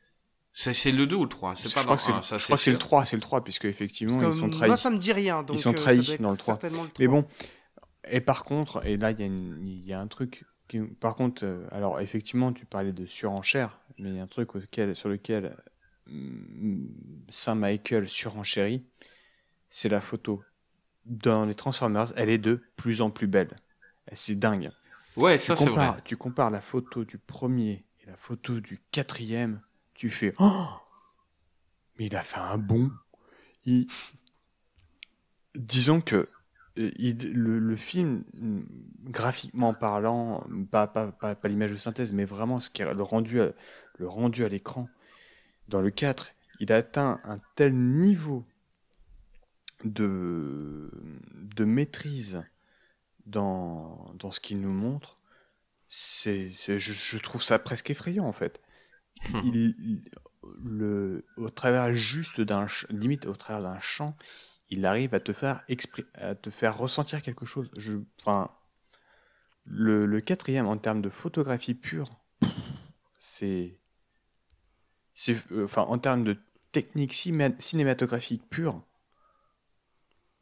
[0.53, 2.19] C'est, c'est le 2 ou le 3 C'est Je pas crois dans que c'est le
[2.19, 2.87] le, 1, ça je crois que c'est le sûr.
[2.87, 4.77] 3, c'est le 3, puisque effectivement, ils sont Moi, trahis.
[4.77, 5.43] ça me dit rien.
[5.43, 6.55] Donc, sont euh, trahis dans le 3.
[6.55, 7.21] certainement le Mais 3.
[7.21, 7.27] bon,
[8.09, 10.45] et par contre, et là, il y, a il y a un truc.
[10.69, 14.55] Qui, par contre, alors effectivement, tu parlais de surenchère, mais il y a un truc
[14.55, 15.57] auquel, sur lequel
[16.09, 16.87] mm,
[17.29, 18.85] Saint-Michael surenchérit,
[19.71, 20.43] c'est la photo.
[21.07, 23.51] Dans les Transformers, elle est de plus en plus belle.
[24.13, 24.71] C'est dingue.
[25.17, 25.93] Ouais, Tu ça c'est vrai.
[26.05, 29.61] tu compares la photo du premier et la photo du quatrième,
[29.95, 30.67] tu fais Oh
[31.99, 32.91] Mais il a fait un bond.
[33.67, 33.87] Il-
[35.55, 36.27] Disons que
[36.79, 38.25] euh, il- le, le film,
[39.05, 43.03] graphiquement parlant, pas, pas, pas, pas l'image de synthèse, mais vraiment ce qui est le
[43.03, 43.53] rendu à,
[43.99, 44.89] le rendu à l'écran,
[45.69, 48.45] dans le 4, il a atteint un tel niveau
[49.85, 50.91] de,
[51.57, 52.45] de maîtrise
[53.27, 55.19] dans, dans ce qu'il nous montre,
[55.89, 58.61] c'est, je, je trouve ça presque effrayant en fait.
[59.41, 60.05] Il, il-
[60.65, 64.17] le, au travers juste d'un, limite au travers d'un chant,
[64.71, 67.71] il arrive à te faire expri- à te faire ressentir quelque chose.
[67.77, 68.51] Je, enfin,
[69.67, 72.11] le, le quatrième en termes de photographie pure,
[73.19, 73.79] c'est,
[75.21, 76.37] c'est, euh, enfin, en termes de
[76.71, 78.81] technique cinématographique pure,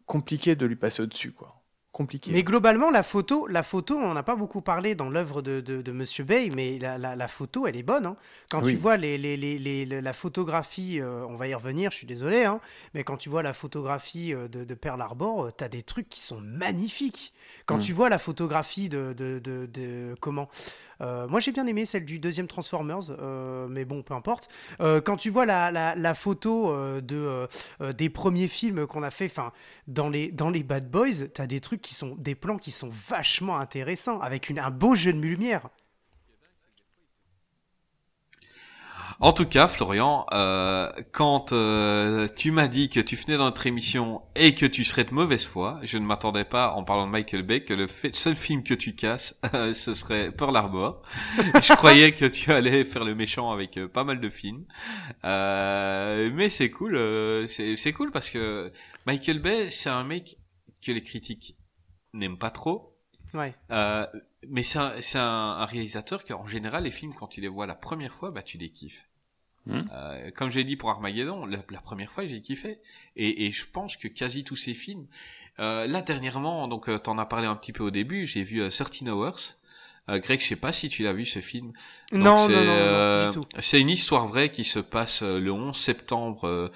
[0.05, 1.55] compliqué de lui passer au-dessus, quoi.
[1.93, 2.31] Compliqué.
[2.31, 5.81] Mais globalement, la photo, la photo, on n'a pas beaucoup parlé dans l'œuvre de, de,
[5.81, 8.05] de Monsieur Bay, mais la, la, la photo, elle est bonne.
[8.05, 8.16] hein.
[8.51, 8.73] Quand Oui.
[8.73, 11.97] tu vois les, les, les, les- le- la photographie, euh, on va y revenir, je
[11.97, 12.61] suis désolé, hein,
[12.93, 16.11] mais quand tu vois la photographie euh, de, de Pearl Harbor, tu as des trucs
[16.11, 17.32] qui sont magnifiques.
[17.65, 17.81] Quand Mm.
[17.81, 20.51] tu vois la photographie de, comment
[21.01, 24.48] Moi, j'ai bien aimé celle du deuxième Transformers, euh, mais bon, peu importe.
[24.81, 27.47] Euh, quand tu vois la, la, photo euh, de, euh,
[27.81, 29.52] euh, des premiers films qu'on a fait, enfin,
[29.86, 32.90] dans les, dans les Bad Boys, t'as des trucs qui sont, des plans qui sont
[32.90, 35.68] vachement intéressants, avec une, un beau jeu de lumière.
[39.18, 43.66] En tout cas, Florian, euh, quand euh, tu m'as dit que tu venais dans notre
[43.66, 47.12] émission et que tu serais de mauvaise foi, je ne m'attendais pas, en parlant de
[47.12, 51.01] Michael Bay, que le fait- seul film que tu casses, euh, ce serait Pearl Harbor.
[51.62, 54.66] je croyais que tu allais faire le méchant avec euh, pas mal de films,
[55.24, 58.70] Euh, mais c'est cool, euh, c'est cool parce que
[59.06, 60.36] Michael Bay, c'est un mec
[60.84, 61.56] que les critiques
[62.12, 62.95] n'aiment pas trop.
[63.36, 63.54] Ouais.
[63.70, 64.06] Euh,
[64.48, 65.24] mais c'est un, c'est un,
[65.58, 68.42] un réalisateur que, en général, les films, quand tu les vois la première fois, bah,
[68.42, 69.08] tu les kiffes.
[69.66, 69.82] Hmm.
[69.92, 72.78] Euh, comme j'ai dit pour Armageddon, la, la première fois, j'ai kiffé.
[73.16, 75.06] Et, et je pense que quasi tous ces films,
[75.58, 78.60] euh, là, dernièrement, donc, euh, t'en as parlé un petit peu au début, j'ai vu
[78.62, 79.56] euh, 13 Hours.
[80.08, 81.73] Euh, Greg, je sais pas si tu l'as vu ce film.
[82.12, 83.44] Donc, non, non, c'est, non, non, non, euh, du tout.
[83.58, 86.68] C'est une histoire vraie qui se passe euh, le 11 septembre euh,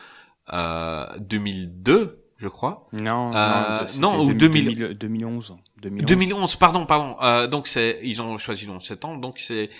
[0.53, 2.89] euh, 2002, je crois.
[3.01, 5.57] Non, Euh, c'était non, ou 2000 2000 2011.
[5.81, 6.07] 2011.
[6.07, 7.17] 2011, pardon, pardon.
[7.23, 9.21] Euh, donc c'est, ils ont choisi le 11 septembre.
[9.21, 9.71] Donc c'est,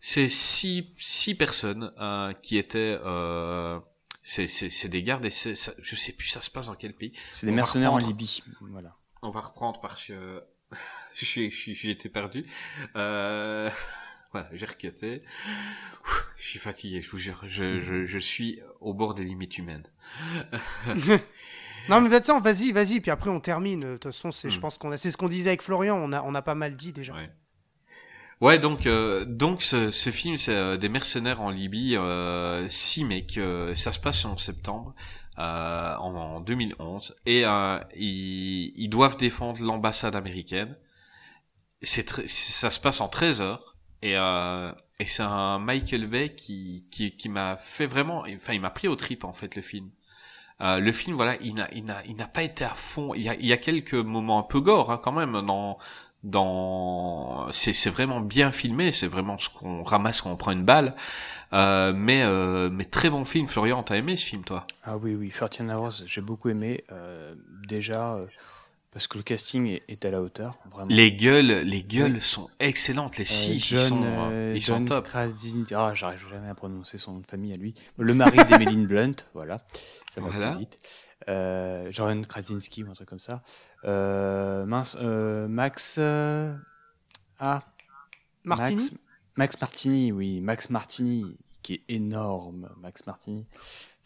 [0.00, 3.78] c'est six, six personnes euh, qui étaient, euh,
[4.22, 6.74] c'est, c'est, c'est des gardes et c'est, ça- je sais plus, ça se passe dans
[6.74, 7.12] quel pays.
[7.32, 7.98] C'est des On mercenaires en.
[7.98, 8.42] Libye.
[8.60, 8.94] Voilà.
[9.22, 10.42] On va reprendre parce que
[11.14, 12.46] j'ai, été perdu.
[12.96, 13.70] Euh...
[14.30, 15.22] Voilà, j'ai requêté.
[16.36, 17.40] Je suis fatigué, je vous jure.
[17.48, 19.86] Je, je, je suis au bord des limites humaines.
[21.88, 22.08] Non, mais
[22.40, 23.80] vas-y, vas-y, puis après on termine.
[23.80, 24.60] De toute façon, c'est, je Hmm.
[24.60, 26.76] pense qu'on a, c'est ce qu'on disait avec Florian, on a, on a pas mal
[26.76, 27.14] dit déjà.
[27.14, 27.30] Ouais.
[28.40, 33.04] Ouais, donc euh, donc ce, ce film c'est euh, des mercenaires en Libye, euh, six
[33.04, 33.36] mecs.
[33.36, 34.94] euh, ça se passe en septembre
[35.38, 40.76] euh, en, en 2011 et euh, ils, ils doivent défendre l'ambassade américaine.
[41.82, 46.86] C'est ça se passe en 13 heures et euh, et c'est un Michael Bay qui
[46.90, 49.90] qui qui m'a fait vraiment, enfin il m'a pris au trip en fait le film.
[50.60, 53.14] Euh, le film, voilà, il n'a, il n'a, il n'a pas été à fond.
[53.14, 55.78] Il y a, il y a quelques moments un peu gore hein, quand même dans,
[56.24, 58.90] dans, c'est, c'est vraiment bien filmé.
[58.92, 60.94] C'est vraiment ce qu'on ramasse quand on prend une balle.
[61.52, 63.46] Euh, mais, euh, mais très bon film.
[63.46, 64.66] Florian, t'as aimé ce film, toi?
[64.84, 66.84] Ah oui, oui, 13 Hours, j'ai beaucoup aimé.
[66.92, 67.34] euh,
[67.66, 68.26] déjà, euh,
[68.98, 70.88] parce que le casting est, est à la hauteur, vraiment.
[70.90, 73.16] Les gueules, les gueules sont excellentes.
[73.16, 75.04] Les Euh, six, ils John, sont, euh, euh, ils John sont top.
[75.06, 77.74] Krasinski- Ah, j'arrive jamais à prononcer son nom de famille à lui.
[77.96, 79.58] Le mari d'Emeline Blunt, voilà,
[80.08, 80.50] ça va Voilà.
[80.50, 80.80] plus vite.
[81.28, 83.42] Euh, Jordan Krasinski ou un truc comme ça.
[83.84, 85.96] Euh, mince, euh, Max.
[86.00, 86.52] euh,
[87.38, 87.62] Ah,
[88.42, 88.92] Martini Max,
[89.36, 93.44] Max Martini, oui, Max Martini, qui est énorme, Max Martini.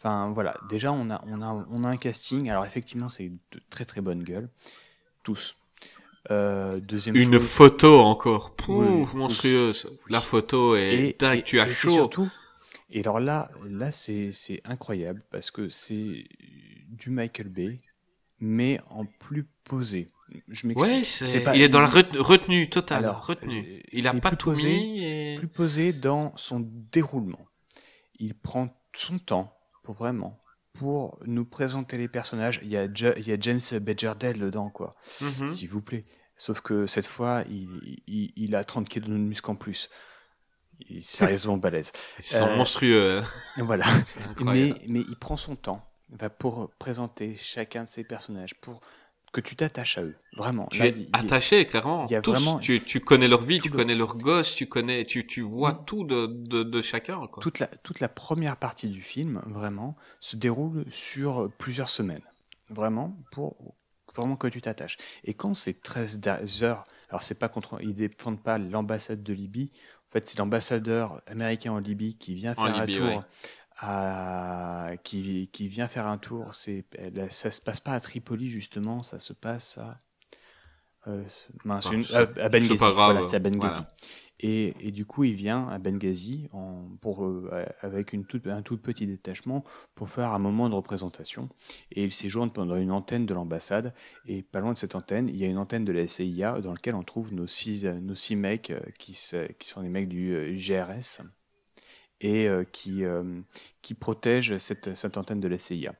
[0.04, 2.50] Enfin voilà, déjà on a, on a, on a un casting.
[2.50, 4.48] Alors effectivement, c'est de très très bonnes gueules,
[5.22, 5.54] tous.
[6.30, 9.06] Euh, deuxième Une chose- photo encore, Pouf, Oui, oui.
[9.16, 9.86] monstrueuse.
[10.08, 11.88] La photo est et, dingue, et- tu as et chaud.
[11.90, 12.30] surtout.
[12.90, 14.32] Et alors là, là c'est
[14.64, 16.22] incroyable parce que c'est
[16.88, 17.80] du Michael Bay,
[18.40, 20.08] mais en plus posé.
[20.48, 20.92] Je m'explique.
[20.94, 23.64] Ouais, c'est- pas- il est dans la retenue, retenue totale, Alors, retenue.
[23.68, 25.34] euh, Il a pas tout posé, mis et...
[25.36, 27.46] plus posé dans son déroulement.
[28.18, 30.38] Il prend son temps pour vraiment
[30.78, 32.58] pour nous présenter les personnages.
[32.62, 34.90] Il y a, Ja- il y a James Badgerdale dedans, quoi.
[35.20, 35.46] Mhm.
[35.48, 36.04] S'il vous plaît.
[36.38, 37.68] Sauf que cette fois, il,
[38.06, 39.90] il, il a 30 kilos de muscle en plus.
[40.80, 41.92] Il est sérieusement balèze.
[42.18, 43.22] Ils sont Euh, monstrueux.
[43.58, 43.84] Et Voilà.
[44.40, 48.80] Mais, mais il prend son temps va pour présenter chacun de ses personnages, pour
[49.32, 50.14] que tu t'attaches à eux.
[50.36, 50.66] Vraiment.
[50.70, 52.04] Tu Là, es attaché, clairement.
[52.06, 54.54] il y a Tous, vraiment- tu, tu connais leur vie, tu le- connais leurs gosses,
[54.54, 55.84] tu connais, tu, tu vois Mm.
[55.86, 57.42] tout de, de, de chacun, quoi.
[57.42, 62.22] toute la, toute la première partie du film, vraiment, se déroule sur plusieurs semaines.
[62.68, 63.74] Vraiment, pour
[64.14, 64.98] vraiment que tu t'attaches.
[65.24, 69.32] Et quand c'est 13 da- heures, alors c'est pas contre, ils défendent pas l'ambassade de
[69.32, 69.70] Libye,
[70.08, 73.06] en fait c'est l'ambassadeur américain en Libye qui vient En faire un tour.
[73.06, 73.20] ouais.
[73.84, 76.84] À, qui, qui vient faire un tour, c'est,
[77.30, 79.98] ça se passe pas à Tripoli justement, ça se passe à,
[81.08, 81.24] euh,
[81.64, 82.78] mince, une- c'est- à, Benghazi.
[83.06, 83.58] voilà, c'est à Benghazi.
[83.80, 83.88] voilà.
[84.44, 87.48] Et, et du coup, il vient à Benghazi en, pour, euh,
[87.80, 91.48] avec une toute, un tout petit détachement pour faire un moment de représentation.
[91.92, 93.94] Et il séjourne pendant une antenne de l'ambassade.
[94.26, 96.72] Et pas loin de cette antenne, il y a une antenne de la CIA dans
[96.72, 99.12] laquelle on trouve nos six, nos six mecs euh, qui,
[99.58, 101.20] qui sont des mecs du euh, GRS
[102.22, 103.22] et euh, qui, euh,
[103.82, 105.92] qui protègent cette, cette antenne de la CIA.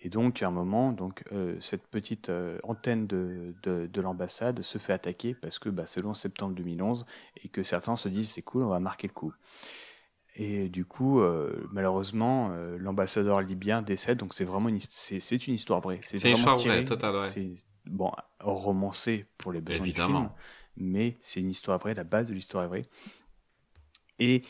[0.00, 4.60] Et donc, à un moment, donc, euh, cette petite euh, antenne de, de, de l'ambassade
[4.62, 7.06] se fait attaquer parce que bah, c'est le 11 septembre 2011
[7.44, 9.32] et que certains se disent c'est cool, on va marquer le coup.
[10.38, 15.80] Et du coup, euh, malheureusement, l'ambassadeur libyen décède, donc c'est vraiment une, c'est, une histoire
[15.80, 15.98] vraie.
[16.02, 17.22] C'est une histoire tiré- vraie, totale, ouais.
[17.22, 17.52] C'est
[17.86, 20.20] bon, romancé pour les besoins Évidemment.
[20.20, 20.32] du film,
[20.76, 22.82] mais c'est une histoire vraie, la base de l'histoire est vraie.
[24.18, 24.42] Et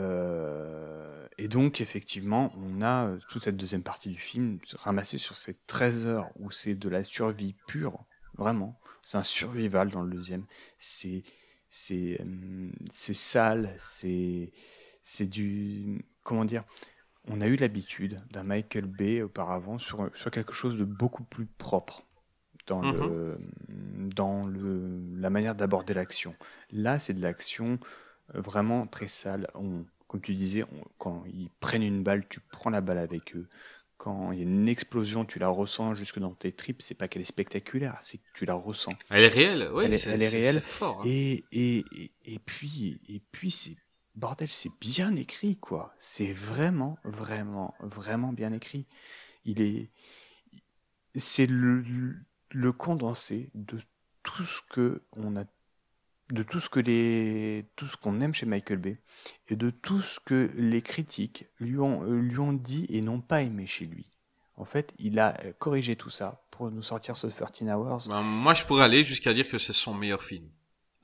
[0.00, 5.36] euh, et donc, effectivement, on a euh, toute cette deuxième partie du film ramassée sur
[5.36, 8.04] ces 13 heures où c'est de la survie pure,
[8.36, 8.78] vraiment.
[9.02, 10.44] C'est un survival dans le deuxième.
[10.78, 11.22] C'est
[11.70, 14.52] c'est euh, c'est sale, c'est
[15.02, 16.64] c'est du comment dire.
[17.28, 21.46] On a eu l'habitude d'un Michael Bay auparavant sur sur quelque chose de beaucoup plus
[21.46, 22.06] propre
[22.66, 23.38] dans le
[24.16, 26.34] dans le la manière d'aborder l'action.
[26.70, 27.78] Là, c'est de l'action
[28.34, 29.48] vraiment très sale.
[29.54, 33.36] On, comme tu disais, on- quand ils prennent une balle, tu prends la balle avec
[33.36, 33.48] eux.
[33.96, 36.80] Quand il y a une explosion, tu la ressens jusque dans tes tripes.
[36.82, 38.92] C'est pas qu'elle est spectaculaire, c'est que tu la ressens.
[39.10, 39.84] Elle est réelle, oui.
[39.84, 40.60] Elle est- elle réelle.
[40.60, 41.02] Fort.
[41.02, 41.06] hein.
[41.06, 43.76] Et, et, et, et puis, et puis c'est
[44.16, 45.94] bordel, c'est bien écrit, quoi.
[45.98, 48.86] C'est vraiment, vraiment, vraiment bien écrit.
[49.44, 49.90] Il est,
[51.14, 51.84] c'est le,
[52.50, 53.78] le condensé de
[54.22, 55.44] tout ce que on a,
[56.30, 59.00] de tout ce que les, tout ce qu'on aime chez Michael Bay
[59.48, 63.20] et de tout ce que les critiques lui ont, euh, lui ont dit et n'ont
[63.20, 64.06] pas aimé chez lui.
[64.56, 68.08] En fait, il a euh, corrigé tout ça pour nous sortir ce 13 Hours.
[68.08, 70.48] Ben, moi, je pourrais aller jusqu'à dire que c'est son meilleur film.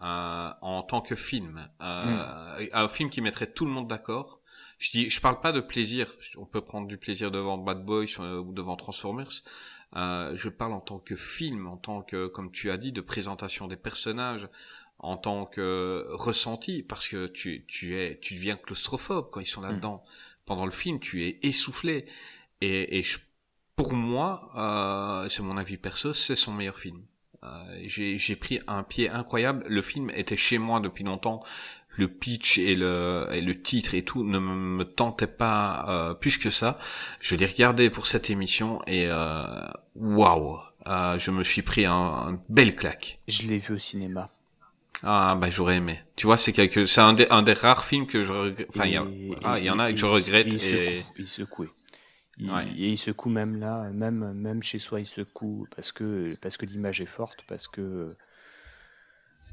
[0.02, 1.66] Euh, en tant que film.
[1.80, 4.42] Euh, Un film qui mettrait tout le monde d'accord.
[4.78, 6.06] Je dis, je parle pas de plaisir.
[6.36, 9.30] On peut prendre du plaisir devant Bad Boys euh, ou devant Transformers.
[9.94, 13.00] Euh, je parle en tant que film, en tant que, comme tu as dit, de
[13.00, 14.48] présentation des personnages,
[14.98, 19.60] en tant que ressenti, parce que tu, tu es, tu deviens claustrophobe quand ils sont
[19.60, 20.02] là-dedans.
[20.46, 22.06] Pendant le film, tu es essoufflé.
[22.60, 23.18] Et, et je-
[23.76, 27.02] pour moi, euh, c'est mon avis perso, c'est son meilleur film.
[27.44, 29.64] Euh, j'ai j'ai pris un pied incroyable.
[29.68, 31.40] Le film était chez moi depuis longtemps.
[31.90, 36.38] Le pitch et le, et le titre et tout ne me, tentaient pas euh, plus
[36.38, 36.78] que ça.
[37.20, 41.92] Je l'ai regardé pour cette émission et euh, waouh, euh, je me suis pris un,
[41.94, 43.18] un bel claque.
[43.28, 44.24] Je l'ai vu au cinéma.
[45.02, 46.00] Ah bah j'aurais aimé.
[46.16, 48.68] Tu vois, c'est quelque, c'est un des, un des rares films que je regrette.
[48.70, 49.06] Enfin, il y, a-
[49.44, 50.58] ah, y en a que je et- regrette et il et
[51.02, 51.68] secoue, il secouait.
[52.38, 52.68] Il, Ouais.
[52.76, 56.66] Et il secoue même là, même, même chez soi, il secoue parce que, parce que
[56.66, 58.06] l'image est forte, parce que,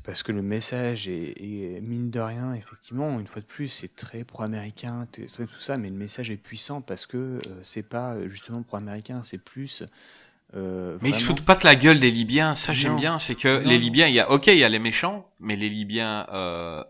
[0.04, 3.96] parce que le message est, est- mine de rien, effectivement, une fois de plus, c'est
[3.96, 8.64] très pro-américain, tout ça, mais le message est puissant parce que euh, c'est pas justement
[8.64, 9.84] pro-américain, c'est plus
[10.56, 13.36] Euh, Mais ils se foutent pas de la gueule des Libyens, ça j'aime bien, c'est
[13.36, 13.68] que Non.
[13.70, 16.84] les Libyens, il y a, ok, il y a les méchants, mais les Libyens euh,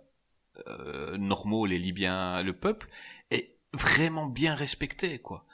[0.68, 2.90] euh, normaux, les Libyens, le peuple,
[3.32, 5.46] est vraiment bien respecté, quoi.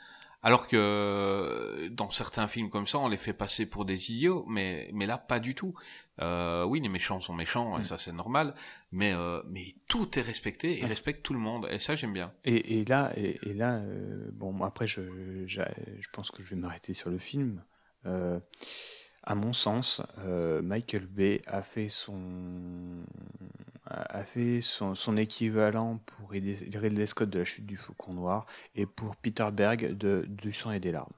[0.41, 4.45] Alors que euh, dans certains films comme ça, on les fait passer pour des idiots,
[4.47, 5.73] mais mais là pas du tout.
[6.21, 7.83] Euh, oui, les méchants sont méchants, et Mm.
[7.83, 8.55] ça c'est normal,
[8.93, 10.87] mais euh, mais tout est respecté, ils Ouais.
[10.87, 12.31] respectent tout le monde, et ça j'aime bien.
[12.45, 15.01] Et, et là, et, et là, euh, bon, après, je,
[15.45, 15.61] je
[16.13, 17.61] pense que je vais m'arrêter sur le film.
[18.05, 18.39] Euh,
[19.23, 23.03] à mon sens, euh, Michael Bay a fait son,
[23.85, 28.45] a fait son, son équivalent pour Ridley Scott de la chute du Faucon Noir
[28.75, 31.09] et pour Peter Berg de Du sang et des larmes.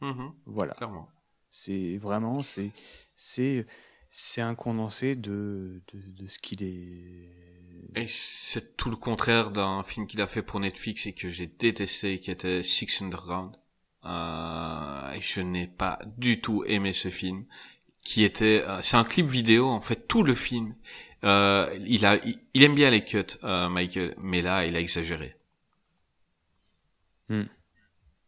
[0.00, 0.74] Mhm, Voilà.
[0.74, 1.08] clairement.
[1.50, 2.70] C'est vraiment, c'est,
[3.16, 3.64] c'est,
[4.08, 7.30] c'est un condensé de, de, de ce qu'il est.
[7.96, 11.46] Et c'est tout le contraire d'un film qu'il a fait pour Netflix et que j'ai
[11.46, 13.56] détesté, qui était Six Underground.
[14.06, 17.44] Euh, je n'ai pas du tout aimé ce film,
[18.04, 20.74] qui était, euh, c'est un clip vidéo en fait, tout le film.
[21.24, 24.80] Euh, il a, il, il aime bien les cuts, euh, Michael, mais là, il a
[24.80, 25.36] exagéré.
[27.28, 27.44] Hmm.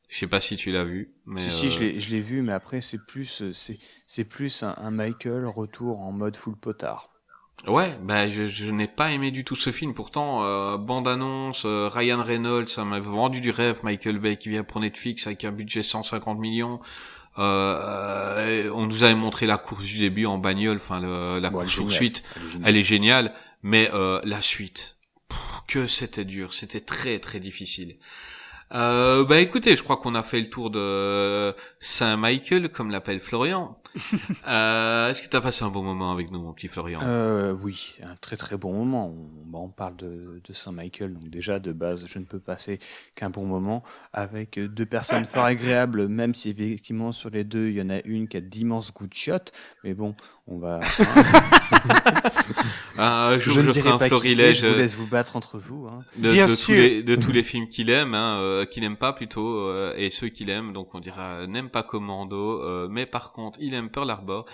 [0.09, 2.23] Je sais pas si tu l'as vu, mais Si, si, euh, je l'ai- je l'ai
[2.23, 3.78] vu, mais après, c'est plus, euh, c'est,
[4.09, 7.11] c'est plus un, un Michael retour en mode full potard.
[7.68, 9.94] Ouais, bah je, je n'ai pas aimé du tout ce film.
[9.94, 13.81] Pourtant, euh, bande-annonce, euh, Ryan Reynolds, ça m'a vendu du rêve.
[13.84, 16.81] Michael Bay qui vient pour Netflix avec un budget 150 millions.
[17.39, 21.60] Euh, euh, on nous avait montré la course du début en bagnole, enfin la Bon,
[21.60, 22.23] course poursuite.
[22.36, 22.68] Elle est géniale.
[22.68, 24.97] Elle est géniale, mais euh, la suite,
[25.28, 27.97] pff, que c'était dur, c'était très très difficile.
[28.74, 33.20] Euh, bah écoutez, je crois qu'on a fait le tour de Saint Michael, comme l'appelle
[33.20, 33.78] Florian.
[34.49, 37.01] euh, Est-ce que t'as passé un bon moment avec nous, mon petit Florian?
[37.03, 39.09] Euh, oui, un très très bon moment.
[39.09, 42.79] On, bah, on parle de, de Saint-Michael, donc déjà de base, je ne peux passer
[43.15, 47.69] qu'un bon moment avec euh, deux personnes fort agréables, même si effectivement sur les deux,
[47.69, 49.53] il y en a une qui a d'immenses goûts de chiottes.
[49.85, 50.15] Mais bon,
[50.47, 50.81] on va.
[52.99, 54.97] Un jour, je je, ne ferai dirai un pas qui c'est, florilège je vous laisse
[54.97, 55.87] vous battre entre vous.
[55.87, 55.99] hein.
[56.17, 56.75] de, Bien de tous sûr.
[56.75, 60.11] les, de tous les films qu'il aime, hein, euh, qu'il n'aime pas plutôt, euh, et
[60.11, 60.73] ceux qu'il aime.
[60.73, 64.47] Donc on dira n'aime pas Commando, euh, mais par contre il aime Pearl Harbor.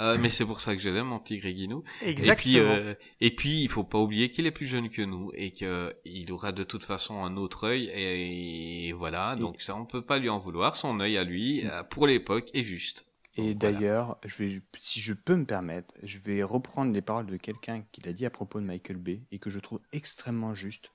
[0.00, 1.84] Euh, mais c'est pour ça que je l'aime, mon petit Gréguinou.
[2.02, 2.32] Exactement.
[2.32, 5.30] Et puis, euh, et puis, il faut pas oublier qu'il est plus jeune que nous
[5.34, 7.90] et que il aura de toute façon un autre œil.
[7.94, 10.76] Et, voilà, donc ça, on peut pas lui en vouloir.
[10.76, 13.06] Son œil à lui, euh, pour l'époque, est juste.
[13.36, 13.54] Et voilà.
[13.54, 17.84] d'ailleurs, je vais, si je peux me permettre, je vais reprendre les paroles de quelqu'un
[17.92, 20.92] qui l'a dit à propos de Michael Bay et que je trouve extrêmement juste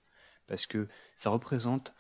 [0.48, 1.94] parce que ça représente,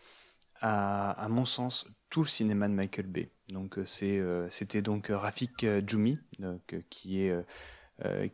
[0.59, 3.29] à, à mon sens, tout le cinéma de Michael Bay.
[3.49, 7.33] Donc euh, c'est, euh, c'était donc euh, Rafik Djoumi, donc, qui est,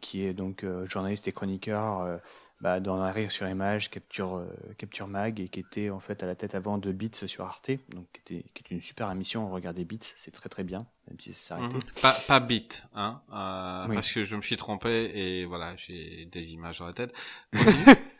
[0.01, 2.19] qui est donc journaliste et chroniqueur
[2.61, 4.45] bah, dans rire sur image, Capture,
[4.77, 7.71] Capture Mag, et qui était en fait à la tête avant de Beats sur Arte,
[7.89, 9.49] donc qui, était, qui est une super émission.
[9.49, 11.77] Regardez Beats, c'est très très bien, même si ça s'est arrêté.
[11.77, 11.83] Mhm.
[12.01, 13.95] Pas, pas Beat, hein, euh, Oui.
[13.95, 17.13] parce que je me suis trompé et voilà, j'ai des images dans la tête.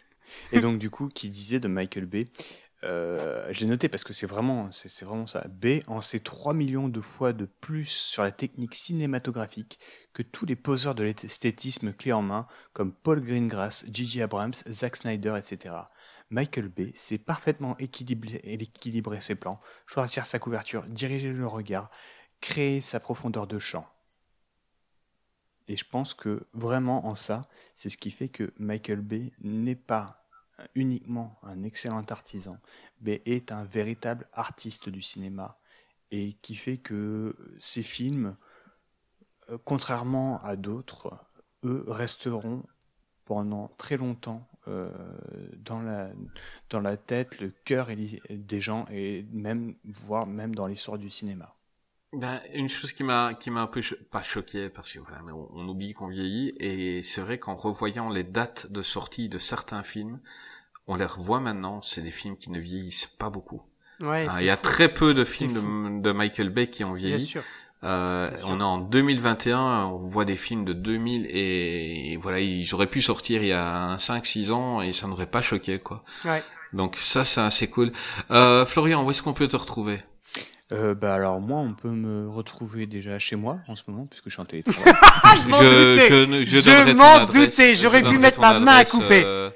[0.51, 2.25] Et donc du coup, qui disait de Michael Bay,
[2.85, 5.45] euh, j'ai noté parce que c'est vraiment, c'est vraiment ça.
[5.49, 9.79] Bay en sait 3 millions de fois de plus sur la technique cinématographique
[10.13, 14.21] que tous les poseurs de l'esthétisme clé en main, comme Paul Greengrass, J.J.
[14.21, 15.75] Abrams, Zack Snyder, etc.
[16.29, 21.89] Michael Bay sait parfaitement équilibrer, équilibrer ses plans, choisir sa couverture, diriger le regard,
[22.39, 23.87] créer sa profondeur de champ.
[25.67, 27.41] Et je pense que vraiment en ça,
[27.73, 30.24] c'est ce qui fait que Michael Bay n'est pas
[30.73, 32.57] uniquement un excellent artisan,
[33.01, 35.57] mais est un véritable artiste du cinéma.
[36.11, 38.37] Et qui fait que ces films,
[39.49, 41.17] euh, contrairement à d'autres,
[41.63, 42.63] eux resteront
[43.25, 44.89] pendant très longtemps euh,
[45.57, 46.09] dans, la,
[46.69, 47.89] dans la tête, le cœur
[48.29, 51.51] des gens, et même, voire même dans l'histoire du cinéma.
[52.17, 55.21] Ben, une chose qui m'a qui m'a un peu cho- pas choqué parce que voilà,
[55.25, 59.27] mais on, on oublie qu'on vieillit et c'est vrai qu'en revoyant les dates de sortie
[59.27, 60.19] de certains films,
[60.87, 63.61] on les revoit maintenant, c'est des films qui ne vieillissent pas beaucoup.
[64.01, 64.61] Ouais, Hein, Il y a fou.
[64.63, 67.25] très peu de films de, de Michael Bay qui ont Bien vieilli.
[67.25, 67.43] sûr.
[67.83, 68.47] Euh, Bien sûr.
[68.49, 72.87] on est en 2021, on voit des films de 2000 et, et voilà, ils auraient
[72.89, 76.03] pu sortir il y a 5-6 ans et ça n'aurait pas choqué quoi.
[76.23, 76.43] Ouais.
[76.73, 77.91] Donc ça c'est assez cool.
[78.31, 79.99] Euh, Florian, où est-ce qu'on peut te retrouver?
[80.71, 84.25] Euh, bah alors moi, on peut me retrouver déjà chez moi en ce moment, puisque
[84.25, 84.93] je suis en télétravail.
[85.27, 86.45] Ah, je m'en doutais.
[86.45, 89.23] je, m'en doutais, j'aurais pu mettre ma main à adresse, couper.
[89.25, 89.49] euh,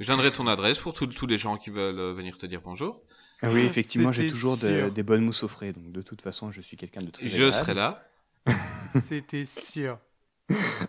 [0.00, 3.00] je donnerai ton adresse pour tous les gens qui veulent euh, venir te dire bonjour.
[3.42, 6.50] Ah oui, effectivement, j'ai toujours de- des bonnes mousses au frais, donc de toute façon,
[6.52, 7.52] je suis quelqu'un de très Je agréable.
[7.54, 8.04] serai là.
[9.08, 9.98] C'était sûr.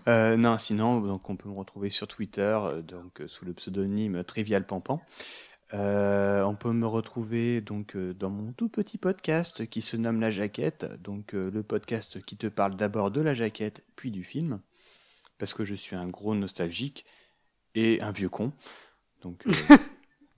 [0.08, 3.53] Euh, non, sinon, donc on peut me retrouver sur Twitter, euh, donc euh, sous le
[3.53, 5.01] pseudonyme Trivial Pampan.
[5.76, 10.22] Euh, on peut me retrouver donc euh, dans mon tout petit podcast qui se nomme
[10.22, 14.24] La Jaquette, donc euh, le podcast qui te parle d'abord de la jaquette puis du
[14.24, 14.62] film,
[15.38, 17.06] parce que je suis un gros nostalgique
[17.74, 18.54] et un vieux con.
[19.22, 19.52] Donc euh,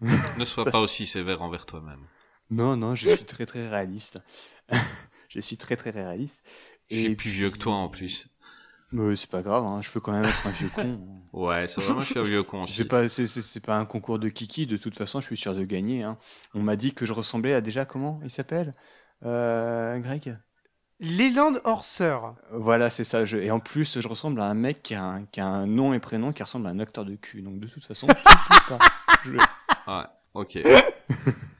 [0.39, 2.07] Ne sois Ça, pas aussi sévère envers toi-même.
[2.49, 4.19] non non, je suis très très réaliste.
[5.29, 6.49] je suis très très réaliste.
[6.89, 8.27] Je suis plus vieux que toi en plus.
[8.91, 10.99] Mais c'est pas grave, hein, je peux quand même être un vieux con.
[11.33, 12.65] Ouais, c'est vraiment, je suis un vieux con.
[12.85, 15.53] Pas, c'est- c'est c'est pas un concours de kiki, de toute façon, je suis sûr
[15.53, 16.01] de gagner.
[16.03, 16.17] hein.
[16.55, 18.71] On m'a dit que je ressemblais à déjà, comment il s'appelle?
[19.23, 20.37] Euh, Greg?
[20.99, 22.17] Leland Horser.
[22.51, 23.23] Voilà, c'est ça.
[23.25, 25.67] je- Et en plus, je ressemble à un mec qui a un, qui a un
[25.67, 27.43] nom et prénom qui ressemble à un acteur de cul.
[27.43, 28.79] Donc de toute façon, je sais pas.
[29.23, 29.31] Je-
[29.91, 30.57] Ouais, ok.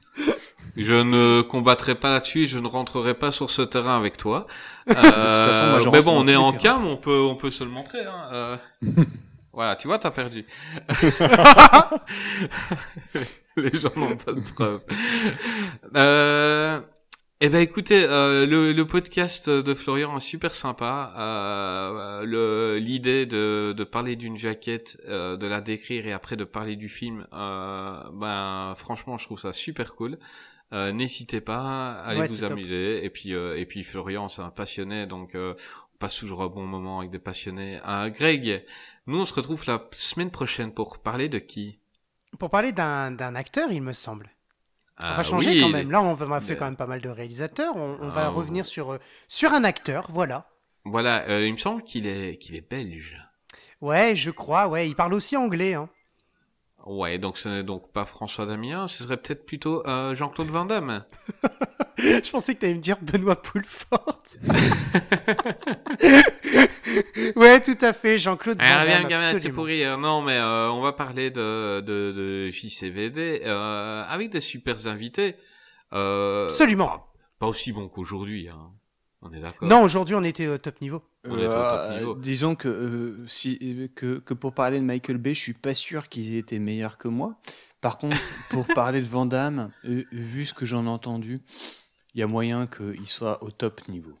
[0.78, 4.46] Je ne combattrai pas là-dessus, je ne rentrerai pas sur ce terrain avec toi.
[4.90, 7.62] Euh, façon, moi, je mais bon, on est en cam, on peut, on peut se
[7.62, 8.06] le montrer.
[8.06, 8.22] Hein.
[8.32, 8.56] euh.
[9.52, 10.46] voilà, tu vois, t'as perdu.
[13.56, 14.80] Les gens n'ont pas de preuves.
[15.96, 16.80] Euh,
[17.40, 21.12] eh ben, écoutez, euh, le, le podcast de Florian est super sympa.
[21.18, 26.44] Euh, le- L'idée de, de parler d'une jaquette, euh, de la décrire et après de
[26.44, 30.18] parler du film, euh, ben, franchement, je trouve ça super cool.
[30.72, 32.52] Euh, N'hésitez pas, allez Ouais, vous top.
[32.52, 33.04] amuser.
[33.04, 35.54] Et puis, euh, et puis Florian, c'est un passionné, donc euh,
[35.94, 37.78] on passe toujours un bon moment avec des passionnés.
[37.86, 38.64] Euh, Greg,
[39.06, 41.78] nous on se retrouve la semaine prochaine pour parler de qui?
[42.38, 44.28] Pour parler d'un d'un acteur, il me semble.
[45.00, 45.90] On Ah va changer oui, quand même.
[45.90, 47.74] Là, on va- on a fait le- quand même pas mal de réalisateurs.
[47.76, 48.98] On, on va Ah, revenir sur,
[49.28, 50.48] sur un acteur, voilà.
[50.84, 53.16] Voilà, euh, il me semble qu'il est qu'il est belge.
[53.80, 54.88] Ouais, je crois, ouais.
[54.88, 55.88] Il parle aussi anglais, hein.
[56.88, 60.64] Ouais, donc ce n'est donc pas François Damien, ce serait peut-être plutôt euh, Jean-Claude Van
[60.64, 61.04] Damme.
[61.98, 64.22] Je pensais que t'allais me dire Benoît Poulfort.
[67.36, 69.98] ouais, tout à fait, Jean-Claude Van Ah, bien, Damme, gamin, c'est pour rire.
[69.98, 75.34] Non, mais euh, on va parler de, de, de JCVD euh, avec des super invités.
[75.92, 76.88] Euh, Absolument.
[76.88, 78.70] Pas, pas aussi bon qu'aujourd'hui, hein.
[79.22, 81.02] On est d'accord Non, aujourd'hui, on était au top niveau.
[81.24, 82.14] On est au top Euh, niveau.
[82.14, 86.08] disons que, euh, si, que, que pour parler de Michael Bay, je suis pas sûr
[86.08, 87.36] qu'ils aient été meilleurs que moi.
[87.80, 88.16] Par contre,
[88.50, 91.40] pour parler de Van Damme, euh, vu ce que j'en ai entendu,
[92.14, 94.12] il y a moyen qu'il soit au top niveau.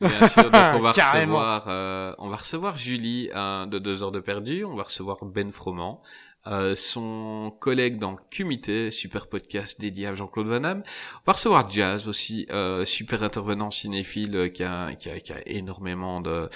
[0.00, 1.34] Bien sûr, donc on va Carrément.
[1.38, 5.18] recevoir, euh, on va recevoir Julie euh, de deux heures de perdu, on va recevoir
[5.24, 6.00] Ben Froment,
[6.46, 10.82] euh, son collègue dans Cumité, super podcast dédié à Jean-Claude Van Damme.
[11.16, 15.32] On va recevoir Jazz aussi, euh, super intervenant cinéphile euh, qui a, qui a, qui
[15.32, 16.48] a énormément de,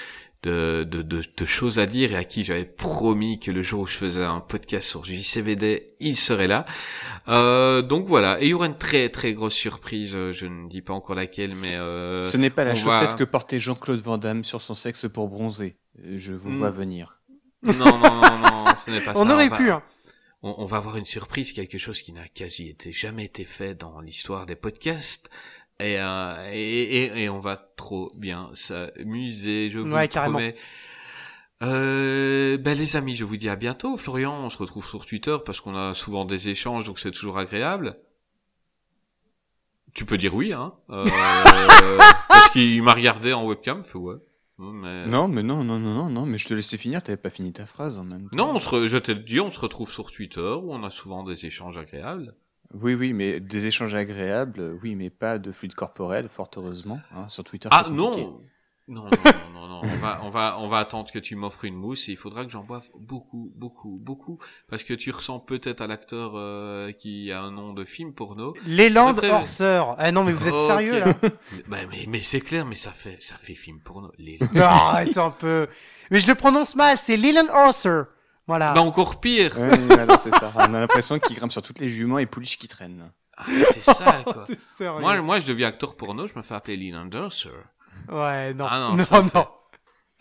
[0.44, 3.81] de, de, de, de choses à dire et à qui j'avais promis que le jour
[3.83, 6.65] où je faisais un podcast sur JCVD, il serait là.
[7.28, 10.69] Euh, donc voilà, et il y aura une très très grosse surprise, euh, je ne
[10.69, 11.75] dis pas encore laquelle, mais...
[11.75, 15.07] Euh, Ce n'est pas la chaussette va- que portait Jean-Claude Van Damme sur son sexe
[15.12, 15.77] pour bronzer.
[16.02, 16.59] Je vous Hmm.
[16.59, 17.19] vois venir.
[17.63, 19.21] Non, non, non, non, ce n'est pas ça.
[19.21, 19.83] on aurait va- pu, hein.
[20.43, 23.75] On, on va avoir une surprise, quelque chose qui n'a quasi été jamais été fait
[23.75, 25.31] dans l'histoire des podcasts.
[25.81, 30.39] Et, euh, et, et, et on va trop bien s'amuser, je vous Ouais, carrément.
[30.39, 30.57] promets.
[31.63, 33.97] Euh, ben les amis, je vous dis à bientôt.
[33.97, 37.39] Florian, on se retrouve sur Twitter parce qu'on a souvent des échanges, donc c'est toujours
[37.39, 37.97] agréable.
[39.95, 40.73] Tu peux dire oui, hein.
[40.91, 41.05] Euh,
[42.29, 44.17] parce qu'il m'a regardé en webcam, fait ouais.
[44.71, 45.07] Mais...
[45.07, 47.53] Non, mais non, non, non, non, non, mais je te laissais finir, t'avais pas fini
[47.53, 48.37] ta phrase en même temps.
[48.37, 50.85] Non, on se re- je te le dis, on se retrouve sur Twitter où on
[50.85, 52.35] a souvent des échanges agréables.
[52.75, 57.01] Oui, oui, mais des échanges agréables, oui, mais pas de fluide corporel, fort heureusement.
[57.15, 58.41] hein, sur Twitter, Ah non.
[58.89, 61.65] Non, non, non, non, non, on va, on va, on va attendre que tu m'offres
[61.65, 64.39] une mousse et il faudra que j'en boive beaucoup, beaucoup, beaucoup,
[64.69, 68.55] parce que tu ressens peut-être à l'acteur euh, qui a un nom de film porno.
[68.67, 69.83] Leland Après- Horser.
[69.99, 71.15] Ah non, mais vous êtes sérieux, là
[71.69, 74.11] Bah, mais, mais c'est clair, mais ça fait, ça fait film porno.
[74.19, 74.39] Les...
[74.55, 75.69] Non, arrête un peu.
[76.11, 78.02] Mais je le prononce mal, c'est Leland Horser.
[78.49, 78.73] Voilà.
[78.73, 79.57] bah encore pire.
[79.59, 79.70] Ouais,
[80.19, 80.52] ça.
[80.57, 83.12] On a l'impression qu'il grimpe sur toutes les juments et pouliches qui traînent.
[83.36, 84.44] Ah, c'est ça quoi.
[85.01, 87.51] Moi, moi, je deviens acteur porno, je me fais appeler Leland Durser.
[88.13, 88.67] Ouais, non.
[88.69, 89.29] Ah non, non, ça non.
[89.29, 89.49] fait-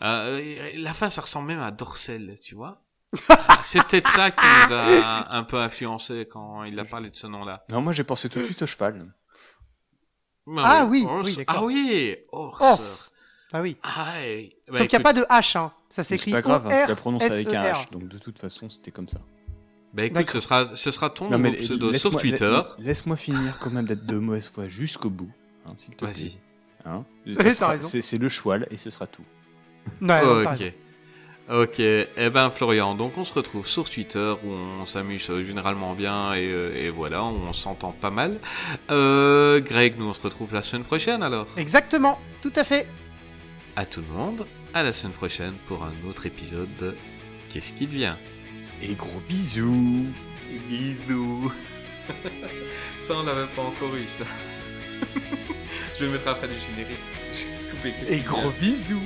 [0.02, 2.82] Euh, la fin, ça ressemble même à Dorsel, tu vois.
[3.64, 7.26] c'est peut-être ça qui nous a un peu influencé quand il a parlé de ce
[7.26, 7.62] nom-là.
[7.68, 9.12] Non, moi j'ai pensé tout de suite au cheval.
[10.58, 11.26] Ah oui, Horse.
[11.36, 11.44] oui.
[11.46, 12.60] Ah oui, Horse.
[12.60, 13.12] Horse.
[13.52, 13.76] Ah oui.
[13.82, 14.06] Ah.
[14.68, 15.72] Bah, Sauf qu'il n'y a pas de H, hein.
[15.90, 17.86] Ça s'écrit C'est pas grave, hein, tu la prononces avec un O-R-S-E-R.
[17.86, 19.20] H, donc de toute façon c'était comme ça.
[19.92, 22.50] Bah écoute, ce sera, ce sera ton Non, mais pseudo sur Twitter.
[22.50, 25.30] la- Laisse-moi finir quand même d'être de mauvaise foi jusqu'au bout,
[25.66, 26.12] hein, s'il te plaît.
[26.14, 26.38] Vas-y.
[26.84, 27.04] Hein
[27.76, 29.24] c'est le cheval et ce sera tout.
[30.00, 30.72] Non, ok.
[31.50, 35.92] Ok, eh ben Florian, donc on se retrouve sur Twitter où on s'amuse euh, généralement
[35.94, 38.38] bien et, euh, et voilà, on s'entend pas mal.
[38.92, 41.48] Euh, Greg, nous on se retrouve la semaine prochaine alors.
[41.56, 42.86] Exactement, tout à fait.
[43.74, 46.94] À tout le monde, à la semaine prochaine pour un autre épisode de
[47.52, 48.14] Qu'est-ce qui devient
[48.80, 50.06] Et gros bisous
[50.68, 51.52] Bisous
[53.00, 54.24] Ça, on l'avait pas encore eu, ça.
[56.02, 56.98] Je vais le mettre après le générique.
[57.32, 58.12] J'ai coupé.
[58.12, 59.00] Et gros bisous